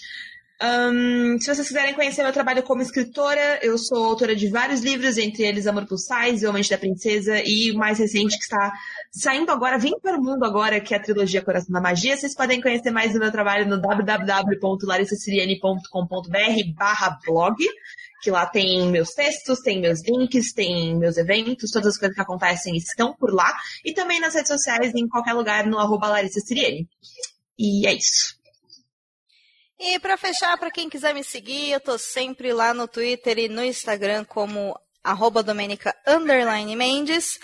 Ahn, 0.65 1.41
se 1.41 1.53
vocês 1.53 1.67
quiserem 1.67 1.93
conhecer 1.93 2.23
meu 2.23 2.33
trabalho 2.33 2.63
como 2.63 2.83
escritora, 2.83 3.59
eu 3.63 3.77
sou 3.77 4.05
autora 4.05 4.37
de 4.37 4.47
vários 4.47 4.81
livros, 4.81 5.19
entre 5.19 5.43
eles 5.43 5.67
Amor 5.67 5.87
Plus 5.87 6.05
Size, 6.05 6.47
O 6.47 6.53
Mente 6.53 6.71
da 6.71 6.79
Princesa 6.79 7.43
e 7.45 7.73
o 7.73 7.77
mais 7.77 7.99
recente 7.99 8.39
que 8.39 8.45
está 8.45 8.73
saindo 9.11 9.51
agora, 9.51 9.77
vindo 9.77 9.99
para 10.01 10.17
o 10.17 10.23
mundo 10.23 10.45
agora, 10.45 10.81
que 10.81 10.95
é 10.95 10.99
a 10.99 11.03
trilogia 11.03 11.43
Coração 11.43 11.73
da 11.73 11.81
Magia. 11.81 12.17
Vocês 12.17 12.37
podem 12.37 12.61
conhecer 12.61 12.93
mais 12.93 13.13
do 13.13 13.19
meu 13.19 13.33
trabalho 13.33 13.69
no 13.69 13.81
www.larissaciriane.com.br 13.81 16.75
barra 16.77 17.19
blog, 17.27 17.57
que 18.23 18.31
lá 18.31 18.47
tem 18.47 18.89
meus 18.89 19.11
textos, 19.15 19.59
tem 19.63 19.81
meus 19.81 20.01
links, 20.07 20.53
tem 20.53 20.97
meus 20.97 21.17
eventos, 21.17 21.73
todas 21.73 21.89
as 21.89 21.99
coisas 21.99 22.15
que 22.15 22.23
acontecem 22.23 22.77
estão 22.77 23.13
por 23.15 23.35
lá. 23.35 23.53
E 23.85 23.93
também 23.93 24.21
nas 24.21 24.33
redes 24.33 24.47
sociais, 24.47 24.95
em 24.95 25.09
qualquer 25.09 25.33
lugar, 25.33 25.67
no 25.67 25.81
arroba 25.81 26.07
Larissa. 26.07 26.39
E 27.59 27.85
é 27.85 27.93
isso. 27.93 28.41
E 29.79 29.99
pra 29.99 30.17
fechar, 30.17 30.57
pra 30.59 30.71
quem 30.71 30.89
quiser 30.89 31.13
me 31.15 31.25
seguir, 31.25 31.73
eu 31.73 31.81
tô 31.81 31.99
sempre 31.99 32.53
lá 32.53 32.73
no 32.73 32.87
Twitter 32.87 33.39
e 33.39 33.49
no 33.49 33.65
Instagram 33.65 34.25
como 34.25 34.79
arroba 35.03 35.43
Domenica 35.43 35.95
underline 36.07 36.77
Mendes. 36.77 37.39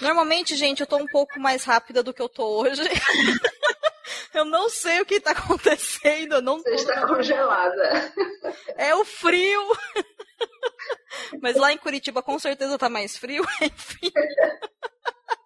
Normalmente, 0.00 0.56
gente, 0.56 0.80
eu 0.80 0.86
tô 0.86 0.96
um 0.96 1.06
pouco 1.06 1.38
mais 1.38 1.64
rápida 1.64 2.02
do 2.02 2.14
que 2.14 2.22
eu 2.22 2.28
tô 2.28 2.60
hoje. 2.60 2.82
eu 4.34 4.44
não 4.44 4.68
sei 4.70 5.00
o 5.00 5.06
que 5.06 5.20
tá 5.20 5.32
acontecendo, 5.32 6.36
eu 6.36 6.42
não 6.42 6.58
Você 6.58 6.70
tô 6.70 6.74
está 6.74 7.06
congelada. 7.06 8.12
É 8.76 8.94
o 8.94 9.04
frio. 9.04 9.60
Mas 11.42 11.56
lá 11.56 11.72
em 11.72 11.78
Curitiba 11.78 12.22
com 12.22 12.38
certeza 12.38 12.78
tá 12.78 12.88
mais 12.88 13.16
frio, 13.16 13.44
enfim. 13.60 14.10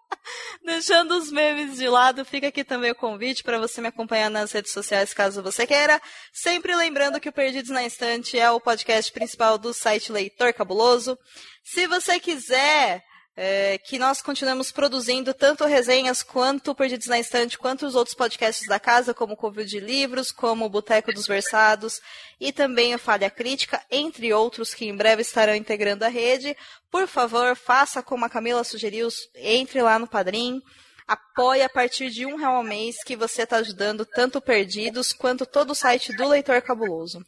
Deixando 0.65 1.17
os 1.17 1.31
memes 1.31 1.77
de 1.77 1.89
lado, 1.89 2.25
fica 2.25 2.49
aqui 2.49 2.65
também 2.65 2.91
o 2.91 2.95
convite 2.95 3.45
para 3.45 3.59
você 3.59 3.81
me 3.81 3.89
acompanhar 3.89 4.31
nas 4.31 4.53
redes 4.53 4.73
sociais 4.73 5.15
caso 5.15 5.43
você 5.43 5.67
queira. 5.67 6.01
Sempre 6.33 6.75
lembrando 6.75 7.21
que 7.21 7.29
o 7.29 7.33
Perdidos 7.33 7.71
na 7.71 7.85
Estante 7.85 8.39
é 8.39 8.51
o 8.51 8.61
podcast 8.61 9.13
principal 9.13 9.57
do 9.59 9.73
site 9.73 10.11
Leitor 10.11 10.53
Cabuloso. 10.53 11.19
Se 11.63 11.87
você 11.87 12.19
quiser 12.19 13.05
é, 13.37 13.77
que 13.77 13.99
nós 13.99 14.23
continuemos 14.23 14.73
produzindo 14.73 15.35
tanto 15.35 15.67
resenhas 15.67 16.23
quanto 16.23 16.75
Perdidos 16.75 17.07
na 17.07 17.19
Estante, 17.19 17.59
quanto 17.59 17.85
os 17.85 17.95
outros 17.95 18.17
podcasts 18.17 18.67
da 18.67 18.81
casa, 18.81 19.13
como 19.13 19.35
o 19.35 19.37
Covil 19.37 19.67
de 19.67 19.79
Livros, 19.79 20.33
como 20.33 20.65
o 20.65 20.71
Boteco 20.71 21.13
dos 21.13 21.27
Versados 21.27 22.01
e 22.41 22.51
também 22.51 22.95
o 22.95 22.99
Falha 22.99 23.29
Crítica, 23.29 23.83
entre 23.91 24.33
outros 24.33 24.73
que 24.73 24.87
em 24.87 24.97
breve 24.97 25.21
estarão 25.21 25.55
integrando 25.55 26.05
a 26.05 26.09
rede. 26.09 26.57
Por 26.91 27.07
favor, 27.07 27.55
faça 27.55 28.03
como 28.03 28.25
a 28.25 28.31
Camila 28.31 28.65
sugeriu, 28.65 29.09
entre 29.35 29.83
lá 29.83 29.99
no 29.99 30.09
Padrim, 30.09 30.63
apoie 31.07 31.63
a 31.63 31.69
partir 31.69 32.11
de 32.11 32.25
um 32.25 32.37
real 32.37 32.57
ao 32.57 32.65
mês 32.65 32.97
que 33.05 33.17
você 33.17 33.43
está 33.43 33.59
ajudando 33.59 34.07
tanto 34.07 34.41
Perdidos 34.41 35.13
quanto 35.13 35.45
todo 35.45 35.73
o 35.73 35.75
site 35.75 36.13
do 36.15 36.27
Leitor 36.27 36.63
Cabuloso. 36.63 37.23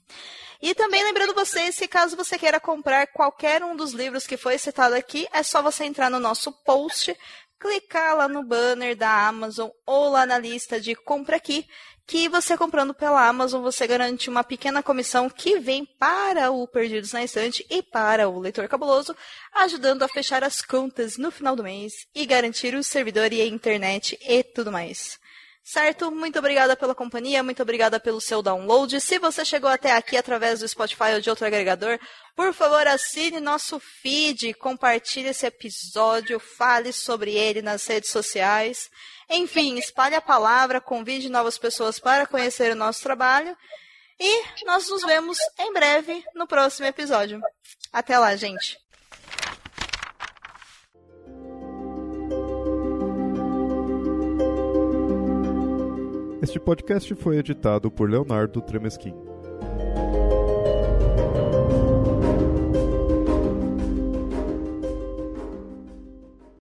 E 0.61 0.75
também 0.75 1.05
lembrando 1.05 1.35
vocês 1.35 1.77
que 1.77 1.87
caso 1.87 2.17
você 2.17 2.37
queira 2.37 2.59
comprar 2.59 3.07
qualquer 3.09 3.63
um 3.63 3.77
dos 3.77 3.93
livros 3.93 4.27
que 4.27 4.37
foi 4.37 4.59
citado 4.59 4.95
aqui, 4.95 5.29
é 5.33 5.43
só 5.43 5.63
você 5.63 5.85
entrar 5.85 6.11
no 6.11 6.19
nosso 6.19 6.51
post, 6.65 7.17
clicar 7.61 8.17
lá 8.17 8.27
no 8.27 8.43
banner 8.43 8.97
da 8.97 9.29
Amazon 9.29 9.71
ou 9.87 10.11
lá 10.11 10.27
na 10.27 10.37
lista 10.37 10.81
de 10.81 10.97
compra 10.97 11.37
aqui, 11.37 11.65
que 12.09 12.29
você 12.29 12.57
comprando 12.57 12.95
pela 12.95 13.29
Amazon 13.29 13.63
você 13.63 13.87
garante 13.87 14.31
uma 14.31 14.43
pequena 14.43 14.83
comissão 14.83 15.29
que 15.29 15.61
vem 15.61 15.85
para 15.85 16.51
o 16.51 16.67
Perdidos 16.67 17.13
na 17.13 17.23
Estante 17.23 17.65
e 17.69 17.83
para 17.83 18.29
o 18.29 18.41
Leitor 18.41 18.67
Cabuloso, 18.67 19.15
ajudando 19.55 20.03
a 20.03 20.09
fechar 20.09 20.43
as 20.43 20.63
contas 20.63 21.19
no 21.19 21.31
final 21.31 21.55
do 21.55 21.63
mês 21.63 22.07
e 22.15 22.25
garantir 22.27 22.75
o 22.75 22.83
servidor 22.83 23.33
e 23.33 23.43
a 23.43 23.47
internet 23.47 24.19
e 24.23 24.43
tudo 24.43 24.73
mais. 24.73 25.21
Certo? 25.71 26.11
Muito 26.11 26.39
obrigada 26.39 26.75
pela 26.75 26.95
companhia, 26.95 27.43
muito 27.43 27.63
obrigada 27.63 28.01
pelo 28.01 28.23
seu 28.23 28.41
download. 28.41 28.99
Se 29.03 29.19
você 29.19 29.45
chegou 29.45 29.69
até 29.69 29.93
aqui 29.93 30.17
através 30.17 30.61
do 30.61 30.67
Spotify 30.67 31.13
ou 31.13 31.21
de 31.21 31.29
outro 31.29 31.45
agregador, 31.45 32.01
por 32.35 32.55
favor, 32.55 32.87
assine 32.87 33.39
nosso 33.39 33.79
feed, 33.79 34.55
compartilhe 34.55 35.29
esse 35.29 35.45
episódio, 35.45 36.41
fale 36.41 36.91
sobre 36.91 37.35
ele 37.35 37.61
nas 37.61 37.87
redes 37.87 38.09
sociais. 38.09 38.89
Enfim, 39.29 39.77
espalhe 39.77 40.15
a 40.15 40.23
palavra, 40.23 40.81
convide 40.81 41.29
novas 41.29 41.59
pessoas 41.59 41.99
para 41.99 42.27
conhecer 42.27 42.73
o 42.73 42.77
nosso 42.77 43.03
trabalho. 43.03 43.55
E 44.19 44.65
nós 44.65 44.89
nos 44.89 45.03
vemos 45.03 45.37
em 45.59 45.71
breve 45.75 46.25
no 46.35 46.47
próximo 46.47 46.87
episódio. 46.87 47.43
Até 47.93 48.19
lá, 48.19 48.35
gente. 48.37 48.79
Este 56.49 56.59
podcast 56.59 57.15
foi 57.15 57.37
editado 57.37 57.91
por 57.91 58.09
Leonardo 58.09 58.63
Tremesquim. 58.63 59.28